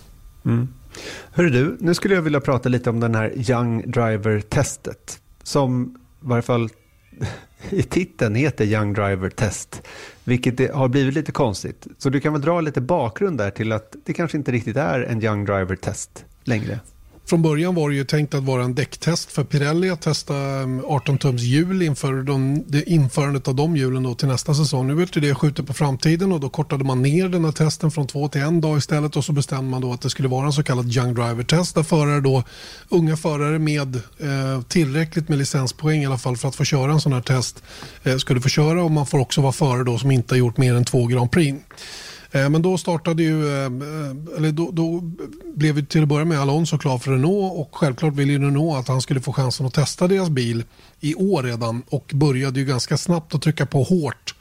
Mm. 0.50 0.68
Hörru 1.32 1.50
du, 1.50 1.78
nu 1.80 1.94
skulle 1.94 2.16
jag 2.16 2.22
vilja 2.22 2.42
prata 2.42 2.70
lite 2.70 2.90
om 2.90 3.00
den 3.00 3.16
här 3.16 3.52
Young 3.52 3.92
Driver-testet. 3.92 5.20
Som 5.44 5.96
i 5.96 6.28
varje 6.28 6.42
fall 6.42 6.70
i 7.70 7.84
titeln 7.84 8.36
heter 8.36 8.66
Young 8.66 8.94
Driver 8.94 9.30
Test. 9.30 9.82
Vilket 10.24 10.74
har 10.74 10.88
blivit 10.88 11.14
lite 11.14 11.32
konstigt. 11.32 11.88
Så 11.98 12.10
du 12.10 12.20
kan 12.20 12.34
väl 12.34 12.42
dra 12.42 12.62
lite 12.62 12.82
bakgrund 12.82 13.38
där 13.38 13.50
till 13.50 13.72
att 13.72 13.96
det 14.06 14.14
kanske 14.14 14.38
inte 14.38 14.52
riktigt 14.52 14.78
är 14.78 15.02
en 15.02 15.24
Young 15.24 15.46
Driver 15.46 15.76
Test 15.76 16.26
längre. 16.44 16.80
Från 17.30 17.42
början 17.42 17.76
var 17.76 17.90
det 17.90 17.96
ju 17.96 18.04
tänkt 18.04 18.34
att 18.34 18.44
vara 18.44 18.64
en 18.64 18.76
däcktest 18.76 19.32
för 19.32 19.44
Pirelli 19.44 19.90
att 19.90 20.02
testa 20.02 20.34
18-tums 20.34 21.30
um, 21.30 21.38
hjul 21.38 21.82
inför 21.82 22.14
de, 22.14 22.64
det 22.68 22.90
införandet 22.90 23.48
av 23.48 23.56
de 23.56 23.78
hjulen 23.78 24.04
då 24.04 24.16
till 24.16 24.28
nästa 24.28 24.54
säsong. 24.54 24.88
Nu 24.88 24.94
vet 24.94 25.14
det 25.14 25.36
skjutet 25.36 25.68
på 25.68 25.74
framtiden 25.74 26.32
och 26.32 26.40
då 26.40 26.50
kortade 26.50 26.84
man 26.84 27.02
ner 27.02 27.30
den 27.30 27.46
här 27.46 27.52
testen 27.52 27.92
från 27.92 28.08
två 28.08 28.28
till 28.28 28.42
en 28.42 28.62
dag 28.62 28.78
istället 28.78 29.16
och 29.16 29.26
så 29.26 29.32
bestämde 29.32 29.72
man 29.72 29.82
då 29.82 29.94
att 29.94 30.02
det 30.02 30.10
skulle 30.10 30.28
vara 30.28 30.46
en 30.46 30.54
så 30.54 30.64
kallad 30.64 30.96
Young 30.96 31.14
Driver 31.14 31.44
Test 31.44 31.76
där 31.76 31.84
förare 31.84 32.22
då, 32.22 32.44
unga 32.90 33.18
förare 33.18 33.60
med 33.60 33.96
eh, 33.96 34.62
tillräckligt 34.68 35.30
med 35.30 35.38
licenspoäng 35.38 36.04
i 36.04 36.06
alla 36.06 36.18
fall 36.18 36.38
för 36.38 36.48
att 36.48 36.56
få 36.56 36.64
köra 36.64 36.92
en 36.92 37.02
sån 37.02 37.14
här 37.14 37.22
test 37.22 37.64
eh, 38.04 38.18
skulle 38.18 38.42
få 38.42 38.50
köra 38.50 38.84
och 38.84 38.92
man 38.92 39.06
får 39.06 39.20
också 39.20 39.42
vara 39.42 39.52
förare 39.52 39.84
då 39.84 39.98
som 39.98 40.12
inte 40.12 40.34
har 40.34 40.40
gjort 40.40 40.58
mer 40.58 40.76
än 40.76 40.86
två 40.86 41.08
Grand 41.08 41.32
Prix. 41.32 41.58
Eh, 42.32 42.50
men 42.50 42.62
då 42.62 42.78
startade 42.78 43.24
ju, 43.24 43.48
eh, 43.48 43.66
eh, 43.66 44.38
eller 44.38 44.52
då, 44.52 44.72
då 44.72 45.02
blev 45.56 45.78
ju 45.78 45.86
till 45.86 46.02
att 46.02 46.08
börja 46.08 46.26
med 46.26 46.40
Alonso 46.40 46.78
klar 46.78 46.98
för 46.98 47.12
Renault 47.12 47.60
och 47.60 47.76
självklart 47.76 48.14
ville 48.14 48.32
ju 48.32 48.40
Renault 48.40 48.80
att 48.80 48.88
han 48.88 49.02
skulle 49.02 49.22
få 49.22 49.34
chansen 49.34 49.66
att 49.66 49.74
testa 49.74 50.08
deras 50.08 50.30
bil 50.30 50.64
i 51.00 51.16
år 51.16 51.44
redan 51.44 51.84
och 51.90 52.12
började 52.14 52.60
ju 52.60 52.66
ganska 52.66 52.98
snabbt 52.98 53.36
att 53.36 53.42
trycka 53.42 53.66
på 53.66 53.84
hårt 53.84 54.36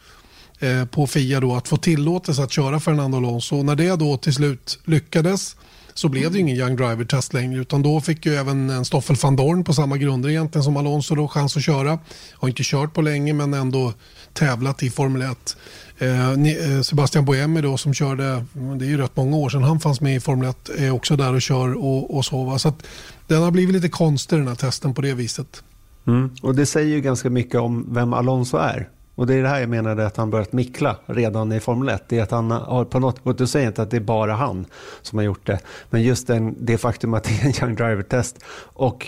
på 0.90 1.06
FIA 1.06 1.40
då 1.40 1.54
att 1.54 1.68
få 1.68 1.76
tillåtelse 1.76 2.42
att 2.42 2.52
köra 2.52 2.80
Fernando 2.80 3.16
Alonso. 3.16 3.56
Och 3.56 3.64
när 3.64 3.76
det 3.76 3.96
då 3.96 4.16
till 4.16 4.34
slut 4.34 4.78
lyckades 4.84 5.56
så 5.98 6.08
blev 6.08 6.32
det 6.32 6.38
ingen 6.38 6.56
Young 6.56 6.76
Driver-test 6.76 7.32
längre 7.32 7.60
utan 7.60 7.82
då 7.82 8.00
fick 8.00 8.26
ju 8.26 8.34
även 8.34 8.70
en 8.70 8.84
Stoffel 8.84 9.16
van 9.22 9.36
Dorn 9.36 9.64
på 9.64 9.74
samma 9.74 9.96
grunder 9.96 10.28
egentligen 10.28 10.64
som 10.64 10.76
Alonso 10.76 11.14
då 11.14 11.28
chans 11.28 11.56
att 11.56 11.62
köra. 11.62 11.98
Har 12.32 12.48
inte 12.48 12.62
kört 12.64 12.94
på 12.94 13.02
länge 13.02 13.32
men 13.32 13.54
ändå 13.54 13.92
tävlat 14.32 14.82
i 14.82 14.90
Formel 14.90 15.22
1. 15.22 15.56
Eh, 15.98 16.30
eh, 16.30 16.80
Sebastian 16.82 17.24
Boemi 17.24 17.60
då 17.60 17.76
som 17.76 17.94
körde, 17.94 18.44
det 18.52 18.84
är 18.84 18.88
ju 18.88 18.96
rätt 18.98 19.16
många 19.16 19.36
år 19.36 19.48
sedan 19.48 19.62
han 19.62 19.80
fanns 19.80 20.00
med 20.00 20.16
i 20.16 20.20
Formel 20.20 20.48
1, 20.48 20.70
är 20.78 20.90
också 20.90 21.16
där 21.16 21.34
och 21.34 21.42
kör 21.42 21.84
och, 21.84 22.16
och 22.16 22.24
så. 22.24 22.44
Va? 22.44 22.58
Så 22.58 22.68
att 22.68 22.86
den 23.26 23.42
har 23.42 23.50
blivit 23.50 23.74
lite 23.74 23.88
konstig 23.88 24.38
den 24.38 24.48
här 24.48 24.54
testen 24.54 24.94
på 24.94 25.02
det 25.02 25.14
viset. 25.14 25.62
Mm. 26.06 26.30
Och 26.42 26.54
det 26.54 26.66
säger 26.66 26.94
ju 26.94 27.00
ganska 27.00 27.30
mycket 27.30 27.60
om 27.60 27.94
vem 27.94 28.12
Alonso 28.12 28.56
är. 28.56 28.88
Och 29.18 29.26
det 29.26 29.34
är 29.34 29.42
det 29.42 29.48
här 29.48 29.60
jag 29.60 29.68
menade 29.68 30.06
att 30.06 30.16
han 30.16 30.30
börjat 30.30 30.52
mickla 30.52 30.96
redan 31.06 31.52
i 31.52 31.60
Formel 31.60 31.88
1. 31.88 32.04
Det 32.08 32.18
är 32.18 32.22
att 32.22 32.30
han 32.30 32.50
har 32.50 32.84
på 32.84 32.98
något, 32.98 33.20
och 33.22 33.36
du 33.36 33.46
säger 33.46 33.66
inte 33.66 33.82
att 33.82 33.90
det 33.90 33.96
är 33.96 34.00
bara 34.00 34.34
han 34.34 34.66
som 35.02 35.18
har 35.18 35.24
gjort 35.24 35.46
det. 35.46 35.60
Men 35.90 36.02
just 36.02 36.26
den, 36.26 36.56
det 36.58 36.78
faktum 36.78 37.14
att 37.14 37.24
det 37.24 37.30
är 37.30 37.46
en 37.46 37.64
Young 37.64 37.76
Driver-test 37.76 38.44
och 38.60 39.06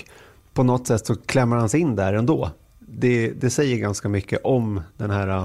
på 0.54 0.62
något 0.62 0.86
sätt 0.86 1.06
så 1.06 1.16
klämmer 1.16 1.56
han 1.56 1.68
sig 1.68 1.80
in 1.80 1.96
där 1.96 2.12
ändå. 2.12 2.50
Det, 2.78 3.30
det 3.30 3.50
säger 3.50 3.76
ganska 3.76 4.08
mycket 4.08 4.40
om 4.44 4.80
den 4.96 5.10
här 5.10 5.28
äh, 5.28 5.44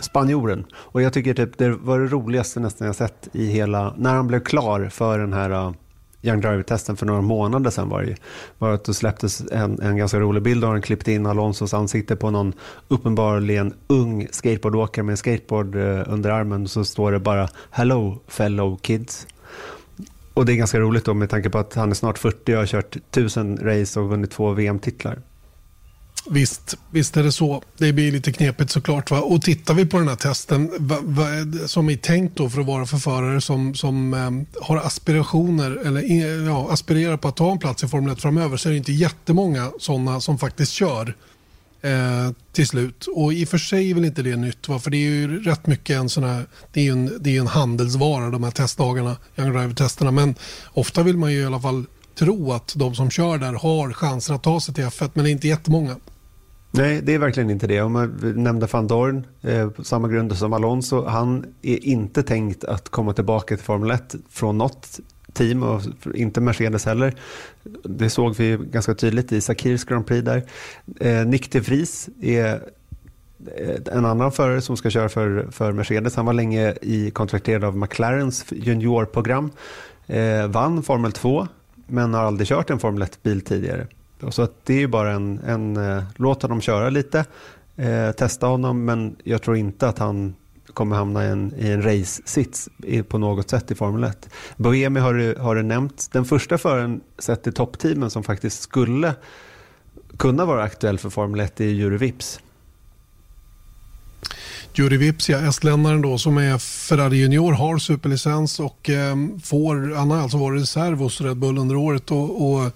spanjoren. 0.00 0.66
Och 0.74 1.02
jag 1.02 1.12
tycker 1.12 1.34
typ 1.34 1.58
det 1.58 1.70
var 1.70 2.00
det 2.00 2.06
roligaste 2.06 2.60
nästan 2.60 2.86
jag 2.86 2.96
sett 2.96 3.28
i 3.32 3.46
hela, 3.46 3.94
när 3.98 4.14
han 4.14 4.26
blev 4.26 4.40
klar 4.40 4.88
för 4.88 5.18
den 5.18 5.32
här 5.32 5.50
äh, 5.50 5.72
Young 6.22 6.40
Driver-testen 6.40 6.96
för 6.96 7.06
några 7.06 7.20
månader 7.20 7.70
sedan 7.70 7.88
var 7.88 8.02
det 8.02 8.16
var 8.58 8.72
att 8.72 8.84
det 8.84 8.94
släpptes 8.94 9.42
en, 9.52 9.80
en 9.80 9.96
ganska 9.96 10.20
rolig 10.20 10.42
bild 10.42 10.64
och 10.64 10.70
han 10.70 10.82
klippt 10.82 11.08
in 11.08 11.26
Alonsos 11.26 11.74
ansikte 11.74 12.16
på 12.16 12.30
någon 12.30 12.52
uppenbarligen 12.88 13.74
ung 13.86 14.28
skateboardåkare 14.30 15.04
med 15.04 15.12
en 15.12 15.16
skateboard 15.16 15.76
eh, 15.76 16.02
under 16.06 16.30
armen 16.30 16.68
så 16.68 16.84
står 16.84 17.12
det 17.12 17.18
bara 17.18 17.48
Hello 17.70 18.18
fellow 18.28 18.76
kids. 18.76 19.26
Och 20.34 20.46
det 20.46 20.52
är 20.52 20.56
ganska 20.56 20.80
roligt 20.80 21.04
då 21.04 21.14
med 21.14 21.30
tanke 21.30 21.50
på 21.50 21.58
att 21.58 21.74
han 21.74 21.90
är 21.90 21.94
snart 21.94 22.18
40 22.18 22.52
och 22.52 22.58
har 22.58 22.66
kört 22.66 22.96
tusen 23.10 23.58
race 23.62 24.00
och 24.00 24.08
vunnit 24.08 24.30
två 24.30 24.52
VM-titlar. 24.52 25.18
Visst, 26.30 26.76
visst 26.90 27.16
är 27.16 27.22
det 27.22 27.32
så. 27.32 27.62
Det 27.78 27.92
blir 27.92 28.12
lite 28.12 28.32
knepigt 28.32 28.70
såklart. 28.70 29.10
Va? 29.10 29.20
Och 29.20 29.42
tittar 29.42 29.74
vi 29.74 29.86
på 29.86 29.98
den 29.98 30.08
här 30.08 30.16
testen 30.16 30.70
va, 30.78 30.98
va, 31.02 31.26
som 31.66 31.90
är 31.90 31.96
tänkt 31.96 32.36
då 32.36 32.50
för 32.50 32.60
att 32.60 32.66
vara 32.66 32.86
för 32.86 32.98
förare 32.98 33.40
som, 33.40 33.74
som 33.74 34.14
eh, 34.14 34.62
har 34.64 34.76
aspirationer 34.76 35.86
eller 35.86 36.02
eh, 36.10 36.46
ja, 36.46 36.68
aspirerar 36.70 37.16
på 37.16 37.28
att 37.28 37.36
ta 37.36 37.52
en 37.52 37.58
plats 37.58 37.84
i 37.84 37.88
Formel 37.88 38.12
1 38.12 38.20
framöver 38.20 38.56
så 38.56 38.68
är 38.68 38.70
det 38.70 38.76
inte 38.78 38.92
jättemånga 38.92 39.72
sådana 39.78 40.20
som 40.20 40.38
faktiskt 40.38 40.72
kör 40.72 41.16
eh, 41.82 42.30
till 42.52 42.66
slut. 42.66 43.06
Och 43.14 43.32
i 43.32 43.44
och 43.44 43.48
för 43.48 43.58
sig 43.58 43.90
är 43.90 43.94
väl 43.94 44.04
inte 44.04 44.22
det 44.22 44.36
nytt, 44.36 44.68
va? 44.68 44.78
för 44.78 44.90
det 44.90 44.96
är 44.96 45.10
ju 45.10 45.42
rätt 45.42 45.66
mycket 45.66 45.96
en 45.96 46.08
sån 46.08 46.24
här, 46.24 46.46
det 46.72 46.80
är 46.80 46.84
ju 46.84 46.92
en, 46.92 47.18
det 47.20 47.36
är 47.36 47.40
en 47.40 47.46
handelsvara 47.46 48.30
de 48.30 48.44
här 48.44 48.50
testdagarna, 48.50 49.16
Young 49.36 49.52
Driver-testerna. 49.52 50.10
Men 50.10 50.34
ofta 50.72 51.02
vill 51.02 51.16
man 51.16 51.32
ju 51.32 51.40
i 51.40 51.44
alla 51.44 51.60
fall 51.60 51.84
tro 52.18 52.52
att 52.52 52.72
de 52.76 52.94
som 52.94 53.10
kör 53.10 53.38
där 53.38 53.52
har 53.52 53.92
chanser 53.92 54.34
att 54.34 54.42
ta 54.42 54.60
sig 54.60 54.74
till 54.74 54.84
F1, 54.84 55.10
men 55.14 55.24
det 55.24 55.30
är 55.30 55.32
inte 55.32 55.48
jättemånga. 55.48 55.96
Nej, 56.74 57.00
det 57.02 57.14
är 57.14 57.18
verkligen 57.18 57.50
inte 57.50 57.66
det. 57.66 57.80
Om 57.80 57.92
man 57.92 58.34
nämnde 58.36 58.66
van 58.72 58.86
Dorn, 58.86 59.26
eh, 59.42 59.70
på 59.70 59.84
samma 59.84 60.08
grund 60.08 60.36
som 60.36 60.52
Alonso, 60.52 61.04
han 61.04 61.46
är 61.62 61.84
inte 61.84 62.22
tänkt 62.22 62.64
att 62.64 62.88
komma 62.88 63.12
tillbaka 63.12 63.56
till 63.56 63.64
Formel 63.64 63.90
1 63.90 64.14
från 64.30 64.58
något 64.58 65.00
team 65.32 65.62
och 65.62 65.82
inte 66.14 66.40
Mercedes 66.40 66.86
heller. 66.86 67.14
Det 67.84 68.10
såg 68.10 68.34
vi 68.36 68.58
ganska 68.70 68.94
tydligt 68.94 69.32
i 69.32 69.40
Sakirs 69.40 69.84
Grand 69.84 70.06
Prix 70.06 70.24
där. 70.24 70.42
Eh, 71.00 71.26
Nick 71.26 71.52
de 71.52 71.60
Vries 71.60 72.08
är 72.22 72.62
eh, 73.56 73.96
en 73.96 74.04
annan 74.04 74.32
förare 74.32 74.60
som 74.60 74.76
ska 74.76 74.90
köra 74.90 75.08
för, 75.08 75.48
för 75.50 75.72
Mercedes. 75.72 76.16
Han 76.16 76.26
var 76.26 76.32
länge 76.32 76.74
i 76.82 77.10
kontrakterad 77.10 77.64
av 77.64 77.76
McLarens 77.76 78.44
juniorprogram. 78.50 79.50
Eh, 80.06 80.46
vann 80.46 80.82
Formel 80.82 81.12
2 81.12 81.48
men 81.86 82.14
har 82.14 82.22
aldrig 82.22 82.48
kört 82.48 82.70
en 82.70 82.78
Formel 82.78 83.02
1-bil 83.02 83.40
tidigare. 83.40 83.86
Så 84.30 84.42
att 84.42 84.52
det 84.64 84.82
är 84.82 84.86
bara 84.86 85.12
en, 85.12 85.40
en 85.46 85.76
eh, 85.76 86.04
låt 86.16 86.42
honom 86.42 86.60
köra 86.60 86.90
lite, 86.90 87.24
eh, 87.76 88.12
testa 88.12 88.46
honom 88.46 88.84
men 88.84 89.16
jag 89.24 89.42
tror 89.42 89.56
inte 89.56 89.88
att 89.88 89.98
han 89.98 90.34
kommer 90.74 90.96
hamna 90.96 91.24
i 91.24 91.28
en, 91.28 91.54
i 91.56 91.70
en 91.70 91.82
race-sits 91.82 92.68
på 93.08 93.18
något 93.18 93.50
sätt 93.50 93.70
i 93.70 93.74
Formel 93.74 94.04
1. 94.04 94.28
Boemi 94.56 95.00
har 95.00 95.14
du, 95.14 95.34
har 95.34 95.54
du 95.54 95.62
nämnt. 95.62 96.08
Den 96.12 96.24
första 96.24 96.58
föraren 96.58 97.00
sett 97.18 97.46
i 97.46 97.52
toppteamen 97.52 98.10
som 98.10 98.22
faktiskt 98.22 98.62
skulle 98.62 99.14
kunna 100.16 100.44
vara 100.44 100.62
aktuell 100.62 100.98
för 100.98 101.10
Formel 101.10 101.40
1 101.40 101.60
är 101.60 101.64
Juri 101.64 101.96
Vips. 101.96 102.40
Juri 104.74 104.96
Vips, 104.96 105.28
ja, 105.28 105.38
estländaren 105.38 106.02
då 106.02 106.18
som 106.18 106.38
är 106.38 106.58
Ferrari 106.58 107.16
Junior, 107.16 107.52
har 107.52 107.78
superlicens 107.78 108.60
och 108.60 108.90
eh, 108.90 109.16
får, 109.42 109.94
han 109.94 110.10
har 110.10 110.18
alltså 110.18 110.36
varit 110.36 110.62
reserv 110.62 110.98
hos 110.98 111.20
Red 111.20 111.36
Bull 111.36 111.58
under 111.58 111.76
året 111.76 112.10
och, 112.10 112.52
och 112.52 112.72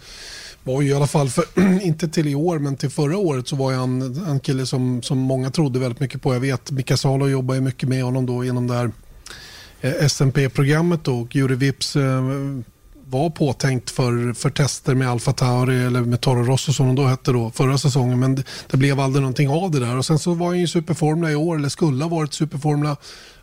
var 0.67 0.83
ju 0.83 0.89
i 0.89 0.95
alla 0.95 1.07
fall, 1.07 1.29
för, 1.29 1.45
inte 1.83 2.09
till 2.09 2.29
i 2.29 2.35
år, 2.35 2.59
men 2.59 2.77
till 2.77 2.91
förra 2.91 3.19
året 3.19 3.49
så 3.49 3.57
var 3.57 3.73
han 3.73 4.03
en 4.29 4.41
kille 4.41 4.67
som, 4.67 5.03
som 5.03 5.19
många 5.19 5.51
trodde 5.51 5.79
väldigt 5.79 6.01
mycket 6.01 6.23
på. 6.23 6.35
Jag 6.35 6.41
vet, 6.41 6.71
Mika 6.71 6.97
Salo 6.97 7.29
jobbar 7.29 7.55
ju 7.55 7.61
mycket 7.61 7.89
med 7.89 8.05
honom 8.05 8.27
då 8.27 8.45
genom 8.45 8.67
det 8.67 8.75
här 8.75 8.91
eh, 9.81 9.93
SMP-programmet 10.05 11.09
och 11.09 11.37
Juri 11.37 11.55
Vips 11.55 11.97
eh, 11.97 12.23
var 13.09 13.31
påtänkt 13.31 13.91
för, 13.91 14.33
för 14.33 14.51
tester 14.51 14.95
med 14.95 15.11
Alfa 15.11 15.33
Tauri 15.33 15.85
eller 15.85 16.01
med 16.01 16.21
Toro 16.21 16.43
Rosso 16.43 16.73
som 16.73 16.87
de 16.87 16.95
då 16.95 17.05
hette 17.05 17.33
då 17.33 17.51
förra 17.51 17.79
säsongen 17.79 18.21
men 18.21 18.35
det, 18.35 18.43
det 18.71 18.77
blev 18.77 19.01
aldrig 19.01 19.23
någonting 19.23 19.49
av 19.49 19.71
det 19.71 19.81
där 19.81 19.99
och 19.99 20.07
sen 20.07 20.19
så 20.19 20.35
var 20.35 20.47
han 20.47 20.59
ju 20.59 20.67
superformla 20.67 21.31
i 21.31 21.35
år 21.35 21.57
eller 21.57 21.69
skulle 21.69 22.05
ha 22.05 22.09
varit 22.09 22.35
superformla. 22.35 22.97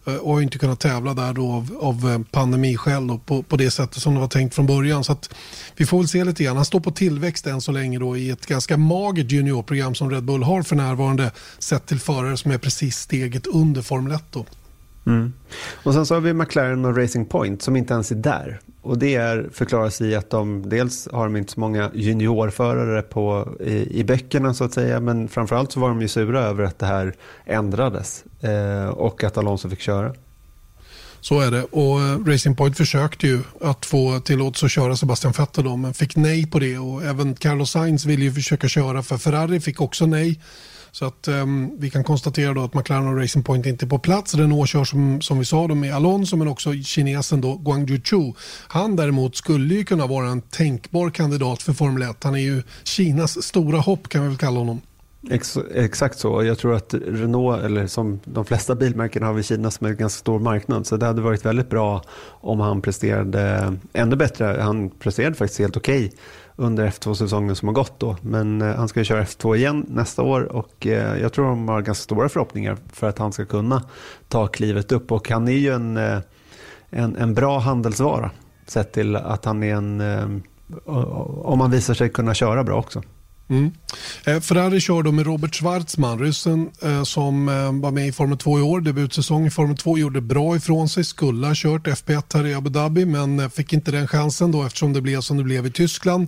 Eh, 0.06 0.16
och 0.16 0.34
har 0.34 0.42
inte 0.42 0.58
kunnat 0.58 0.80
tävla 0.80 1.14
där 1.14 1.34
då 1.34 1.52
av, 1.52 1.78
av 1.82 2.12
eh, 2.12 2.20
pandemiskäl 2.32 3.08
då, 3.08 3.18
på, 3.18 3.44
på 3.44 3.58
det 3.58 3.72
sättet 3.72 4.02
som 4.02 4.14
det 4.14 4.20
var 4.20 4.28
tänkt 4.28 4.56
från 4.56 4.66
början. 4.66 5.04
Så 5.04 5.12
att 5.12 5.36
vi 5.76 5.86
får 5.86 5.98
väl 5.98 6.08
se 6.08 6.24
lite 6.24 6.44
grann. 6.44 6.56
Han 6.56 6.66
står 6.66 6.80
på 6.80 6.92
tillväxt 6.92 7.48
än 7.48 7.62
så 7.62 7.72
länge 7.72 8.00
då 8.00 8.18
i 8.18 8.30
ett 8.30 8.46
ganska 8.46 8.78
magert 8.78 9.32
juniorprogram 9.32 9.96
som 9.96 10.10
Red 10.10 10.24
Bull 10.24 10.44
har 10.44 10.64
för 10.64 10.76
närvarande 10.76 11.32
sett 11.60 11.86
till 11.86 12.00
förare 12.00 12.38
som 12.38 12.52
är 12.52 12.58
precis 12.58 12.98
steget 12.98 13.48
under 13.48 13.82
Formel 13.82 14.12
1. 14.12 14.24
Då. 14.32 14.46
Mm. 15.06 15.34
Och 15.84 15.94
sen 15.94 16.06
så 16.06 16.14
har 16.14 16.22
vi 16.22 16.34
McLaren 16.34 16.86
och 16.86 16.98
Racing 16.98 17.30
Point 17.30 17.62
som 17.62 17.76
inte 17.76 17.94
ens 17.94 18.12
är 18.12 18.16
där. 18.16 18.60
Och 18.82 18.98
det 18.98 19.16
är, 19.16 19.50
förklaras 19.54 20.02
i 20.02 20.16
att 20.16 20.30
de 20.30 20.70
dels 20.70 21.08
har 21.12 21.24
de 21.24 21.36
inte 21.36 21.54
så 21.54 21.60
många 21.60 21.92
juniorförare 21.94 23.02
på, 23.02 23.48
i, 23.60 24.00
i 24.00 24.04
böckerna 24.04 24.54
så 24.54 24.64
att 24.64 24.74
säga. 24.74 25.00
Men 25.00 25.28
framförallt 25.28 25.72
så 25.72 25.80
var 25.80 25.90
de 25.90 26.02
ju 26.02 26.08
sura 26.08 26.42
över 26.42 26.64
att 26.64 26.80
det 26.80 26.86
här 26.86 27.16
ändrades. 27.46 28.24
Eh, 28.42 28.88
och 28.88 29.24
att 29.24 29.38
Alonso 29.38 29.70
fick 29.70 29.80
köra. 29.80 30.14
Så 31.22 31.40
är 31.40 31.52
det. 31.52 31.64
Och 31.64 32.02
eh, 32.02 32.26
Racing 32.26 32.58
Point 32.58 32.78
försökte 32.78 33.28
ju 33.28 33.40
att 33.62 33.86
få 33.86 34.20
tillåtelse 34.20 34.66
att 34.66 34.72
köra 34.72 34.96
Sebastian 34.96 35.34
Vettel 35.38 35.64
då, 35.64 35.76
men 35.76 35.94
fick 35.94 36.16
nej 36.16 36.48
på 36.48 36.60
det. 36.60 36.78
Och 36.78 37.04
även 37.04 37.36
Carlos 37.36 37.72
Sainz 37.72 38.06
ville 38.06 38.24
ju 38.24 38.34
försöka 38.34 38.68
köra 38.68 39.04
för 39.04 39.18
Ferrari, 39.18 39.60
fick 39.60 39.82
också 39.82 40.06
nej. 40.06 40.40
Så 40.94 41.06
att 41.06 41.28
um, 41.28 41.80
vi 41.80 41.90
kan 41.90 42.04
konstatera 42.04 42.54
då 42.54 42.64
att 42.64 42.74
McLaren 42.74 43.08
och 43.08 43.22
Racing 43.22 43.46
Point 43.46 43.66
inte 43.66 43.86
är 43.86 43.88
på 43.88 44.00
plats. 44.00 44.36
Renault 44.36 44.70
kör 44.70 44.84
som, 44.84 45.22
som 45.22 45.40
vi 45.40 45.46
sa 45.46 45.68
då 45.68 45.76
med 45.76 45.96
Alonso 45.96 46.38
men 46.38 46.48
också 46.48 46.74
kinesen 46.74 47.42
då 47.42 47.56
Guangzhou 47.56 48.02
Chu. 48.04 48.34
Han 48.68 48.96
däremot 48.96 49.36
skulle 49.36 49.76
ju 49.76 49.86
kunna 49.86 50.08
vara 50.08 50.28
en 50.28 50.42
tänkbar 50.42 51.10
kandidat 51.10 51.64
för 51.64 51.74
Formel 51.74 52.10
1. 52.10 52.24
Han 52.24 52.36
är 52.36 52.40
ju 52.40 52.64
Kinas 52.84 53.44
stora 53.44 53.80
hopp 53.80 54.10
kan 54.10 54.22
vi 54.22 54.28
väl 54.28 54.38
kalla 54.38 54.60
honom. 54.60 54.82
Ex, 55.32 55.58
exakt 55.76 56.20
så. 56.20 56.44
Jag 56.44 56.58
tror 56.58 56.76
att 56.76 56.94
Renault, 56.94 57.64
eller 57.64 57.88
som 57.88 58.20
de 58.26 58.46
flesta 58.46 58.76
bilmärken 58.76 59.24
har 59.24 59.34
vi 59.34 59.44
Kina 59.44 59.72
som 59.72 59.88
är 59.88 59.92
en 59.92 59.98
ganska 59.98 60.20
stor 60.20 60.40
marknad. 60.40 60.88
Så 60.88 60.98
det 60.98 61.06
hade 61.06 61.22
varit 61.22 61.46
väldigt 61.46 61.70
bra 61.70 62.02
om 62.30 62.60
han 62.60 62.82
presterade 62.82 63.74
ännu 63.94 64.16
bättre. 64.16 64.58
Han 64.62 64.90
presterade 64.90 65.36
faktiskt 65.36 65.60
helt 65.60 65.78
okej 65.78 66.06
okay 66.06 66.18
under 66.56 66.88
F2-säsongen 66.88 67.56
som 67.56 67.68
har 67.68 67.76
gått 67.76 68.00
då. 68.00 68.18
Men 68.22 68.62
eh, 68.62 68.76
han 68.76 68.88
ska 68.88 69.04
köra 69.04 69.24
F2 69.24 69.56
igen 69.56 69.86
nästa 69.90 70.22
år 70.22 70.42
och 70.42 70.88
eh, 70.88 71.18
jag 71.22 71.34
tror 71.34 71.46
de 71.46 71.68
har 71.68 71.82
ganska 71.82 72.04
stora 72.04 72.30
förhoppningar 72.30 72.78
för 72.94 73.10
att 73.10 73.18
han 73.18 73.34
ska 73.34 73.46
kunna 73.46 73.84
ta 74.28 74.48
klivet 74.48 74.92
upp. 74.92 75.12
Och 75.12 75.30
han 75.30 75.48
är 75.48 75.52
ju 75.52 75.74
en, 75.74 75.98
eh, 75.98 76.20
en, 76.90 77.16
en 77.16 77.34
bra 77.34 77.60
handelsvara 77.60 78.32
sett 78.66 78.92
till 78.92 79.16
att 79.16 79.46
han 79.46 79.64
är 79.64 79.76
en, 79.76 80.02
eh, 80.02 80.30
om 81.44 81.62
han 81.62 81.72
visar 81.72 81.94
sig 81.94 82.10
kunna 82.10 82.34
köra 82.34 82.64
bra 82.64 82.80
också. 82.80 83.02
Mm. 83.50 83.72
Eh, 84.26 84.40
Ferrari 84.40 84.80
kör 84.80 85.04
då 85.04 85.12
med 85.12 85.26
Robert 85.26 85.56
Schwarzman, 85.56 86.20
ryssen 86.20 86.70
eh, 86.82 87.04
som 87.04 87.50
eh, 87.50 87.82
var 87.82 87.92
med 87.92 88.08
i 88.08 88.12
Formel 88.12 88.38
2 88.38 88.60
i 88.60 88.62
år. 88.62 88.82
Debutsäsong 88.82 89.46
i 89.46 89.50
Formel 89.50 89.78
2, 89.78 89.98
gjorde 89.98 90.22
bra 90.22 90.56
ifrån 90.56 90.90
sig, 90.90 91.04
skulle 91.04 91.48
ha 91.48 91.54
kört 91.56 91.88
FP1 91.88 92.24
här 92.34 92.48
i 92.48 92.54
Abu 92.54 92.70
Dhabi 92.70 93.06
men 93.06 93.40
eh, 93.40 93.50
fick 93.50 93.74
inte 93.74 93.92
den 93.92 94.08
chansen 94.08 94.52
då 94.52 94.64
eftersom 94.64 94.94
det 94.94 95.02
blev 95.02 95.22
som 95.22 95.38
det 95.38 95.44
blev 95.44 95.66
i 95.66 95.72
Tyskland. 95.72 96.28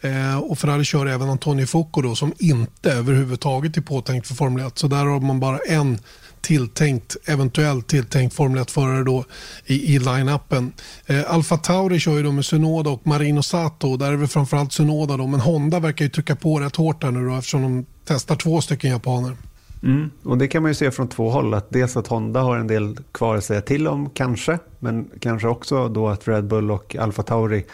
Eh, 0.00 0.38
och 0.38 0.58
Ferrari 0.58 0.84
kör 0.84 1.06
även 1.06 1.28
Antonio 1.28 1.66
Focco 1.66 2.02
då, 2.02 2.14
som 2.14 2.32
inte 2.38 2.92
överhuvudtaget 2.92 3.76
är 3.76 3.80
påtänkt 3.80 4.26
för 4.26 4.34
Formel 4.34 4.66
1. 4.66 4.78
Så 4.78 4.86
där 4.86 5.04
har 5.04 5.20
man 5.20 5.40
bara 5.40 5.58
en 5.58 5.98
tilltänkt, 6.40 7.16
eventuellt 7.24 7.88
tilltänkt 7.88 8.34
Formel 8.34 8.62
1-förare 8.62 9.04
då 9.04 9.24
i, 9.66 9.94
i 9.94 9.98
line-upen. 9.98 10.72
Eh, 11.06 11.32
Alfa 11.34 11.56
Tauri 11.56 11.98
kör 11.98 12.16
ju 12.16 12.22
då 12.22 12.32
med 12.32 12.44
Sunoda 12.44 12.90
och 12.90 13.06
Marino 13.06 13.42
Sato. 13.42 13.96
Där 13.96 14.12
är 14.12 14.16
det 14.16 14.28
framförallt 14.28 14.72
Sunoda 14.72 15.16
då, 15.16 15.26
men 15.26 15.40
Honda 15.40 15.80
verkar 15.80 16.04
ju 16.04 16.08
trycka 16.08 16.36
på 16.36 16.60
rätt 16.60 16.76
hårt 16.76 17.00
där 17.00 17.10
nu 17.10 17.28
då 17.28 17.36
eftersom 17.36 17.62
de 17.62 17.86
testar 18.04 18.36
två 18.36 18.60
stycken 18.60 18.90
japaner. 18.90 19.36
Mm. 19.82 20.10
Och 20.22 20.38
Det 20.38 20.48
kan 20.48 20.62
man 20.62 20.70
ju 20.70 20.74
se 20.74 20.90
från 20.90 21.08
två 21.08 21.30
håll. 21.30 21.54
Att 21.54 21.70
dels 21.70 21.96
att 21.96 22.06
Honda 22.06 22.40
har 22.40 22.56
en 22.56 22.66
del 22.66 22.96
kvar 23.12 23.36
att 23.36 23.44
säga 23.44 23.60
till 23.60 23.88
om 23.88 24.10
kanske. 24.10 24.58
Men 24.78 25.10
kanske 25.20 25.48
också 25.48 25.88
då 25.88 26.08
att 26.08 26.28
Red 26.28 26.44
Bull 26.44 26.70
och 26.70 26.96
Alfa 26.96 27.22
Tauri 27.22 27.64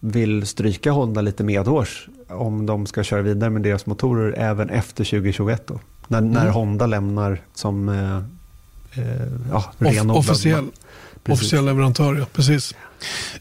vill 0.00 0.46
stryka 0.46 0.90
Honda 0.90 1.20
lite 1.20 1.44
medhårs 1.44 2.08
om 2.28 2.66
de 2.66 2.86
ska 2.86 3.02
köra 3.02 3.22
vidare 3.22 3.50
med 3.50 3.62
deras 3.62 3.86
motorer 3.86 4.34
även 4.38 4.70
efter 4.70 5.04
2021. 5.04 5.66
Då. 5.66 5.80
När, 6.08 6.18
mm. 6.18 6.32
när 6.32 6.48
Honda 6.48 6.86
lämnar 6.86 7.40
som 7.54 7.88
eh, 7.88 8.16
eh, 9.04 9.22
ja, 9.50 9.72
renodlad. 9.78 10.16
Officiell, 10.16 10.66
officiell 11.28 11.64
leverantör, 11.64 12.14
ja. 12.14 12.26
Precis. 12.32 12.74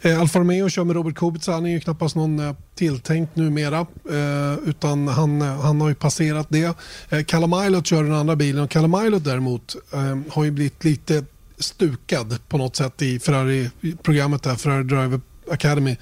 Eh, 0.01 0.21
Alfa 0.21 0.39
Romeo 0.39 0.69
kör 0.69 0.83
med 0.83 0.95
Robert 0.95 1.15
Kubica. 1.15 1.51
Han 1.51 1.65
är 1.65 1.69
ju 1.69 1.79
knappast 1.79 2.15
någon 2.15 2.39
eh, 2.39 2.55
tilltänkt 2.75 3.35
numera. 3.35 3.79
Eh, 4.09 4.69
utan 4.69 5.07
han, 5.07 5.41
eh, 5.41 5.61
han 5.61 5.81
har 5.81 5.89
ju 5.89 5.95
passerat 5.95 6.47
det. 6.49 6.77
Eh, 7.09 7.23
Calamilot 7.23 7.87
kör 7.87 8.03
den 8.03 8.13
andra 8.13 8.35
bilen. 8.35 8.63
Och 8.63 8.69
Calamilot 8.69 9.23
däremot 9.23 9.75
eh, 9.93 10.17
har 10.29 10.43
ju 10.43 10.51
blivit 10.51 10.83
lite 10.83 11.23
stukad 11.57 12.39
på 12.47 12.57
något 12.57 12.75
sätt 12.75 13.01
i 13.01 13.19
Ferrari-programmet 13.19 14.43
Ferrari 14.61 14.83
Driver 14.83 15.19
Academy. 15.51 15.97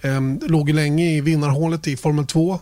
Eh, 0.00 0.20
låg 0.48 0.70
länge 0.70 1.10
i 1.10 1.20
vinnarhålet 1.20 1.86
i 1.86 1.96
Formel 1.96 2.26
2 2.26 2.60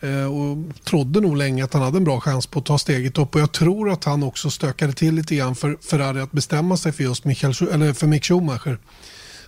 eh, 0.00 0.24
och 0.24 0.84
trodde 0.84 1.20
nog 1.20 1.36
länge 1.36 1.64
att 1.64 1.72
han 1.72 1.82
hade 1.82 1.96
en 1.96 2.04
bra 2.04 2.20
chans 2.20 2.46
på 2.46 2.58
att 2.58 2.66
ta 2.66 2.78
steget 2.78 3.18
upp 3.18 3.34
och 3.34 3.40
jag 3.40 3.52
tror 3.52 3.90
att 3.90 4.04
han 4.04 4.22
också 4.22 4.50
stökade 4.50 4.92
till 4.92 5.14
lite 5.14 5.36
grann 5.36 5.54
för 5.54 5.78
Ferrari 5.80 6.20
att 6.20 6.32
bestämma 6.32 6.76
sig 6.76 6.92
för 6.92 7.02
just 7.04 7.24
Michael, 7.24 7.54
eller 7.72 7.92
för 7.92 8.06
Mick 8.06 8.24
Schumacher. 8.24 8.78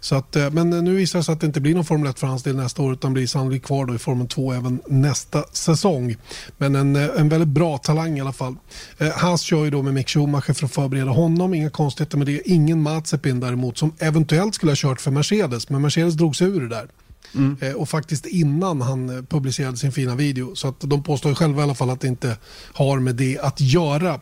Så 0.00 0.14
att, 0.14 0.36
eh, 0.36 0.50
men 0.50 0.70
nu 0.70 0.94
visar 0.94 1.18
det 1.18 1.24
sig 1.24 1.32
att 1.32 1.40
det 1.40 1.46
inte 1.46 1.60
blir 1.60 1.74
någon 1.74 1.84
Formel 1.84 2.10
1 2.10 2.18
för 2.18 2.26
hans 2.26 2.42
del 2.42 2.56
nästa 2.56 2.82
år 2.82 2.92
utan 2.92 3.12
blir 3.12 3.26
sannolikt 3.26 3.66
kvar 3.66 3.86
då 3.86 3.94
i 3.94 3.98
Formel 3.98 4.28
2 4.28 4.52
även 4.52 4.80
nästa 4.88 5.44
säsong. 5.52 6.16
Men 6.58 6.74
en, 6.74 6.96
eh, 6.96 7.08
en 7.16 7.28
väldigt 7.28 7.48
bra 7.48 7.78
talang 7.78 8.18
i 8.18 8.20
alla 8.20 8.32
fall. 8.32 8.56
Eh, 8.98 9.10
Haas 9.10 9.40
kör 9.40 9.64
ju 9.64 9.70
då 9.70 9.82
med 9.82 9.94
Mick 9.94 10.08
Schumacher 10.08 10.52
för 10.52 10.66
att 10.66 10.72
förbereda 10.72 11.10
honom. 11.10 11.54
Inga 11.54 11.70
konstigheter 11.70 12.18
med 12.18 12.26
det. 12.26 12.48
Ingen 12.48 12.82
Mazepin 12.82 13.40
däremot 13.40 13.78
som 13.78 13.92
eventuellt 13.98 14.54
skulle 14.54 14.72
ha 14.72 14.76
kört 14.76 15.00
för 15.00 15.10
Mercedes 15.10 15.68
men 15.68 15.82
Mercedes 15.82 16.14
drog 16.14 16.36
sig 16.36 16.46
ur 16.46 16.60
det 16.60 16.68
där. 16.68 16.88
Mm. 17.34 17.76
Och 17.76 17.88
faktiskt 17.88 18.26
innan 18.26 18.80
han 18.80 19.26
publicerade 19.26 19.76
sin 19.76 19.92
fina 19.92 20.14
video. 20.14 20.54
Så 20.54 20.68
att 20.68 20.80
de 20.80 21.02
påstår 21.02 21.34
själva 21.34 21.60
i 21.60 21.62
alla 21.62 21.74
fall 21.74 21.90
att 21.90 22.00
det 22.00 22.08
inte 22.08 22.36
har 22.72 22.98
med 22.98 23.14
det 23.14 23.38
att 23.38 23.60
göra. 23.60 24.20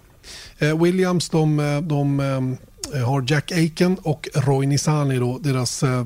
Williams 0.59 1.29
de, 1.29 1.57
de 1.89 2.21
Eh, 2.95 3.09
har 3.09 3.25
Jack 3.27 3.53
Aiken 3.53 3.97
och 4.03 4.29
Roy 4.35 4.67
Nissani 4.67 5.19
då, 5.19 5.39
deras 5.39 5.83
eh, 5.83 6.05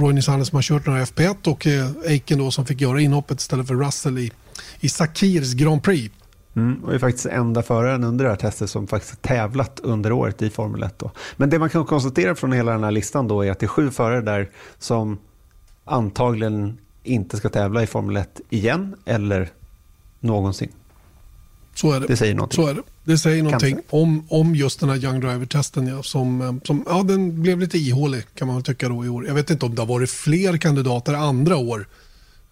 Roy 0.00 0.12
Nissani 0.12 0.44
som 0.44 0.56
har 0.56 0.62
kört 0.62 0.86
några 0.86 1.04
FP1 1.04 1.48
och 1.48 1.66
eh, 1.66 1.90
Aiken 2.06 2.38
då 2.38 2.50
som 2.50 2.66
fick 2.66 2.80
göra 2.80 3.00
inhoppet 3.00 3.40
istället 3.40 3.66
för 3.66 3.74
Russell 3.74 4.18
i, 4.18 4.32
i 4.80 4.88
Sakirs 4.88 5.54
Grand 5.54 5.82
Prix. 5.82 6.14
Mm, 6.56 6.84
och 6.84 6.94
är 6.94 6.98
faktiskt 6.98 7.26
enda 7.26 7.62
föraren 7.62 8.04
under 8.04 8.24
det 8.24 8.30
här 8.30 8.36
testet 8.36 8.70
som 8.70 8.86
faktiskt 8.86 9.22
tävlat 9.22 9.80
under 9.82 10.12
året 10.12 10.42
i 10.42 10.50
Formel 10.50 10.82
1. 10.82 10.98
Då. 10.98 11.10
Men 11.36 11.50
det 11.50 11.58
man 11.58 11.70
kan 11.70 11.84
konstatera 11.84 12.34
från 12.34 12.52
hela 12.52 12.72
den 12.72 12.84
här 12.84 12.90
listan 12.90 13.28
då 13.28 13.44
är 13.44 13.50
att 13.50 13.58
det 13.58 13.66
är 13.66 13.68
sju 13.68 13.90
förare 13.90 14.20
där 14.20 14.50
som 14.78 15.18
antagligen 15.84 16.78
inte 17.02 17.36
ska 17.36 17.48
tävla 17.48 17.82
i 17.82 17.86
Formel 17.86 18.16
1 18.16 18.40
igen 18.50 18.96
eller 19.04 19.48
någonsin. 20.20 20.72
Så 21.76 21.92
är 21.92 22.00
det. 22.00 22.06
Det 22.06 22.16
säger 22.16 22.34
någonting. 22.34 22.64
Så 22.64 22.70
är 22.70 22.74
det. 22.74 22.82
Det 23.04 23.18
säger 23.18 23.42
någonting 23.42 23.74
Kanske. 23.74 23.96
om, 23.96 24.26
om 24.28 24.54
just 24.54 24.80
den 24.80 24.88
här 24.88 24.96
Young 25.04 25.20
Driver-testen. 25.20 25.86
Ja, 25.86 26.02
som, 26.02 26.40
eh, 26.40 26.54
som, 26.64 26.84
ja, 26.88 27.02
den 27.02 27.42
blev 27.42 27.60
lite 27.60 27.78
ihålig 27.78 28.22
kan 28.34 28.46
man 28.46 28.56
väl 28.56 28.64
tycka 28.64 28.88
då 28.88 29.04
i 29.04 29.08
år. 29.08 29.26
Jag 29.26 29.34
vet 29.34 29.50
inte 29.50 29.66
om 29.66 29.74
det 29.74 29.82
har 29.82 29.86
varit 29.86 30.10
fler 30.10 30.56
kandidater 30.56 31.14
andra 31.14 31.56
år. 31.56 31.86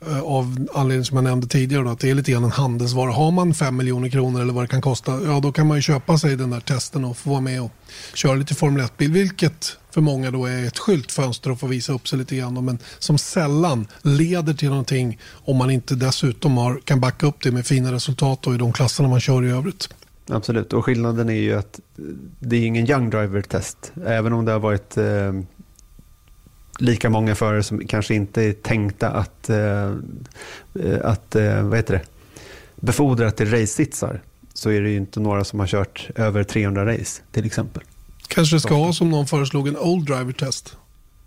Eh, 0.07 0.21
av 0.21 0.69
anledning 0.75 1.05
som 1.05 1.17
jag 1.17 1.25
nämnde 1.25 1.47
tidigare 1.47 1.85
då, 1.85 1.91
att 1.91 2.01
det 2.01 2.11
är 2.11 2.15
lite 2.15 2.33
grann 2.33 2.45
en 2.45 2.51
handelsvara. 2.51 3.13
Har 3.13 3.31
man 3.31 3.55
5 3.55 3.77
miljoner 3.77 4.09
kronor 4.09 4.43
eller 4.43 4.53
vad 4.53 4.65
det 4.65 4.69
kan 4.69 4.81
kosta, 4.81 5.21
ja 5.25 5.41
då 5.41 5.53
kan 5.53 5.67
man 5.67 5.77
ju 5.77 5.83
köpa 5.83 6.19
sig 6.19 6.37
den 6.37 6.51
där 6.51 6.61
testen 6.61 7.05
och 7.05 7.17
få 7.17 7.31
vara 7.31 7.41
med 7.41 7.63
och 7.63 7.71
köra 8.15 8.35
lite 8.35 8.55
Formel 8.55 8.83
1-bil. 8.83 9.13
Vilket 9.13 9.79
för 9.91 10.01
många 10.01 10.31
då 10.31 10.47
är 10.47 10.67
ett 10.67 10.79
skyltfönster 10.79 11.51
att 11.51 11.61
få 11.61 11.67
visa 11.67 11.93
upp 11.93 12.09
sig 12.09 12.19
lite 12.19 12.37
grann. 12.37 12.65
Men 12.65 12.79
som 12.99 13.19
sällan 13.19 13.87
leder 14.03 14.55
till 14.55 14.69
någonting 14.69 15.19
om 15.33 15.57
man 15.57 15.71
inte 15.71 15.95
dessutom 15.95 16.57
har, 16.57 16.81
kan 16.85 17.01
backa 17.01 17.27
upp 17.27 17.43
det 17.43 17.51
med 17.51 17.67
fina 17.67 17.93
resultat 17.93 18.43
då 18.43 18.55
i 18.55 18.59
de 18.59 18.73
klasserna 18.73 19.09
man 19.09 19.21
kör 19.21 19.45
i 19.45 19.51
övrigt. 19.51 19.89
Absolut, 20.29 20.73
och 20.73 20.85
skillnaden 20.85 21.29
är 21.29 21.35
ju 21.35 21.55
att 21.55 21.81
eh, 21.99 22.05
det 22.39 22.57
är 22.57 22.67
ingen 22.67 22.91
young 22.91 23.11
driver-test. 23.11 23.93
Även 24.07 24.33
om 24.33 24.45
det 24.45 24.53
har 24.53 24.61
varit 24.61 24.97
eh, 24.97 25.33
lika 26.79 27.11
många 27.11 27.35
förare 27.35 27.63
som 27.63 27.87
kanske 27.87 28.15
inte 28.15 28.43
är 28.43 28.53
tänkta 28.53 29.09
att, 29.11 29.51
eh, 29.51 29.93
att 31.03 31.37
eh, 31.37 31.63
vad 31.63 31.77
heter 31.77 31.95
det? 31.95 32.03
befordra 32.85 33.31
till 33.31 33.51
race-sitsar 33.51 34.21
så 34.55 34.71
är 34.71 34.81
det 34.81 34.91
ju 34.91 34.97
inte 34.97 35.21
några 35.21 35.45
som 35.45 35.61
har 35.61 35.67
kört 35.67 36.11
över 36.15 36.45
300 36.45 36.87
race 36.87 37.23
till 37.33 37.47
exempel. 37.47 37.83
Kanske 38.29 38.61
ska 38.61 38.75
ha 38.75 38.93
som 38.93 39.11
någon 39.11 39.27
föreslog 39.27 39.69
en 39.69 39.77
old 39.77 40.07
driver 40.07 40.33
test. 40.33 40.77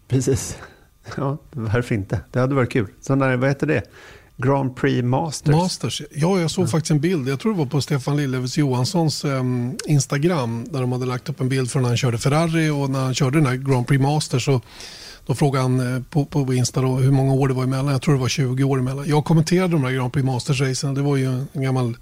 Precis. 0.08 0.58
Ja, 1.16 1.38
varför 1.52 1.96
inte? 1.96 2.20
Det 2.32 2.40
hade 2.40 2.56
varit 2.56 2.72
kul. 2.72 2.88
Så 3.02 3.16
när, 3.16 3.38
vad 3.38 3.50
heter 3.50 3.68
det? 3.68 3.84
Grand 4.38 4.76
Prix 4.76 5.04
Masters. 5.04 5.56
Masters. 5.56 6.02
Ja, 6.12 6.40
jag 6.40 6.52
såg 6.52 6.70
faktiskt 6.70 6.92
en 6.92 7.00
bild. 7.00 7.30
Jag 7.30 7.40
tror 7.40 7.52
det 7.52 7.58
var 7.58 7.66
på 7.66 7.82
Stefan 7.82 8.18
Lillevs 8.18 8.58
Johanssons 8.58 9.26
ehm, 9.26 9.78
Instagram. 9.86 10.66
Där 10.70 10.82
de 10.82 10.92
hade 10.92 11.06
lagt 11.06 11.30
upp 11.30 11.42
en 11.42 11.50
bild 11.50 11.72
från 11.72 11.82
när 11.82 11.90
han 11.90 11.98
körde 11.98 12.18
Ferrari 12.18 12.70
och 12.70 12.90
när 12.90 13.00
han 13.00 13.14
körde 13.14 13.38
den 13.38 13.46
här 13.46 13.56
Grand 13.56 13.88
Prix 13.88 14.02
Masters. 14.02 14.46
Så 14.46 14.62
då 15.28 15.36
frågade 15.36 15.64
han 15.64 15.96
eh, 15.96 16.02
på, 16.04 16.26
på 16.26 16.54
Insta 16.54 16.82
då, 16.82 16.96
hur 16.96 17.12
många 17.12 17.34
år 17.34 17.48
det 17.48 17.54
var 17.54 17.64
emellan. 17.64 17.92
Jag 17.92 18.02
tror 18.02 18.14
det 18.14 18.22
var 18.22 18.28
20 18.28 18.64
år 18.64 18.80
emellan. 18.80 19.06
Jag 19.08 19.26
kommenterade 19.26 19.74
de 19.74 19.84
här 19.84 19.92
Grand 19.92 20.14
Prix 20.14 20.26
Masters-racen. 20.26 20.96
Det 20.96 21.02
var 21.02 21.16
ju 21.16 21.26
en 21.54 21.62
gammal 21.62 21.98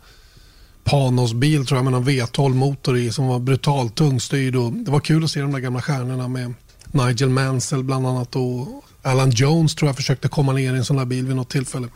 Panos-bil 0.83 1.65
tror 1.65 1.77
jag 1.77 1.85
med 1.85 1.93
en 1.93 2.03
V12-motor 2.03 2.97
i 2.97 3.11
som 3.11 3.27
var 3.27 3.39
brutalt 3.39 3.95
tungstyrd. 3.95 4.55
Och 4.55 4.71
det 4.71 4.91
var 4.91 4.99
kul 4.99 5.23
att 5.23 5.31
se 5.31 5.41
de 5.41 5.51
där 5.51 5.59
gamla 5.59 5.81
stjärnorna 5.81 6.27
med 6.27 6.53
Nigel 6.85 7.29
Mansell 7.29 7.83
bland 7.83 8.07
annat 8.07 8.35
och 8.35 8.83
Alan 9.01 9.29
Jones 9.29 9.75
tror 9.75 9.89
jag 9.89 9.95
försökte 9.95 10.27
komma 10.27 10.53
ner 10.53 10.73
i 10.73 10.77
en 10.77 10.85
sån 10.85 10.97
där 10.97 11.05
bil 11.05 11.25
vid 11.25 11.35
något 11.35 11.49
tillfälle. 11.49 11.87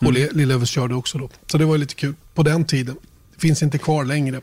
Och 0.00 0.16
mm. 0.16 0.28
Lillövers 0.32 0.70
körde 0.70 0.94
också 0.94 1.18
då. 1.18 1.28
Så 1.46 1.58
det 1.58 1.64
var 1.64 1.74
ju 1.74 1.80
lite 1.80 1.94
kul 1.94 2.14
på 2.34 2.42
den 2.42 2.64
tiden. 2.64 2.96
Det 3.34 3.40
finns 3.40 3.62
inte 3.62 3.78
kvar 3.78 4.04
längre. 4.04 4.40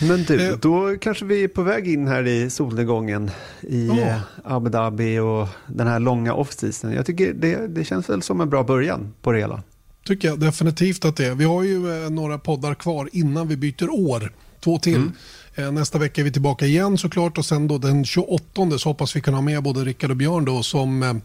Men 0.00 0.24
du, 0.24 0.46
Eh. 0.48 0.56
då 0.62 0.96
kanske 1.00 1.24
vi 1.24 1.44
är 1.44 1.48
på 1.48 1.62
väg 1.62 1.88
in 1.88 2.06
här 2.08 2.26
i 2.26 2.50
solnedgången 2.50 3.30
i 3.62 3.88
eh, 3.88 4.18
Abu 4.44 4.70
Dhabi 4.70 5.18
och 5.18 5.48
den 5.66 5.86
här 5.86 5.98
långa 6.00 6.34
off-season. 6.34 6.92
Jag 6.94 7.06
tycker 7.06 7.32
det, 7.34 7.66
det 7.66 7.84
känns 7.84 8.10
väl 8.10 8.22
som 8.22 8.40
en 8.40 8.50
bra 8.50 8.62
början 8.64 9.14
på 9.22 9.32
det 9.32 9.38
hela. 9.38 9.62
Tycker 10.06 10.28
jag 10.28 10.40
definitivt 10.40 11.04
att 11.04 11.16
det 11.16 11.26
är. 11.26 11.34
Vi 11.34 11.44
har 11.44 11.62
ju 11.62 12.04
eh, 12.04 12.10
några 12.10 12.38
poddar 12.38 12.74
kvar 12.74 13.08
innan 13.12 13.48
vi 13.48 13.56
byter 13.56 13.90
år. 13.90 14.32
Två 14.60 14.78
till. 14.78 15.10
Eh, 15.54 15.72
Nästa 15.72 15.98
vecka 15.98 16.20
är 16.20 16.24
vi 16.24 16.32
tillbaka 16.32 16.66
igen 16.66 16.98
såklart 16.98 17.38
och 17.38 17.44
sen 17.44 17.68
då 17.68 17.78
den 17.78 18.04
28 18.04 18.78
så 18.78 18.88
hoppas 18.88 19.16
vi 19.16 19.20
kunna 19.20 19.36
ha 19.36 19.42
med 19.42 19.62
både 19.62 19.80
Rickard 19.84 20.10
och 20.10 20.16
Björn 20.16 20.44
då 20.44 20.62
som, 20.62 21.20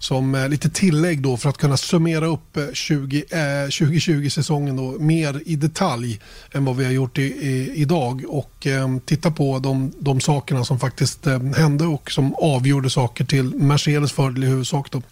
som 0.00 0.34
eh, 0.34 0.48
lite 0.48 0.70
tillägg 0.70 1.22
då 1.22 1.36
för 1.36 1.48
att 1.48 1.58
kunna 1.58 1.76
summera 1.76 2.26
upp 2.26 2.56
eh, 2.56 2.64
20, 2.72 3.24
eh, 3.30 3.36
2020-säsongen 3.36 4.76
då 4.76 4.82
mer 4.98 5.42
i 5.46 5.56
detalj 5.56 6.20
än 6.52 6.64
vad 6.64 6.76
vi 6.76 6.84
har 6.84 6.92
gjort 6.92 7.18
i, 7.18 7.22
i, 7.22 7.72
idag 7.74 8.24
och 8.28 8.66
eh, 8.66 8.98
titta 9.04 9.30
på 9.30 9.58
de, 9.58 9.92
de 9.98 10.20
sakerna 10.20 10.64
som 10.64 10.78
faktiskt 10.78 11.26
eh, 11.26 11.42
hände 11.42 11.84
och 11.84 12.10
som 12.10 12.34
avgjorde 12.34 12.90
saker 12.90 13.24
till 13.24 13.54
Mercedes 13.54 14.12
fördel 14.12 14.44
i 14.44 14.46
huvudsak. 14.46 14.90
Då. 14.90 15.02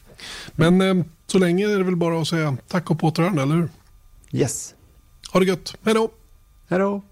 Men 0.52 0.80
eh, 0.80 1.04
så 1.26 1.38
länge 1.38 1.66
är 1.66 1.78
det 1.78 1.84
väl 1.84 1.96
bara 1.96 2.20
att 2.20 2.28
säga 2.28 2.56
tack 2.68 2.90
och 2.90 3.00
på 3.00 3.06
återhörande, 3.06 3.42
eller 3.42 3.54
hur? 3.54 3.68
Yes. 4.32 4.74
Ha 5.32 5.40
det 5.40 5.46
gött. 5.46 5.74
Hej 5.84 5.94
då! 5.94 6.10
Hej 6.68 6.78
då! 6.78 7.02